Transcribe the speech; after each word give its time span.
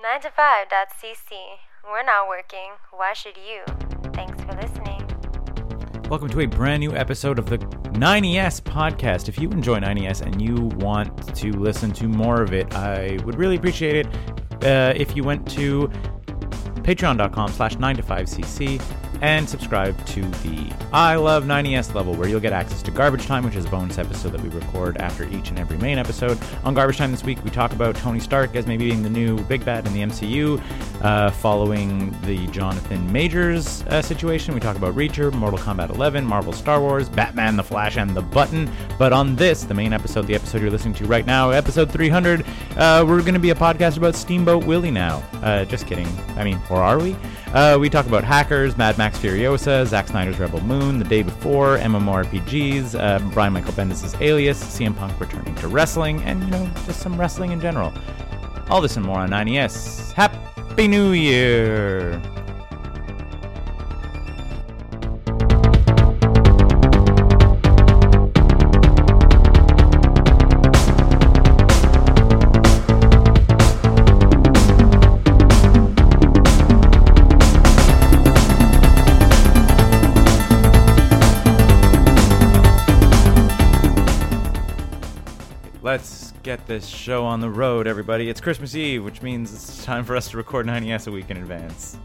9to5.cc. 0.00 1.30
We're 1.84 2.02
not 2.02 2.26
working. 2.26 2.72
Why 2.90 3.12
should 3.12 3.36
you? 3.36 3.62
Thanks 4.12 4.42
for 4.42 4.52
listening. 4.52 5.06
Welcome 6.08 6.28
to 6.30 6.40
a 6.40 6.46
brand 6.46 6.80
new 6.80 6.92
episode 6.96 7.38
of 7.38 7.48
the 7.50 7.58
90s 7.58 8.62
podcast. 8.62 9.28
If 9.28 9.38
you 9.38 9.50
enjoy 9.50 9.80
90s 9.80 10.22
and 10.22 10.40
you 10.40 10.54
want 10.84 11.34
to 11.36 11.52
listen 11.52 11.92
to 11.92 12.08
more 12.08 12.40
of 12.40 12.52
it, 12.54 12.74
I 12.74 13.18
would 13.24 13.36
really 13.36 13.56
appreciate 13.56 14.06
it 14.06 14.64
uh, 14.64 14.94
if 14.96 15.14
you 15.14 15.24
went 15.24 15.48
to 15.52 15.88
patreon.com 16.82 17.48
slash 17.52 17.76
9to5cc 17.76 18.82
and 19.22 19.48
subscribe 19.48 20.04
to 20.04 20.20
the 20.20 20.70
I 20.92 21.14
Love 21.14 21.44
90s 21.44 21.94
level, 21.94 22.12
where 22.14 22.28
you'll 22.28 22.40
get 22.40 22.52
access 22.52 22.82
to 22.82 22.90
Garbage 22.90 23.24
Time, 23.24 23.44
which 23.44 23.54
is 23.54 23.64
a 23.64 23.68
bonus 23.68 23.96
episode 23.96 24.32
that 24.32 24.40
we 24.40 24.48
record 24.48 24.96
after 24.98 25.24
each 25.28 25.48
and 25.48 25.58
every 25.60 25.78
main 25.78 25.96
episode. 25.96 26.38
On 26.64 26.74
Garbage 26.74 26.98
Time 26.98 27.12
this 27.12 27.22
week, 27.22 27.42
we 27.44 27.50
talk 27.50 27.72
about 27.72 27.94
Tony 27.94 28.18
Stark 28.18 28.56
as 28.56 28.66
maybe 28.66 28.88
being 28.88 29.02
the 29.02 29.08
new 29.08 29.38
big 29.44 29.64
bad 29.64 29.86
in 29.86 29.92
the 29.92 30.00
MCU, 30.00 30.60
uh, 31.02 31.30
following 31.30 32.10
the 32.22 32.48
Jonathan 32.48 33.10
Majors 33.12 33.84
uh, 33.84 34.02
situation. 34.02 34.54
We 34.54 34.60
talk 34.60 34.76
about 34.76 34.96
Reacher, 34.96 35.32
Mortal 35.32 35.58
Kombat 35.58 35.90
11, 35.90 36.24
Marvel 36.24 36.52
Star 36.52 36.80
Wars, 36.80 37.08
Batman, 37.08 37.56
The 37.56 37.62
Flash, 37.62 37.96
and 37.96 38.10
The 38.10 38.22
Button. 38.22 38.68
But 38.98 39.12
on 39.12 39.36
this, 39.36 39.62
the 39.62 39.74
main 39.74 39.92
episode, 39.92 40.26
the 40.26 40.34
episode 40.34 40.62
you're 40.62 40.70
listening 40.70 40.94
to 40.94 41.04
right 41.06 41.24
now, 41.24 41.50
episode 41.50 41.92
300, 41.92 42.44
uh, 42.76 43.04
we're 43.06 43.20
going 43.20 43.34
to 43.34 43.40
be 43.40 43.50
a 43.50 43.54
podcast 43.54 43.98
about 43.98 44.16
Steamboat 44.16 44.64
Willie 44.64 44.90
now. 44.90 45.22
Uh, 45.34 45.64
just 45.64 45.86
kidding. 45.86 46.08
I 46.36 46.42
mean, 46.42 46.60
or 46.68 46.82
are 46.82 46.98
we? 46.98 47.16
Uh, 47.52 47.76
we 47.78 47.90
talk 47.90 48.06
about 48.06 48.24
hackers, 48.24 48.78
Mad 48.78 48.96
Max 48.96 49.18
Furiosa, 49.18 49.86
Zack 49.86 50.08
Snyder's 50.08 50.38
Rebel 50.38 50.62
Moon, 50.62 50.98
The 50.98 51.04
Day 51.04 51.22
Before, 51.22 51.76
MMORPGs, 51.76 52.98
uh, 52.98 53.18
Brian 53.34 53.52
Michael 53.52 53.74
Bendis' 53.74 54.18
Alias, 54.22 54.62
CM 54.64 54.96
Punk 54.96 55.20
returning 55.20 55.54
to 55.56 55.68
wrestling, 55.68 56.22
and, 56.22 56.42
you 56.42 56.50
know, 56.50 56.70
just 56.86 57.00
some 57.00 57.20
wrestling 57.20 57.52
in 57.52 57.60
general. 57.60 57.92
All 58.70 58.80
this 58.80 58.96
and 58.96 59.04
more 59.04 59.18
on 59.18 59.28
90S. 59.28 60.12
Happy 60.12 60.88
New 60.88 61.12
Year! 61.12 62.22
Get 86.56 86.66
this 86.66 86.86
show 86.86 87.24
on 87.24 87.40
the 87.40 87.48
road, 87.48 87.86
everybody. 87.86 88.28
It's 88.28 88.38
Christmas 88.38 88.74
Eve, 88.74 89.02
which 89.02 89.22
means 89.22 89.54
it's 89.54 89.82
time 89.86 90.04
for 90.04 90.14
us 90.14 90.28
to 90.30 90.36
record 90.36 90.66
90S 90.66 91.06
a 91.06 91.10
week 91.10 91.30
in 91.30 91.38
advance. 91.38 91.96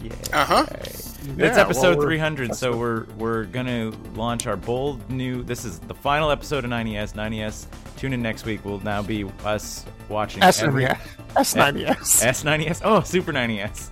Yeah. 0.00 0.12
Uh-huh. 0.32 0.64
it's 0.70 1.18
Yeah, 1.36 1.60
episode 1.60 1.96
well, 1.96 2.06
300, 2.06 2.54
so 2.54 2.76
we're 2.76 3.06
we're 3.18 3.46
gonna 3.46 3.90
launch 4.14 4.46
our 4.46 4.56
bold 4.56 5.10
new. 5.10 5.42
This 5.42 5.64
is 5.64 5.80
the 5.80 5.94
final 5.94 6.30
episode 6.30 6.64
of 6.64 6.70
90S. 6.70 7.14
90S. 7.14 7.66
Tune 7.96 8.12
in 8.12 8.22
next 8.22 8.44
week. 8.44 8.64
Will 8.64 8.78
now 8.84 9.02
be 9.02 9.24
us 9.44 9.84
watching 10.08 10.44
every 10.44 10.84
S90S. 10.84 10.96
S90S. 11.34 12.24
S90S. 12.24 12.80
Oh, 12.84 13.00
Super 13.00 13.32
90S 13.32 13.90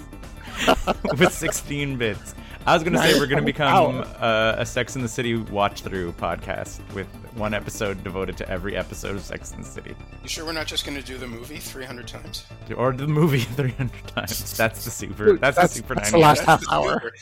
with 1.18 1.32
16 1.32 1.96
bits. 1.96 2.36
I 2.66 2.74
was 2.74 2.84
gonna 2.84 2.98
say 2.98 3.18
we're 3.18 3.26
gonna 3.26 3.42
become 3.42 4.04
uh, 4.20 4.54
a 4.58 4.64
Sex 4.66 4.94
in 4.94 5.02
the 5.02 5.08
City 5.08 5.34
watch 5.34 5.80
through 5.80 6.12
podcast 6.12 6.78
with 6.94 7.08
one 7.34 7.54
episode 7.54 8.02
devoted 8.04 8.36
to 8.38 8.48
every 8.48 8.76
episode 8.76 9.16
of 9.16 9.22
Sex 9.22 9.52
in 9.52 9.62
the 9.62 9.66
City, 9.66 9.94
You 10.22 10.28
sure 10.28 10.44
we're 10.44 10.52
not 10.52 10.66
just 10.66 10.84
going 10.84 10.96
to 10.98 11.04
do 11.04 11.16
the 11.18 11.26
movie 11.26 11.56
300 11.58 12.06
times? 12.06 12.44
or 12.76 12.92
the 12.92 13.06
movie 13.06 13.40
300 13.40 13.90
times. 14.08 14.56
That's 14.56 14.84
the 14.84 14.90
super. 14.90 15.26
Dude, 15.26 15.40
that's, 15.40 15.56
that's- 15.56 15.72
the 15.72 15.78
super 15.78 15.94
that's 15.94 16.08
90s. 16.08 16.12
the 16.12 16.18
last 16.18 16.36
That's 16.38 16.46
half 16.46 16.60
the 16.62 16.72
hour. 16.74 17.12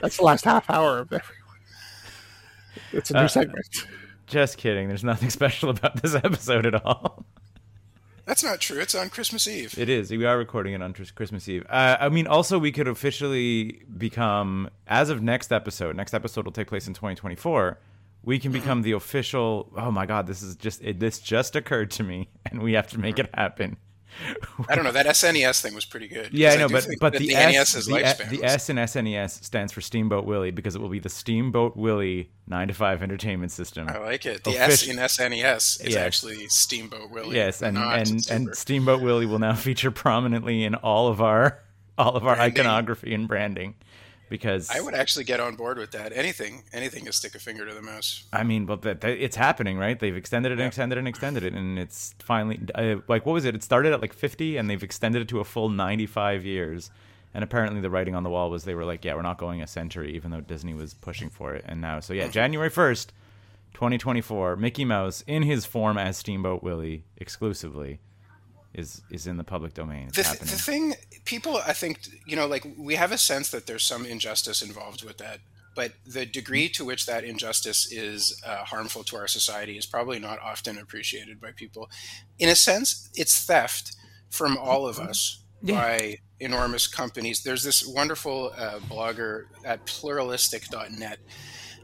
That's 0.00 0.16
the 0.16 0.24
last 0.24 0.44
half 0.44 0.70
hour 0.70 0.98
of 1.00 1.12
everyone. 1.12 1.34
It's 2.92 3.10
a 3.10 3.14
new 3.14 3.20
Uh, 3.20 3.28
segment. 3.28 3.66
Just 4.26 4.58
kidding. 4.58 4.88
There's 4.88 5.04
nothing 5.04 5.30
special 5.40 5.70
about 5.70 6.02
this 6.02 6.14
episode 6.14 6.66
at 6.66 6.84
all. 6.84 7.24
That's 8.26 8.44
not 8.44 8.60
true. 8.60 8.78
It's 8.78 8.94
on 8.94 9.08
Christmas 9.08 9.46
Eve. 9.48 9.74
It 9.78 9.88
is. 9.88 10.10
We 10.10 10.26
are 10.26 10.36
recording 10.36 10.74
it 10.74 10.82
on 10.82 10.92
Christmas 10.92 11.48
Eve. 11.48 11.64
Uh, 11.68 11.96
I 11.98 12.10
mean, 12.10 12.26
also 12.26 12.58
we 12.58 12.70
could 12.72 12.86
officially 12.86 13.82
become, 13.96 14.68
as 14.86 15.08
of 15.08 15.22
next 15.22 15.50
episode. 15.50 15.96
Next 15.96 16.12
episode 16.12 16.44
will 16.44 16.52
take 16.52 16.66
place 16.68 16.86
in 16.86 16.92
2024. 16.92 17.78
We 18.28 18.38
can 18.38 18.52
become 18.52 18.82
the 18.82 18.92
official. 18.92 19.72
Oh 19.74 19.90
my 19.90 20.04
God! 20.04 20.26
This 20.26 20.42
is 20.42 20.54
just 20.54 20.82
it, 20.82 21.00
this 21.00 21.18
just 21.18 21.56
occurred 21.56 21.90
to 21.92 22.02
me, 22.02 22.28
and 22.44 22.60
we 22.60 22.74
have 22.74 22.86
to 22.88 22.98
make 22.98 23.18
it 23.18 23.30
happen. 23.32 23.78
I 24.68 24.74
don't 24.74 24.84
know. 24.84 24.92
That 24.92 25.06
SNES 25.06 25.62
thing 25.62 25.74
was 25.74 25.86
pretty 25.86 26.08
good. 26.08 26.28
Yeah, 26.30 26.50
I 26.50 26.56
know, 26.56 26.68
do 26.68 26.74
but 26.74 26.86
but 27.00 27.12
the, 27.14 27.20
the, 27.28 27.34
S, 27.34 27.54
NES's 27.54 27.86
the, 27.86 27.94
lifespan 27.94 28.28
the 28.28 28.44
S 28.44 28.68
in 28.68 28.76
SNES 28.76 29.44
stands 29.44 29.72
for 29.72 29.80
Steamboat 29.80 30.26
Willie 30.26 30.50
because 30.50 30.74
it 30.76 30.82
will 30.82 30.90
be 30.90 30.98
the 30.98 31.08
Steamboat 31.08 31.74
Willie 31.74 32.30
nine 32.46 32.68
to 32.68 32.74
five 32.74 33.02
entertainment 33.02 33.50
system. 33.50 33.88
I 33.88 33.96
like 33.96 34.26
it. 34.26 34.44
The 34.44 34.58
S 34.58 34.86
in 34.86 34.96
SNES 34.96 35.86
is 35.86 35.94
Yes. 35.94 35.96
actually 35.96 36.48
Steamboat 36.48 37.10
Willie. 37.10 37.34
Yes, 37.34 37.62
and 37.62 37.76
not 37.76 37.96
and 37.96 38.20
and 38.30 38.54
Steamboat 38.54 39.00
Willie 39.00 39.24
will 39.24 39.38
now 39.38 39.54
feature 39.68 39.90
prominently 39.90 40.64
in 40.64 40.74
all 40.74 41.08
of 41.08 41.22
our 41.22 41.60
all 41.96 42.14
of 42.14 42.26
our 42.26 42.36
Branding. 42.36 42.60
iconography 42.60 43.14
and 43.14 43.26
branding 43.26 43.74
because 44.28 44.70
I 44.70 44.80
would 44.80 44.94
actually 44.94 45.24
get 45.24 45.40
on 45.40 45.54
board 45.56 45.78
with 45.78 45.90
that. 45.92 46.12
Anything, 46.14 46.62
anything 46.72 47.04
to 47.06 47.12
stick 47.12 47.34
a 47.34 47.38
finger 47.38 47.66
to 47.66 47.74
the 47.74 47.82
mouse. 47.82 48.24
I 48.32 48.42
mean, 48.44 48.66
but 48.66 48.82
that, 48.82 49.00
that- 49.00 49.22
it's 49.22 49.36
happening, 49.36 49.78
right? 49.78 49.98
They've 49.98 50.16
extended 50.16 50.50
it 50.50 50.54
and 50.54 50.60
Yeah. 50.60 50.66
extended 50.68 50.96
it 50.96 51.00
and 51.00 51.08
extended 51.08 51.42
it, 51.44 51.52
and 51.54 51.78
it's 51.78 52.14
finally 52.20 52.60
uh, 52.74 52.96
like 53.08 53.26
what 53.26 53.32
was 53.32 53.44
it? 53.44 53.54
It 53.54 53.62
started 53.62 53.92
at 53.92 54.00
like 54.00 54.12
fifty, 54.12 54.56
and 54.56 54.68
they've 54.70 54.82
extended 54.82 55.22
it 55.22 55.28
to 55.28 55.40
a 55.40 55.44
full 55.44 55.68
ninety-five 55.68 56.44
years. 56.44 56.90
And 57.34 57.44
apparently, 57.44 57.80
the 57.82 57.90
writing 57.90 58.14
on 58.14 58.22
the 58.22 58.30
wall 58.30 58.48
was 58.50 58.64
they 58.64 58.74
were 58.74 58.86
like, 58.86 59.04
"Yeah, 59.04 59.14
we're 59.14 59.22
not 59.22 59.38
going 59.38 59.60
a 59.62 59.66
century," 59.66 60.14
even 60.16 60.30
though 60.30 60.40
Disney 60.40 60.72
was 60.74 60.94
pushing 60.94 61.28
for 61.28 61.54
it. 61.54 61.64
And 61.68 61.80
now, 61.80 62.00
so 62.00 62.12
Mm-hmm. 62.14 62.22
yeah, 62.22 62.28
January 62.28 62.70
first, 62.70 63.12
twenty 63.74 63.98
twenty-four, 63.98 64.56
Mickey 64.56 64.84
Mouse 64.84 65.22
in 65.26 65.42
his 65.42 65.66
form 65.66 65.98
as 65.98 66.16
Steamboat 66.16 66.62
Willie 66.62 67.04
exclusively 67.18 68.00
is 68.78 69.02
is 69.10 69.26
in 69.26 69.36
the 69.36 69.44
public 69.44 69.74
domain. 69.74 70.08
The, 70.14 70.22
th- 70.22 70.38
the 70.38 70.46
thing, 70.70 70.94
people, 71.24 71.56
I 71.56 71.72
think, 71.72 71.98
you 72.26 72.36
know, 72.36 72.46
like 72.46 72.66
we 72.78 72.94
have 72.94 73.12
a 73.12 73.18
sense 73.18 73.50
that 73.50 73.66
there's 73.66 73.84
some 73.84 74.06
injustice 74.06 74.62
involved 74.62 75.02
with 75.04 75.18
that, 75.18 75.40
but 75.74 75.92
the 76.06 76.24
degree 76.24 76.68
to 76.70 76.84
which 76.84 77.06
that 77.06 77.24
injustice 77.24 77.90
is 77.92 78.40
uh, 78.46 78.64
harmful 78.64 79.02
to 79.04 79.16
our 79.16 79.28
society 79.28 79.76
is 79.76 79.86
probably 79.86 80.18
not 80.18 80.38
often 80.40 80.78
appreciated 80.78 81.40
by 81.40 81.50
people. 81.52 81.90
In 82.38 82.48
a 82.48 82.54
sense, 82.54 83.10
it's 83.14 83.44
theft 83.44 83.96
from 84.30 84.56
all 84.56 84.86
of 84.86 84.98
us 84.98 85.42
Yeah. 85.62 85.74
by 85.74 86.18
enormous 86.40 86.86
companies. 86.86 87.42
There's 87.42 87.64
this 87.64 87.84
wonderful 87.86 88.52
uh, 88.56 88.78
blogger 88.88 89.44
at 89.64 89.84
pluralistic.net 89.86 91.18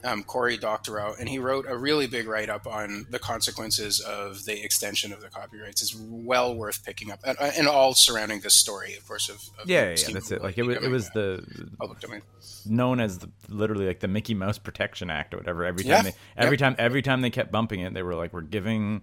um, 0.05 0.23
Cory 0.23 0.57
Doctorow, 0.57 1.15
and 1.19 1.29
he 1.29 1.39
wrote 1.39 1.65
a 1.69 1.77
really 1.77 2.07
big 2.07 2.29
write 2.29 2.51
up 2.51 2.67
on 2.67 3.07
the 3.11 3.19
consequences 3.19 4.01
of 4.01 4.45
the 4.45 4.63
extension 4.65 5.13
of 5.13 5.21
the 5.21 5.29
copyrights. 5.29 5.83
It's 5.83 5.97
well 5.97 6.55
worth 6.55 6.85
picking 6.85 7.11
up, 7.11 7.21
and, 7.25 7.37
and 7.41 7.67
all 7.67 7.95
surrounding 7.95 8.41
this 8.41 8.55
story, 8.55 8.95
of 8.97 9.07
course. 9.07 9.29
Of, 9.29 9.37
of 9.59 9.69
yeah, 9.69 9.95
yeah, 9.97 10.13
that's 10.13 10.31
it. 10.31 10.43
Like 10.43 10.59
it 10.59 10.63
was, 10.65 10.77
it 10.77 10.91
was 10.91 11.11
the 11.11 11.45
public 11.79 12.01
domain. 12.01 12.23
known 12.67 13.01
as 13.01 13.19
the, 13.19 13.31
literally 13.49 13.87
like 13.87 14.01
the 14.01 14.09
Mickey 14.09 14.35
Mouse 14.35 14.59
Protection 14.59 15.11
Act 15.11 15.35
or 15.35 15.39
whatever. 15.39 15.65
Every 15.65 15.85
time 15.85 15.91
Yeah. 15.91 16.03
they 16.03 16.15
every 16.37 16.57
time 16.57 16.77
every 16.79 17.03
time 17.03 17.21
they 17.23 17.31
kept 17.31 17.51
bumping 17.51 17.81
it, 17.81 17.95
they 17.95 18.03
were 18.03 18.15
like, 18.15 18.33
"We're 18.33 18.43
giving." 18.43 19.03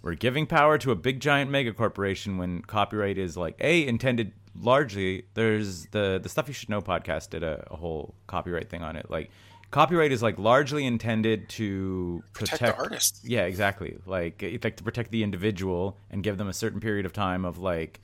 We're 0.00 0.14
giving 0.14 0.46
power 0.46 0.78
to 0.78 0.92
a 0.92 0.94
big 0.94 1.18
giant 1.18 1.50
mega 1.50 1.72
corporation 1.72 2.38
when 2.38 2.62
copyright 2.62 3.18
is 3.18 3.36
like 3.36 3.56
a 3.58 3.84
intended 3.84 4.30
largely. 4.54 5.24
There's 5.34 5.86
the 5.86 6.20
the 6.22 6.28
stuff 6.28 6.46
you 6.46 6.54
should 6.54 6.68
know 6.68 6.80
podcast 6.80 7.30
did 7.30 7.42
a, 7.42 7.66
a 7.68 7.74
whole 7.76 8.14
copyright 8.28 8.70
thing 8.70 8.82
on 8.84 8.94
it. 8.94 9.10
Like 9.10 9.30
copyright 9.70 10.12
is 10.12 10.22
like 10.22 10.38
largely 10.38 10.86
intended 10.86 11.48
to 11.50 12.22
Protect 12.32 12.60
protect, 12.60 12.76
the 12.76 12.82
artist. 12.82 13.20
Yeah, 13.24 13.44
exactly. 13.44 13.98
Like 14.06 14.42
like 14.62 14.76
to 14.76 14.82
protect 14.82 15.10
the 15.10 15.22
individual 15.22 15.96
and 16.10 16.22
give 16.22 16.38
them 16.38 16.48
a 16.48 16.52
certain 16.54 16.80
period 16.80 17.06
of 17.06 17.12
time 17.12 17.44
of 17.44 17.58
like 17.58 18.00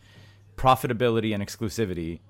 profitability 0.56 1.34
and 1.34 1.42
exclusivity. 1.42 2.20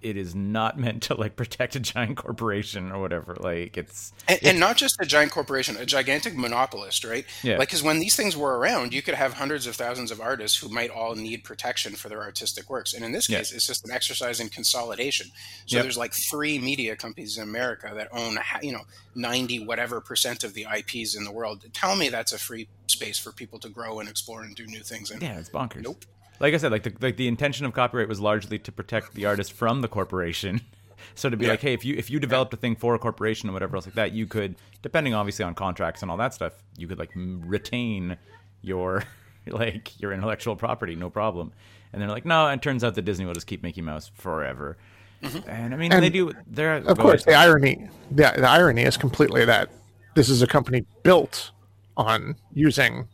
It, 0.00 0.16
is 0.16 0.34
not 0.34 0.78
meant 0.78 1.02
to 1.04 1.14
like 1.14 1.36
protect 1.36 1.76
a 1.76 1.80
giant 1.80 2.16
corporation 2.16 2.92
or 2.92 3.00
whatever. 3.00 3.36
Like 3.38 3.76
it's 3.76 4.12
And, 4.28 4.38
and 4.44 4.60
not 4.60 4.76
just 4.76 4.96
a 5.00 5.06
giant 5.06 5.32
corporation, 5.32 5.76
a 5.76 5.86
gigantic 5.86 6.36
monopolist, 6.36 7.04
right? 7.04 7.24
Yeah. 7.42 7.58
Like, 7.58 7.68
because 7.68 7.82
when 7.82 7.98
these 7.98 8.16
things 8.16 8.36
were 8.36 8.58
around, 8.58 8.92
you 8.92 9.02
could 9.02 9.14
have 9.14 9.34
hundreds 9.34 9.66
of 9.66 9.76
thousands 9.76 10.10
of 10.10 10.20
artists 10.20 10.58
who 10.58 10.68
might 10.68 10.90
all 10.90 11.14
need 11.14 11.44
protection 11.44 11.94
for 11.94 12.08
their 12.08 12.22
artistic 12.22 12.68
works. 12.70 12.94
And 12.94 13.04
in 13.04 13.12
this 13.12 13.28
Yeah. 13.28 13.38
case, 13.38 13.52
it's 13.52 13.66
just 13.66 13.84
an 13.84 13.90
exercise 13.92 14.40
in 14.40 14.48
consolidation. 14.48 15.28
So 15.66 15.76
Yep. 15.76 15.84
there's 15.84 15.98
like 15.98 16.12
three 16.14 16.58
media 16.58 16.96
companies 16.96 17.36
in 17.36 17.42
America 17.42 17.92
that 17.94 18.08
own, 18.12 18.38
you 18.62 18.72
know, 18.72 18.84
90 19.14 19.64
whatever 19.64 20.00
percent 20.00 20.44
of 20.44 20.54
the 20.54 20.66
IPs 20.66 21.14
in 21.14 21.24
the 21.24 21.32
world. 21.32 21.64
Tell 21.72 21.96
me 21.96 22.08
that's 22.08 22.32
a 22.32 22.38
free 22.38 22.68
space 22.86 23.18
for 23.18 23.32
people 23.32 23.58
to 23.58 23.68
grow 23.68 24.00
and 24.00 24.08
explore 24.08 24.42
and 24.42 24.54
do 24.54 24.66
new 24.66 24.80
things. 24.80 25.10
And 25.10 25.22
yeah, 25.22 25.38
it's 25.38 25.50
bonkers. 25.50 25.82
Nope. 25.82 26.04
Like 26.40 26.54
I 26.54 26.56
said, 26.56 26.70
like 26.72 26.82
the 26.84 26.92
like 27.00 27.16
the 27.16 27.28
intention 27.28 27.66
of 27.66 27.72
copyright 27.72 28.08
was 28.08 28.20
largely 28.20 28.58
to 28.60 28.72
protect 28.72 29.14
the 29.14 29.26
artist 29.26 29.52
from 29.52 29.80
the 29.80 29.88
corporation. 29.88 30.60
So 31.14 31.30
to 31.30 31.36
be 31.36 31.44
Yeah. 31.44 31.52
like, 31.52 31.60
hey, 31.60 31.74
if 31.74 31.84
you 31.84 31.94
if 31.96 32.10
you 32.10 32.18
developed 32.18 32.52
a 32.54 32.56
thing 32.56 32.74
for 32.74 32.94
a 32.94 32.98
corporation 32.98 33.48
or 33.48 33.52
whatever 33.52 33.76
else 33.76 33.86
like 33.86 33.94
that, 33.94 34.12
you 34.12 34.26
could, 34.26 34.56
depending 34.82 35.14
obviously 35.14 35.44
on 35.44 35.54
contracts 35.54 36.02
and 36.02 36.10
all 36.10 36.16
that 36.16 36.34
stuff, 36.34 36.52
you 36.76 36.88
could 36.88 36.98
like 36.98 37.10
retain 37.14 38.16
your 38.62 39.04
like 39.46 39.98
your 40.00 40.12
intellectual 40.12 40.56
property, 40.56 40.96
no 40.96 41.08
problem. 41.08 41.52
And 41.92 42.02
they're 42.02 42.08
like, 42.08 42.26
no, 42.26 42.48
and 42.48 42.60
it 42.60 42.62
turns 42.62 42.82
out 42.82 42.96
that 42.96 43.02
Disney 43.02 43.24
will 43.26 43.32
just 43.34 43.46
keep 43.46 43.62
Mickey 43.62 43.80
Mouse 43.80 44.10
forever. 44.12 44.76
Mm-hmm. 45.22 45.48
And 45.48 45.72
I 45.72 45.76
mean, 45.76 45.92
And 45.92 46.02
they 46.02 46.10
do. 46.10 46.32
They're 46.48 46.76
Of 46.78 46.98
course, 46.98 47.24
the 47.24 47.34
irony, 47.34 47.88
the, 48.10 48.32
the 48.36 48.48
irony 48.48 48.82
is 48.82 48.96
completely 48.96 49.44
that 49.44 49.70
this 50.16 50.28
is 50.28 50.42
a 50.42 50.46
company 50.48 50.84
built 51.04 51.52
on 51.96 52.34
using 52.52 53.06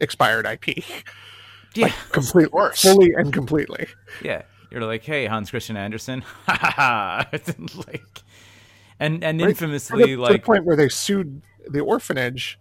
expired 0.00 0.46
IP, 0.46 0.84
yeah, 1.74 1.92
complete, 2.10 2.50
course. 2.50 2.82
fully 2.82 3.12
and 3.14 3.32
completely. 3.32 3.86
yeah. 4.22 4.42
You're 4.70 4.84
like, 4.86 5.02
hey, 5.04 5.26
Hans 5.26 5.50
Christian 5.50 5.76
Andersen, 5.76 6.22
ha 6.46 6.56
ha 6.58 6.70
ha, 6.76 7.26
like, 7.86 8.02
and 8.98 9.22
and 9.22 9.38
Right? 9.40 9.50
infamously, 9.50 9.98
to 9.98 10.06
the, 10.06 10.10
to 10.12 10.16
the 10.16 10.22
like, 10.22 10.44
point 10.44 10.64
where 10.64 10.76
they 10.76 10.88
sued 10.88 11.42
the 11.68 11.80
orphanage 11.80 12.58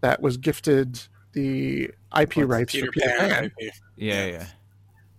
that 0.00 0.20
was 0.20 0.36
gifted 0.36 1.00
the 1.34 1.90
IP 2.18 2.38
rights 2.38 2.72
Peter 2.72 2.86
for 2.86 2.92
Peter 2.92 3.08
Pan. 3.16 3.30
Pan. 3.30 3.44
IP. 3.44 3.72
yeah, 3.96 4.24
yeah, 4.26 4.46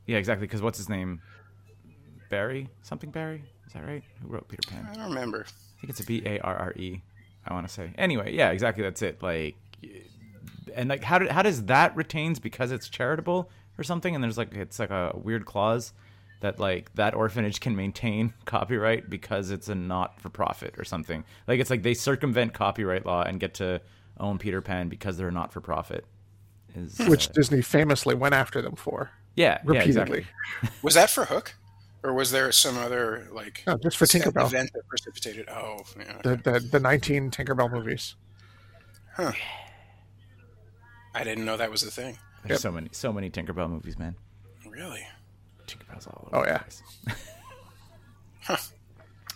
yeah, 0.05 0.17
exactly. 0.17 0.45
Because 0.45 0.61
what's 0.61 0.77
his 0.77 0.89
name? 0.89 1.21
Barry, 2.29 2.67
something 2.81 3.09
Barry. 3.09 3.43
Is 3.65 3.71
that 3.73 3.85
right? 3.85 4.03
Who 4.21 4.27
wrote 4.27 4.47
Peter 4.49 4.67
Pan? 4.69 4.85
I 4.91 4.95
don't 4.95 5.09
remember. 5.09 5.45
I 5.47 5.79
think 5.79 5.91
it's 5.91 6.01
a 6.01 6.05
B 6.05 6.23
A 6.25 6.39
R 6.39 6.55
R 6.57 6.73
E. 6.75 7.01
I 7.47 7.53
want 7.53 7.65
to 7.67 7.73
say. 7.73 7.93
Anyway, 7.97 8.33
yeah, 8.35 8.49
exactly. 8.51 8.83
That's 8.83 9.01
it. 9.01 9.23
Like, 9.23 9.55
and 10.75 10.89
like, 10.89 11.03
how 11.03 11.19
did 11.19 11.29
how 11.31 11.41
does 11.41 11.65
that 11.65 11.95
retains 11.95 12.39
because 12.39 12.71
it's 12.71 12.89
charitable 12.89 13.49
or 13.77 13.83
something? 13.83 14.13
And 14.15 14.23
there's 14.23 14.37
like 14.37 14.53
it's 14.53 14.79
like 14.79 14.89
a 14.91 15.11
weird 15.15 15.45
clause 15.45 15.93
that 16.41 16.59
like 16.59 16.93
that 16.95 17.13
orphanage 17.13 17.59
can 17.59 17.75
maintain 17.75 18.33
copyright 18.45 19.09
because 19.09 19.49
it's 19.51 19.69
a 19.69 19.75
not 19.75 20.19
for 20.19 20.29
profit 20.29 20.75
or 20.77 20.83
something. 20.83 21.23
Like 21.47 21.59
it's 21.59 21.69
like 21.69 21.83
they 21.83 21.93
circumvent 21.93 22.53
copyright 22.53 23.05
law 23.05 23.23
and 23.23 23.39
get 23.39 23.53
to 23.55 23.81
own 24.19 24.37
Peter 24.37 24.61
Pan 24.61 24.89
because 24.89 25.17
they're 25.17 25.31
not 25.31 25.51
for 25.53 25.61
profit. 25.61 26.05
Is 26.75 26.97
which 27.07 27.29
uh, 27.29 27.33
Disney 27.33 27.61
famously 27.61 28.15
went 28.15 28.33
after 28.33 28.61
them 28.61 28.75
for 28.75 29.11
yeah, 29.35 29.59
yeah, 29.63 29.81
repeatedly. 29.81 30.19
exactly. 30.19 30.69
Was 30.81 30.95
that 30.95 31.09
for 31.09 31.25
Hook, 31.25 31.55
or 32.03 32.13
was 32.13 32.31
there 32.31 32.51
some 32.51 32.77
other 32.77 33.27
like 33.31 33.63
No, 33.65 33.77
just 33.77 33.95
for 33.97 34.05
Tinkerbell. 34.05 34.45
event 34.47 34.71
that 34.73 34.87
precipitated? 34.87 35.47
Oh, 35.49 35.79
yeah. 35.97 36.17
The, 36.23 36.35
the 36.37 36.59
the 36.59 36.79
19 36.79 37.31
Tinkerbell 37.31 37.71
movies. 37.71 38.15
I 41.13 41.23
didn't 41.23 41.45
know 41.45 41.57
that 41.57 41.69
was 41.71 41.83
a 41.83 41.91
thing. 41.91 42.17
There's 42.43 42.57
Yep. 42.57 42.59
so 42.61 42.71
many 42.71 42.89
so 42.91 43.13
many 43.13 43.29
Tinkerbell 43.29 43.69
movies, 43.69 43.97
man. 43.97 44.15
Really? 44.67 45.05
Tinkerbell's 45.67 46.07
all 46.07 46.27
over 46.27 46.37
Oh, 46.37 46.43
the 46.43 46.49
yeah. 46.49 46.57
place. 46.59 46.81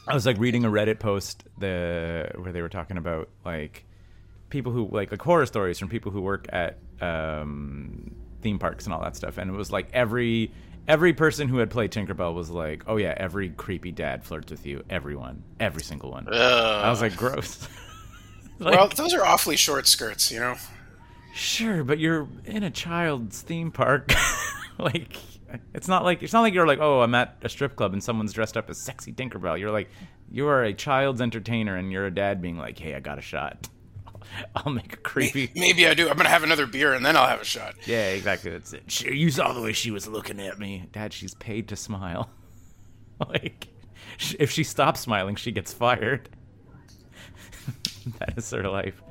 I 0.07 0.13
was 0.13 0.25
like 0.25 0.37
reading 0.37 0.65
a 0.65 0.69
Reddit 0.69 0.99
post 0.99 1.43
the 1.57 2.31
where 2.35 2.51
they 2.51 2.61
were 2.61 2.69
talking 2.69 2.97
about 2.97 3.29
like 3.45 3.83
people 4.49 4.71
who 4.71 4.87
like 4.91 5.11
like 5.11 5.21
horror 5.21 5.45
stories 5.45 5.77
from 5.79 5.89
people 5.89 6.11
who 6.11 6.21
work 6.21 6.47
at 6.49 6.77
um, 7.01 8.15
theme 8.41 8.57
parks 8.59 8.85
and 8.85 8.93
all 8.93 9.01
that 9.01 9.15
stuff, 9.15 9.37
and 9.37 9.49
it 9.49 9.53
was 9.53 9.71
like 9.71 9.89
every 9.93 10.51
every 10.87 11.13
person 11.13 11.47
who 11.49 11.57
had 11.57 11.69
played 11.69 11.91
Tinkerbell 11.91 12.33
was 12.33 12.49
like, 12.49 12.83
oh 12.87 12.95
yeah, 12.97 13.13
every 13.17 13.49
creepy 13.49 13.91
dad 13.91 14.23
flirts 14.23 14.49
with 14.51 14.65
you, 14.65 14.83
everyone, 14.89 15.43
every 15.59 15.83
single 15.83 16.11
one. 16.11 16.27
I 16.33 16.89
was 16.89 17.01
like, 17.01 17.15
gross. 17.15 17.67
Like, 18.59 18.73
well, 18.75 18.87
those 18.87 19.13
are 19.13 19.23
awfully 19.23 19.55
short 19.55 19.85
skirts, 19.85 20.31
you 20.31 20.39
know. 20.39 20.55
Sure, 21.37 21.83
but 21.83 21.99
you're 21.99 22.27
in 22.45 22.63
a 22.63 22.71
child's 22.71 23.41
theme 23.41 23.69
park. 23.69 24.11
like 24.79 25.17
it's 25.75 25.87
not 25.87 26.03
like 26.03 26.23
it's 26.23 26.33
not 26.33 26.41
like 26.41 26.55
you're 26.55 26.65
like, 26.65 26.79
"Oh, 26.79 27.01
I'm 27.01 27.13
at 27.13 27.37
a 27.43 27.49
strip 27.49 27.75
club 27.75 27.93
and 27.93 28.03
someone's 28.03 28.33
dressed 28.33 28.57
up 28.57 28.71
as 28.71 28.79
sexy 28.79 29.13
Tinkerbell." 29.13 29.59
You're 29.59 29.69
like 29.69 29.87
you 30.31 30.47
are 30.47 30.63
a 30.63 30.73
child's 30.73 31.21
entertainer 31.21 31.75
and 31.75 31.91
you're 31.91 32.07
a 32.07 32.11
dad 32.13 32.41
being 32.41 32.57
like, 32.57 32.79
"Hey, 32.79 32.95
I 32.95 33.01
got 33.01 33.19
a 33.19 33.21
shot." 33.21 33.69
I'll 34.55 34.73
make 34.73 34.93
a 34.93 34.97
creepy 34.97 35.51
Maybe 35.55 35.87
I 35.87 35.93
do. 35.93 36.09
I'm 36.09 36.17
gonna 36.17 36.27
have 36.27 36.41
another 36.41 36.65
beer 36.65 36.93
and 36.93 37.05
then 37.05 37.15
I'll 37.15 37.27
have 37.27 37.41
a 37.41 37.45
shot. 37.45 37.75
Yeah, 37.85 38.09
exactly. 38.09 38.49
That's 38.49 38.73
it. 38.73 38.89
Sure, 38.89 39.13
you 39.13 39.29
saw 39.29 39.53
the 39.53 39.61
way 39.61 39.73
she 39.73 39.91
was 39.91 40.07
looking 40.07 40.39
at 40.39 40.57
me. 40.57 40.89
Dad, 40.91 41.13
she's 41.13 41.35
paid 41.35 41.67
to 41.67 41.75
smile. 41.75 42.31
like 43.29 43.67
if 44.39 44.49
she 44.49 44.63
stops 44.63 45.01
smiling, 45.01 45.35
she 45.35 45.51
gets 45.51 45.71
fired. 45.71 46.29
that 48.17 48.39
is 48.39 48.49
her 48.49 48.67
life. 48.67 49.03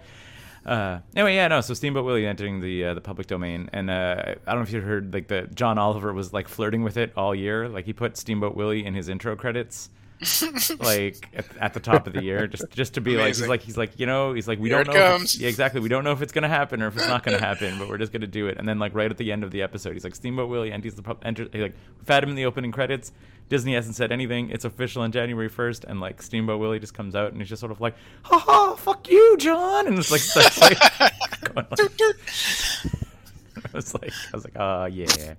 Uh, 0.67 0.99
anyway, 1.15 1.37
yeah, 1.37 1.47
no. 1.47 1.61
So 1.61 1.75
Steamboat 1.75 2.05
Willie 2.05 2.27
entering 2.27 2.61
the 2.61 2.87
uh, 2.87 2.95
the 2.95 3.01
public 3.01 3.29
domain, 3.29 3.71
and 3.73 3.89
uh, 3.89 4.35
I 4.47 4.51
don't 4.51 4.57
know 4.57 4.63
if 4.63 4.73
you 4.73 4.81
heard 4.81 5.15
like 5.15 5.29
the 5.29 5.43
John 5.55 5.79
Oliver 5.79 6.13
was 6.13 6.33
like 6.33 6.49
flirting 6.49 6.83
with 6.83 6.97
it 6.97 7.13
all 7.17 7.35
year. 7.35 7.69
Like 7.69 7.85
he 7.85 7.93
put 7.93 8.17
Steamboat 8.17 8.57
Willie 8.57 8.85
in 8.85 8.95
his 8.95 9.09
intro 9.09 9.37
credits, 9.37 9.91
like 10.81 11.29
at, 11.35 11.45
at 11.59 11.75
the 11.75 11.81
top 11.81 12.07
of 12.07 12.15
the 12.15 12.23
year, 12.23 12.47
just 12.47 12.71
just 12.71 12.95
to 12.95 13.01
be 13.03 13.17
like 13.17 13.29
he's 13.37 13.47
like 13.47 13.61
he's 13.61 13.77
like 13.77 14.01
you 14.01 14.07
know 14.07 14.33
he's 14.33 14.49
like 14.49 14.59
we 14.59 14.71
Here 14.71 14.83
don't 14.83 14.95
know. 14.95 15.01
if 15.01 15.11
comes. 15.19 15.23
it's- 15.35 15.41
yeah, 15.41 15.49
exactly. 15.49 15.81
We 15.81 15.91
don't 15.91 16.05
know 16.05 16.13
if 16.13 16.23
it's 16.23 16.33
gonna 16.33 16.49
happen 16.49 16.81
or 16.83 16.89
if 16.89 16.97
it's 16.97 17.07
not 17.07 17.23
gonna 17.23 17.39
happen, 17.51 17.79
but 17.79 17.89
we're 17.89 17.99
just 17.99 18.13
gonna 18.13 18.27
do 18.27 18.47
it. 18.47 18.57
And 18.59 18.67
then 18.67 18.79
like 18.79 18.95
right 18.95 19.11
at 19.11 19.19
the 19.19 19.31
end 19.31 19.45
of 19.45 19.51
the 19.51 19.61
episode, 19.63 19.93
he's 19.93 20.05
like 20.05 20.15
Steamboat 20.15 20.49
Willie 20.49 20.73
enters 20.73 20.95
the 20.95 21.03
pub- 21.03 21.21
enter. 21.23 21.45
He's 21.53 21.61
like 21.61 21.75
we've 21.99 22.09
had 22.09 22.23
him 22.25 22.31
in 22.31 22.37
the 22.37 22.47
opening 22.47 22.73
credits. 22.73 23.13
Disney 23.51 23.75
hasn't 23.75 23.95
said 23.95 24.11
anything. 24.11 24.51
It's 24.51 24.65
official 24.65 25.03
on 25.03 25.13
January 25.13 25.49
first, 25.49 25.85
and 25.85 26.01
like 26.01 26.23
Steamboat 26.23 26.59
Willie 26.61 26.81
just 26.81 26.95
comes 26.95 27.15
out 27.15 27.33
and 27.33 27.41
he's 27.41 27.49
just 27.51 27.61
sort 27.61 27.71
of 27.71 27.81
like, 27.83 27.95
"Ha 28.23 28.39
ha, 28.39 28.75
fuck 28.75 29.09
you, 29.11 29.37
John," 29.39 29.87
and 29.87 29.99
it's 29.99 30.11
like 30.11 30.21
starts 30.23 30.61
like, 30.61 30.79
going 31.55 31.67
like 31.71 31.81
I 31.81 33.69
was 33.73 33.95
like, 33.95 34.13
I 34.33 34.37
was 34.37 34.45
like, 34.45 34.57
oh 34.57 34.87
yeah. 34.87 35.35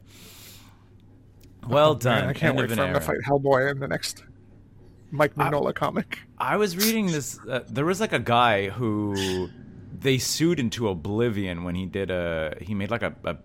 Well 1.68 1.92
oh, 1.92 1.96
done. 1.96 2.22
Man, 2.22 2.30
I 2.30 2.34
can't 2.34 2.52
End 2.52 2.58
wait 2.60 2.68
for 2.68 2.74
an 2.74 2.80
him 2.80 2.94
to 2.94 3.00
era. 3.00 3.02
fight 3.02 3.18
Hellboy 3.28 3.72
in 3.72 3.80
the 3.80 3.88
next 3.88 4.24
Mike 5.12 5.36
Mignola 5.36 5.74
comic. 5.74 6.20
I 6.38 6.58
was 6.58 6.76
reading 6.76 7.08
this. 7.08 7.40
Uh, 7.48 7.62
there 7.68 7.86
was 7.86 8.00
like 8.00 8.14
a 8.14 8.20
guy 8.20 8.70
who 8.70 9.50
they 10.00 10.18
sued 10.18 10.60
into 10.60 10.90
oblivion 10.90 11.64
when 11.64 11.76
he 11.76 11.86
did 11.86 12.12
a. 12.12 12.58
He 12.62 12.74
made 12.76 12.92
like 12.92 13.04
a, 13.04 13.16
a 13.24 13.38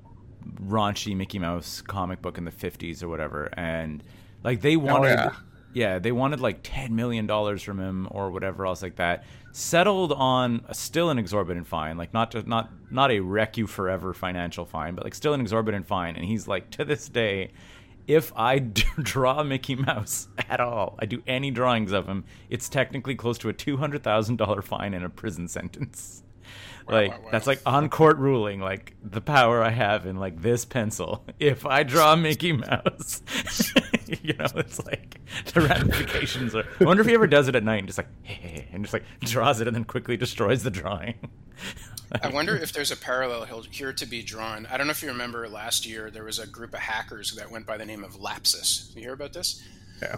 raunchy 0.61 1.17
Mickey 1.17 1.39
Mouse 1.39 1.81
comic 1.81 2.21
book 2.21 2.39
in 2.39 2.45
the 2.45 2.51
fifties 2.51 3.03
or 3.03 3.09
whatever, 3.09 3.49
and 3.57 4.03
like 4.43 4.61
they 4.61 4.77
wanted. 4.77 5.11
yeah. 5.11 5.33
yeah, 5.73 5.99
they 5.99 6.13
wanted 6.13 6.41
like 6.41 6.61
ten 6.63 6.97
million 6.97 7.27
dollars 7.27 7.63
from 7.63 7.79
him 7.79 8.09
or 8.11 8.31
whatever 8.31 8.67
else 8.67 8.83
like 8.83 8.97
that. 8.97 9.25
Settled 9.53 10.13
on 10.13 10.65
a, 10.69 10.75
still 10.75 11.11
an 11.11 11.19
exorbitant 11.19 11.67
fine, 11.67 11.97
like 11.97 12.13
not 12.13 12.31
just 12.33 12.47
not 12.47 12.71
not 12.91 13.11
a 13.11 13.21
wreck 13.21 13.57
you 13.57 13.67
forever 13.67 14.13
financial 14.13 14.65
fine, 14.65 14.95
but 14.95 15.05
like 15.05 15.15
still 15.15 15.35
an 15.35 15.41
exorbitant 15.41 15.87
fine. 15.87 16.17
And 16.17 16.25
he's 16.25 16.49
like, 16.49 16.71
to 16.71 16.85
this 16.85 17.09
day, 17.09 17.53
if 18.07 18.33
I 18.37 18.59
d- 18.61 18.85
draw 19.01 19.43
Mickey 19.43 19.75
Mouse 19.75 20.29
at 20.49 20.61
all, 20.61 20.97
I 20.99 21.07
do 21.07 21.23
any 21.27 21.51
drawings 21.51 21.93
of 21.93 22.07
him, 22.07 22.25
it's 22.51 22.69
technically 22.69 23.15
close 23.15 23.39
to 23.39 23.49
a 23.49 23.53
two 23.53 23.77
hundred 23.77 24.03
thousand 24.03 24.37
dollar 24.37 24.63
fine 24.63 24.95
and 24.95 25.05
a 25.05 25.09
prison 25.09 25.49
sentence. 25.49 26.23
like 26.89 27.13
wow, 27.13 27.19
wow. 27.23 27.29
that's 27.31 27.47
like 27.47 27.61
on 27.65 27.89
court 27.89 28.19
ruling, 28.19 28.61
like 28.61 28.95
the 29.03 29.21
power 29.21 29.63
I 29.63 29.71
have 29.71 30.07
in 30.07 30.17
like 30.17 30.43
this 30.43 30.65
pencil. 30.65 31.25
If 31.39 31.67
I 31.67 31.83
draw 31.83 32.15
Mickey 32.15 32.53
Mouse, 32.53 33.23
you 34.23 34.35
know, 34.35 34.47
it's 34.57 34.85
like 34.87 35.21
the 35.53 35.61
ramifications 35.61 36.55
are. 36.55 36.65
I 36.81 36.85
wonder 36.85 37.01
if 37.01 37.09
he 37.09 37.15
ever 37.15 37.27
does 37.27 37.49
it 37.49 37.57
at 37.57 37.65
night 37.65 37.79
and 37.79 37.89
just 37.89 37.99
like, 37.99 38.09
and 38.73 38.85
just 38.85 38.93
like 38.93 39.05
draws 39.21 39.61
it 39.61 39.67
and 39.67 39.75
then 39.75 39.85
quickly 39.85 40.17
destroys 40.17 40.63
the 40.63 40.71
drawing. 40.71 41.15
I 42.21 42.29
wonder 42.33 42.57
if 42.57 42.73
there's 42.73 42.91
a 42.91 42.97
parallel 42.97 43.45
here 43.71 43.93
to 43.93 44.07
be 44.07 44.23
drawn. 44.23 44.67
I 44.67 44.77
don't 44.77 44.87
know 44.87 44.93
if 44.93 45.03
you 45.03 45.09
remember 45.09 45.49
last 45.49 45.87
year 45.87 46.11
there 46.11 46.25
was 46.25 46.39
a 46.39 46.47
group 46.47 46.75
of 46.75 46.81
hackers 46.81 47.33
that 47.33 47.51
went 47.51 47.67
by 47.67 47.77
the 47.77 47.87
name 47.87 48.05
of 48.05 48.21
Lapsus. 48.21 48.95
You 48.95 49.03
hear 49.03 49.13
about 49.13 49.33
this? 49.33 49.63
Yeah. 50.01 50.17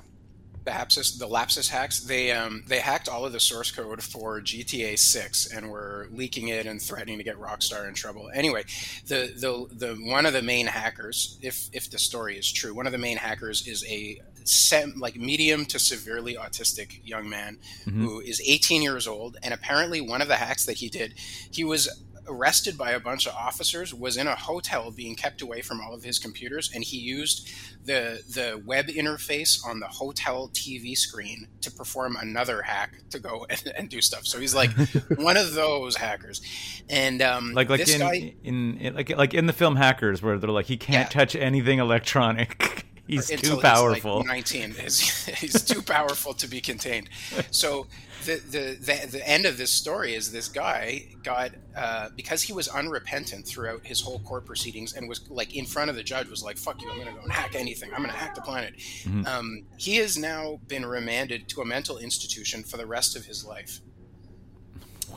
The 0.65 0.71
Lapsus, 0.71 1.19
the 1.19 1.29
Lapsus 1.29 1.69
hacks. 1.69 2.01
They 2.01 2.33
um, 2.33 2.65
they 2.67 2.79
hacked 2.79 3.07
all 3.07 3.27
of 3.27 3.33
the 3.33 3.41
source 3.41 3.71
code 3.71 4.03
for 4.03 4.41
GTA 4.41 4.99
6 4.99 5.53
and 5.53 5.71
were 5.71 6.09
leaking 6.11 6.49
it 6.49 6.65
and 6.65 6.81
threatening 6.81 7.19
to 7.19 7.25
get 7.25 7.39
Rockstar 7.39 7.87
in 7.87 7.93
trouble. 7.93 8.31
Anyway, 8.33 8.65
the 9.07 9.31
the 9.37 9.67
the 9.71 9.95
one 10.11 10.25
of 10.25 10.33
the 10.33 10.41
main 10.41 10.67
hackers, 10.67 11.39
if 11.43 11.69
if 11.75 11.91
the 11.91 11.99
story 11.99 12.39
is 12.39 12.51
true, 12.51 12.73
one 12.75 12.87
of 12.87 12.93
the 12.93 12.99
main 12.99 13.19
hackers 13.19 13.67
is 13.69 13.85
a 13.85 14.23
sem- 14.45 14.95
like 14.99 15.17
medium 15.17 15.65
to 15.67 15.79
severely 15.79 16.35
autistic 16.37 17.01
young 17.05 17.29
man 17.29 17.59
who 17.85 18.21
is 18.21 18.41
18 18.47 18.83
years 18.83 19.07
old 19.07 19.37
and 19.43 19.53
apparently 19.55 20.01
one 20.01 20.21
of 20.23 20.29
the 20.29 20.37
hacks 20.37 20.67
that 20.67 20.77
he 20.77 20.89
did 20.89 21.15
he 21.51 21.65
was 21.65 21.89
arrested 22.27 22.79
by 22.79 22.93
a 22.93 22.99
bunch 23.01 23.27
of 23.27 23.35
officers 23.35 23.93
was 23.93 24.17
in 24.17 24.27
a 24.27 24.35
hotel 24.35 24.91
being 24.91 25.15
kept 25.15 25.43
away 25.43 25.61
from 25.61 25.79
all 25.83 25.93
of 25.93 26.03
his 26.03 26.19
computers 26.19 26.71
and 26.75 26.83
he 26.83 26.97
used 26.97 27.47
the 27.85 28.23
the 28.31 28.59
web 28.65 28.87
interface 28.87 29.59
on 29.67 29.79
the 29.79 29.87
hotel 29.87 30.49
TV 30.55 30.97
screen 30.97 31.47
to 31.61 31.71
perform 31.71 32.17
another 32.17 32.63
hack 32.63 32.95
to 33.11 33.19
go 33.19 33.45
and, 33.51 33.67
and 33.77 33.89
do 33.91 34.01
stuff 34.01 34.25
so 34.27 34.39
he's 34.39 34.55
like 34.55 34.71
one 35.17 35.37
of 35.37 35.53
those 35.53 35.97
hackers 35.97 36.41
and 36.89 37.21
um 37.21 37.53
like 37.53 37.69
like 37.69 37.81
this 37.81 37.95
in, 37.95 38.01
guy 38.01 38.35
in 38.43 38.79
in 38.79 38.95
like 38.95 39.11
like 39.17 39.35
in 39.35 39.45
the 39.47 39.53
film 39.53 39.77
Hackers, 39.77 40.23
where 40.23 40.39
they're 40.39 40.49
like 40.51 40.67
he 40.67 40.77
can't 40.79 41.09
Yeah. 41.15 41.21
touch 41.21 41.37
anything 41.37 41.79
electronic. 41.79 42.84
He's 43.07 43.29
too 43.29 43.59
powerful. 43.59 44.23
He's 44.23 44.29
like 44.29 44.37
19. 44.51 44.71
He's, 44.81 45.27
he's 45.27 45.63
too 45.63 45.83
powerful 45.83 46.33
to 46.35 46.47
be 46.47 46.61
contained. 46.63 47.11
So 47.51 47.87
the, 48.25 48.37
the 48.37 48.79
the 48.81 49.09
the 49.19 49.29
end 49.29 49.45
of 49.45 49.59
this 49.59 49.71
story 49.71 50.15
is 50.15 50.33
this 50.33 50.49
guy 50.49 51.09
got 51.23 51.51
uh, 51.77 52.09
because 52.17 52.41
he 52.41 52.55
was 52.55 52.67
unrepentant 52.69 53.47
throughout 53.47 53.85
his 53.85 54.01
whole 54.01 54.21
court 54.21 54.47
proceedings 54.47 54.95
and 54.95 55.07
was 55.07 55.29
like 55.29 55.55
in 55.55 55.67
front 55.67 55.91
of 55.91 55.97
the 55.97 56.03
judge 56.03 56.29
was 56.31 56.43
like 56.43 56.57
fuck 56.57 56.81
you 56.81 56.91
I'm 56.91 56.97
gonna 56.97 57.13
go 57.13 57.21
and 57.21 57.31
hack 57.31 57.55
anything 57.55 57.91
I'm 57.93 58.01
gonna 58.01 58.15
hack 58.15 58.35
the 58.35 58.41
planet. 58.41 58.75
Mhm. 58.79 59.27
Um, 59.27 59.65
he 59.77 59.97
has 59.97 60.17
now 60.17 60.59
been 60.69 60.87
remanded 60.87 61.47
to 61.51 61.61
a 61.61 61.65
mental 61.67 61.99
institution 61.99 62.63
for 62.63 62.79
the 62.79 62.87
rest 62.87 63.15
of 63.17 63.27
his 63.27 63.45
life, 63.45 63.81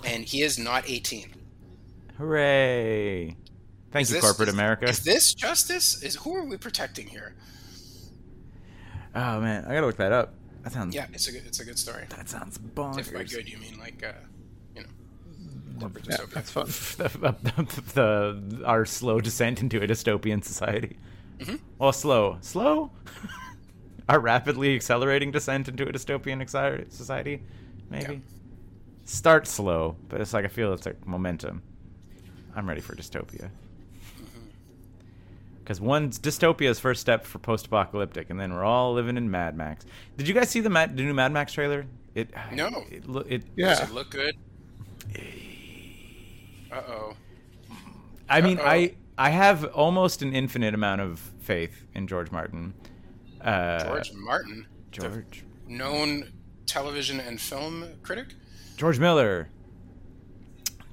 and 0.03 0.25
he 0.25 0.41
is 0.41 0.59
not 0.59 0.83
18. 0.89 1.33
Hooray! 2.17 3.37
Thank 3.91 4.03
Is 4.03 4.09
you, 4.09 4.15
this- 4.15 4.23
corporate 4.25 4.49
is- 4.49 4.53
America. 4.53 4.89
Is 4.89 4.99
this 5.05 5.33
justice? 5.33 6.03
Is 6.03 6.15
who 6.15 6.35
are 6.35 6.43
we 6.43 6.57
protecting 6.57 7.07
here? 7.07 7.35
Oh 9.17 9.41
man, 9.41 9.65
I 9.65 9.73
gotta 9.73 9.85
look 9.85 9.97
that 9.97 10.11
up. 10.11 10.33
That 10.63 10.73
sounds 10.73 10.93
Yeah, 10.95 11.07
it's 11.13 11.27
a 11.27 11.31
good, 11.31 11.43
it's 11.45 11.59
a 11.59 11.65
good 11.65 11.79
story. 11.79 12.05
that 12.09 12.29
sounds 12.29 12.57
bonkers. 12.57 12.99
If 12.99 13.13
by 13.13 13.23
good 13.23 13.47
you 13.49 13.57
mean 13.57 13.77
like 13.79 14.03
uh, 14.03 14.11
you 14.75 14.83
know, 14.83 14.89
Yeah, 15.81 15.87
dystopia. 16.17 16.29
that's 16.31 16.51
fun. 16.51 16.65
the, 16.67 17.81
the, 18.59 18.63
our 18.65 18.85
slow 18.85 19.21
descent 19.21 19.61
into 19.61 19.81
a 19.81 19.87
dystopian 19.87 20.43
society. 20.43 20.97
Mm-hmm. 21.39 21.55
Well, 21.77 21.93
slow, 21.93 22.37
slow. 22.41 22.91
our 24.09 24.19
rapidly 24.19 24.75
accelerating 24.75 25.31
descent 25.31 25.67
into 25.67 25.83
a 25.87 25.91
dystopian 25.93 26.41
exi- 26.41 26.91
society, 26.91 27.43
maybe. 27.89 28.13
Yeah. 28.15 28.19
Start 29.05 29.47
slow, 29.47 29.95
but 30.09 30.19
it's 30.19 30.33
like 30.33 30.43
I 30.45 30.49
feel 30.49 30.73
it's 30.73 30.85
like 30.85 31.05
momentum. 31.07 31.61
I'm 32.55 32.67
ready 32.67 32.81
for 32.81 32.95
dystopia. 32.95 33.49
Because 35.67 35.81
one 35.81 36.11
dystopia's 36.11 36.79
first 36.79 37.01
step 37.01 37.25
for 37.25 37.39
post-apocalyptic, 37.39 38.29
and 38.29 38.39
then 38.39 38.53
we're 38.53 38.63
all 38.63 38.93
living 38.93 39.17
in 39.17 39.29
Mad 39.29 39.57
Max. 39.57 39.85
Did 40.15 40.25
you 40.25 40.33
guys 40.33 40.49
see 40.49 40.61
the, 40.61 40.69
Mad, 40.69 40.95
the 40.95 41.03
new 41.03 41.13
Mad 41.13 41.33
Max 41.33 41.51
trailer? 41.51 41.85
It 42.15 42.29
No. 42.53 42.85
It, 42.89 43.05
lo- 43.05 43.25
it 43.27 43.43
Yeah. 43.57 43.71
Does 43.71 43.89
it 43.89 43.93
look 43.93 44.09
good? 44.09 44.33
Uh 46.71 46.81
oh. 46.87 47.13
I 48.29 48.39
mean, 48.39 48.59
Uh-oh. 48.59 48.65
I 48.65 48.95
I 49.17 49.29
have 49.31 49.65
almost 49.65 50.21
an 50.21 50.33
infinite 50.33 50.73
amount 50.73 51.01
of 51.01 51.19
faith 51.41 51.83
in 51.93 52.07
George 52.07 52.31
Martin. 52.31 52.73
Uh, 53.41 53.83
George 53.83 54.13
Martin, 54.13 54.67
George 54.93 55.43
known 55.67 56.31
television 56.65 57.19
and 57.19 57.41
film 57.41 57.83
critic. 58.03 58.27
George 58.77 58.99
Miller. 58.99 59.49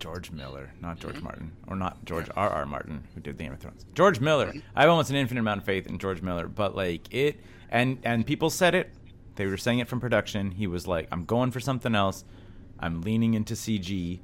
George 0.05 0.31
Miller, 0.31 0.71
not 0.83 1.01
George 1.01 1.15
Mm-hmm. 1.15 1.25
Martin, 1.25 1.53
or 1.67 1.77
not 1.77 2.05
George 2.05 2.29
R. 2.37 2.51
R. 2.51 2.67
Martin, 2.67 3.05
who 3.15 3.23
did 3.23 3.39
the 3.39 3.43
Game 3.45 3.55
of 3.55 3.59
Thrones. 3.59 3.87
George 3.95 4.21
Miller. 4.21 4.49
Mm-hmm. 4.49 4.59
I 4.77 4.83
have 4.83 4.91
almost 4.91 5.09
an 5.09 5.17
infinite 5.17 5.41
amount 5.41 5.61
of 5.61 5.65
faith 5.65 5.87
in 5.87 5.99
George 5.99 6.21
Miller, 6.21 6.47
but 6.47 6.77
like 6.77 7.13
it, 7.13 7.41
and 7.71 7.97
and 8.05 8.27
people 8.27 8.51
said 8.51 8.75
it. 8.75 8.91
They 9.37 9.47
were 9.47 9.57
saying 9.57 9.79
it 9.79 9.89
from 9.89 10.01
production. 10.01 10.51
He 10.51 10.67
was 10.67 10.87
like, 10.87 11.09
"I'm 11.11 11.25
going 11.25 11.53
for 11.53 11.59
something 11.61 11.95
else. 11.95 12.23
I'm 12.79 13.01
leaning 13.01 13.33
into 13.33 13.55
CG." 13.55 14.21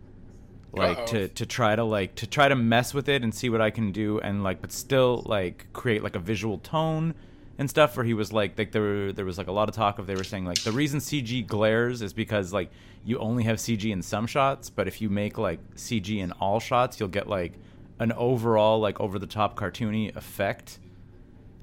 like 0.73 0.99
Uh-oh. 0.99 1.07
to 1.07 1.29
to 1.29 1.47
try 1.47 1.75
to 1.75 1.83
like 1.83 2.15
to 2.15 2.27
try 2.29 2.47
to 2.47 2.55
mess 2.55 2.95
with 2.95 3.09
it 3.09 3.25
and 3.25 3.35
see 3.35 3.49
what 3.49 3.61
I 3.61 3.71
can 3.71 3.91
do 3.91 4.21
and 4.21 4.45
like 4.45 4.61
but 4.61 4.71
still 4.71 5.25
like 5.27 5.67
create 5.73 6.05
like 6.05 6.15
a 6.15 6.21
visual 6.21 6.59
tone 6.59 7.15
and 7.61 7.69
stuff 7.71 7.97
where 7.97 8.05
he 8.05 8.15
was 8.15 8.33
like 8.33 8.59
like 8.59 8.73
there 8.73 8.83
were, 8.83 9.13
there 9.13 9.25
was 9.27 9.39
like 9.39 9.47
a 9.47 9.53
lot 9.53 9.69
of 9.69 9.75
talk 9.75 9.99
of 10.01 10.07
they 10.09 10.15
were 10.17 10.25
saying 10.25 10.45
like 10.47 10.61
the 10.63 10.73
reason 10.73 10.99
CG 10.99 11.47
glares 11.47 12.01
is 12.03 12.13
because 12.13 12.53
like 12.53 12.71
you 13.05 13.19
only 13.19 13.45
have 13.45 13.59
CG 13.59 13.85
in 13.93 14.03
some 14.03 14.27
shots 14.27 14.71
but 14.71 14.89
if 14.89 15.01
you 15.01 15.09
make 15.11 15.37
like 15.39 15.61
CG 15.77 16.19
in 16.19 16.33
all 16.33 16.59
shots 16.59 16.99
you'll 16.99 17.09
get 17.11 17.29
like 17.29 17.53
an 17.99 18.13
overall 18.13 18.81
like 18.81 18.99
over 18.99 19.19
the 19.19 19.27
top 19.27 19.57
cartoony 19.57 20.15
effect 20.17 20.79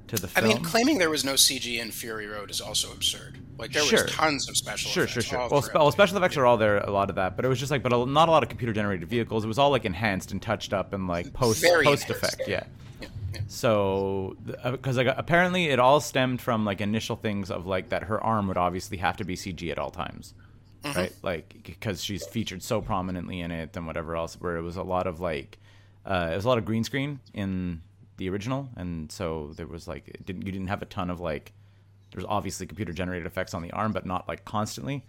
to 0.08 0.16
the 0.16 0.28
film. 0.28 0.46
I 0.46 0.48
mean, 0.54 0.64
claiming 0.64 1.00
there 1.00 1.10
was 1.10 1.26
no 1.26 1.34
CG 1.34 1.82
in 1.82 1.92
Fury 1.92 2.28
Road 2.28 2.50
is 2.50 2.62
also 2.62 2.94
absurd. 2.94 3.40
Like 3.58 3.74
there 3.74 3.84
Sure. 3.84 4.04
was 4.04 4.12
tons 4.14 4.48
of 4.48 4.56
special 4.56 4.90
Sure, 4.90 5.04
effects. 5.04 5.14
sure, 5.16 5.22
sure. 5.24 5.40
all 5.40 5.50
Well, 5.50 5.62
spe- 5.64 5.74
well, 5.74 5.92
special 5.92 6.16
effects 6.16 6.38
are 6.38 6.46
all 6.46 6.56
there, 6.56 6.78
a 6.78 6.92
lot 6.92 7.10
of 7.10 7.18
that, 7.18 7.36
but 7.36 7.44
it 7.44 7.50
was 7.50 7.60
just 7.60 7.72
like, 7.72 7.84
but 7.84 7.92
a, 7.92 8.06
not 8.06 8.30
a 8.30 8.32
lot 8.32 8.42
of 8.42 8.48
computer 8.48 8.72
generated 8.72 9.10
vehicles. 9.10 9.44
It 9.44 9.48
was 9.50 9.58
all 9.58 9.70
like 9.72 9.84
enhanced 9.84 10.32
and 10.32 10.42
touched 10.42 10.72
up 10.72 10.94
and 10.94 11.08
like 11.10 11.34
post 11.34 11.60
Very 11.62 11.84
post 11.84 12.04
enhanced. 12.08 12.24
effect, 12.36 12.48
yeah. 12.48 12.64
Yeah. 13.38 13.44
So, 13.48 14.36
because 14.64 14.98
like 14.98 15.08
apparently 15.08 15.68
it 15.70 15.80
all 15.80 16.00
stemmed 16.00 16.42
from 16.42 16.66
like 16.66 16.82
initial 16.82 17.16
things 17.16 17.50
of 17.52 17.66
like 17.66 17.90
that 17.90 18.04
her 18.04 18.24
arm 18.24 18.48
would 18.48 18.58
obviously 18.58 18.98
have 18.98 19.18
to 19.18 19.24
be 19.24 19.36
CG 19.36 19.72
at 19.72 19.80
all 19.80 19.92
times, 19.92 20.34
Mm-hmm. 20.84 21.00
right? 21.00 21.14
Like 21.24 21.56
because 21.64 22.04
she's 22.04 22.26
featured 22.26 22.62
so 22.62 22.82
prominently 22.82 23.42
in 23.42 23.52
it 23.52 23.76
and 23.76 23.88
whatever 23.88 24.16
else. 24.16 24.36
Where 24.40 24.58
it 24.58 24.62
was 24.62 24.78
a 24.78 24.84
lot 24.84 25.08
of 25.08 25.20
like, 25.20 25.58
uh, 26.06 26.30
it 26.32 26.36
was 26.36 26.46
a 26.46 26.48
lot 26.48 26.58
of 26.60 26.66
green 26.66 26.84
screen 26.84 27.20
in 27.34 27.82
the 28.18 28.30
original, 28.30 28.70
and 28.76 29.12
so 29.12 29.52
there 29.56 29.68
was 29.68 29.88
like 29.88 30.08
it 30.08 30.26
didn't 30.26 30.46
you 30.46 30.52
didn't 30.52 30.68
have 30.68 30.82
a 30.82 30.86
ton 30.86 31.10
of 31.10 31.20
like. 31.20 31.54
There's 32.12 32.26
obviously 32.30 32.66
computer 32.68 32.94
generated 32.94 33.26
effects 33.28 33.54
on 33.54 33.62
the 33.62 33.72
arm, 33.72 33.92
but 33.92 34.06
not 34.06 34.28
like 34.28 34.46
constantly 34.46 35.04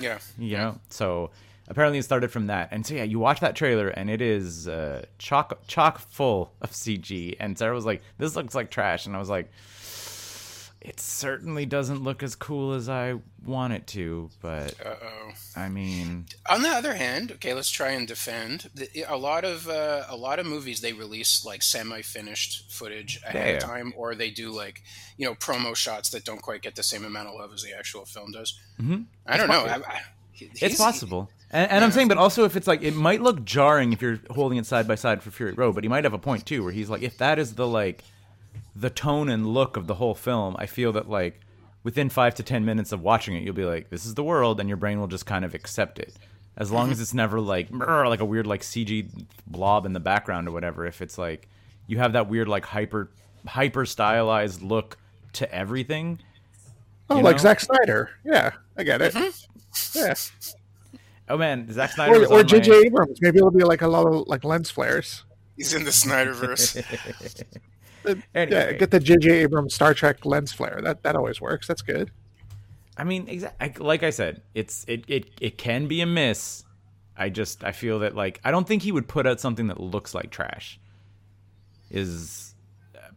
Yeah. 0.00 0.18
you 0.38 0.56
know 0.56 0.78
so 0.88 1.30
apparently 1.70 1.98
it 1.98 2.02
started 2.02 2.30
from 2.30 2.48
that 2.48 2.68
and 2.72 2.84
so 2.84 2.92
yeah 2.94 3.02
you 3.04 3.18
watch 3.18 3.40
that 3.40 3.56
trailer 3.56 3.88
and 3.88 4.10
it 4.10 4.20
is 4.20 4.68
uh, 4.68 5.02
chock 5.18 5.58
chock 5.66 5.98
full 6.10 6.52
of 6.60 6.70
cg 6.72 7.36
and 7.40 7.56
sarah 7.56 7.74
was 7.74 7.86
like 7.86 8.02
this 8.18 8.36
looks 8.36 8.54
like 8.54 8.70
trash 8.70 9.06
and 9.06 9.16
i 9.16 9.18
was 9.18 9.30
like 9.30 9.48
it 10.80 10.98
certainly 10.98 11.66
doesn't 11.66 12.02
look 12.02 12.22
as 12.22 12.34
cool 12.34 12.72
as 12.72 12.88
i 12.88 13.14
want 13.44 13.72
it 13.72 13.86
to 13.86 14.30
but 14.40 14.74
Uh 14.84 14.94
oh. 15.02 15.30
i 15.54 15.68
mean 15.68 16.24
On 16.48 16.62
the 16.62 16.70
other 16.70 16.94
hand, 16.94 17.32
okay, 17.32 17.52
let's 17.54 17.70
try 17.70 17.90
and 17.90 18.08
defend. 18.08 18.68
The, 18.74 18.88
a 19.08 19.16
lot 19.16 19.44
of 19.44 19.68
uh, 19.68 20.04
a 20.08 20.16
lot 20.16 20.38
of 20.38 20.46
movies 20.46 20.80
they 20.80 20.92
release 20.94 21.44
like 21.44 21.62
semi-finished 21.62 22.72
footage 22.72 23.20
ahead 23.26 23.46
Yeah, 23.48 23.52
of 23.56 23.62
time, 23.62 23.92
or 23.96 24.14
they 24.14 24.30
do 24.30 24.50
like 24.50 24.82
you 25.18 25.26
know 25.26 25.34
promo 25.34 25.76
shots 25.76 26.10
that 26.10 26.24
don't 26.24 26.42
quite 26.42 26.62
get 26.62 26.74
the 26.76 26.82
same 26.82 27.04
amount 27.04 27.28
of 27.28 27.34
love 27.34 27.52
as 27.54 27.62
the 27.62 27.72
actual 27.78 28.04
film 28.04 28.32
does. 28.32 28.58
Mhm. 28.80 29.04
I 29.26 29.36
don't 29.36 29.48
know. 29.48 29.64
I. 29.66 29.76
I, 29.76 30.00
it's 30.40 30.76
possible 30.78 31.30
and, 31.50 31.70
and 31.70 31.84
i'm 31.84 31.90
saying 31.90 32.08
but 32.08 32.18
also 32.18 32.44
if 32.44 32.56
it's 32.56 32.66
like 32.66 32.82
it 32.82 32.94
might 32.94 33.20
look 33.20 33.44
jarring 33.44 33.92
if 33.92 34.02
you're 34.02 34.18
holding 34.30 34.58
it 34.58 34.66
side 34.66 34.86
by 34.86 34.94
side 34.94 35.22
for 35.22 35.30
fury 35.30 35.52
road 35.52 35.74
but 35.74 35.84
he 35.84 35.88
might 35.88 36.04
have 36.04 36.12
a 36.12 36.18
point 36.18 36.46
too 36.46 36.62
where 36.62 36.72
he's 36.72 36.90
like 36.90 37.02
if 37.02 37.16
that 37.18 37.38
is 37.38 37.54
the 37.54 37.66
like 37.66 38.04
the 38.74 38.90
tone 38.90 39.28
and 39.28 39.46
look 39.46 39.76
of 39.76 39.86
the 39.86 39.94
whole 39.94 40.14
film, 40.14 40.56
I 40.58 40.66
feel 40.66 40.92
that 40.92 41.08
like 41.08 41.40
within 41.82 42.08
five 42.08 42.34
to 42.36 42.42
ten 42.42 42.64
minutes 42.64 42.92
of 42.92 43.02
watching 43.02 43.34
it, 43.36 43.42
you'll 43.42 43.54
be 43.54 43.64
like, 43.64 43.90
"This 43.90 44.06
is 44.06 44.14
the 44.14 44.24
world," 44.24 44.60
and 44.60 44.68
your 44.68 44.76
brain 44.76 45.00
will 45.00 45.06
just 45.06 45.26
kind 45.26 45.44
of 45.44 45.54
accept 45.54 45.98
it. 45.98 46.14
As 46.56 46.70
long 46.70 46.86
mm-hmm. 46.86 46.92
as 46.92 47.00
it's 47.00 47.14
never 47.14 47.40
like 47.40 47.68
like 47.70 48.20
a 48.20 48.24
weird 48.24 48.46
like 48.46 48.62
CG 48.62 49.08
blob 49.46 49.86
in 49.86 49.92
the 49.92 50.00
background 50.00 50.48
or 50.48 50.52
whatever. 50.52 50.86
If 50.86 51.02
it's 51.02 51.18
like 51.18 51.48
you 51.86 51.98
have 51.98 52.12
that 52.12 52.28
weird 52.28 52.48
like 52.48 52.64
hyper 52.64 53.10
hyper 53.46 53.86
stylized 53.86 54.62
look 54.62 54.96
to 55.34 55.52
everything. 55.54 56.20
Oh, 57.08 57.16
like 57.16 57.36
know? 57.36 57.42
Zack 57.42 57.60
Snyder. 57.60 58.10
Yeah, 58.24 58.52
I 58.76 58.84
get 58.84 59.02
it. 59.02 59.14
Mm-hmm. 59.14 59.98
Yeah. 59.98 60.14
Oh 61.30 61.38
man, 61.38 61.72
Zack 61.72 61.92
Snyder 61.92 62.24
Or, 62.24 62.40
or 62.40 62.42
J.J. 62.42 62.70
my- 62.70 62.82
Abrams. 62.86 63.18
Maybe 63.22 63.38
it'll 63.38 63.50
be 63.50 63.64
like 63.64 63.80
a 63.82 63.88
lot 63.88 64.06
of 64.06 64.26
like 64.26 64.44
lens 64.44 64.70
flares. 64.70 65.24
He's 65.56 65.72
in 65.72 65.84
the 65.84 65.90
Snyderverse. 65.90 66.82
Anyway. 68.34 68.50
Yeah, 68.50 68.72
get 68.72 68.90
the 68.90 68.98
J.J. 68.98 69.30
Abrams 69.30 69.74
Star 69.74 69.92
Trek 69.92 70.24
lens 70.24 70.52
flare. 70.54 70.80
That 70.82 71.02
that 71.02 71.16
always 71.16 71.38
works. 71.38 71.66
That's 71.66 71.82
good. 71.82 72.10
I 72.96 73.04
mean, 73.04 73.26
exa- 73.26 73.78
like 73.78 74.02
I 74.02 74.08
said, 74.08 74.40
it's 74.54 74.86
it, 74.88 75.04
it 75.06 75.26
it 75.38 75.58
can 75.58 75.86
be 75.86 76.00
a 76.00 76.06
miss. 76.06 76.64
I 77.14 77.28
just 77.28 77.62
I 77.62 77.72
feel 77.72 77.98
that 77.98 78.16
like 78.16 78.40
I 78.42 78.50
don't 78.52 78.66
think 78.66 78.82
he 78.82 78.90
would 78.90 79.06
put 79.06 79.26
out 79.26 79.38
something 79.38 79.66
that 79.66 79.78
looks 79.78 80.14
like 80.14 80.30
trash. 80.30 80.80
Is, 81.90 82.49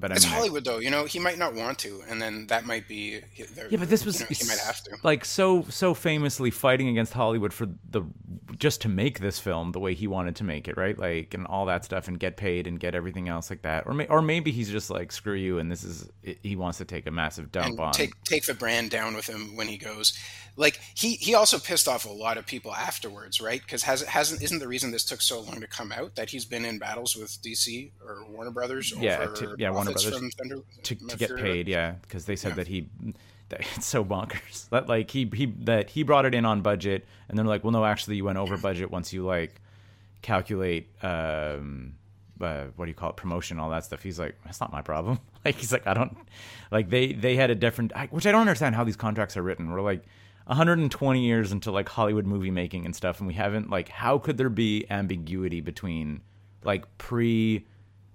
but 0.03 0.11
I 0.11 0.15
it's 0.15 0.25
mean, 0.25 0.33
I- 0.33 0.35
Hollywood, 0.35 0.65
though. 0.65 0.79
You 0.79 0.89
know, 0.91 1.05
he 1.05 1.17
might 1.17 1.37
not 1.37 1.53
want 1.53 1.79
to, 1.79 2.03
and 2.09 2.21
then 2.21 2.47
that 2.47 2.65
might 2.65 2.87
be. 2.89 3.21
yeah, 3.35 3.77
but 3.77 3.89
this 3.89 4.05
was 4.05 4.19
you 4.19 4.25
know, 4.25 4.35
he 4.37 4.45
might 4.45 4.59
have 4.59 4.83
to. 4.83 4.97
like 5.01 5.23
so 5.23 5.63
so 5.69 5.93
famously 5.93 6.51
fighting 6.51 6.89
against 6.89 7.13
Hollywood 7.13 7.53
for 7.53 7.67
the 7.89 8.03
just 8.57 8.81
to 8.81 8.89
make 8.89 9.19
this 9.19 9.39
film 9.39 9.71
the 9.71 9.79
way 9.79 9.93
he 9.93 10.05
wanted 10.07 10.35
to 10.35 10.43
make 10.43 10.67
it, 10.67 10.75
right? 10.75 10.99
Like 10.99 11.33
and 11.33 11.47
all 11.47 11.65
that 11.67 11.85
stuff, 11.85 12.09
and 12.09 12.19
get 12.19 12.35
paid 12.35 12.67
and 12.67 12.79
get 12.79 12.95
everything 12.95 13.29
else 13.29 13.49
like 13.49 13.61
that, 13.61 13.87
or 13.87 13.93
may, 13.93 14.07
or 14.07 14.21
maybe 14.21 14.51
he's 14.51 14.69
just 14.69 14.89
like 14.89 15.11
screw 15.13 15.35
you, 15.35 15.57
and 15.59 15.71
this 15.71 15.83
is 15.85 16.09
he 16.41 16.55
wants 16.57 16.77
to 16.79 16.85
take 16.85 17.07
a 17.07 17.11
massive 17.11 17.51
dump 17.53 17.69
and 17.69 17.79
on. 17.79 17.93
take 17.93 18.11
take 18.25 18.45
the 18.45 18.53
brand 18.53 18.89
down 18.91 19.15
with 19.15 19.27
him 19.27 19.55
when 19.55 19.69
he 19.69 19.77
goes. 19.77 20.13
Like 20.55 20.79
he 20.93 21.15
he 21.15 21.33
also 21.33 21.57
pissed 21.57 21.87
off 21.87 22.05
a 22.05 22.11
lot 22.11 22.37
of 22.37 22.45
people 22.45 22.75
afterwards, 22.75 23.41
right? 23.41 23.59
Because 23.59 23.81
has 23.83 24.03
hasn't 24.03 24.43
isn't 24.43 24.59
the 24.59 24.67
reason 24.67 24.91
this 24.91 25.03
took 25.03 25.19
so 25.21 25.39
long 25.39 25.61
to 25.61 25.67
come 25.67 25.91
out 25.91 26.13
that 26.15 26.29
he's 26.29 26.45
been 26.45 26.63
in 26.63 26.77
battles 26.77 27.15
with 27.15 27.41
DC 27.41 27.89
or 28.05 28.23
Warner 28.29 28.51
Brothers 28.51 28.93
Yeah, 28.99 29.19
over 29.21 29.35
to- 29.35 29.55
yeah, 29.57 29.71
Warner 29.71 29.85
profits 29.92 29.92
Brothers 29.93 30.33
Thunder, 30.35 30.57
to, 30.83 30.95
to 30.95 31.17
get 31.17 31.35
paid, 31.35 31.67
yeah, 31.67 31.91
because 32.01 32.25
they 32.25 32.35
said 32.35 32.49
Yeah. 32.49 32.55
that 32.55 32.67
he 32.67 32.87
that 33.49 33.61
it's 33.75 33.85
so 33.85 34.03
bonkers 34.03 34.69
that 34.71 34.87
like 34.87 35.11
he 35.11 35.29
he 35.33 35.47
that 35.61 35.89
he 35.91 36.03
brought 36.03 36.25
it 36.25 36.33
in 36.33 36.45
on 36.45 36.61
budget, 36.61 37.05
and 37.29 37.37
they're 37.37 37.45
like, 37.45 37.63
well, 37.63 37.71
no, 37.71 37.85
actually, 37.85 38.15
you 38.17 38.25
went 38.25 38.37
over 38.37 38.57
budget 38.57 38.91
once 38.91 39.13
you 39.13 39.25
like 39.25 39.61
calculate 40.21 40.87
um 41.03 41.95
uh, 42.41 42.65
what 42.75 42.85
do 42.85 42.89
you 42.89 42.95
call 42.95 43.09
it 43.09 43.15
promotion 43.15 43.59
all 43.59 43.69
that 43.69 43.85
stuff. 43.85 44.03
He's 44.03 44.19
like, 44.19 44.35
that's 44.43 44.59
not 44.59 44.71
my 44.71 44.81
problem. 44.81 45.19
like 45.45 45.55
he's 45.55 45.71
like, 45.71 45.87
I 45.87 45.93
don't 45.93 46.17
like 46.71 46.89
they 46.89 47.13
they 47.13 47.35
had 47.35 47.49
a 47.49 47.55
different 47.55 47.93
I, 47.95 48.07
which 48.07 48.25
I 48.25 48.31
don't 48.31 48.41
understand 48.41 48.75
how 48.75 48.83
these 48.83 48.97
contracts 48.97 49.37
are 49.37 49.43
written. 49.43 49.71
We're 49.71 49.81
like. 49.81 50.03
120 50.45 51.25
years 51.25 51.53
into 51.53 51.71
like 51.71 51.87
Hollywood 51.87 52.25
movie 52.25 52.51
making 52.51 52.83
and 52.83 52.93
stuff 52.93 53.19
and 53.19 53.27
we 53.29 53.33
haven't 53.33 53.69
like 53.69 53.87
how 53.87 54.17
could 54.17 54.37
there 54.37 54.49
be 54.49 54.85
ambiguity 54.89 55.61
between 55.61 56.19
like 56.65 56.83
pre 56.97 57.65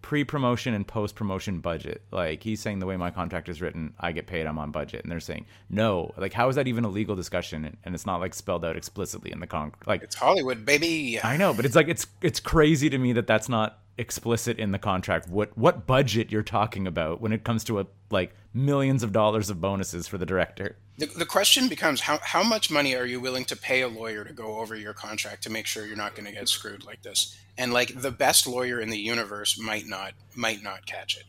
pre 0.03 0.25
promotion 0.25 0.75
and 0.75 0.87
post 0.87 1.15
promotion 1.15 1.61
budget. 1.61 2.03
Like 2.11 2.43
he's 2.43 2.61
saying 2.61 2.79
the 2.79 2.87
way 2.87 2.97
my 2.97 3.11
contract 3.11 3.49
is 3.49 3.61
written, 3.61 3.95
I 3.99 4.13
get 4.13 4.27
paid, 4.27 4.47
I'm 4.47 4.59
on 4.59 4.71
budget, 4.71 5.03
and 5.03 5.11
they're 5.13 5.21
saying 5.21 5.47
no. 5.71 6.13
Like 6.17 6.33
how 6.33 6.49
is 6.49 6.57
that 6.57 6.69
even 6.69 6.85
a 6.85 6.89
legal 6.89 7.17
discussion? 7.17 7.77
And 7.85 7.95
it's 7.95 8.07
not 8.07 8.21
like 8.21 8.35
spelled 8.35 8.65
out 8.65 8.77
explicitly 8.77 9.33
in 9.33 9.41
the 9.41 9.47
con. 9.47 9.73
Like 9.87 10.03
It's 10.03 10.15
Hollywood, 10.15 10.65
baby. 10.65 11.21
I 11.23 11.37
know, 11.37 11.53
but 11.55 11.65
it's 11.65 11.77
like 11.77 11.89
it's 11.89 12.07
it's 12.23 12.41
crazy 12.41 12.91
to 12.91 12.99
me 12.99 13.13
that 13.15 13.27
that's 13.27 13.49
not 13.49 13.79
explicit 13.99 14.59
in 14.59 14.71
the 14.73 14.79
contract 14.79 15.29
what 15.29 15.57
what 15.59 15.87
budget 15.87 16.31
you're 16.31 16.43
talking 16.43 16.87
about 16.87 17.21
when 17.21 17.33
it 17.33 17.45
comes 17.45 17.65
to 17.65 17.81
a 17.81 17.87
like 18.11 18.35
millions 18.55 19.03
of 19.03 19.13
dollars 19.13 19.51
of 19.51 19.61
bonuses 19.61 20.07
for 20.09 20.19
the 20.19 20.27
director. 20.27 20.77
The, 20.97 21.07
the 21.07 21.27
question 21.27 21.69
becomes 21.69 22.01
how, 22.01 22.19
how 22.23 22.43
much 22.43 22.71
money 22.71 22.97
are 22.97 23.07
you 23.07 23.21
willing 23.21 23.45
to 23.47 23.57
pay 23.57 23.83
a 23.83 23.89
lawyer 23.89 24.25
to 24.25 24.33
go 24.33 24.59
over 24.59 24.75
your 24.75 24.95
contract 24.95 25.43
to 25.45 25.51
make 25.51 25.67
sure 25.67 25.87
you're 25.87 25.97
not 25.97 26.15
going 26.15 26.27
to 26.27 26.33
get 26.33 26.49
screwed 26.49 26.85
like 26.85 27.03
this? 27.03 27.39
And 27.57 27.73
like 27.73 28.01
the 28.01 28.11
best 28.11 28.47
lawyer 28.47 28.81
in 28.81 28.89
the 28.91 28.99
universe 28.99 29.59
might 29.59 29.87
not 29.87 30.13
might 30.35 30.63
not 30.63 30.87
catch 30.87 31.17
it. 31.17 31.25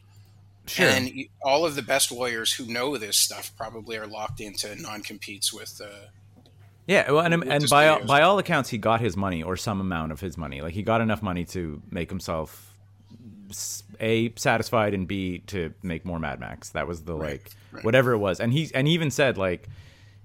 Sure. 0.65 0.87
And 0.87 1.25
all 1.41 1.65
of 1.65 1.75
the 1.75 1.81
best 1.81 2.11
lawyers 2.11 2.53
who 2.53 2.65
know 2.65 2.97
this 2.97 3.17
stuff 3.17 3.51
probably 3.57 3.97
are 3.97 4.07
locked 4.07 4.39
into 4.39 4.75
non 4.79 5.01
competes 5.01 5.51
with. 5.51 5.81
Uh, 5.83 6.07
Yeah, 6.89 7.11
well, 7.11 7.23
and, 7.23 7.35
um, 7.35 7.43
and 7.45 7.69
by 7.69 7.87
all, 7.87 8.03
by 8.03 8.23
all 8.23 8.39
accounts, 8.39 8.69
he 8.69 8.79
got 8.79 8.99
his 8.99 9.15
money 9.15 9.43
or 9.43 9.55
some 9.55 9.79
amount 9.79 10.11
of 10.11 10.19
his 10.19 10.37
money. 10.39 10.61
Like 10.61 10.73
he 10.73 10.81
got 10.81 11.01
enough 11.01 11.21
money 11.21 11.45
to 11.45 11.81
make 11.91 12.09
himself 12.09 12.75
a 13.99 14.33
satisfied 14.35 14.95
and 14.95 15.07
b 15.07 15.39
to 15.47 15.71
make 15.83 16.03
more 16.03 16.19
Mad 16.19 16.39
Max. 16.39 16.69
That 16.71 16.87
was 16.87 17.03
the 17.03 17.15
like 17.15 17.51
right. 17.71 17.83
whatever 17.85 18.13
it 18.13 18.17
was. 18.17 18.39
And 18.39 18.51
he 18.51 18.71
and 18.73 18.87
he 18.87 18.93
even 18.95 19.11
said 19.11 19.37
like 19.37 19.69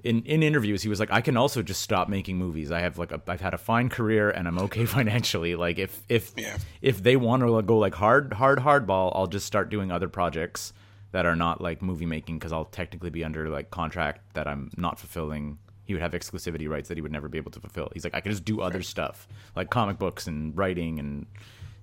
in 0.03 0.23
in 0.23 0.43
interviews 0.43 0.83
he 0.83 0.89
was 0.89 1.01
like 1.01 1.11
I 1.13 1.21
can 1.21 1.37
also 1.37 1.63
just 1.63 1.83
stop 1.83 2.09
making 2.09 2.39
movies. 2.39 2.73
I 2.73 2.81
have 2.81 2.97
like 2.99 3.13
a, 3.13 3.21
I've 3.27 3.43
had 3.43 3.53
a 3.53 3.59
fine 3.59 3.91
career 3.91 4.31
and 4.31 4.49
I'm 4.49 4.59
okay 4.61 4.87
financially. 4.99 5.57
Like 5.57 5.79
if 5.79 6.03
if 6.09 6.33
Yeah. 6.35 6.57
if 6.81 7.03
they 7.03 7.17
want 7.17 7.43
to 7.43 7.61
go 7.61 7.77
like 7.77 7.95
hard 7.95 8.33
hard 8.33 8.61
hardball, 8.61 9.13
I'll 9.15 9.27
just 9.27 9.45
start 9.45 9.69
doing 9.69 9.93
other 9.93 10.09
projects 10.09 10.73
that 11.13 11.27
are 11.27 11.37
not 11.37 11.61
like 11.61 11.83
movie 11.83 12.07
making 12.07 12.39
because 12.39 12.53
I'll 12.53 12.65
technically 12.65 13.11
be 13.11 13.23
under 13.23 13.51
like 13.51 13.71
contract 13.71 14.35
that 14.35 14.49
I'm 14.49 14.71
not 14.79 14.99
fulfilling. 14.99 15.59
He 15.85 15.93
would 15.95 16.03
have 16.03 16.13
exclusivity 16.13 16.69
rights 16.69 16.89
that 16.89 16.97
he 16.97 17.03
would 17.03 17.13
never 17.13 17.29
be 17.29 17.39
able 17.39 17.51
to 17.53 17.61
fulfill. 17.61 17.91
He's 17.93 18.05
like, 18.05 18.15
I 18.15 18.21
can 18.21 18.31
just 18.33 18.45
do 18.45 18.61
other 18.61 18.83
stuff 18.83 19.29
like 19.55 19.71
comic 19.71 19.99
books 19.99 20.27
and 20.27 20.57
writing, 20.57 20.99
and 20.99 21.27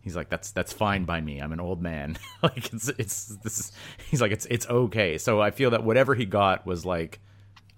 he's 0.01 0.15
like, 0.15 0.29
that's 0.29 0.51
that's 0.51 0.73
fine 0.73 1.05
by 1.05 1.21
me. 1.21 1.39
I'm 1.39 1.51
an 1.53 1.59
old 1.59 1.81
man. 1.81 2.17
like 2.43 2.73
it's 2.73 2.87
it's 2.89 3.25
this 3.43 3.59
is. 3.59 3.71
He's 4.09 4.21
like, 4.21 4.31
it's 4.31 4.45
it's 4.49 4.67
okay. 4.69 5.17
So 5.17 5.39
I 5.41 5.51
feel 5.51 5.69
that 5.71 5.83
whatever 5.83 6.15
he 6.15 6.25
got 6.25 6.65
was 6.65 6.85
like 6.85 7.19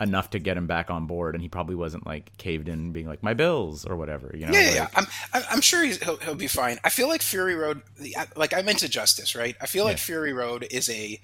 enough 0.01 0.31
to 0.31 0.39
get 0.39 0.57
him 0.57 0.65
back 0.67 0.89
on 0.89 1.05
board, 1.07 1.35
and 1.35 1.41
he 1.41 1.47
probably 1.49 1.75
wasn't 1.75 2.05
like 2.05 2.35
caved 2.37 2.67
in, 2.67 2.91
being 2.93 3.05
like 3.07 3.21
my 3.21 3.33
bills 3.33 3.85
or 3.85 3.95
whatever. 3.95 4.31
You 4.33 4.47
know? 4.47 4.53
yeah, 4.53 4.59
yeah, 4.61 4.67
like- 4.67 4.75
yeah. 4.75 4.87
I'm, 4.95 5.07
I'm 5.33 5.43
I'm 5.51 5.61
sure 5.61 5.83
he's, 5.83 6.01
he'll, 6.03 6.17
he'll 6.17 6.35
be 6.35 6.47
fine. 6.47 6.77
I 6.83 6.89
feel 6.89 7.07
like 7.07 7.21
Fury 7.21 7.55
Road, 7.55 7.81
like 8.35 8.53
I'm 8.53 8.67
into 8.69 8.87
justice, 8.89 9.35
right? 9.35 9.55
I 9.61 9.65
feel 9.65 9.83
like 9.83 9.97
Yeah. 9.97 10.03
Fury 10.03 10.33
Road 10.33 10.65
is 10.71 10.89
a. 10.89 11.19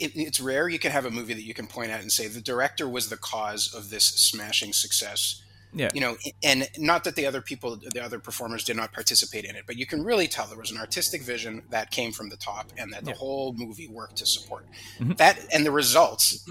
It, 0.00 0.12
it's 0.16 0.40
rare 0.40 0.68
you 0.68 0.78
can 0.78 0.92
have 0.92 1.04
a 1.04 1.10
movie 1.10 1.34
that 1.34 1.44
you 1.44 1.54
can 1.54 1.66
point 1.66 1.90
at 1.90 2.00
and 2.00 2.10
say 2.10 2.26
the 2.26 2.40
director 2.40 2.88
was 2.88 3.08
the 3.08 3.16
cause 3.16 3.72
of 3.74 3.90
this 3.90 4.04
smashing 4.04 4.72
success. 4.72 5.42
Yeah. 5.72 5.88
You 5.94 6.00
know, 6.00 6.16
and 6.42 6.68
not 6.78 7.04
that 7.04 7.14
the 7.14 7.26
other 7.26 7.40
people, 7.40 7.76
the 7.94 8.02
other 8.02 8.18
performers 8.18 8.64
did 8.64 8.76
not 8.76 8.92
participate 8.92 9.44
in 9.44 9.54
it, 9.54 9.62
but 9.68 9.76
you 9.76 9.86
can 9.86 10.02
really 10.02 10.26
tell 10.26 10.46
there 10.48 10.58
was 10.58 10.72
an 10.72 10.78
artistic 10.78 11.22
vision 11.22 11.62
that 11.70 11.92
came 11.92 12.10
from 12.10 12.28
the 12.28 12.36
top 12.36 12.72
and 12.76 12.92
that 12.92 13.04
the 13.04 13.10
Yeah. 13.10 13.14
Mm-hmm. 13.14 13.20
whole 13.20 13.52
movie 13.52 13.86
worked 13.86 14.16
to 14.16 14.26
support. 14.26 14.66
That 14.98 15.38
and 15.54 15.64
the 15.64 15.70
results 15.70 16.44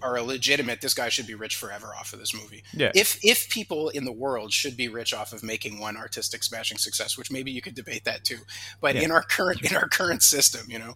are 0.00 0.20
legitimate. 0.22 0.80
This 0.80 0.94
guy 0.94 1.08
should 1.08 1.26
be 1.26 1.34
rich 1.34 1.56
forever 1.56 1.88
off 1.98 2.12
of 2.12 2.20
this 2.20 2.32
movie 2.32 2.62
Yeah. 2.72 2.92
if 2.94 3.18
if 3.24 3.48
people 3.50 3.88
in 3.88 4.04
the 4.04 4.12
world 4.12 4.52
should 4.52 4.76
be 4.76 4.86
rich 4.86 5.12
off 5.12 5.32
of 5.32 5.42
making 5.42 5.80
one 5.80 5.96
artistic 5.96 6.44
smashing 6.44 6.78
success, 6.78 7.18
which 7.18 7.32
maybe 7.32 7.50
you 7.50 7.62
could 7.62 7.74
debate 7.74 8.04
that 8.04 8.22
too, 8.22 8.38
but 8.80 8.94
Yeah. 8.94 9.02
in 9.02 9.10
our 9.10 9.22
current 9.24 9.60
in 9.68 9.74
our 9.74 9.88
current 9.88 10.22
system, 10.22 10.70
you 10.70 10.78
know, 10.78 10.94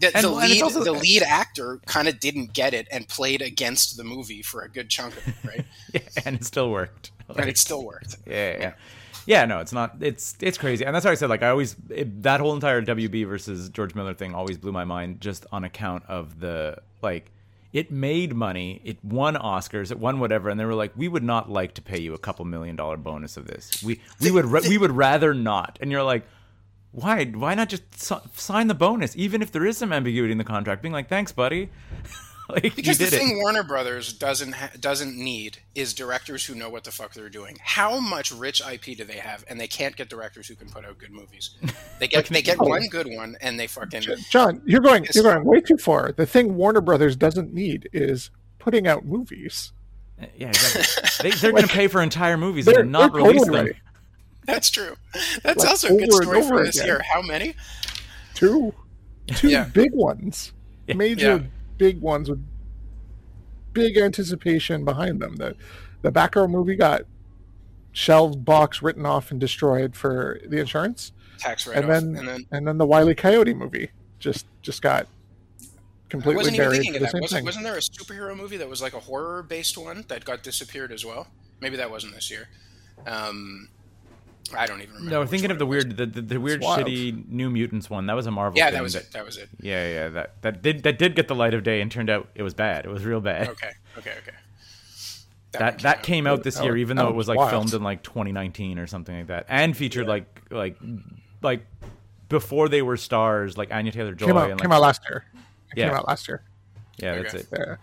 the, 0.00 0.16
And- 0.16 0.24
the 0.24 0.30
lead 0.30 0.62
also- 0.62 0.82
the 0.84 0.92
lead 0.92 1.22
actor 1.22 1.80
kind 1.86 2.08
of 2.08 2.18
didn't 2.20 2.52
get 2.52 2.74
it 2.74 2.88
and 2.90 3.06
played 3.08 3.42
against 3.42 3.96
the 3.96 4.04
movie 4.04 4.42
for 4.42 4.62
a 4.62 4.68
good 4.68 4.88
chunk 4.88 5.16
of 5.16 5.28
it, 5.28 5.34
right? 5.44 5.64
yeah, 5.94 6.00
and 6.24 6.36
it 6.36 6.44
still 6.44 6.70
worked. 6.70 7.12
but 7.28 7.46
it 7.48 7.58
still 7.58 7.84
worked. 7.84 8.16
yeah, 8.26 8.52
yeah, 8.52 8.58
yeah. 8.60 8.72
Yeah, 9.26 9.44
no, 9.44 9.60
it's 9.60 9.72
not. 9.72 9.96
It's 10.00 10.34
it's 10.40 10.56
crazy, 10.58 10.84
and 10.84 10.94
that's 10.96 11.04
why 11.04 11.10
I 11.12 11.14
said 11.14 11.28
like 11.28 11.42
I 11.42 11.50
always 11.50 11.76
it, 11.90 12.22
that 12.22 12.40
whole 12.40 12.54
entire 12.54 12.80
WB 12.82 13.28
versus 13.28 13.68
George 13.68 13.94
Miller 13.94 14.14
thing 14.14 14.34
always 14.34 14.56
blew 14.58 14.72
my 14.72 14.84
mind 14.84 15.20
just 15.20 15.44
on 15.52 15.62
account 15.62 16.02
of 16.08 16.40
the 16.40 16.78
like 17.02 17.30
it 17.72 17.92
made 17.92 18.34
money, 18.34 18.80
it 18.82 18.96
won 19.04 19.36
Oscars, 19.36 19.92
it 19.92 19.98
won 20.00 20.18
whatever, 20.18 20.48
and 20.48 20.58
they 20.58 20.64
were 20.64 20.74
like, 20.74 20.90
we 20.96 21.06
would 21.06 21.22
not 21.22 21.48
like 21.50 21.74
to 21.74 21.82
pay 21.82 22.00
you 22.00 22.14
a 22.14 22.18
couple 22.18 22.44
million 22.46 22.74
dollar 22.74 22.96
bonus 22.96 23.36
of 23.36 23.46
this. 23.46 23.82
We 23.84 24.00
we 24.20 24.30
would 24.30 24.46
ra- 24.46 24.62
we 24.66 24.78
would 24.78 24.90
rather 24.92 25.34
not, 25.34 25.78
and 25.82 25.92
you're 25.92 26.02
like. 26.02 26.26
Why? 26.92 27.24
Why 27.24 27.54
not 27.54 27.68
just 27.68 27.82
si- 28.02 28.14
sign 28.34 28.66
the 28.66 28.74
bonus, 28.74 29.16
even 29.16 29.42
if 29.42 29.52
there 29.52 29.64
is 29.64 29.78
some 29.78 29.92
ambiguity 29.92 30.32
in 30.32 30.38
the 30.38 30.44
contract? 30.44 30.82
Being 30.82 30.92
like, 30.92 31.08
"Thanks, 31.08 31.30
buddy." 31.32 31.70
like 32.48 32.74
Because 32.74 32.98
you 32.98 33.06
the 33.06 33.16
thing 33.16 33.38
it. 33.38 33.42
Warner 33.42 33.62
Brothers 33.62 34.12
doesn't 34.12 34.52
ha- 34.52 34.70
doesn't 34.80 35.16
need 35.16 35.58
is 35.76 35.94
directors 35.94 36.44
who 36.44 36.54
know 36.56 36.68
what 36.68 36.82
the 36.82 36.90
fuck 36.90 37.14
they're 37.14 37.28
doing. 37.28 37.56
How 37.62 38.00
much 38.00 38.32
rich 38.32 38.60
IP 38.60 38.96
do 38.96 39.04
they 39.04 39.18
have, 39.18 39.44
and 39.48 39.60
they 39.60 39.68
can't 39.68 39.94
get 39.94 40.08
directors 40.08 40.48
who 40.48 40.56
can 40.56 40.68
put 40.68 40.84
out 40.84 40.98
good 40.98 41.12
movies? 41.12 41.50
They 42.00 42.08
get 42.08 42.26
they 42.26 42.42
get 42.42 42.58
one 42.58 42.88
good 42.88 43.06
one, 43.08 43.36
and 43.40 43.58
they 43.58 43.68
fucking 43.68 44.02
John, 44.30 44.60
you're 44.66 44.80
going 44.80 45.06
you're 45.14 45.22
going 45.24 45.44
way 45.44 45.60
too 45.60 45.76
far. 45.76 46.10
The 46.12 46.26
thing 46.26 46.56
Warner 46.56 46.80
Brothers 46.80 47.14
doesn't 47.14 47.54
need 47.54 47.88
is 47.92 48.30
putting 48.58 48.88
out 48.88 49.04
movies. 49.04 49.72
Uh, 50.20 50.26
yeah, 50.36 50.48
exactly. 50.48 51.30
they, 51.30 51.36
they're 51.36 51.52
going 51.52 51.62
to 51.62 51.68
pay 51.68 51.86
for 51.86 52.02
entire 52.02 52.36
movies 52.36 52.64
They're- 52.66 52.80
and 52.80 52.90
not 52.92 53.12
they're 53.12 53.22
release 53.22 53.40
totally 53.42 53.56
them. 53.58 53.66
ready. 53.66 53.78
That's 54.52 54.70
true. 54.70 54.96
That's 55.42 55.60
Like, 55.60 55.68
also 55.70 55.88
a 55.88 55.98
good 55.98 56.12
story 56.12 56.42
for 56.42 56.64
this 56.64 56.76
again. 56.76 56.86
year. 56.86 57.02
How 57.12 57.22
many? 57.22 57.54
Two, 58.34 58.74
two 59.28 59.48
Yeah. 59.48 59.64
big 59.64 59.92
ones, 59.92 60.52
Yeah. 60.86 60.94
major 60.94 61.26
Yeah. 61.36 61.42
big 61.78 62.00
ones 62.00 62.28
with 62.30 62.44
big 63.72 63.96
anticipation 63.96 64.84
behind 64.84 65.20
them. 65.20 65.36
The 65.36 65.56
the 66.02 66.10
Batgirl 66.10 66.50
movie 66.50 66.76
got 66.76 67.02
shelved, 67.92 68.44
box 68.44 68.80
written 68.82 69.04
off, 69.04 69.30
and 69.30 69.38
destroyed 69.40 69.94
for 69.94 70.40
the 70.46 70.58
insurance, 70.58 71.12
Tax 71.38 71.66
write 71.66 71.76
and 71.76 71.84
off. 71.86 71.90
then 71.90 72.16
And 72.16 72.28
then 72.28 72.46
and 72.52 72.66
then 72.68 72.78
the 72.78 72.86
Wiley 72.86 73.14
Coyote 73.14 73.54
movie 73.54 73.90
just 74.18 74.46
just 74.62 74.80
got 74.82 75.06
I 75.62 75.66
completely 76.08 76.36
wasn't 76.36 76.56
even 76.56 76.66
buried. 76.66 76.76
thinking 76.82 76.92
for 76.92 76.96
of 76.96 77.00
the 77.00 77.04
that. 77.06 77.12
same 77.12 77.20
Wasn't, 77.22 77.38
thing. 77.38 77.44
wasn't 77.44 77.64
there 77.64 77.76
a 77.76 77.80
superhero 77.80 78.36
movie 78.36 78.56
that 78.56 78.68
was 78.68 78.80
like 78.82 78.94
a 78.94 79.00
horror 79.00 79.42
based 79.42 79.76
one 79.78 80.04
that 80.08 80.24
got 80.24 80.42
disappeared 80.42 80.90
as 80.92 81.04
well? 81.04 81.28
Maybe 81.60 81.76
that 81.76 81.90
wasn't 81.90 82.14
this 82.14 82.30
year. 82.30 82.48
Um, 83.06 83.68
I 84.56 84.66
don't 84.66 84.80
even 84.82 84.94
remember. 84.94 85.10
No, 85.10 85.20
which 85.20 85.30
thinking 85.30 85.50
of 85.50 85.58
the 85.58 85.66
weird, 85.66 85.96
the, 85.96 86.06
the, 86.06 86.20
the 86.22 86.40
weird, 86.40 86.60
wild. 86.62 86.80
shitty 86.86 87.28
New 87.28 87.50
Mutants 87.50 87.88
one. 87.88 88.06
That 88.06 88.14
was 88.16 88.26
a 88.26 88.30
Marvel. 88.30 88.58
Yeah, 88.58 88.66
thing 88.66 88.74
that 88.74 88.82
was 88.82 88.94
it. 88.96 89.12
That 89.12 89.24
was 89.24 89.36
it. 89.36 89.48
Yeah, 89.60 89.88
yeah, 89.88 90.08
that 90.08 90.42
that 90.42 90.62
did 90.62 90.82
that 90.82 90.98
did 90.98 91.14
get 91.14 91.28
the 91.28 91.34
light 91.36 91.54
of 91.54 91.62
day, 91.62 91.80
and 91.80 91.90
turned 91.90 92.10
out 92.10 92.28
it 92.34 92.42
was 92.42 92.54
bad. 92.54 92.84
It 92.84 92.88
was 92.90 93.04
real 93.04 93.20
bad. 93.20 93.48
Okay, 93.48 93.70
okay, 93.98 94.14
okay. 94.18 94.36
That 95.52 95.80
that 95.80 96.02
came 96.02 96.26
out 96.26 96.42
this 96.44 96.56
That 96.56 96.64
year, 96.64 96.72
was- 96.74 96.80
even 96.80 96.96
that 96.96 97.02
though 97.04 97.08
it 97.08 97.14
was 97.14 97.26
was 97.26 97.28
like 97.28 97.38
wild. 97.38 97.50
filmed 97.50 97.74
in 97.74 97.82
like 97.82 98.02
2019 98.02 98.78
or 98.78 98.86
something 98.86 99.16
like 99.16 99.26
that, 99.28 99.46
and 99.48 99.76
featured 99.76 100.06
like 100.06 100.42
like 100.50 100.76
like 101.42 101.64
before 102.28 102.68
they 102.68 102.82
were 102.82 102.96
stars, 102.96 103.58
like 103.58 103.72
Anya 103.72 103.90
Taylor 103.92 104.14
Joy. 104.14 104.26
came 104.26 104.36
out 104.36 104.50
and, 104.50 104.60
came 104.60 104.70
out 104.72 104.80
last 104.80 105.02
year. 105.08 105.24
It 105.72 105.78
Yeah. 105.78 105.88
came 105.88 105.96
out 105.96 106.06
last 106.08 106.28
year. 106.28 106.42
yeah, 106.98 107.16
that's 107.22 107.34
it. 107.34 107.46
Yeah. 107.52 107.76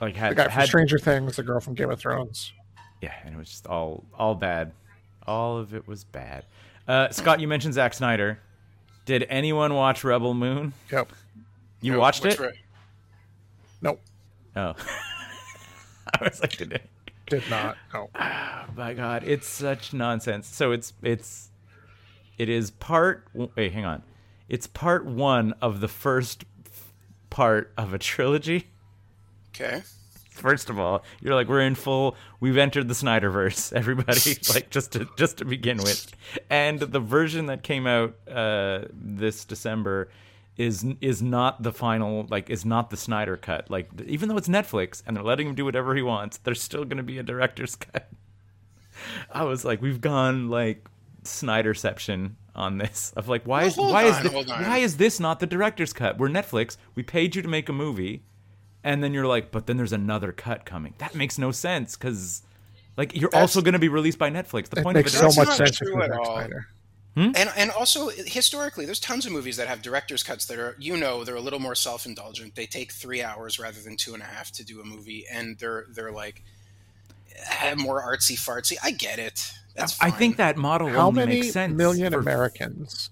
Like 0.00 0.14
The 0.14 0.34
guy 0.34 0.44
from 0.44 0.52
had 0.52 0.66
Stranger 0.68 0.98
Things, 0.98 1.36
the 1.36 1.42
girl 1.42 1.60
from 1.60 1.74
Game 1.74 1.90
of 1.90 2.00
Thrones. 2.00 2.52
yeah, 3.00 3.12
and 3.24 3.34
it 3.34 3.38
was 3.38 3.48
just 3.50 3.66
all 3.66 4.04
all 4.18 4.34
bad. 4.34 4.72
All 5.26 5.58
of 5.58 5.74
it 5.74 5.86
was 5.86 6.04
bad. 6.04 6.44
Uh, 6.88 7.10
Scott, 7.10 7.40
you 7.40 7.48
mentioned 7.48 7.74
Zack 7.74 7.94
Snyder. 7.94 8.38
Did 9.04 9.26
anyone 9.28 9.74
watch 9.74 10.04
Rebel 10.04 10.34
Moon? 10.34 10.72
Yep. 10.90 11.12
You 11.80 11.92
No, 11.92 11.98
watched 12.00 12.22
which 12.24 12.34
it? 12.34 12.40
re- 12.40 12.60
Nope. 13.82 14.00
Oh, 14.56 14.74
I 16.20 16.24
was 16.24 16.40
like, 16.40 16.56
did 16.56 16.72
it? 16.72 16.88
Did 17.26 17.42
not. 17.48 17.76
No. 17.94 18.10
Oh 18.14 18.64
my 18.76 18.92
god, 18.94 19.22
it's 19.24 19.48
such 19.48 19.92
nonsense. 19.92 20.46
So 20.48 20.72
it's 20.72 20.92
it's 21.02 21.50
it 22.38 22.48
is 22.48 22.70
part 22.72 23.26
wait, 23.32 23.72
hang 23.72 23.84
on. 23.84 24.02
It's 24.48 24.66
part 24.66 25.06
1 25.06 25.54
of 25.62 25.80
the 25.80 25.86
first 25.86 26.44
part 27.30 27.72
of 27.76 27.94
a 27.94 27.98
trilogy. 27.98 28.66
Okay. 29.54 29.82
First 30.40 30.70
of 30.70 30.78
all, 30.78 31.04
you're 31.20 31.34
like 31.34 31.48
we're 31.48 31.60
in 31.60 31.74
full 31.74 32.16
we've 32.40 32.56
entered 32.56 32.88
the 32.88 32.94
Snyderverse, 32.94 33.72
everybody, 33.80 34.36
like 34.54 34.70
just 34.70 34.92
to 34.92 35.08
just 35.16 35.38
to 35.38 35.44
begin 35.44 35.78
with. 35.78 36.10
And 36.48 36.80
the 36.80 37.00
version 37.00 37.46
that 37.46 37.62
came 37.62 37.86
out 37.86 38.14
uh 38.28 38.84
this 38.92 39.44
December 39.44 40.10
is 40.56 40.84
is 41.00 41.22
not 41.22 41.62
the 41.62 41.72
final 41.72 42.26
like 42.28 42.50
is 42.50 42.64
not 42.64 42.90
the 42.90 42.96
Snyder 42.96 43.36
cut. 43.36 43.70
Like 43.70 43.88
even 44.06 44.28
though 44.28 44.36
it's 44.36 44.48
Netflix 44.48 45.02
and 45.06 45.16
they're 45.16 45.24
letting 45.24 45.46
him 45.48 45.54
do 45.54 45.64
whatever 45.64 45.94
he 45.94 46.02
wants, 46.02 46.38
there's 46.38 46.62
still 46.62 46.84
going 46.84 46.96
to 46.98 47.02
be 47.02 47.18
a 47.18 47.22
director's 47.22 47.76
cut. 47.92 48.10
I 49.30 49.44
was 49.44 49.64
like, 49.64 49.80
we've 49.80 50.00
gone 50.00 50.48
like 50.50 50.86
Snyderception 51.24 52.32
on 52.54 52.78
this 52.78 53.12
of 53.16 53.28
like, 53.28 53.46
why 53.46 53.64
is 53.64 53.76
why 53.76 54.04
is 54.04 54.16
on, 54.16 54.22
thi- 54.22 54.28
hold 54.28 54.50
on. 54.50 54.62
why 54.64 54.78
is 54.78 54.96
this 54.96 55.20
not 55.20 55.40
the 55.40 55.46
director's 55.46 55.92
cut? 55.92 56.18
We're 56.18 56.28
Netflix. 56.28 56.76
We 56.94 57.02
paid 57.02 57.36
you 57.36 57.42
to 57.42 57.48
make 57.48 57.68
a 57.68 57.72
movie, 57.72 58.22
and 58.84 59.02
then 59.04 59.12
you're 59.14 59.26
like, 59.26 59.50
but 59.50 59.66
then 59.66 59.76
there's 59.76 59.92
another 59.92 60.32
cut 60.32 60.64
coming. 60.64 60.94
That 60.98 61.14
makes 61.14 61.38
no 61.38 61.50
sense 61.52 61.96
because 61.96 62.42
like 62.96 63.14
you're 63.14 63.30
That's- 63.30 63.42
also 63.56 63.60
going 63.62 63.74
to 63.74 63.78
be 63.78 63.88
released 63.88 64.18
by 64.18 64.30
Netflix. 64.30 64.68
The 64.68 64.80
It 64.80 64.82
point 64.82 64.96
of 64.98 65.04
makes 65.04 65.14
it 65.14 65.18
so 65.18 65.28
is- 65.28 65.36
much 65.36 65.48
sense 65.56 65.76
true 65.78 65.88
you're 65.92 66.02
at 66.02 66.10
Zack 66.10 66.18
all. 66.18 66.36
Snyder. 66.36 66.66
And 67.16 67.36
and 67.36 67.70
also 67.72 68.08
historically, 68.08 68.86
there's 68.86 69.00
tons 69.00 69.26
of 69.26 69.32
movies 69.32 69.56
that 69.58 69.68
have 69.68 69.82
director's 69.82 70.22
cuts 70.22 70.46
that 70.46 70.58
are 70.58 70.74
you 70.78 70.96
know 70.96 71.22
they're 71.24 71.34
a 71.34 71.40
little 71.40 71.58
more 71.58 71.74
self 71.74 72.06
indulgent. 72.06 72.54
They 72.54 72.66
take 72.66 72.92
three 72.92 73.22
hours 73.22 73.58
rather 73.58 73.78
than 73.80 73.96
two 73.96 74.14
and 74.14 74.22
a 74.22 74.26
half 74.26 74.52
to 74.52 74.64
do 74.64 74.80
a 74.80 74.84
movie, 74.84 75.26
and 75.30 75.58
they're 75.58 75.84
they're 75.90 76.12
like 76.12 76.42
eh, 77.62 77.74
more 77.74 78.00
artsy 78.02 78.36
fartsy. 78.38 78.76
I 78.82 78.92
get 78.92 79.18
it. 79.18 79.52
That's 79.74 80.00
I 80.00 80.10
think 80.10 80.36
that 80.38 80.56
model 80.56 80.88
How 80.88 81.08
only 81.08 81.26
many 81.26 81.40
makes 81.40 81.52
sense 81.52 81.74
million 81.76 82.12
for- 82.12 82.20
Americans 82.20 83.10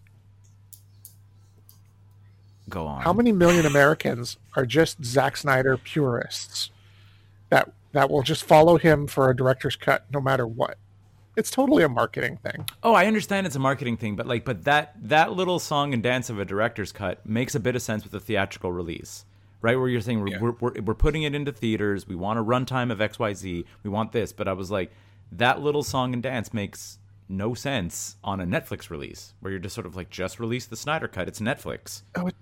go 2.69 2.87
on. 2.87 3.03
How 3.03 3.13
many 3.13 3.33
million 3.33 3.67
Americans 3.67 4.37
are 4.57 4.67
just 4.67 5.05
Zack 5.05 5.37
Snyder 5.37 5.77
purists 5.77 6.71
that 7.51 7.73
that 7.93 8.11
will 8.11 8.23
just 8.23 8.45
follow 8.45 8.77
him 8.79 9.07
for 9.07 9.31
a 9.31 9.37
director's 9.37 9.77
cut 9.77 10.05
no 10.13 10.21
matter 10.21 10.47
what? 10.47 10.77
It's 11.37 11.51
totally 11.51 11.85
a 11.85 11.89
marketing 11.89 12.39
thing. 12.39 12.67
Oh, 12.83 12.95
I 12.95 13.07
understand 13.07 13.47
it's 13.47 13.55
a 13.55 13.61
marketing 13.61 13.97
thing, 13.97 14.17
but 14.17 14.27
like, 14.27 14.45
but 14.45 14.65
that 14.65 14.95
that 15.05 15.33
little 15.33 15.59
song 15.59 15.95
and 15.95 16.03
dance 16.03 16.31
of 16.31 16.39
a 16.39 16.45
director's 16.45 16.91
cut 16.93 17.25
makes 17.25 17.55
a 17.55 17.61
bit 17.61 17.77
of 17.77 17.83
sense 17.83 18.03
with 18.05 18.13
a 18.15 18.21
theatrical 18.21 18.73
release, 18.73 19.25
right? 19.63 19.79
Where 19.79 19.89
you're 19.89 20.01
saying 20.01 20.21
we're 20.21 20.29
Yeah. 20.29 20.41
we're, 20.41 20.55
we're, 20.61 20.81
we're 20.83 20.95
putting 20.95 21.23
it 21.23 21.35
into 21.35 21.53
theaters, 21.53 22.09
we 22.09 22.17
want 22.17 22.39
a 22.41 22.45
runtime 22.45 22.91
of 22.91 23.01
X 23.01 23.19
Y 23.21 23.35
Z, 23.35 23.65
we 23.85 23.91
want 23.91 24.11
this, 24.13 24.33
but 24.33 24.49
I 24.49 24.53
was 24.53 24.71
like, 24.71 24.91
that 25.31 25.61
little 25.61 25.83
song 25.85 26.13
and 26.13 26.23
dance 26.23 26.53
makes 26.53 26.99
no 27.29 27.55
sense 27.55 28.17
on 28.25 28.41
a 28.41 28.45
Netflix 28.45 28.91
release, 28.91 29.35
where 29.39 29.51
you're 29.53 29.61
just 29.61 29.75
sort 29.75 29.87
of 29.87 29.95
like, 29.95 30.11
just 30.11 30.41
release 30.41 30.67
the 30.67 30.77
Snyder 30.77 31.07
cut, 31.07 31.29
it's 31.29 31.41
Netflix. 31.41 32.03
Oh, 32.17 32.27
it, 32.27 32.35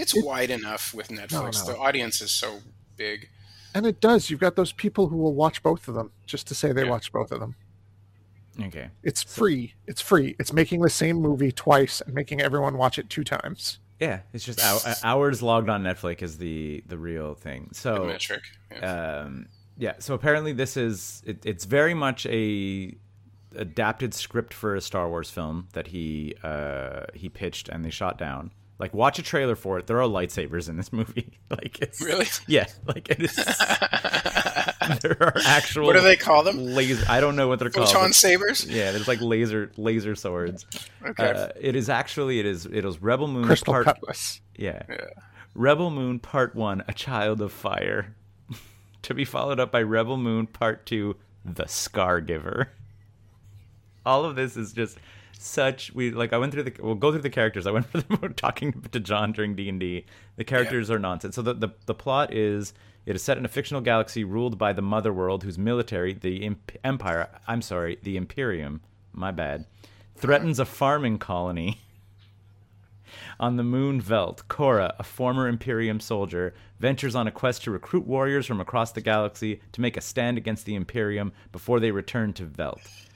Uh, 0.00 0.02
it's 0.02 0.24
wide 0.24 0.50
enough 0.50 0.94
with 0.94 1.08
Netflix. 1.08 1.66
no. 1.66 1.72
The 1.72 1.78
audience 1.78 2.20
is 2.20 2.30
so 2.30 2.60
big. 2.96 3.28
and 3.74 3.86
it 3.86 4.00
does. 4.00 4.30
You've 4.30 4.40
got 4.40 4.56
those 4.56 4.72
people 4.72 5.08
who 5.08 5.16
will 5.16 5.34
watch 5.34 5.62
both 5.62 5.86
of 5.88 5.94
them 5.94 6.10
just 6.26 6.46
to 6.48 6.54
say 6.54 6.72
they 6.72 6.84
Yeah. 6.84 6.90
watched 6.90 7.12
both 7.12 7.30
of 7.30 7.38
them. 7.40 7.54
Okay, 8.60 8.90
It's 9.02 9.22
free. 9.22 9.74
It's 9.86 10.00
free. 10.00 10.34
It's 10.38 10.52
making 10.52 10.80
the 10.80 10.90
same 10.90 11.16
movie 11.16 11.52
twice 11.52 12.00
and 12.00 12.12
making 12.14 12.40
everyone 12.40 12.76
watch 12.76 12.98
it 12.98 13.08
two 13.08 13.24
times. 13.24 13.78
yeah, 14.00 14.20
it's 14.32 14.44
just 14.44 14.60
hou- 14.60 14.92
hours 15.04 15.40
logged 15.42 15.68
on 15.68 15.82
Netflix 15.82 16.20
is 16.22 16.38
the 16.38 16.82
the 16.86 16.98
real 16.98 17.34
thing. 17.34 17.68
The 17.68 17.74
So 17.74 18.04
metric. 18.06 18.42
Yeah. 18.72 19.20
um, 19.22 19.46
yeah 19.78 19.94
so 19.98 20.14
apparently 20.14 20.52
this 20.52 20.76
is 20.76 21.22
it, 21.24 21.44
it's 21.46 21.64
very 21.64 21.94
much 21.94 22.26
a 22.26 22.94
adapted 23.54 24.14
script 24.14 24.52
for 24.54 24.74
a 24.74 24.80
star 24.80 25.08
wars 25.08 25.30
film 25.30 25.68
that 25.72 25.86
he 25.88 26.34
uh 26.42 27.04
he 27.14 27.28
pitched 27.28 27.68
and 27.68 27.84
they 27.84 27.90
shot 27.90 28.16
down 28.18 28.52
like 28.80 28.92
watch 28.92 29.18
a 29.18 29.22
trailer 29.22 29.54
for 29.54 29.78
it 29.78 29.86
there 29.86 30.00
are 30.02 30.08
lightsabers 30.08 30.68
in 30.68 30.76
this 30.76 30.92
movie 30.92 31.38
like 31.50 31.78
it's 31.80 32.00
Really? 32.02 32.26
yeah 32.48 32.66
like 32.86 33.08
it 33.10 33.20
is 33.22 33.36
there 35.02 35.16
are 35.20 35.32
actual 35.46 35.86
what 35.86 35.92
do 35.94 36.00
they 36.00 36.16
call 36.16 36.42
them? 36.42 36.56
laser 36.58 37.04
i 37.08 37.20
don't 37.20 37.36
know 37.36 37.46
what 37.46 37.58
they're 37.60 37.70
called 37.70 37.88
Photon 37.88 38.08
but- 38.08 38.14
sabers. 38.14 38.66
yeah 38.66 38.90
there's 38.92 39.06
like 39.06 39.20
laser 39.20 39.70
laser 39.76 40.14
swords 40.16 40.66
Okay. 41.06 41.30
uh, 41.30 41.48
it 41.60 41.76
is 41.76 41.88
actually 41.88 42.40
it 42.40 42.46
is 42.46 42.66
it 42.66 42.84
is 42.84 43.00
rebel 43.00 43.28
moon 43.28 43.44
Crystal 43.44 43.72
part 43.72 43.86
Cutlass. 43.86 44.40
yeah. 44.56 44.82
Yeah. 44.88 44.96
Rebel 45.52 45.90
Moon 45.90 46.20
Part 46.20 46.54
1, 46.54 46.84
A 46.86 46.92
Child 46.94 47.40
of 47.42 47.50
Fire. 47.52 48.14
to 49.02 49.14
be 49.14 49.24
followed 49.24 49.58
up 49.58 49.72
by 49.72 49.82
Rebel 49.82 50.16
Moon 50.16 50.46
Part 50.46 50.86
2, 50.86 51.16
The 51.44 51.66
Scar 51.66 52.20
Giver. 52.20 52.68
All 54.06 54.24
of 54.24 54.36
this 54.36 54.56
is 54.56 54.72
just 54.72 54.96
such 55.40 55.92
we 55.94 56.10
like 56.10 56.32
I 56.32 56.38
went 56.38 56.52
through 56.52 56.64
the 56.64 56.74
we'll 56.80 56.94
go 56.94 57.10
through 57.10 57.22
the 57.22 57.30
characters. 57.30 57.66
I 57.66 57.70
went 57.70 57.86
for 57.90 58.00
the 58.00 58.28
talking 58.36 58.72
to 58.92 59.00
John 59.00 59.32
during 59.32 59.54
D&D. 59.54 60.04
The 60.36 60.44
characters 60.44 60.90
are 60.90 60.98
nonsense. 60.98 61.34
So 61.34 61.42
the, 61.42 61.54
the 61.54 61.68
the 61.86 61.94
plot 61.94 62.32
is 62.32 62.74
it 63.06 63.16
is 63.16 63.22
set 63.22 63.38
in 63.38 63.44
a 63.44 63.48
fictional 63.48 63.80
galaxy 63.80 64.24
ruled 64.24 64.58
by 64.58 64.72
the 64.72 64.82
mother 64.82 65.12
world 65.12 65.42
whose 65.42 65.58
military, 65.58 66.12
the 66.12 66.44
imp- 66.44 66.78
empire, 66.84 67.28
I'm 67.48 67.62
sorry, 67.62 67.98
the 68.02 68.16
Imperium, 68.16 68.82
my 69.12 69.30
bad, 69.30 69.64
threatens 70.14 70.58
a 70.58 70.66
farming 70.66 71.18
colony 71.18 71.80
on 73.40 73.56
the 73.56 73.64
moon 73.64 74.00
Veldt, 74.00 74.46
Kora, 74.48 74.94
a 74.98 75.02
former 75.02 75.48
Imperium 75.48 75.98
soldier, 75.98 76.52
ventures 76.78 77.14
on 77.14 77.26
a 77.26 77.32
quest 77.32 77.64
to 77.64 77.70
recruit 77.70 78.06
warriors 78.06 78.46
from 78.46 78.60
across 78.60 78.92
the 78.92 79.00
galaxy 79.00 79.60
to 79.72 79.80
make 79.80 79.96
a 79.96 80.02
stand 80.02 80.36
against 80.36 80.66
the 80.66 80.74
Imperium 80.74 81.32
before 81.52 81.80
they 81.80 81.90
return 81.90 82.34
to 82.34 82.44
Veldt. 82.44 83.09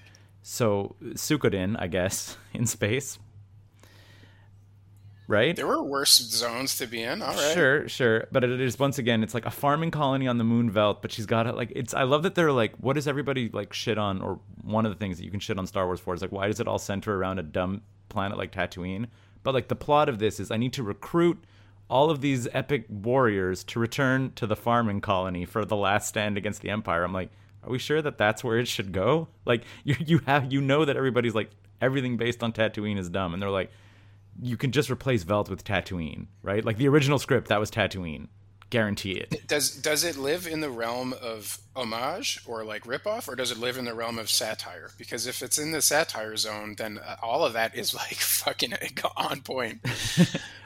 So, 0.46 0.94
Suikoden, 1.02 1.74
I 1.78 1.86
guess, 1.86 2.36
in 2.52 2.66
space. 2.66 3.18
Right? 5.26 5.56
There 5.56 5.66
were 5.66 5.82
worse 5.82 6.18
zones 6.18 6.76
to 6.76 6.86
be 6.86 7.02
in. 7.02 7.22
All 7.22 7.32
right. 7.32 7.54
Sure, 7.54 7.88
sure, 7.88 8.26
but 8.30 8.44
it 8.44 8.60
is 8.60 8.78
once 8.78 8.98
again, 8.98 9.22
it's 9.22 9.32
like 9.32 9.46
a 9.46 9.50
farming 9.50 9.90
colony 9.90 10.28
on 10.28 10.36
the 10.36 10.44
moon 10.44 10.70
Veldt, 10.70 11.00
but 11.00 11.10
she's 11.10 11.24
got 11.24 11.46
it 11.46 11.56
like 11.56 11.72
it's. 11.74 11.94
I 11.94 12.02
love 12.02 12.24
that 12.24 12.34
they're 12.34 12.52
like, 12.52 12.74
what 12.76 12.92
does 12.92 13.08
everybody 13.08 13.48
like 13.48 13.72
shit 13.72 13.96
on? 13.96 14.20
Or 14.20 14.38
one 14.62 14.84
of 14.84 14.92
the 14.92 14.98
things 14.98 15.16
that 15.16 15.24
you 15.24 15.30
can 15.30 15.40
shit 15.40 15.58
on 15.58 15.66
Star 15.66 15.86
Wars 15.86 15.98
for 15.98 16.12
is 16.12 16.20
like, 16.20 16.30
why 16.30 16.46
does 16.46 16.60
it 16.60 16.68
all 16.68 16.78
center 16.78 17.16
around 17.16 17.38
a 17.38 17.42
dumb 17.42 17.80
planet 18.10 18.36
like 18.36 18.52
Tatooine? 18.52 19.06
But 19.42 19.54
like 19.54 19.68
the 19.68 19.76
plot 19.76 20.10
of 20.10 20.18
this 20.18 20.38
is, 20.38 20.50
I 20.50 20.58
need 20.58 20.74
to 20.74 20.82
recruit 20.82 21.42
all 21.88 22.10
of 22.10 22.20
these 22.20 22.46
epic 22.52 22.84
warriors 22.90 23.64
to 23.64 23.80
return 23.80 24.32
to 24.34 24.46
the 24.46 24.56
farming 24.56 25.00
colony 25.00 25.46
for 25.46 25.64
the 25.64 25.76
last 25.76 26.06
stand 26.06 26.36
against 26.36 26.60
the 26.60 26.68
Empire. 26.68 27.02
I'm 27.02 27.14
like, 27.14 27.30
are 27.66 27.70
we 27.70 27.78
sure 27.78 28.02
that 28.02 28.18
that's 28.18 28.42
where 28.44 28.58
it 28.58 28.68
should 28.68 28.92
go? 28.92 29.28
Like 29.44 29.64
you, 29.84 29.96
you 29.98 30.18
have, 30.26 30.52
you 30.52 30.60
know 30.60 30.84
that 30.84 30.96
everybody's 30.96 31.34
like 31.34 31.50
everything 31.80 32.16
based 32.16 32.42
on 32.42 32.52
Tatooine 32.52 32.98
is 32.98 33.08
dumb, 33.08 33.32
and 33.34 33.42
they're 33.42 33.50
like 33.50 33.70
you 34.42 34.56
can 34.56 34.72
just 34.72 34.90
replace 34.90 35.22
Veldt 35.22 35.48
with 35.48 35.62
Tatooine, 35.64 36.26
right? 36.42 36.64
Like 36.64 36.76
the 36.76 36.88
original 36.88 37.18
script, 37.20 37.48
that 37.48 37.60
was 37.60 37.70
Tatooine. 37.70 38.28
Guarantee 38.70 39.12
it. 39.12 39.46
Does 39.46 39.70
does 39.70 40.02
it 40.02 40.16
live 40.16 40.48
in 40.48 40.60
the 40.60 40.70
realm 40.70 41.14
of 41.22 41.58
homage 41.76 42.40
or 42.44 42.64
like 42.64 42.82
ripoff, 42.84 43.28
or 43.28 43.36
does 43.36 43.52
it 43.52 43.58
live 43.58 43.76
in 43.76 43.84
the 43.84 43.94
realm 43.94 44.18
of 44.18 44.28
satire? 44.28 44.90
Because 44.98 45.28
if 45.28 45.42
it's 45.42 45.58
in 45.58 45.70
the 45.70 45.80
satire 45.80 46.34
zone, 46.36 46.74
then 46.76 46.98
uh, 46.98 47.14
all 47.22 47.44
of 47.44 47.52
that 47.52 47.76
is 47.76 47.94
like 47.94 48.14
fucking 48.14 48.72
on 49.16 49.42
point. 49.42 49.80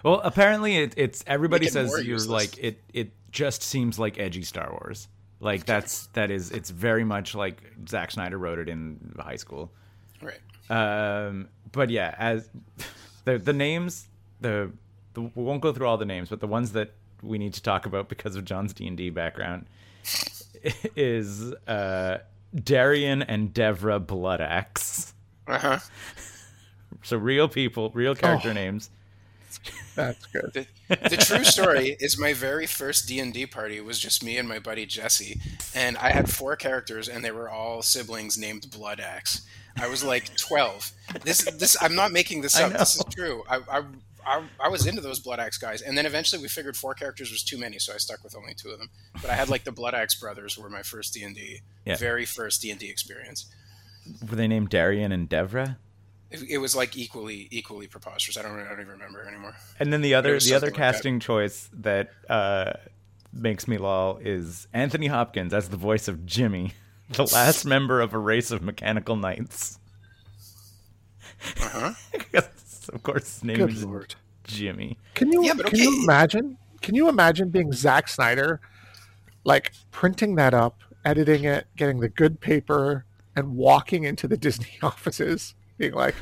Well, 0.05 0.21
apparently 0.23 0.77
it, 0.77 0.95
it's 0.97 1.25
everybody 1.27 1.67
Make 1.67 1.73
says 1.73 1.91
you're 1.91 2.01
useless. 2.01 2.29
like 2.55 2.65
it. 2.65 2.81
It 2.95 3.11
just 3.33 3.63
seems 3.65 3.99
like 3.99 4.17
edgy 4.19 4.43
Star 4.45 4.71
Wars. 4.71 5.09
Like 5.41 5.67
that's 5.67 6.07
that 6.09 6.31
is 6.31 6.51
it's 6.51 6.71
very 6.71 7.05
much 7.05 7.35
like 7.35 7.63
Zack 7.89 8.11
Snyder 8.11 8.37
wrote 8.39 8.59
it 8.59 8.69
in 8.69 9.15
high 9.19 9.37
school. 9.37 9.73
Right. 10.21 10.41
Um, 10.71 11.49
but 11.73 11.91
yeah, 11.91 12.15
as 12.19 12.49
the 13.25 13.39
the 13.39 13.53
names, 13.53 14.09
the, 14.41 14.73
the 15.15 15.23
we 15.23 15.31
won't 15.45 15.61
go 15.63 15.73
through 15.73 15.87
all 15.87 15.97
the 15.97 16.05
names, 16.05 16.29
but 16.29 16.41
the 16.41 16.47
ones 16.49 16.73
that 16.73 16.93
we 17.23 17.39
need 17.39 17.55
to 17.55 17.63
talk 17.63 17.87
about 17.87 18.09
because 18.09 18.35
of 18.37 18.45
John's 18.45 18.73
D 18.73 18.87
and 18.89 18.97
D 18.97 19.11
background 19.11 19.67
is 20.97 21.53
uh, 21.69 22.19
Darrian 22.55 23.23
and 23.23 23.53
Devra 23.55 24.05
Bloodaxe. 24.05 25.13
Uh 25.47 25.59
huh. 25.59 25.79
So 27.05 27.17
real 27.17 27.49
people, 27.49 27.91
real 27.95 28.15
character 28.15 28.51
Oh. 28.51 28.55
names. 28.55 28.91
That's 29.95 30.27
good. 30.27 30.53
The, 30.89 30.97
the 31.09 31.17
true 31.17 31.45
story 31.45 31.97
is 31.99 32.19
my 32.19 32.33
very 32.33 32.67
first 32.67 33.09
D 33.09 33.19
and 33.19 33.33
D 33.35 33.47
party 33.47 33.81
was 33.81 33.99
just 33.99 34.23
me 34.23 34.37
and 34.37 34.49
my 34.49 34.59
buddy 34.59 34.87
Jesse, 34.87 35.41
and 35.75 35.97
I 35.99 36.11
had 36.11 36.31
four 36.31 36.57
characters, 36.57 37.09
and 37.09 37.25
they 37.25 37.31
were 37.31 37.49
all 37.49 37.83
siblings 37.83 38.39
named 38.39 38.71
Blood 38.71 39.01
Axe. 39.01 39.47
I 39.77 39.89
was 39.89 40.05
like 40.05 40.37
twelve. 40.37 40.93
This 41.23 41.45
this 41.57 41.77
I'm 41.81 41.95
not 41.95 42.13
making 42.13 42.43
this 42.43 42.59
up. 42.59 42.73
This 42.73 42.97
is 42.97 43.05
true. 43.11 43.45
I, 43.49 43.61
I 43.71 43.83
I 44.27 44.43
I 44.65 44.69
was 44.69 44.87
into 44.87 45.01
those 45.01 45.19
Blood 45.19 45.41
Axe 45.41 45.59
guys, 45.59 45.83
and 45.83 45.97
then 45.97 46.07
eventually 46.07 46.41
we 46.41 46.49
figured 46.49 46.77
four 46.77 46.95
characters 46.95 47.31
was 47.31 47.43
too 47.43 47.59
many, 47.59 47.79
so 47.79 47.93
I 47.95 47.99
stuck 47.99 48.23
with 48.23 48.37
only 48.37 48.55
two 48.55 48.71
of 48.71 48.79
them. 48.79 48.91
But 49.21 49.31
I 49.31 49.35
had 49.35 49.49
like 49.49 49.65
the 49.65 49.73
Blood 49.73 49.95
Axe 49.95 50.15
brothers 50.15 50.57
were 50.57 50.71
my 50.71 50.83
first 50.83 51.15
D 51.15 51.23
and 51.23 51.35
D, 51.35 51.61
very 51.99 52.25
first 52.25 52.63
D 52.63 52.71
and 52.71 52.79
D 52.79 52.89
experience. 52.89 53.47
Were 54.29 54.37
they 54.37 54.49
named 54.49 54.71
Darrian 54.71 55.13
and 55.13 55.29
Devra? 55.29 55.77
It, 56.31 56.43
it 56.51 56.59
was 56.59 56.77
like 56.77 56.97
equally 56.97 57.49
equally 57.51 57.87
preposterous. 57.87 58.37
I 58.37 58.43
don't 58.43 58.59
I 58.59 58.65
don't 58.69 58.81
even 58.81 58.89
remember 58.89 59.27
anymore. 59.27 59.55
And 59.81 59.93
then 59.93 60.03
the 60.03 60.15
other 60.15 60.31
the 60.31 60.35
other 60.35 60.41
something 60.41 60.65
like 60.67 60.75
that. 60.75 60.79
casting 60.93 61.21
choice 61.21 61.71
that 61.73 62.11
uh, 62.29 62.73
makes 63.33 63.67
me 63.67 63.79
lol 63.79 64.19
is 64.23 64.67
Anthony 64.73 65.07
Hopkins 65.07 65.55
as 65.55 65.69
the 65.71 65.77
voice 65.77 66.09
of 66.09 66.27
Jimmy, 66.27 66.73
the 67.11 67.25
last 67.25 67.65
member 67.65 68.01
of 68.01 68.13
a 68.13 68.19
race 68.19 68.51
of 68.51 68.63
mechanical 68.63 69.17
knights. 69.17 69.79
Uh 71.63 71.93
huh. 72.33 72.41
Of 72.93 73.03
course 73.03 73.35
his 73.35 73.45
name 73.45 73.59
Good 73.59 73.71
is 73.71 73.85
lord. 73.85 74.15
Jimmy. 74.45 74.99
Can 75.15 75.31
you 75.31 75.45
Yeah, 75.45 75.55
but 75.55 75.67
can 75.67 75.79
you 75.79 76.03
imagine? 76.03 76.59
Can 76.81 76.95
you 76.95 77.09
imagine 77.09 77.51
being 77.51 77.73
Zack 77.73 78.09
Snyder, 78.09 78.61
like 79.45 79.73
printing 79.91 80.37
that 80.37 80.55
up, 80.55 80.81
editing 81.05 81.45
it, 81.45 81.67
getting 81.77 82.01
the 82.01 82.09
good 82.09 82.41
paper, 82.41 83.05
and 83.37 83.57
walking 83.57 84.05
into 84.05 84.27
the 84.27 84.37
Disney 84.37 84.79
offices, 84.83 85.55
being 85.79 85.95
like, 85.95 86.15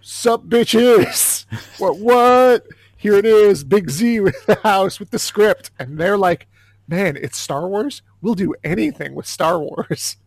"Sup, 0.00 0.44
bitches? 0.44 1.44
what? 1.78 1.98
What? 1.98 2.66
Here 2.96 3.14
it 3.14 3.26
is, 3.26 3.62
Big 3.62 3.90
Z 3.90 4.20
with 4.20 4.46
the 4.46 4.56
house 4.56 4.98
with 4.98 5.10
the 5.10 5.18
script," 5.18 5.70
and 5.78 5.98
they're 5.98 6.18
like, 6.18 6.46
"Man, 6.88 7.16
it's 7.16 7.38
Star 7.38 7.68
Wars. 7.68 8.02
We'll 8.20 8.34
do 8.34 8.54
anything 8.64 9.14
with 9.14 9.26
Star 9.26 9.58
Wars." 9.58 10.16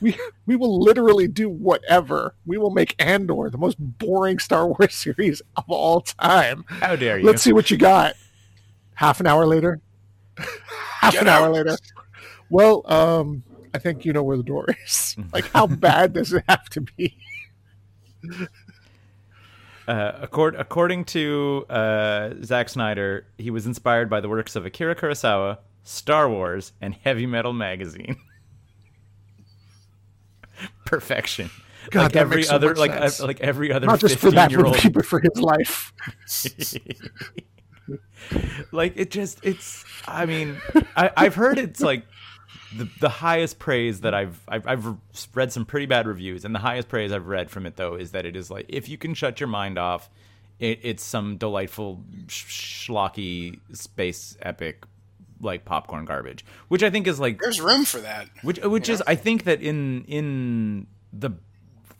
We, 0.00 0.16
we 0.46 0.54
will 0.54 0.80
literally 0.80 1.26
do 1.26 1.48
whatever. 1.48 2.36
We 2.46 2.56
will 2.56 2.70
make 2.70 2.94
Andor 3.00 3.50
the 3.50 3.58
most 3.58 3.74
boring 3.80 4.38
Star 4.38 4.64
Wars 4.68 4.94
series 4.94 5.42
of 5.56 5.64
all 5.66 6.02
time. 6.02 6.64
How 6.68 6.94
dare 6.94 7.18
you? 7.18 7.26
Let's 7.26 7.42
see 7.42 7.52
what 7.52 7.68
you 7.68 7.76
got. 7.76 8.14
Half 8.94 9.18
an 9.18 9.26
hour 9.26 9.44
later. 9.44 9.80
Half 10.38 11.14
Get 11.14 11.22
an 11.22 11.28
hour 11.28 11.46
out. 11.46 11.52
later. 11.52 11.76
Well, 12.48 12.82
um, 12.90 13.42
I 13.74 13.78
think 13.78 14.04
you 14.04 14.12
know 14.12 14.22
where 14.22 14.36
the 14.36 14.44
door 14.44 14.66
is. 14.84 15.16
Like, 15.32 15.46
how 15.50 15.66
bad 15.66 16.12
does 16.12 16.32
it 16.32 16.44
have 16.48 16.68
to 16.70 16.82
be? 16.82 17.18
Uh, 19.88 20.18
accord, 20.20 20.56
according 20.56 21.04
to 21.04 21.64
uh, 21.70 22.30
Zack 22.42 22.68
Snyder, 22.68 23.24
he 23.38 23.52
was 23.52 23.66
inspired 23.66 24.10
by 24.10 24.20
the 24.20 24.28
works 24.28 24.56
of 24.56 24.66
Akira 24.66 24.96
Kurosawa, 24.96 25.58
Star 25.84 26.28
Wars, 26.28 26.72
and 26.80 26.92
Heavy 26.92 27.24
Metal 27.24 27.52
Magazine. 27.52 28.16
Perfection. 30.86 31.50
God, 31.90 32.02
like 32.02 32.16
every 32.16 32.42
so 32.42 32.56
other 32.56 32.74
like 32.74 32.92
sense. 32.92 33.20
uh, 33.20 33.26
like 33.26 33.40
every 33.40 33.72
other 33.72 33.86
Not 33.86 34.00
just 34.00 34.18
for 34.18 34.32
that 34.32 34.50
15 34.50 34.58
year 34.58 34.66
old 34.66 34.74
movie, 34.74 34.88
but 34.88 35.06
for 35.06 35.20
his 35.20 35.40
life. 35.40 35.92
like 38.72 38.94
it 38.96 39.12
just 39.12 39.38
it's 39.44 39.84
i 40.08 40.26
mean 40.26 40.56
I, 40.96 41.10
i've 41.16 41.36
heard 41.36 41.56
it's 41.58 41.80
like 41.80 42.04
the, 42.76 42.88
the 43.00 43.08
highest 43.08 43.58
praise 43.58 44.00
that 44.00 44.14
I've, 44.14 44.40
I've 44.48 44.66
i've 44.66 44.86
read 45.34 45.52
some 45.52 45.64
pretty 45.64 45.86
bad 45.86 46.06
reviews 46.06 46.44
and 46.44 46.54
the 46.54 46.58
highest 46.60 46.88
praise 46.88 47.12
i've 47.12 47.26
read 47.26 47.50
from 47.50 47.66
it 47.66 47.76
though 47.76 47.94
is 47.94 48.12
that 48.12 48.24
it 48.26 48.36
is 48.36 48.50
like 48.50 48.66
if 48.68 48.88
you 48.88 48.98
can 48.98 49.14
shut 49.14 49.40
your 49.40 49.48
mind 49.48 49.78
off 49.78 50.08
it, 50.58 50.80
it's 50.82 51.04
some 51.04 51.36
delightful 51.36 52.02
sh- 52.28 52.88
schlocky 52.88 53.58
space 53.72 54.36
epic 54.42 54.84
like 55.40 55.64
popcorn 55.64 56.04
garbage 56.04 56.44
which 56.68 56.82
i 56.82 56.90
think 56.90 57.06
is 57.06 57.20
like 57.20 57.40
There's 57.40 57.60
room 57.60 57.84
for 57.84 57.98
that. 58.00 58.28
which 58.42 58.58
which 58.64 58.88
is 58.88 59.02
I 59.06 59.14
think 59.16 59.44
that 59.44 59.60
in 59.60 60.04
in 60.04 60.86
the 61.12 61.32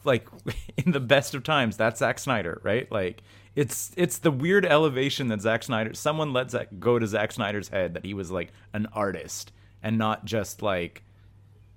like 0.04 0.26
in 0.78 0.92
the 0.92 1.00
best 1.00 1.34
of 1.34 1.42
times 1.42 1.76
that's 1.76 1.98
Zack 1.98 2.18
Snyder, 2.18 2.60
right? 2.62 2.90
Like 2.90 3.22
it's 3.54 3.90
it's 3.96 4.18
the 4.18 4.30
weird 4.30 4.64
elevation 4.64 5.28
that 5.28 5.40
Zack 5.40 5.64
Snyder 5.64 5.92
someone 5.94 6.32
let 6.32 6.50
Zack 6.52 6.68
go 6.78 6.98
to 6.98 7.06
Zack 7.06 7.32
Snyder's 7.32 7.68
head 7.68 7.94
that 7.94 8.04
he 8.04 8.14
was 8.14 8.30
like 8.30 8.52
an 8.72 8.86
artist 8.92 9.52
and 9.86 9.98
not 9.98 10.24
just 10.24 10.62
like 10.62 11.04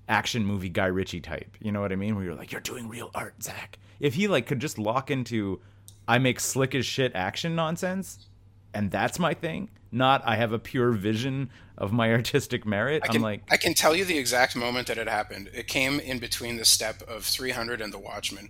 action 0.08 0.44
movie 0.44 0.68
Guy 0.68 0.88
Ritchie 0.88 1.22
type. 1.22 1.56
You 1.62 1.72
know 1.72 1.80
what 1.80 1.92
I 1.92 1.96
mean? 1.96 2.16
Where 2.16 2.26
you're 2.26 2.34
like 2.34 2.52
you're 2.52 2.60
doing 2.60 2.90
real 2.90 3.12
art, 3.14 3.36
Zack. 3.44 3.78
If 4.00 4.16
he 4.16 4.28
like 4.28 4.48
could 4.48 4.60
just 4.60 4.80
lock 4.80 5.12
into 5.12 5.62
I 6.08 6.18
make 6.18 6.40
slick 6.40 6.74
as 6.74 6.88
shit 6.88 7.12
action 7.14 7.56
nonsense 7.56 8.28
and 8.74 8.90
that's 8.90 9.20
my 9.20 9.36
thing, 9.36 9.70
not 9.92 10.24
I 10.26 10.38
have 10.38 10.54
a 10.54 10.58
pure 10.58 10.92
vision 10.92 11.52
of 11.78 11.94
my 11.94 12.12
artistic 12.16 12.66
merit. 12.66 13.04
I 13.08 13.16
I'm 13.16 13.22
like 13.22 13.44
I 13.52 13.58
can 13.58 13.76
tell 13.76 13.96
you 13.96 14.06
the 14.06 14.18
exact 14.18 14.56
moment 14.56 14.88
that 14.88 14.98
it 14.98 15.08
happened. 15.08 15.52
It 15.54 15.68
came 15.68 16.00
in 16.00 16.18
between 16.18 16.58
the 16.58 16.66
step 16.66 17.04
of 17.04 17.26
300 17.26 17.80
and 17.80 17.94
the 17.94 18.00
Watchmen, 18.00 18.50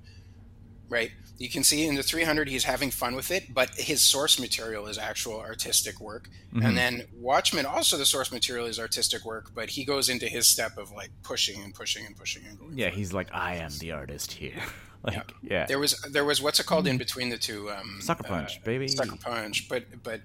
right? 0.90 1.12
You 1.38 1.50
can 1.50 1.64
see 1.64 1.86
in 1.86 1.96
the 1.96 2.04
300 2.04 2.50
he's 2.50 2.66
having 2.66 2.92
fun 2.92 3.16
with 3.16 3.32
it, 3.32 3.54
but 3.54 3.70
his 3.76 4.02
source 4.02 4.40
material 4.40 4.88
is 4.88 4.98
actual 4.98 5.40
artistic 5.40 6.02
work. 6.02 6.28
Mm-hmm. 6.54 6.66
And 6.66 6.78
then 6.78 7.04
Watchmen 7.18 7.66
also 7.66 7.98
the 7.98 8.06
source 8.06 8.32
material 8.32 8.66
is 8.66 8.78
artistic 8.80 9.24
work, 9.24 9.52
but 9.56 9.70
he 9.70 9.86
goes 9.86 10.10
into 10.10 10.28
his 10.28 10.48
step 10.48 10.78
of 10.78 10.92
like 10.92 11.12
pushing 11.24 11.64
and 11.64 11.74
pushing 11.74 12.06
and 12.06 12.16
pushing 12.18 12.44
and 12.46 12.60
going. 12.60 12.78
Yeah, 12.78 12.90
he's 12.90 13.14
like, 13.14 13.30
I 13.34 13.56
am 13.56 13.72
the 13.80 13.94
artist 13.94 14.34
here. 14.34 14.62
like, 15.04 15.32
yeah. 15.42 15.66
There 15.66 15.80
was 15.80 15.98
there 16.12 16.26
was 16.26 16.42
what's 16.42 16.60
it 16.60 16.66
called 16.66 16.88
in 16.88 16.98
between 16.98 17.30
the 17.30 17.38
two 17.38 17.72
um, 17.72 18.00
Sucker 18.02 18.24
Punch, 18.24 18.62
baby. 18.66 18.90
Sucker 18.90 19.16
Punch, 19.16 19.70
but 19.70 19.86
but 20.04 20.20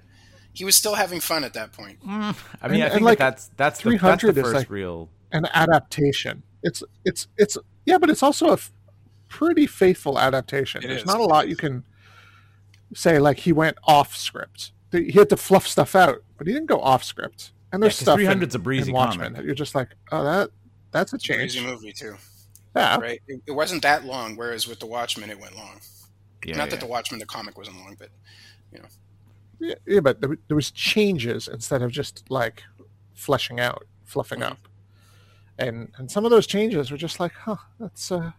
he 0.52 0.64
was 0.64 0.74
still 0.74 0.94
having 0.94 1.20
fun 1.20 1.44
at 1.44 1.54
that 1.54 1.72
point. 1.72 1.98
I 2.04 2.34
mean, 2.68 2.80
And- 2.80 2.84
I 2.84 2.88
think 2.90 3.02
like, 3.02 3.18
that 3.18 3.36
that's 3.36 3.50
that's 3.56 3.80
the, 3.82 3.90
that's 3.90 4.22
the 4.22 4.32
300 4.32 4.42
first 4.42 4.54
like- 4.54 4.70
real. 4.70 5.10
An 5.30 5.46
adaptation. 5.52 6.42
It's 6.62 6.82
it's 7.04 7.28
it's 7.36 7.58
yeah, 7.86 7.98
but 7.98 8.08
it's 8.10 8.22
also 8.22 8.48
a 8.48 8.52
f- 8.54 8.72
pretty 9.28 9.66
faithful 9.66 10.18
adaptation. 10.18 10.82
It 10.84 10.88
There's 10.88 11.00
is. 11.02 11.06
not 11.06 11.20
a 11.20 11.24
lot 11.24 11.48
you 11.48 11.56
can 11.56 11.84
say 12.94 13.18
like 13.18 13.38
he 13.38 13.52
went 13.52 13.76
off 13.84 14.16
script. 14.16 14.72
He 14.92 15.10
had 15.12 15.28
to 15.30 15.36
fluff 15.36 15.66
stuff 15.66 15.94
out, 15.96 16.22
but 16.38 16.46
he 16.46 16.52
didn't 16.52 16.68
go 16.68 16.80
off 16.80 17.02
script. 17.02 17.52
And 17.72 17.82
there's 17.82 17.94
'cause 17.98 18.02
stuff 18.04 18.20
in, 18.20 18.26
300's 18.26 18.54
a 18.54 18.58
breezy 18.60 18.90
in 18.90 18.94
Watchmen 18.94 19.26
comic. 19.26 19.36
that 19.38 19.44
you're 19.44 19.54
just 19.54 19.74
like, 19.74 19.88
oh, 20.12 20.22
that 20.22 20.50
that's 20.92 21.12
a 21.12 21.18
change. 21.18 21.54
Crazy 21.54 21.66
movie 21.66 21.92
too, 21.92 22.14
Yeah, 22.76 22.98
right? 22.98 23.20
It, 23.26 23.40
it 23.46 23.52
wasn't 23.52 23.82
that 23.82 24.04
long, 24.04 24.36
whereas 24.36 24.68
with 24.68 24.78
the 24.78 24.86
Watchmen 24.86 25.30
it 25.30 25.40
went 25.40 25.56
long. 25.56 25.80
Yeah, 26.44 26.56
Not 26.56 26.64
yeah. 26.64 26.70
that 26.70 26.80
the 26.80 26.86
Watchmen 26.86 27.18
the 27.18 27.26
comic 27.26 27.58
wasn't 27.58 27.78
long, 27.78 27.96
but 27.98 28.10
you 28.72 28.78
know. 28.78 28.86
yeah, 29.58 29.74
yeah, 29.86 30.00
but 30.00 30.20
there, 30.20 30.36
there 30.46 30.54
was 30.54 30.70
changes 30.70 31.48
instead 31.48 31.82
of 31.82 31.90
just 31.90 32.22
like 32.30 32.62
fleshing 33.14 33.58
out, 33.58 33.84
fluffing 34.04 34.38
Mhm. 34.40 34.50
up. 34.52 34.68
And 35.58 35.90
and 35.96 36.08
some 36.10 36.24
of 36.24 36.30
those 36.30 36.46
changes 36.46 36.92
were 36.92 36.96
just 36.96 37.18
like, 37.18 37.32
huh, 37.32 37.56
that's 37.80 38.12
uh 38.12 38.32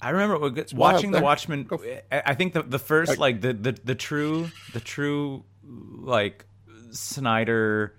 I 0.00 0.10
remember 0.10 0.38
watching 0.74 1.10
the 1.10 1.20
Watchmen. 1.20 1.68
I 2.12 2.34
think 2.34 2.52
the 2.52 2.62
the 2.62 2.78
first 2.78 3.10
Like- 3.10 3.18
like 3.18 3.40
the 3.40 3.52
the 3.52 3.72
the 3.84 3.94
true 3.94 4.50
the 4.72 4.80
true 4.80 5.44
like 5.64 6.44
Snyder 6.90 7.94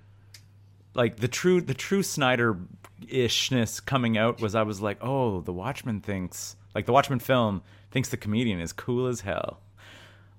like 0.93 1.17
the 1.17 1.27
true 1.27 1.61
the 1.61 1.73
true 1.73 2.03
Snyder 2.03 2.57
ishness 3.07 3.79
coming 3.83 4.17
out 4.17 4.41
was 4.41 4.55
I 4.55 4.63
was 4.63 4.81
like, 4.81 4.97
oh, 5.01 5.41
the 5.41 5.53
Watchmen 5.53 6.01
thinks 6.01 6.55
like 6.75 6.85
the 6.85 6.91
Watchmen 6.93 7.19
film 7.19 7.61
thinks 7.91 8.09
the 8.09 8.17
comedian 8.17 8.59
is 8.59 8.71
cool 8.73 9.07
as 9.07 9.21
hell, 9.21 9.59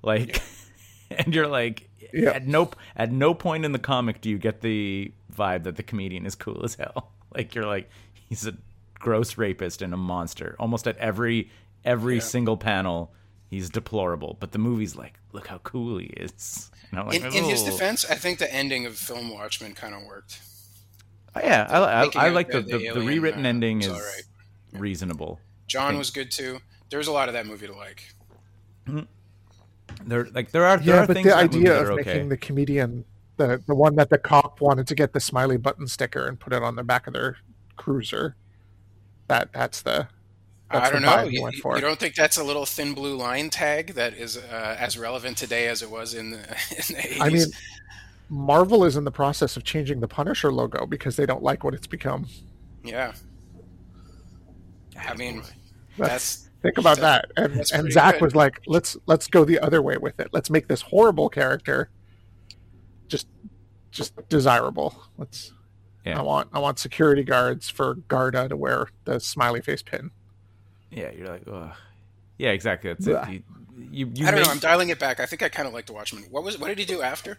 like, 0.03 0.41
and 1.11 1.35
you're 1.35 1.49
like, 1.49 1.89
Yeah. 2.13 2.31
at 2.31 2.47
no 2.47 2.71
at 2.97 3.11
no 3.13 3.35
point 3.35 3.65
in 3.65 3.73
the 3.73 3.79
comic 3.79 4.21
do 4.21 4.31
you 4.31 4.39
get 4.39 4.61
the 4.61 5.13
vibe 5.35 5.65
that 5.65 5.77
the 5.77 5.83
comedian 5.83 6.27
is 6.27 6.35
cool 6.35 6.65
as 6.65 6.75
hell. 6.77 7.13
Like 7.33 7.55
you're 7.55 7.65
like 7.67 7.89
he's 8.29 8.45
a 8.45 8.55
gross 9.01 9.37
rapist 9.37 9.83
and 9.83 9.93
a 9.93 9.97
monster. 9.97 10.55
Almost 10.61 10.87
at 10.87 10.97
every 10.99 11.51
every 11.85 12.17
Yeah. 12.17 12.21
single 12.21 12.57
panel, 12.57 13.13
he's 13.49 13.69
deplorable. 13.71 14.37
But 14.39 14.53
the 14.53 14.59
movie's 14.59 14.95
like, 14.95 15.19
look 15.33 15.49
how 15.49 15.59
cool 15.59 15.99
he 15.99 16.07
is. 16.07 16.71
And 16.93 17.01
I'm 17.01 17.07
like, 17.09 17.21
in, 17.21 17.27
in 17.35 17.45
his 17.45 17.63
"Oh." 17.63 17.67
defense, 17.67 18.05
I 18.09 18.15
think 18.15 18.39
the 18.39 18.53
ending 18.55 18.87
of 18.87 18.97
film 18.97 19.31
Watchmen 19.31 19.75
kind 19.75 19.95
of 19.95 20.03
worked. 20.05 20.41
Oh, 21.35 21.41
yeah, 21.43 21.67
I, 21.69 22.05
I, 22.05 22.27
I 22.27 22.29
like 22.31 22.51
the- 22.51 22.61
the, 22.61 22.67
the 22.67 22.73
the, 22.73 22.79
the 22.79 22.87
alien, 22.91 23.07
rewritten 23.07 23.47
uh, 23.47 23.49
ending 23.49 23.79
was 23.79 23.87
is 23.87 23.93
alright. 23.93 24.23
reasonable. 24.73 25.41
John 25.67 25.97
was 25.99 26.11
good 26.11 26.31
too. 26.31 26.59
There 26.91 26.99
was 26.99 27.07
a 27.09 27.13
lot 27.13 27.29
of 27.29 27.35
that 27.35 27.47
movie 27.47 27.67
to 27.69 27.73
like. 27.75 28.15
There 30.05 30.27
like 30.35 30.51
there 30.51 30.65
are 30.65 30.79
there 30.79 30.97
yeah, 30.97 31.03
are 31.03 31.07
but 31.07 31.15
things 31.15 31.27
the 31.27 31.33
in 31.33 31.39
that 31.39 31.53
movie 31.53 31.69
idea 31.69 31.81
of 31.81 31.91
are 31.91 31.95
making 31.95 32.11
okay. 32.13 32.29
the 32.29 32.37
comedian 32.37 33.05
the 33.37 33.63
the 33.67 33.75
one 33.75 33.97
that 33.97 34.09
the 34.11 34.19
cop 34.19 34.61
wanted 34.61 34.87
to 34.89 34.95
get 34.95 35.13
the 35.13 35.21
smiley 35.21 35.57
button 35.57 35.87
sticker 35.87 36.27
and 36.27 36.39
put 36.41 36.53
it 36.53 36.63
on 36.63 36.77
the 36.77 36.83
back 36.85 37.07
of 37.07 37.13
their 37.13 37.37
cruiser. 37.77 38.37
That 39.31 39.53
that's 39.53 39.83
the 39.83 40.09
that's 40.73 40.89
I 40.89 40.93
don't 40.93 41.03
know. 41.03 41.23
You, 41.23 41.41
went 41.45 41.55
you 41.55 41.81
don't 41.81 42.01
think 42.01 42.17
that's 42.17 42.37
a 42.37 42.43
little 42.43 42.67
thin 42.67 42.95
blue 42.95 43.17
line 43.17 43.49
tag 43.49 43.95
that 43.95 44.13
is 44.15 44.37
uh, 44.37 44.77
as 44.77 44.99
relevant 44.99 45.39
today 45.39 45.69
as 45.69 45.83
it 45.83 45.91
was 45.91 46.15
in 46.15 46.33
the, 46.33 46.39
in 46.71 46.97
the 46.97 47.03
80s? 47.15 47.21
I 47.21 47.29
mean, 47.29 47.47
Marvel 48.29 48.85
is 48.85 48.97
in 48.97 49.05
the 49.05 49.13
process 49.13 49.57
of 49.57 49.63
changing 49.63 50.01
the 50.01 50.09
Punisher 50.09 50.51
logo 50.51 50.85
because 50.85 51.15
they 51.15 51.27
don't 51.27 51.45
like 51.45 51.63
what 51.63 51.75
it's 51.75 51.87
become. 51.87 52.27
yeah. 52.83 53.13
I 54.99 55.15
mean, 55.15 55.43
That's, 55.97 56.09
that's 56.09 56.49
think 56.63 56.79
about 56.79 56.99
that- 56.99 57.27
that. 57.37 57.45
And 57.53 57.71
and 57.73 57.93
Zack 57.93 58.15
good. 58.15 58.23
was 58.23 58.35
like, 58.35 58.61
let's 58.67 58.97
let's 59.07 59.29
go 59.29 59.45
the 59.45 59.61
other 59.61 59.81
way 59.81 59.97
with 59.97 60.19
it. 60.19 60.31
Let's 60.33 60.51
make 60.51 60.67
this 60.67 60.83
horrible 60.83 61.29
character 61.29 61.89
just 63.07 63.29
just 63.93 64.29
desirable. 64.29 65.01
Let's. 65.19 65.53
Yeah. 66.05 66.19
I 66.19 66.23
want 66.23 66.49
I 66.53 66.59
want 66.59 66.79
security 66.79 67.23
guards 67.23 67.69
for 67.69 67.95
Garda 67.95 68.49
to 68.49 68.57
wear 68.57 68.89
the 69.05 69.21
smiley 69.21 69.61
face 69.61 69.83
pin. 69.83 70.11
Yeah, 70.91 71.11
you're 71.11 71.29
like, 71.29 71.43
Ugh. 71.47 71.73
yeah, 72.39 72.51
exactly. 72.51 72.93
That's 72.93 73.07
it. 73.07 73.29
You, 73.31 73.43
you, 74.07 74.13
you 74.15 74.27
I 74.27 74.31
don't 74.31 74.41
make- 74.41 74.47
know. 74.47 74.53
I'm 74.53 74.59
dialing 74.59 74.89
it 74.89 74.99
back. 74.99 75.21
I 75.21 75.27
think 75.27 75.43
I 75.43 75.49
kind 75.49 75.69
of 75.69 75.75
like 75.75 75.87
the 75.87 75.93
Watchmen. 75.93 76.25
What 76.31 76.43
was 76.43 76.59
what 76.59 76.69
did 76.69 76.79
he 76.79 76.85
do 76.85 77.03
after? 77.03 77.39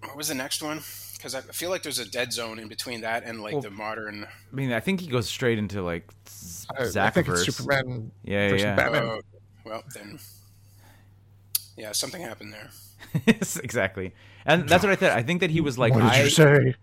What 0.00 0.16
was 0.16 0.28
the 0.28 0.34
next 0.34 0.62
one? 0.62 0.82
Because 1.14 1.34
I 1.34 1.40
feel 1.40 1.70
like 1.70 1.82
there's 1.82 1.98
a 1.98 2.08
dead 2.08 2.32
zone 2.32 2.58
in 2.58 2.68
between 2.68 3.00
that 3.00 3.24
and 3.24 3.40
like 3.42 3.54
Well, 3.54 3.62
the 3.62 3.70
modern. 3.70 4.24
I 4.24 4.54
mean, 4.54 4.72
I 4.72 4.80
think 4.80 5.00
he 5.00 5.06
goes 5.06 5.26
straight 5.26 5.58
into 5.58 5.82
like 5.82 6.06
Z- 6.28 6.66
I, 6.78 6.82
I 7.06 7.10
think 7.10 7.28
it's 7.28 7.40
Zackverse. 7.40 7.44
Superman 7.56 8.10
Yeah, 8.24 8.52
yeah. 8.54 8.76
Batman. 8.76 9.02
Oh, 9.04 9.20
well 9.64 9.82
then. 9.94 10.18
Yeah, 11.76 11.92
something 11.92 12.20
happened 12.22 12.52
there. 12.52 12.70
Yes, 13.26 13.56
exactly. 13.58 14.12
And 14.46 14.68
that's 14.68 14.84
what 14.84 14.92
I 14.92 14.96
said. 14.96 15.16
I 15.16 15.22
think 15.22 15.40
that 15.40 15.50
he 15.50 15.60
was 15.60 15.78
like, 15.78 15.94
what 15.94 16.02
did 16.02 16.10
I, 16.10 16.22
you 16.22 16.30
say? 16.30 16.74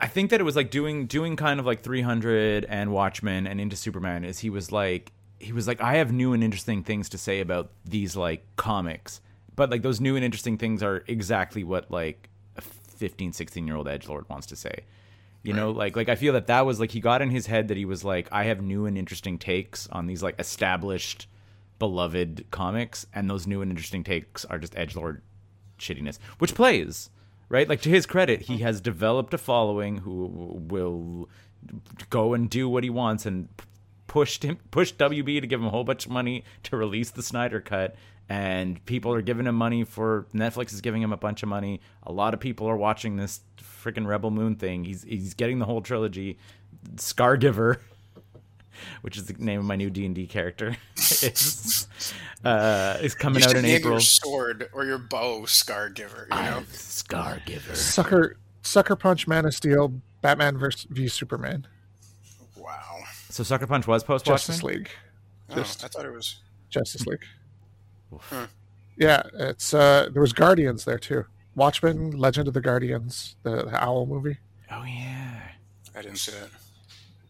I 0.00 0.06
think 0.06 0.30
that 0.30 0.40
it 0.40 0.44
was 0.44 0.56
like 0.56 0.70
doing 0.70 1.06
doing 1.06 1.36
kind 1.36 1.60
of 1.60 1.66
like 1.66 1.82
300 1.82 2.64
and 2.64 2.92
Watchmen 2.92 3.46
and 3.46 3.60
into 3.60 3.76
Superman 3.76 4.24
is 4.24 4.38
he 4.38 4.48
was 4.48 4.72
like 4.72 5.12
he 5.38 5.52
was 5.52 5.68
like 5.68 5.80
I 5.80 5.96
have 5.96 6.10
new 6.10 6.32
and 6.32 6.42
interesting 6.42 6.82
things 6.82 7.10
to 7.10 7.18
say 7.18 7.40
about 7.40 7.70
these 7.84 8.16
like 8.16 8.44
comics. 8.56 9.20
But 9.54 9.70
like 9.70 9.82
those 9.82 10.00
new 10.00 10.16
and 10.16 10.24
interesting 10.24 10.56
things 10.56 10.82
are 10.82 11.04
exactly 11.06 11.64
what 11.64 11.90
like 11.90 12.30
a 12.56 12.62
15 12.62 13.32
16 13.34 13.66
year 13.66 13.76
old 13.76 13.88
edge 13.88 14.08
lord 14.08 14.28
wants 14.28 14.46
to 14.48 14.56
say. 14.56 14.84
You 15.42 15.54
know, 15.54 15.70
like 15.70 15.96
like 15.96 16.08
I 16.08 16.16
feel 16.16 16.32
that 16.34 16.48
that 16.48 16.66
was 16.66 16.80
like 16.80 16.90
he 16.90 17.00
got 17.00 17.22
in 17.22 17.30
his 17.30 17.46
head 17.46 17.68
that 17.68 17.76
he 17.76 17.84
was 17.84 18.02
like 18.04 18.28
I 18.32 18.44
have 18.44 18.62
new 18.62 18.86
and 18.86 18.96
interesting 18.96 19.38
takes 19.38 19.86
on 19.88 20.06
these 20.06 20.22
like 20.22 20.38
established 20.38 21.28
beloved 21.78 22.46
comics 22.50 23.06
and 23.14 23.28
those 23.28 23.46
new 23.46 23.62
and 23.62 23.70
interesting 23.70 24.04
takes 24.04 24.44
are 24.44 24.58
just 24.58 24.76
edge 24.76 24.94
lord 24.96 25.22
shittiness, 25.80 26.18
which 26.38 26.54
plays 26.54 27.10
right. 27.48 27.68
Like 27.68 27.82
to 27.82 27.90
his 27.90 28.06
credit, 28.06 28.42
he 28.42 28.58
has 28.58 28.80
developed 28.80 29.34
a 29.34 29.38
following 29.38 29.98
who 29.98 30.26
will 30.68 31.28
go 32.08 32.34
and 32.34 32.48
do 32.48 32.68
what 32.68 32.84
he 32.84 32.90
wants 32.90 33.26
and 33.26 33.48
pushed 34.06 34.42
him 34.42 34.58
pushed 34.72 34.98
WB 34.98 35.40
to 35.40 35.46
give 35.46 35.60
him 35.60 35.66
a 35.66 35.70
whole 35.70 35.84
bunch 35.84 36.06
of 36.06 36.10
money 36.10 36.42
to 36.64 36.76
release 36.76 37.10
the 37.10 37.22
Snyder 37.22 37.60
cut. 37.60 37.94
And 38.28 38.84
people 38.86 39.12
are 39.12 39.22
giving 39.22 39.46
him 39.46 39.56
money 39.56 39.82
for 39.82 40.26
Netflix 40.32 40.72
is 40.72 40.80
giving 40.80 41.02
him 41.02 41.12
a 41.12 41.16
bunch 41.16 41.42
of 41.42 41.48
money. 41.48 41.80
A 42.04 42.12
lot 42.12 42.32
of 42.32 42.38
people 42.38 42.68
are 42.68 42.76
watching 42.76 43.16
this 43.16 43.40
freaking 43.58 44.06
Rebel 44.06 44.30
Moon 44.30 44.54
thing. 44.54 44.84
He's 44.84 45.02
he's 45.02 45.34
getting 45.34 45.58
the 45.58 45.64
whole 45.64 45.80
trilogy. 45.80 46.38
Scargiver, 46.94 47.78
which 49.02 49.16
is 49.16 49.26
the 49.26 49.34
name 49.34 49.60
of 49.60 49.66
my 49.66 49.76
new 49.76 49.90
D 49.90 50.06
and 50.06 50.14
D 50.14 50.26
character, 50.26 50.76
is 50.96 51.88
uh, 52.44 52.98
is 53.00 53.14
coming 53.14 53.42
you 53.42 53.48
out 53.48 53.56
in 53.56 53.62
name 53.62 53.76
April. 53.76 53.94
your 53.94 54.00
sword 54.00 54.68
or 54.72 54.84
your 54.84 54.98
bow 54.98 55.44
Scar 55.46 55.88
Giver. 55.88 56.28
You 56.30 56.36
know, 56.36 56.62
Scargiver. 56.72 57.74
Sucker 57.74 58.36
Sucker 58.62 58.96
Punch, 58.96 59.26
Man 59.26 59.44
of 59.46 59.54
Steel, 59.54 59.92
Batman 60.22 60.58
versus 60.58 60.86
v 60.90 61.08
Superman. 61.08 61.66
wow. 62.56 62.98
So 63.28 63.42
Sucker 63.42 63.66
Punch 63.66 63.86
was 63.86 64.02
post 64.04 64.24
Justice 64.24 64.62
Watchmen. 64.62 64.78
League. 64.82 64.90
Oh, 65.50 65.60
I 65.60 65.64
thought 65.64 66.04
it 66.04 66.12
was. 66.12 66.40
Justice 66.68 67.06
League. 67.06 67.24
Huh. 68.18 68.46
Yeah, 68.96 69.22
it's 69.34 69.72
uh 69.72 70.08
there 70.12 70.20
was 70.22 70.32
Guardians 70.32 70.84
there 70.84 70.98
too. 70.98 71.24
Watchmen, 71.54 72.12
Legend 72.12 72.48
of 72.48 72.54
the 72.54 72.60
Guardians, 72.60 73.36
the, 73.42 73.64
the 73.64 73.84
Owl 73.84 74.06
movie. 74.06 74.38
Oh 74.70 74.84
yeah. 74.84 75.40
I 75.96 76.02
didn't 76.02 76.18
see 76.18 76.32
it. 76.32 76.48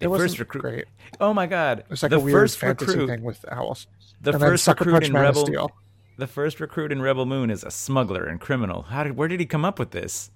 The 0.01 0.07
It 0.13 0.17
first 0.19 0.39
recruit. 0.39 0.61
great. 0.63 0.85
Oh 1.21 1.33
my 1.35 1.47
god. 1.47 1.85
It's 1.91 2.03
like 2.03 2.11
the 2.11 2.17
a 2.17 2.21
weird 2.21 2.35
first 2.35 2.59
fantasy 2.59 2.87
recruit. 2.93 3.07
thing 3.07 3.23
with 3.23 3.45
owls. 3.51 3.87
The 4.21 4.33
and 4.33 4.41
first 4.41 4.67
recruit 4.67 4.93
Punch 4.93 5.07
in 5.07 5.13
Man 5.13 5.23
Rebel. 5.23 5.47
Steel. 5.47 5.71
The 6.17 6.27
first 6.27 6.61
recruit 6.61 6.93
in 6.93 7.01
Rebel 7.01 7.25
Moon 7.27 7.51
is 7.51 7.63
a 7.65 7.71
smuggler 7.71 8.25
and 8.25 8.41
criminal. 8.41 8.83
How 8.83 9.05
did? 9.05 9.17
Where 9.17 9.29
did 9.29 9.41
he 9.41 9.47
come 9.47 9.65
up 9.65 9.79
with 9.79 9.93
this? 9.93 10.31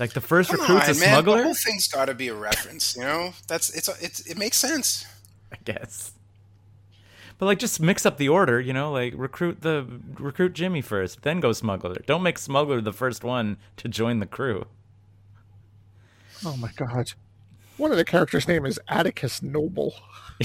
Like 0.00 0.12
the 0.12 0.20
first 0.20 0.50
Come 0.50 0.60
recruit's 0.60 0.88
on, 0.88 0.96
a 0.96 0.98
man. 0.98 1.08
smuggler. 1.10 1.36
The 1.38 1.44
whole 1.44 1.54
thing's 1.54 1.86
got 1.88 2.06
to 2.06 2.14
be 2.14 2.28
a 2.28 2.34
reference. 2.34 2.96
You 2.96 3.02
know, 3.02 3.32
that's 3.46 3.70
it's 3.76 3.88
it's 4.02 4.20
it 4.26 4.36
makes 4.36 4.56
sense. 4.56 5.06
I 5.52 5.56
guess. 5.64 6.12
But 7.38 7.46
like, 7.46 7.58
just 7.58 7.80
mix 7.80 8.06
up 8.06 8.16
the 8.16 8.28
order, 8.28 8.60
you 8.60 8.72
know. 8.72 8.90
Like 8.92 9.12
recruit 9.16 9.62
the 9.62 9.86
recruit 10.18 10.52
Jimmy 10.52 10.80
first, 10.82 11.22
then 11.22 11.40
go 11.40 11.52
smuggler. 11.52 12.02
Don't 12.06 12.22
make 12.22 12.38
smuggler 12.38 12.80
the 12.80 12.92
first 12.92 13.22
one 13.24 13.56
to 13.76 13.88
join 13.88 14.18
the 14.20 14.26
crew. 14.26 14.66
Oh 16.44 16.56
my 16.56 16.70
god. 16.76 17.12
One 17.76 17.90
of 17.90 17.96
the 17.96 18.04
characters' 18.04 18.46
name 18.46 18.64
is 18.66 18.78
Atticus 18.88 19.42
Noble. 19.42 19.94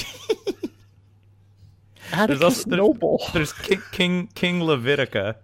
Atticus 2.11 2.41
also- 2.43 2.69
there- 2.69 2.77
Noble. 2.77 3.21
There's 3.33 3.53
King 3.53 3.81
King, 3.91 4.27
King 4.33 4.59
Levitica. 4.61 5.35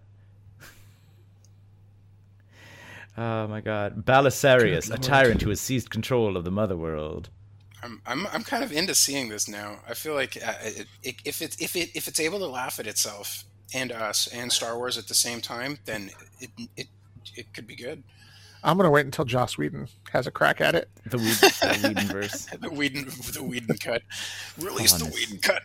Oh 3.18 3.48
my 3.48 3.62
God, 3.62 4.04
Balisarius, 4.06 4.94
a 4.94 4.98
tyrant 4.98 5.42
who 5.42 5.50
has 5.50 5.62
seized 5.62 5.90
control 5.90 6.36
of 6.36 6.44
the 6.44 6.52
mother 6.52 6.76
world. 6.76 7.30
I'm 7.82 8.02
I'm 8.06 8.28
I'm 8.28 8.44
kind 8.44 8.64
of 8.64 8.72
into 8.74 8.94
seeing 8.96 9.30
this 9.30 9.48
now. 9.48 9.80
I 9.88 9.94
feel 9.94 10.16
like 10.16 10.38
uh, 10.46 10.54
it, 10.64 10.88
it, 11.04 11.16
if 11.24 11.42
it 11.42 11.56
if 11.62 11.76
it 11.78 11.92
if 11.96 12.08
it's 12.10 12.20
able 12.20 12.40
to 12.40 12.48
laugh 12.48 12.80
at 12.80 12.88
itself 12.88 13.46
and 13.74 13.92
us 13.92 14.28
and 14.28 14.52
Star 14.52 14.76
Wars 14.78 14.98
at 14.98 15.08
the 15.08 15.14
same 15.14 15.40
time, 15.40 15.78
then 15.86 16.10
it 16.42 16.50
it 16.76 16.88
it 17.36 17.54
could 17.54 17.68
be 17.68 17.76
good. 17.76 18.04
I'm 18.66 18.78
gonna 18.78 18.90
wait 18.92 19.06
until 19.06 19.24
Joss 19.26 19.58
Whedon 19.58 19.88
has 20.12 20.28
a 20.28 20.32
crack 20.32 20.60
at 20.60 20.76
it. 20.76 20.90
The, 21.06 21.18
Whedon, 21.18 21.32
the 21.40 22.02
Whedonverse. 22.02 22.60
The 22.62 22.70
Whedon 22.70 23.06
the 23.34 23.44
Whedon 23.44 23.78
cut. 23.78 24.02
Release 24.58 24.94
the 24.94 25.06
Honest. 25.06 25.18
Whedon 25.20 25.38
cut. 25.40 25.64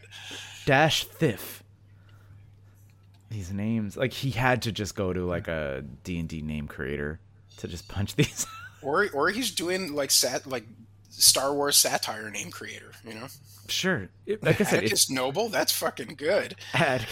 Dash 0.67 1.05
Thiff. 1.07 1.63
These 3.31 3.53
names, 3.53 3.97
like 3.97 4.13
he 4.13 4.31
had 4.31 4.63
to 4.63 4.73
just 4.73 4.95
go 4.97 5.13
to 5.13 5.25
like 5.25 5.47
a 5.49 5.85
D 6.05 6.19
and 6.19 6.29
D 6.29 6.43
name 6.43 6.67
creator 6.67 7.21
to 7.59 7.69
just 7.69 7.89
punch 7.89 8.15
these. 8.17 8.47
Or 8.83 9.09
or 9.13 9.31
he's 9.31 9.51
doing 9.53 9.95
like 9.95 10.11
sat 10.11 10.47
like 10.47 10.65
Star 11.11 11.55
Wars 11.55 11.77
satire 11.77 12.29
name 12.31 12.51
creator. 12.51 12.93
You 13.07 13.15
know, 13.15 13.27
sure, 13.69 14.09
It- 14.27 14.43
like 14.43 14.61
I 14.61 14.65
said, 14.65 14.85
it's 14.85 15.09
Noble. 15.11 15.49
That's 15.49 15.73
fucking 15.73 16.15
good. 16.17 16.57
ad- 16.75 17.07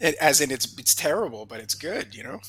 It, 0.00 0.14
as 0.20 0.40
in 0.40 0.50
it's 0.52 0.78
it's 0.78 0.94
terrible, 0.94 1.44
but 1.44 1.60
it's 1.60 1.74
good. 1.74 2.14
You 2.14 2.22
know. 2.22 2.40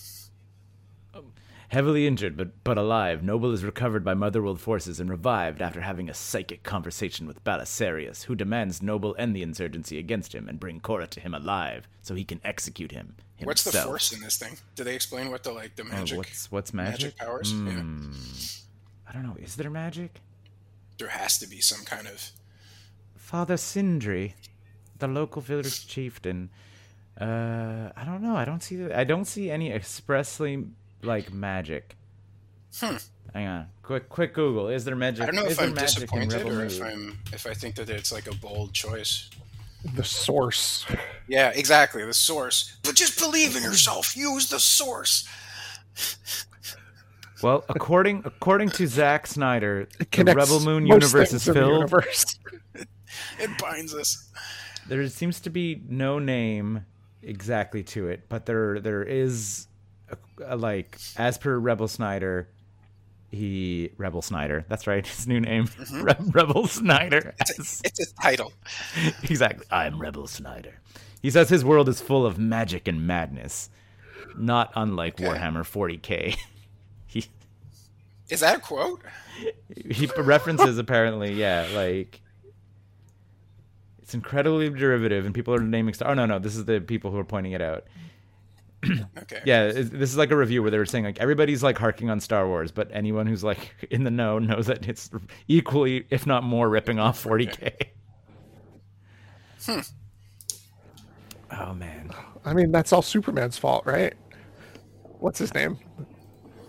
Um, 1.16 1.34
Heavily 1.70 2.08
injured 2.08 2.36
but 2.36 2.64
but 2.64 2.78
alive, 2.80 3.22
Noble 3.24 3.52
is 3.54 3.64
recovered 3.64 4.04
by 4.04 4.16
Motherworld 4.16 4.60
forces 4.60 5.00
and 5.00 5.08
revived 5.10 5.62
after 5.62 5.82
having 5.82 6.10
a 6.10 6.16
psychic 6.16 6.64
conversation 6.64 7.28
with 7.28 7.44
Balisarius, 7.44 8.24
who 8.24 8.34
demands 8.36 8.82
Noble 8.82 9.16
end 9.20 9.36
the 9.36 9.44
insurgency 9.44 10.00
against 10.00 10.34
him 10.34 10.50
and 10.50 10.60
bring 10.60 10.80
Kora 10.80 11.06
to 11.08 11.20
him 11.20 11.36
alive 11.36 11.88
so 12.02 12.16
he 12.16 12.24
can 12.26 12.42
execute 12.44 12.92
him 12.92 13.16
himself. 13.36 13.46
What's 13.48 13.64
the 13.66 13.72
force 13.74 14.12
in 14.12 14.22
this 14.22 14.38
thing? 14.38 14.58
Do 14.76 14.84
they 14.84 14.96
explain 14.96 15.30
what 15.30 15.44
the 15.44 15.52
like 15.52 15.76
the 15.76 15.84
Oh, 15.84 15.90
magic 15.92 16.18
what's 16.18 16.52
what's 16.52 16.74
magic? 16.74 17.02
magic 17.02 17.18
powers? 17.20 17.52
Yeah. 17.54 17.60
Hmm. 17.82 18.14
I 19.08 19.12
don't 19.14 19.24
know. 19.24 19.38
Is 19.40 19.56
there 19.56 19.70
magic? 19.70 20.22
There 20.98 21.10
has 21.10 21.38
to 21.38 21.48
be 21.48 21.62
some 21.62 21.86
kind 21.86 22.08
of 22.08 22.32
Father 23.16 23.58
Sindri, 23.58 24.34
the 24.98 25.08
local 25.08 25.42
village 25.44 25.88
chieftain. 25.88 26.50
Uh, 27.22 27.92
I 27.96 28.06
don't 28.06 28.24
know. 28.24 28.36
I 28.36 28.46
don't 28.46 28.64
see. 28.64 28.92
I 28.92 29.04
don't 29.04 29.26
see 29.26 29.52
any 29.52 29.72
expressly 29.72 30.66
like 31.02 31.34
magic. 31.34 31.96
Hmm. 32.76 32.98
Hang 33.34 33.48
on. 33.48 33.68
Quick, 33.84 34.10
quick 34.10 34.34
Google. 34.34 34.70
Is 34.70 34.86
there 34.86 34.96
magic? 34.96 35.24
I 35.24 35.26
don't 35.28 35.36
know 35.36 35.46
if 35.46 35.62
I'm 35.62 35.74
disappointed 35.74 36.44
or 36.44 36.64
if 36.64 36.82
I'm 36.82 37.18
if 37.34 37.46
I 37.46 37.54
think 37.54 37.76
that 37.76 37.90
it's 37.90 38.12
like 38.12 38.28
a 38.28 38.36
bold 38.36 38.74
choice. 38.74 39.30
The 39.96 40.04
source. 40.04 40.86
Yeah, 41.28 41.52
exactly. 41.56 42.04
The 42.04 42.14
source. 42.14 42.78
But 42.84 42.96
just 42.96 43.18
believe 43.20 43.56
in 43.56 43.64
yourself. 43.64 44.16
Use 44.16 44.50
the 44.50 44.60
source. 44.60 45.28
Well, 47.42 47.64
according 47.70 48.24
according 48.26 48.70
to 48.72 48.88
Zack 48.88 49.26
Snyder, 49.28 49.88
the 50.12 50.24
Rebel 50.36 50.60
Moon 50.60 50.84
most 50.84 50.94
universe 50.94 51.30
things 51.30 51.42
is 51.42 51.48
in 51.48 51.54
the 51.54 51.60
filled. 51.60 51.74
universe. 51.74 52.40
It 53.40 53.50
binds 53.58 53.96
us. 53.96 54.30
There 54.88 55.08
seems 55.08 55.40
to 55.42 55.50
be 55.50 55.82
no 55.88 56.20
name 56.20 56.86
exactly 57.24 57.84
to 57.84 58.08
it, 58.08 58.30
but 58.30 58.46
there 58.46 58.80
there 58.80 59.04
is 59.04 59.66
a, 59.66 59.69
a, 59.69 59.69
Uh, 60.48 60.58
like 60.58 60.98
as 61.18 61.38
per 61.38 61.58
Rebel 61.58 61.88
Snyder, 61.88 62.48
he 63.32 63.92
Rebel 63.98 64.22
Snyder. 64.22 64.66
That's 64.68 64.88
right, 64.88 65.06
his 65.08 65.28
new 65.28 65.40
name, 65.40 65.68
mm-hmm. 65.68 66.02
Re- 66.02 66.32
Rebel 66.32 66.68
Snyder. 66.68 67.34
It's 67.42 67.82
a, 67.82 67.88
it's 67.88 68.12
a 68.12 68.14
title. 68.22 68.54
exactly, 69.24 69.66
I'm 69.72 70.00
Rebel 70.00 70.28
Snyder. 70.28 70.80
He 71.22 71.30
says 71.30 71.50
his 71.50 71.66
world 71.66 71.90
is 71.90 72.00
full 72.02 72.26
of 72.26 72.38
magic 72.38 72.88
and 72.88 73.06
madness, 73.06 73.70
not 74.38 74.72
unlike 74.76 75.20
Okay. 75.20 75.26
Warhammer 75.26 75.64
40k. 75.64 76.38
he 77.08 77.26
Is 78.30 78.40
that 78.40 78.58
a 78.58 78.60
quote? 78.60 79.02
he 79.90 80.10
references 80.18 80.78
apparently, 80.78 81.34
yeah, 81.34 81.68
like 81.74 82.22
it's 84.02 84.16
incredibly 84.16 84.70
derivative, 84.70 85.26
and 85.26 85.36
people 85.36 85.54
are 85.54 85.60
naming. 85.60 85.94
Star- 85.94 86.10
oh 86.10 86.14
no, 86.16 86.26
no, 86.26 86.40
this 86.40 86.56
is 86.56 86.66
the 86.66 86.82
people 86.82 87.12
who 87.12 87.18
are 87.18 87.24
pointing 87.24 87.52
it 87.52 87.62
out. 87.62 87.86
Okay. 89.18 89.42
Yeah, 89.46 89.72
this 89.72 90.10
is 90.10 90.18
like 90.18 90.32
a 90.32 90.38
review 90.38 90.62
where 90.62 90.72
they 90.72 90.78
were 90.78 90.86
saying 90.86 91.04
like 91.04 91.20
everybody's 91.20 91.62
like 91.62 91.78
harking 91.78 92.10
on 92.10 92.20
Star 92.20 92.48
Wars, 92.48 92.72
but 92.72 92.90
anyone 92.94 93.28
who's 93.28 93.44
like 93.44 93.88
in 93.92 94.04
the 94.04 94.12
know 94.12 94.40
knows 94.40 94.68
that 94.68 94.88
it's 94.88 95.10
equally, 95.48 96.06
if 96.10 96.26
not 96.26 96.44
more, 96.44 96.70
ripping 96.70 96.98
off 97.00 97.22
40k. 97.24 97.74
Hmm. 99.66 99.80
Oh 101.52 101.74
man, 101.74 102.12
I 102.46 102.54
mean, 102.54 102.72
that's 102.72 102.94
all 102.94 103.02
Superman's 103.02 103.58
fault, 103.58 103.86
right? 103.86 104.14
What's 105.20 105.40
his 105.40 105.54
name? 105.54 105.78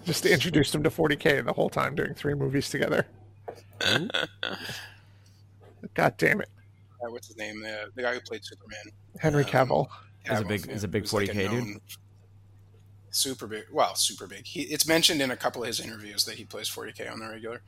Just 0.04 0.26
introduced 0.26 0.74
him 0.74 0.82
to 0.82 0.90
40k 0.90 1.44
the 1.44 1.52
whole 1.52 1.68
time 1.70 1.94
doing 1.94 2.14
three 2.14 2.34
movies 2.34 2.68
together. 2.70 3.06
God 5.94 6.14
damn 6.18 6.40
it, 6.40 6.48
Uh, 7.02 7.10
what's 7.10 7.28
his 7.28 7.36
name? 7.36 7.60
The, 7.60 7.90
the 7.94 8.02
guy 8.02 8.14
who 8.14 8.20
played 8.20 8.44
Superman. 8.44 8.82
Henry 9.18 9.44
Um, 9.44 9.50
Cavill. 9.50 9.88
Is 10.30 10.40
a 10.40 10.44
big- 10.44 10.68
is 10.68 10.84
a 10.84 10.88
big 10.88 11.02
who's 11.04 11.12
like 11.12 11.28
40K 11.30 11.50
dude? 11.50 11.80
Super 13.10 13.46
big. 13.46 13.64
Well, 13.72 13.94
super 13.96 14.26
big. 14.26 14.46
He, 14.46 14.62
it's 14.62 14.86
mentioned 14.86 15.20
in 15.20 15.30
a 15.30 15.36
couple 15.36 15.62
of 15.62 15.66
his 15.66 15.80
interviews 15.80 16.24
that 16.26 16.36
he 16.36 16.44
plays 16.44 16.68
40k 16.68 17.10
on 17.10 17.18
the 17.20 17.28
regular. 17.28 17.62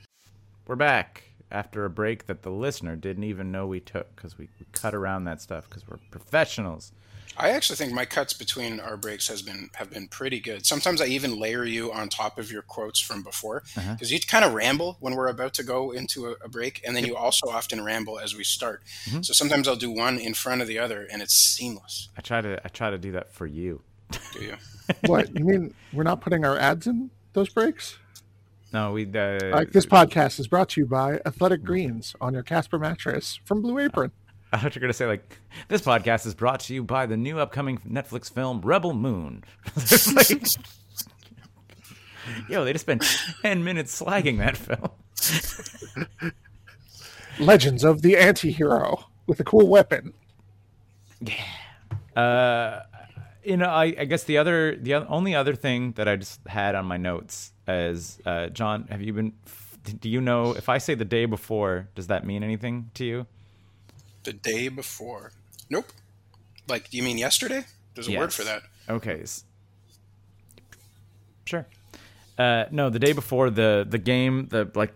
we're 0.67 0.77
back 0.77 1.25
after 1.51 1.85
a 1.85 1.91
break 1.91 2.27
that 2.27 2.43
the 2.43 2.51
listener 2.51 2.95
didn't 2.97 3.25
even 3.25 3.51
know 3.51 3.67
we 3.67 3.81
took 3.81 4.15
because 4.15 4.39
we, 4.39 4.49
we 4.61 4.67
cut 4.73 4.95
around 4.95 5.25
that 5.25 5.41
stuff 5.43 5.69
because 5.69 5.87
we're 5.89 5.99
professionals. 6.11 6.93
I 7.37 7.49
actually 7.51 7.77
think 7.77 7.93
my 7.93 8.05
cuts 8.05 8.35
between 8.35 8.79
our 8.79 8.97
breaks 8.99 9.27
has 9.29 9.41
been 9.41 9.71
have 9.77 9.91
been 9.91 10.07
pretty 10.09 10.39
good. 10.39 10.67
Sometimes 10.67 11.01
I 11.01 11.07
even 11.07 11.39
layer 11.41 11.65
you 11.65 11.91
on 11.93 12.09
top 12.11 12.39
of 12.39 12.53
your 12.53 12.61
quotes 12.63 13.01
from 13.01 13.23
before 13.23 13.63
Uh-huh. 13.77 13.95
because 13.95 14.13
you 14.13 14.21
kind 14.21 14.45
of 14.45 14.53
ramble 14.53 14.99
when 15.01 15.15
we're 15.15 15.29
about 15.29 15.55
to 15.55 15.63
go 15.63 15.93
into 15.93 16.27
a, 16.27 16.33
a 16.45 16.49
break, 16.49 16.83
and 16.87 16.95
then 16.95 17.07
you 17.07 17.17
also 17.17 17.49
often 17.49 17.83
ramble 17.83 18.19
as 18.19 18.37
we 18.37 18.45
start. 18.45 18.83
Mhm. 19.07 19.25
So 19.25 19.33
sometimes 19.33 19.67
I'll 19.67 19.77
do 19.77 19.91
one 19.91 20.19
in 20.19 20.35
front 20.35 20.61
of 20.61 20.69
the 20.69 20.79
other, 20.79 21.07
and 21.11 21.23
it's 21.23 21.35
seamless. 21.35 22.09
I 22.19 22.21
try 22.21 22.43
to 22.43 22.61
I 22.65 22.69
try 22.69 22.91
to 22.91 22.99
do 22.99 23.13
that 23.13 23.33
for 23.33 23.47
you. 23.47 23.83
Do 24.35 24.45
you? 24.45 24.57
What 25.07 25.35
you 25.39 25.45
mean? 25.45 25.75
We're 25.93 26.03
not 26.03 26.21
putting 26.21 26.45
our 26.45 26.59
ads 26.59 26.87
in 26.87 27.11
those 27.33 27.49
breaks? 27.49 27.97
No, 28.75 28.93
we 28.93 29.05
uh, 29.07 29.39
Like 29.53 29.73
this 29.73 29.87
podcast 29.87 30.39
is 30.41 30.49
brought 30.49 30.71
to 30.71 30.81
you 30.83 30.87
by 30.87 31.21
Athletic 31.25 31.63
Greens 31.63 32.15
on 32.21 32.35
your 32.35 32.43
Casper 32.43 32.79
mattress 32.79 33.39
from 33.45 33.63
Blue 33.63 33.79
Apron. 33.79 34.11
I 34.55 34.59
thought 34.59 34.75
you 34.75 34.81
were 34.81 34.83
gonna 34.83 34.93
say 34.93 35.07
like 35.07 35.39
this 35.69 35.81
podcast 35.81 36.27
is 36.27 36.35
brought 36.35 36.61
to 36.61 36.75
you 36.75 36.83
by 36.83 37.07
the 37.07 37.17
new 37.17 37.39
upcoming 37.39 37.79
Netflix 37.79 38.31
film 38.31 38.61
Rebel 38.61 38.93
Moon. 38.93 39.45
Like, 40.15 40.47
yo, 42.49 42.65
they 42.65 42.73
just 42.73 42.85
spent 42.85 43.05
ten 43.41 43.65
minutes 43.65 44.01
slagging 44.01 44.39
that 44.39 44.57
film. 44.57 44.91
Legends 47.41 47.83
of 47.83 48.03
the 48.03 48.17
Anti-Hero 48.17 49.05
with 49.27 49.41
a 49.41 49.45
cool 49.45 49.67
weapon. 49.67 50.13
Uh, 52.15 52.81
you 53.43 53.57
know, 53.57 53.69
I, 53.69 53.85
I 53.99 54.05
guess 54.05 54.25
the 54.25 54.39
other 54.39 54.77
the 54.77 54.95
only 54.95 55.35
other 55.35 55.55
thing 55.55 55.93
that 55.93 56.09
I 56.09 56.17
just 56.17 56.47
had 56.47 56.75
on 56.75 56.85
my 56.85 56.99
notes 56.99 57.53
is 57.67 58.21
uh, 58.27 58.49
John. 58.49 58.87
Have 58.89 59.01
you 59.01 59.15
been? 59.15 59.33
Do 59.99 60.11
you 60.11 60.21
know 60.21 60.55
if 60.55 60.69
I 60.69 60.79
say 60.79 60.95
the 60.95 61.05
day 61.07 61.25
before, 61.25 61.89
does 61.95 62.09
that 62.09 62.27
mean 62.27 62.45
anything 62.45 62.91
to 62.95 63.05
you? 63.05 63.27
The 64.25 64.33
day 64.33 64.69
before? 64.69 65.33
Nope. 65.69 65.87
Like, 66.69 66.91
do 66.91 66.97
you 66.97 67.03
mean 67.03 67.19
yesterday? 67.19 67.65
There's 67.95 68.09
a 68.09 68.17
word 68.17 68.33
for 68.33 68.45
that. 68.45 68.63
Okay. 68.89 69.25
Sure. 71.45 71.67
Uh, 72.39 72.65
no, 72.71 72.89
the 72.91 72.99
day 72.99 73.13
before 73.13 73.51
the 73.51 73.87
the 73.89 73.99
game, 73.99 74.49
the 74.49 74.71
like 74.75 74.95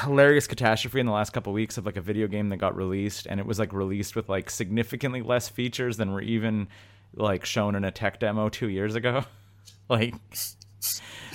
hilarious 0.00 0.46
catastrophe 0.46 1.00
in 1.00 1.06
the 1.06 1.12
last 1.12 1.32
couple 1.32 1.52
of 1.52 1.54
weeks 1.54 1.78
of 1.78 1.86
like 1.86 1.96
a 1.96 2.00
video 2.00 2.26
game 2.26 2.48
that 2.50 2.56
got 2.58 2.76
released, 2.76 3.26
and 3.26 3.40
it 3.40 3.46
was 3.46 3.58
like 3.58 3.72
released 3.72 4.16
with 4.16 4.28
like 4.28 4.50
significantly 4.50 5.22
less 5.22 5.48
features 5.48 5.96
than 5.96 6.12
were 6.12 6.22
even 6.22 6.68
like 7.14 7.44
shown 7.44 7.74
in 7.74 7.84
a 7.84 7.90
tech 7.90 8.20
demo 8.20 8.48
two 8.48 8.68
years 8.68 8.94
ago. 8.94 9.24
like, 9.88 10.14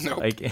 Nope. 0.01 0.17
like 0.19 0.51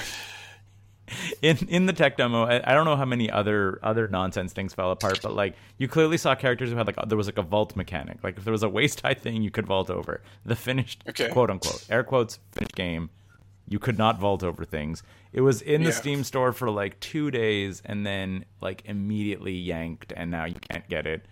in 1.41 1.57
in 1.69 1.85
the 1.85 1.93
tech 1.93 2.17
demo, 2.17 2.43
I, 2.43 2.61
I 2.71 2.73
don't 2.73 2.85
know 2.85 2.95
how 2.95 3.05
many 3.05 3.29
other 3.29 3.79
other 3.83 4.07
nonsense 4.07 4.53
things 4.53 4.73
fell 4.73 4.91
apart, 4.91 5.19
but 5.21 5.33
like 5.35 5.55
you 5.77 5.87
clearly 5.87 6.17
saw 6.17 6.35
characters 6.35 6.69
who 6.69 6.75
had 6.75 6.87
like 6.87 6.97
there 7.07 7.17
was 7.17 7.27
like 7.27 7.37
a 7.37 7.41
vault 7.43 7.75
mechanic. 7.75 8.17
Like 8.23 8.37
if 8.37 8.43
there 8.43 8.51
was 8.51 8.63
a 8.63 8.69
waist 8.69 9.01
high 9.01 9.13
thing, 9.13 9.41
you 9.41 9.51
could 9.51 9.65
vault 9.65 9.89
over 9.89 10.21
the 10.45 10.55
finished 10.55 11.03
Okay. 11.09 11.29
quote 11.29 11.49
unquote 11.49 11.83
air 11.89 12.03
quotes 12.03 12.39
finished 12.51 12.75
game. 12.75 13.09
You 13.69 13.79
could 13.79 13.97
not 13.97 14.19
vault 14.19 14.43
over 14.43 14.65
things. 14.65 15.03
It 15.31 15.41
was 15.41 15.61
in 15.61 15.83
the 15.83 15.89
Yeah. 15.89 15.95
Steam 15.95 16.23
store 16.23 16.51
for 16.51 16.69
like 16.69 16.99
two 16.99 17.31
days, 17.31 17.81
and 17.85 18.05
then 18.05 18.45
like 18.61 18.83
immediately 18.85 19.53
yanked, 19.53 20.11
and 20.15 20.29
now 20.29 20.45
you 20.45 20.55
can't 20.69 20.87
get 20.89 21.07
it. 21.07 21.25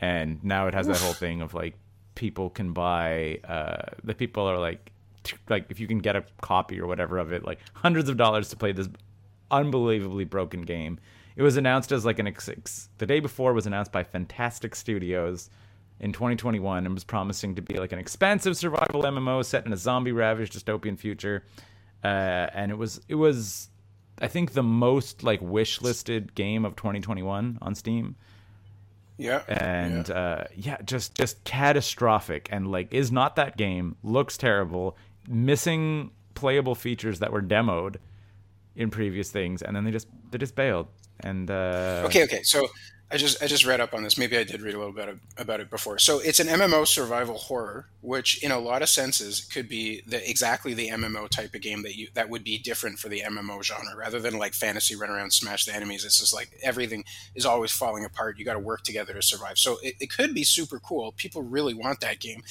And 0.00 0.42
now 0.44 0.68
it 0.68 0.74
has 0.74 0.86
that 0.86 0.98
whole 0.98 1.12
thing 1.12 1.42
of 1.42 1.54
like 1.54 1.74
people 2.14 2.50
can 2.50 2.72
buy. 2.72 3.40
Uh, 3.46 3.82
the 4.04 4.14
people 4.14 4.44
are 4.44 4.58
like, 4.58 4.90
like 5.48 5.66
if 5.70 5.80
you 5.80 5.86
can 5.88 5.98
get 5.98 6.14
a 6.16 6.24
copy 6.40 6.80
or 6.80 6.86
whatever 6.86 7.18
of 7.18 7.32
it, 7.32 7.44
like 7.44 7.58
hundreds 7.74 8.08
of 8.08 8.16
dollars 8.16 8.48
to 8.50 8.56
play 8.56 8.72
this 8.72 8.88
unbelievably 9.52 10.24
broken 10.24 10.62
game. 10.62 10.98
It 11.36 11.42
was 11.42 11.56
announced 11.56 11.92
as 11.92 12.04
like 12.04 12.18
an 12.18 12.26
ex- 12.26 12.88
the 12.98 13.06
day 13.06 13.20
before 13.20 13.52
was 13.52 13.66
announced 13.66 13.92
by 13.92 14.04
Fntastic 14.04 14.74
Studios 14.74 15.48
in 16.00 16.12
2021 16.12 16.84
and 16.84 16.94
was 16.94 17.04
promising 17.04 17.54
to 17.54 17.62
be 17.62 17.78
like 17.78 17.92
an 17.92 17.98
expansive 17.98 18.56
survival 18.56 19.02
MMO 19.02 19.44
set 19.44 19.64
in 19.64 19.72
a 19.72 19.76
zombie 19.76 20.12
ravaged 20.12 20.52
dystopian 20.52 20.98
future. 20.98 21.44
Uh, 22.02 22.48
and 22.52 22.72
it 22.72 22.76
was 22.76 23.00
it 23.08 23.14
was 23.14 23.68
I 24.20 24.28
think 24.28 24.52
the 24.52 24.62
most 24.62 25.22
like 25.22 25.40
wish 25.40 25.80
listed 25.80 26.34
game 26.34 26.64
of 26.64 26.76
2021 26.76 27.58
on 27.62 27.74
Steam 27.74 28.16
yeah. 29.18 29.42
and 29.48 30.08
yeah. 30.08 30.14
uh, 30.14 30.44
yeah, 30.54 30.76
just 30.84 31.14
just 31.14 31.42
catastrophic 31.44 32.48
and 32.50 32.70
like 32.70 32.92
is 32.92 33.12
not 33.12 33.36
that 33.36 33.56
game 33.56 33.96
looks 34.02 34.36
terrible, 34.36 34.96
missing 35.28 36.10
playable 36.34 36.74
features 36.74 37.20
that 37.20 37.32
were 37.32 37.42
demoed 37.42 37.96
in 38.76 38.90
previous 38.90 39.30
things, 39.30 39.62
and 39.62 39.76
then 39.76 39.84
they 39.84 39.90
just 39.90 40.08
they 40.30 40.38
just 40.38 40.54
bailed. 40.54 40.88
And 41.20 41.50
uh, 41.50 42.02
Okay, 42.06 42.24
okay. 42.24 42.42
So 42.42 42.68
I 43.12 43.18
just 43.18 43.42
I 43.42 43.46
just 43.46 43.66
read 43.66 43.80
up 43.80 43.92
on 43.92 44.02
this. 44.02 44.16
Maybe 44.16 44.38
I 44.38 44.44
did 44.44 44.62
read 44.62 44.74
a 44.74 44.78
little 44.78 44.92
bit 44.92 45.18
about 45.36 45.60
it 45.60 45.68
before. 45.68 45.98
So 45.98 46.18
it's 46.20 46.40
an 46.40 46.46
MMO 46.46 46.86
survival 46.86 47.36
horror, 47.36 47.86
which 48.00 48.42
in 48.42 48.50
a 48.50 48.58
lot 48.58 48.80
of 48.80 48.88
senses 48.88 49.42
could 49.42 49.68
be 49.68 50.00
the 50.06 50.28
exactly 50.28 50.72
the 50.72 50.88
MMO 50.88 51.28
type 51.28 51.54
of 51.54 51.60
game 51.60 51.82
that 51.82 51.94
you 51.94 52.08
that 52.14 52.30
would 52.30 52.42
be 52.42 52.56
different 52.58 52.98
for 52.98 53.10
the 53.10 53.20
MMO 53.20 53.62
genre, 53.62 53.94
rather 53.96 54.18
than 54.18 54.38
like 54.38 54.54
fantasy 54.54 54.96
run 54.96 55.10
around 55.10 55.32
smash 55.32 55.66
the 55.66 55.74
enemies. 55.74 56.04
It's 56.06 56.20
just 56.20 56.32
like 56.32 56.50
everything 56.62 57.04
is 57.34 57.44
always 57.44 57.70
falling 57.70 58.04
apart. 58.04 58.38
You 58.38 58.46
got 58.46 58.54
to 58.54 58.58
work 58.58 58.82
together 58.82 59.12
to 59.12 59.22
survive. 59.22 59.58
So 59.58 59.76
it, 59.82 59.94
it 60.00 60.10
could 60.10 60.32
be 60.32 60.44
super 60.44 60.80
cool. 60.80 61.12
People 61.12 61.42
really 61.42 61.74
want 61.74 62.00
that 62.00 62.18
game. 62.18 62.42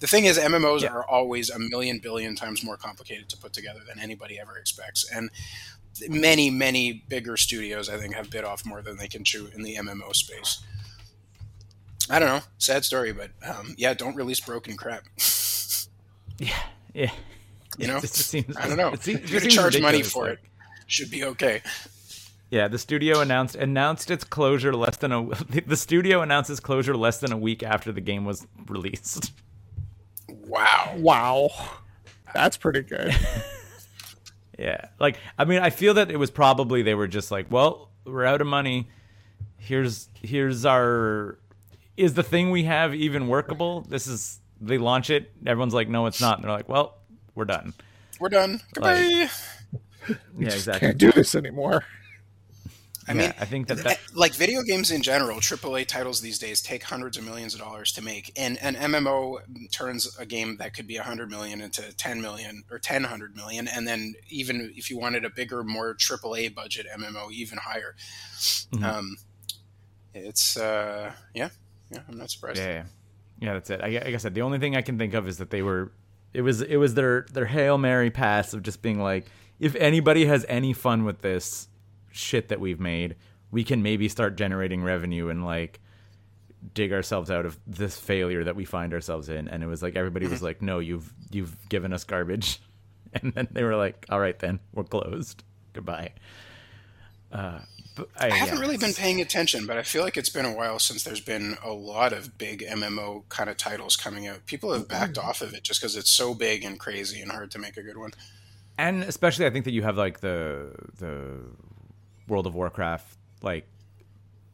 The 0.00 0.06
thing 0.06 0.26
is, 0.26 0.38
MMOs 0.38 0.82
Yeah. 0.82 0.90
are 0.90 1.04
always 1.04 1.48
a 1.48 1.58
million 1.58 1.98
billion 1.98 2.36
times 2.36 2.62
more 2.62 2.76
complicated 2.76 3.30
to 3.30 3.38
put 3.38 3.54
together 3.54 3.80
than 3.88 3.98
anybody 3.98 4.38
ever 4.38 4.58
expects, 4.58 5.08
and 5.10 5.30
many 6.08 6.50
many 6.50 7.04
bigger 7.08 7.36
studios 7.36 7.88
i 7.88 7.96
think 7.96 8.14
have 8.14 8.30
bit 8.30 8.44
off 8.44 8.64
more 8.64 8.82
than 8.82 8.96
they 8.96 9.08
can 9.08 9.24
chew 9.24 9.48
in 9.54 9.62
the 9.62 9.74
mmo 9.76 10.14
space 10.14 10.62
i 12.08 12.18
don't 12.18 12.28
know 12.28 12.40
sad 12.58 12.84
story 12.84 13.12
but 13.12 13.30
um, 13.46 13.74
yeah 13.78 13.92
don't 13.94 14.16
release 14.16 14.40
broken 14.40 14.76
crap 14.76 15.02
yeah, 16.38 16.48
yeah, 16.94 17.10
you 17.78 17.86
know 17.86 17.96
It 17.98 18.02
just 18.02 18.16
seems- 18.16 18.56
i 18.56 18.66
don't 18.66 18.76
know 18.76 18.88
it 18.92 19.02
seems- 19.02 19.20
it 19.20 19.24
if 19.24 19.30
you're 19.30 19.40
seems 19.40 19.54
gonna 19.56 19.70
charge 19.70 19.82
money 19.82 20.02
for 20.02 20.24
like- 20.30 20.32
it 20.34 20.40
should 20.86 21.10
be 21.10 21.24
okay 21.24 21.62
yeah. 22.52 22.66
The 22.66 22.78
studio 22.78 23.20
announced 23.20 23.54
announced 23.54 24.10
its 24.10 24.24
closure 24.24 24.74
less 24.74 24.96
than 24.96 25.12
a 25.12 25.22
the 25.68 25.76
studio 25.76 26.20
announced 26.20 26.50
its 26.50 26.58
closure 26.58 26.96
less 26.96 27.18
than 27.20 27.30
a 27.30 27.36
week 27.36 27.62
after 27.62 27.92
the 27.92 28.00
game 28.00 28.24
was 28.24 28.44
released. 28.66 29.30
wow 30.28 30.94
Wow. 30.98 31.50
That's 32.34 32.56
pretty 32.56 32.82
good. 32.82 33.14
Yeah. 34.60 34.88
Like 34.98 35.16
I 35.38 35.46
mean, 35.46 35.60
I 35.60 35.70
feel 35.70 35.94
that 35.94 36.10
it 36.10 36.18
was 36.18 36.30
probably 36.30 36.82
they 36.82 36.94
were 36.94 37.08
just 37.08 37.30
like, 37.30 37.50
well, 37.50 37.90
we're 38.04 38.26
out 38.26 38.42
of 38.42 38.46
money. 38.46 38.88
Here's 39.56 40.08
here's 40.22 40.66
our 40.66 41.38
is 41.96 42.14
the 42.14 42.22
thing 42.22 42.50
we 42.50 42.64
have 42.64 42.94
even 42.94 43.26
workable? 43.26 43.80
This 43.82 44.06
is 44.06 44.38
they 44.60 44.76
launch 44.76 45.08
it, 45.08 45.32
everyone's 45.46 45.72
like, 45.72 45.88
no, 45.88 46.04
it's 46.06 46.20
not. 46.20 46.36
And 46.36 46.44
they're 46.44 46.52
like, 46.52 46.68
well, 46.68 46.98
we're 47.34 47.46
done. 47.46 47.72
we're 48.20 48.28
done 48.28 48.60
goodbye 48.74 49.28
Yeah, 50.38 50.48
exactly. 50.48 50.88
Can't 50.88 50.98
do 50.98 51.12
this 51.12 51.34
anymore. 51.34 51.84
I 53.10 53.12
Yeah, 53.12 53.18
mean 53.18 53.34
I 53.40 53.44
think 53.44 53.66
that, 53.66 53.78
that 53.78 53.98
like 54.14 54.34
video 54.34 54.62
games 54.62 54.90
in 54.90 55.02
general 55.02 55.38
aaa 55.40 55.86
titles 55.86 56.20
these 56.20 56.38
days 56.38 56.62
take 56.62 56.84
hundreds 56.84 57.16
of 57.18 57.24
millions 57.24 57.54
of 57.54 57.60
dollars 57.60 57.92
to 57.92 58.02
make. 58.02 58.32
And 58.36 58.56
an 58.62 58.74
mmo 58.74 59.38
turns 59.72 60.16
a 60.18 60.24
game 60.24 60.56
that 60.58 60.74
could 60.74 60.86
be 60.86 60.96
a 60.96 61.00
100 61.00 61.30
million 61.30 61.60
into 61.60 61.82
10 61.96 62.20
million 62.20 62.62
or 62.70 62.78
10 62.78 63.04
hundred 63.04 63.36
million. 63.36 63.66
And 63.66 63.86
then 63.86 64.14
even 64.28 64.72
if 64.76 64.90
you 64.90 64.98
wanted 64.98 65.24
a 65.24 65.30
bigger 65.30 65.64
more 65.64 65.94
aaa 65.94 66.54
budget 66.54 66.86
mmo 66.96 67.32
even 67.32 67.58
higher. 67.58 67.94
Mhm. 68.72 68.84
um, 68.84 69.16
it's 70.14 70.56
uh, 70.56 71.12
yeah 71.34 71.50
yeah 71.90 72.00
i'm 72.08 72.18
not 72.18 72.30
surprised. 72.30 72.58
Yeah, 72.58 72.72
yeah, 72.72 72.84
yeah, 73.40 73.52
that's 73.54 73.70
it. 73.70 73.80
I, 73.80 73.88
like 73.88 74.14
I 74.14 74.16
said, 74.18 74.34
the 74.34 74.42
only 74.42 74.58
thing 74.58 74.76
I 74.76 74.82
can 74.82 74.98
think 74.98 75.14
of 75.14 75.26
is 75.26 75.38
that 75.38 75.50
they 75.50 75.62
were, 75.62 75.92
it 76.32 76.42
was, 76.42 76.62
it 76.62 76.76
was 76.76 76.94
their 76.94 77.26
their 77.32 77.46
hail 77.46 77.78
mary 77.78 78.10
pass 78.10 78.54
of 78.54 78.62
just 78.62 78.82
being 78.82 79.00
like, 79.00 79.26
if 79.58 79.74
anybody 79.76 80.26
has 80.26 80.44
any 80.48 80.72
fun 80.72 81.04
with 81.04 81.20
this 81.22 81.68
shit 82.10 82.48
that 82.48 82.60
we've 82.60 82.80
made, 82.80 83.16
we 83.50 83.64
can 83.64 83.82
maybe 83.82 84.08
start 84.08 84.36
generating 84.36 84.82
revenue 84.82 85.28
and 85.28 85.44
like 85.44 85.80
dig 86.74 86.92
ourselves 86.92 87.30
out 87.30 87.46
of 87.46 87.58
this 87.66 87.98
failure 87.98 88.44
that 88.44 88.56
we 88.56 88.64
find 88.64 88.92
ourselves 88.92 89.28
in. 89.28 89.48
And 89.48 89.62
it 89.62 89.66
was 89.66 89.82
like 89.82 89.96
everybody 89.96 90.26
was 90.26 90.42
like, 90.42 90.62
no, 90.62 90.78
you've 90.78 91.12
you've 91.30 91.68
given 91.68 91.92
us 91.92 92.04
garbage, 92.04 92.60
and 93.14 93.32
then 93.34 93.48
they 93.50 93.64
were 93.64 93.76
like, 93.76 94.06
all 94.10 94.20
right, 94.20 94.38
then 94.38 94.60
we're 94.72 94.84
closed. 94.84 95.42
Goodbye. 95.72 96.12
Uh, 97.32 97.60
I, 98.16 98.26
I 98.26 98.34
haven't 98.34 98.56
yeah. 98.56 98.60
really 98.60 98.76
been 98.76 98.94
paying 98.94 99.20
attention, 99.20 99.66
but 99.66 99.76
I 99.76 99.82
feel 99.82 100.02
like 100.02 100.16
it's 100.16 100.30
been 100.30 100.46
a 100.46 100.52
while 100.52 100.78
since 100.78 101.04
there's 101.04 101.20
been 101.20 101.56
a 101.62 101.72
lot 101.72 102.12
of 102.12 102.38
big 102.38 102.60
MMO 102.62 103.22
kind 103.28 103.50
of 103.50 103.56
titles 103.56 103.96
coming 103.96 104.26
out. 104.26 104.46
People 104.46 104.72
have 104.72 104.88
backed 104.88 105.18
off 105.18 105.42
of 105.42 105.54
it 105.54 105.62
just 105.62 105.80
because 105.80 105.96
it's 105.96 106.10
so 106.10 106.34
big 106.34 106.64
and 106.64 106.78
crazy 106.78 107.20
and 107.20 107.30
hard 107.30 107.50
to 107.52 107.58
make 107.58 107.76
a 107.76 107.82
good 107.82 107.98
one. 107.98 108.12
and 108.78 109.02
especially 109.02 109.46
I 109.46 109.50
think 109.50 109.64
that 109.66 109.72
you 109.72 109.82
have 109.82 109.96
like 109.96 110.20
the 110.20 110.72
the 110.98 111.40
World 112.30 112.46
of 112.46 112.54
Warcraft 112.54 113.16
like 113.42 113.66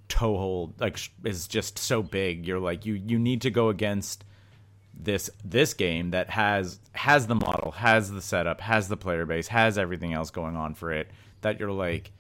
toehold 0.08 0.80
like 0.80 0.98
is 1.24 1.46
just 1.48 1.78
so 1.78 2.02
big. 2.02 2.46
You're 2.46 2.60
like 2.60 2.86
you 2.86 2.94
you 2.94 3.18
need 3.18 3.42
to 3.42 3.50
go 3.50 3.68
against 3.68 4.24
this 4.98 5.28
this 5.44 5.74
game 5.74 6.10
that 6.10 6.30
has 6.30 6.80
has 6.92 7.26
the 7.26 7.34
model, 7.34 7.72
has 7.72 8.10
the 8.10 8.22
setup, 8.22 8.60
has 8.60 8.88
the 8.88 8.96
player 8.96 9.26
base, 9.26 9.48
has 9.48 9.78
everything 9.78 10.12
else 10.12 10.30
going 10.30 10.56
on 10.56 10.74
for 10.74 10.92
it. 10.92 11.10
That 11.42 11.60
you're 11.60 11.72
like, 11.72 12.12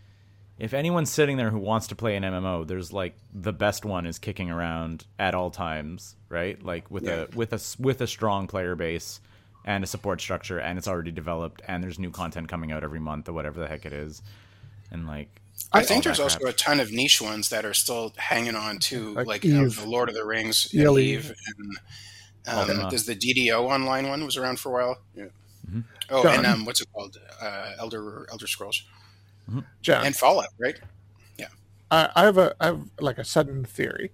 if 0.58 0.74
anyone's 0.74 1.10
sitting 1.10 1.36
there 1.36 1.50
who 1.50 1.58
wants 1.58 1.86
to 1.88 1.96
play 1.96 2.16
an 2.16 2.22
MMO, 2.22 2.66
there's 2.66 2.92
like 2.92 3.16
the 3.32 3.52
best 3.52 3.84
one 3.84 4.04
is 4.06 4.18
kicking 4.18 4.50
around 4.50 5.06
at 5.18 5.34
all 5.34 5.50
times, 5.50 6.16
right? 6.28 6.62
Like 6.62 6.90
with 6.90 7.04
Yeah. 7.04 7.26
a 7.32 7.36
with 7.36 7.52
a 7.52 7.60
with 7.82 8.00
a 8.02 8.06
strong 8.06 8.46
player 8.46 8.74
base 8.74 9.20
and 9.64 9.82
a 9.82 9.86
support 9.86 10.20
structure, 10.20 10.58
and 10.58 10.76
it's 10.78 10.86
already 10.86 11.10
developed, 11.10 11.62
and 11.66 11.82
there's 11.82 11.98
new 11.98 12.10
content 12.10 12.48
coming 12.48 12.70
out 12.72 12.84
every 12.84 13.00
month 13.00 13.28
or 13.28 13.32
whatever 13.32 13.58
the 13.58 13.66
heck 13.68 13.84
it 13.86 13.92
is, 13.92 14.22
and 14.92 15.06
like 15.06 15.40
I 15.72 15.80
all 15.80 15.84
think 15.84 16.04
there's 16.04 16.20
also 16.20 16.38
crap. 16.38 16.54
a 16.54 16.56
ton 16.56 16.80
of 16.80 16.92
niche 16.92 17.20
ones 17.20 17.48
that 17.48 17.64
are 17.64 17.74
still 17.74 18.12
hanging 18.16 18.54
on 18.54 18.78
to, 18.80 19.14
Like 19.14 19.26
like, 19.26 19.44
Eve. 19.44 19.80
the 19.80 19.86
Lord 19.88 20.08
of 20.08 20.14
the 20.14 20.24
Rings, 20.24 20.68
Yeah, 20.72 20.88
and 20.88 20.98
Eve. 20.98 21.30
Eve, 21.30 21.34
and 21.58 21.78
Ultima. 22.48 22.82
um, 22.84 22.90
there's 22.90 23.06
the 23.06 23.16
DDO 23.16 23.60
online 23.62 24.08
one 24.08 24.24
was 24.24 24.36
around 24.36 24.60
for 24.60 24.68
a 24.70 24.72
while. 24.86 24.98
Yeah. 25.14 25.24
Mm-hmm. 25.68 25.80
Oh, 26.10 26.22
Done. 26.22 26.36
and 26.38 26.46
um, 26.46 26.64
what's 26.64 26.80
it 26.80 26.88
called? 26.92 27.18
Uh, 27.40 27.72
Elder 27.78 28.26
Elder 28.30 28.46
Scrolls 28.46 28.84
John, 29.82 30.06
and 30.06 30.14
Fallout, 30.16 30.48
right? 30.58 30.78
I, 31.88 32.08
I 32.16 32.24
have 32.24 32.36
a 32.36 32.52
I 32.60 32.66
have 32.66 32.80
like 33.00 33.16
a 33.18 33.24
sudden 33.24 33.64
theory. 33.64 34.10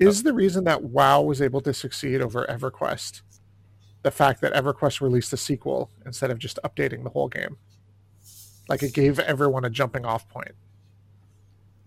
Is 0.00 0.24
the 0.24 0.32
reason 0.32 0.64
that 0.64 0.82
WoW 0.82 1.20
was 1.22 1.40
able 1.40 1.60
to 1.60 1.72
succeed 1.72 2.20
over 2.20 2.44
EverQuest 2.48 3.20
the 4.02 4.10
fact 4.10 4.40
that 4.40 4.52
EverQuest 4.52 5.00
released 5.00 5.32
a 5.32 5.36
sequel 5.36 5.90
instead 6.06 6.30
of 6.32 6.38
just 6.40 6.58
updating 6.64 7.04
the 7.04 7.10
whole 7.10 7.28
game? 7.28 7.56
Like 8.68 8.82
it 8.82 8.92
gave 8.92 9.18
everyone 9.18 9.64
a 9.64 9.70
jumping 9.70 10.04
off 10.04 10.28
point. 10.28 10.52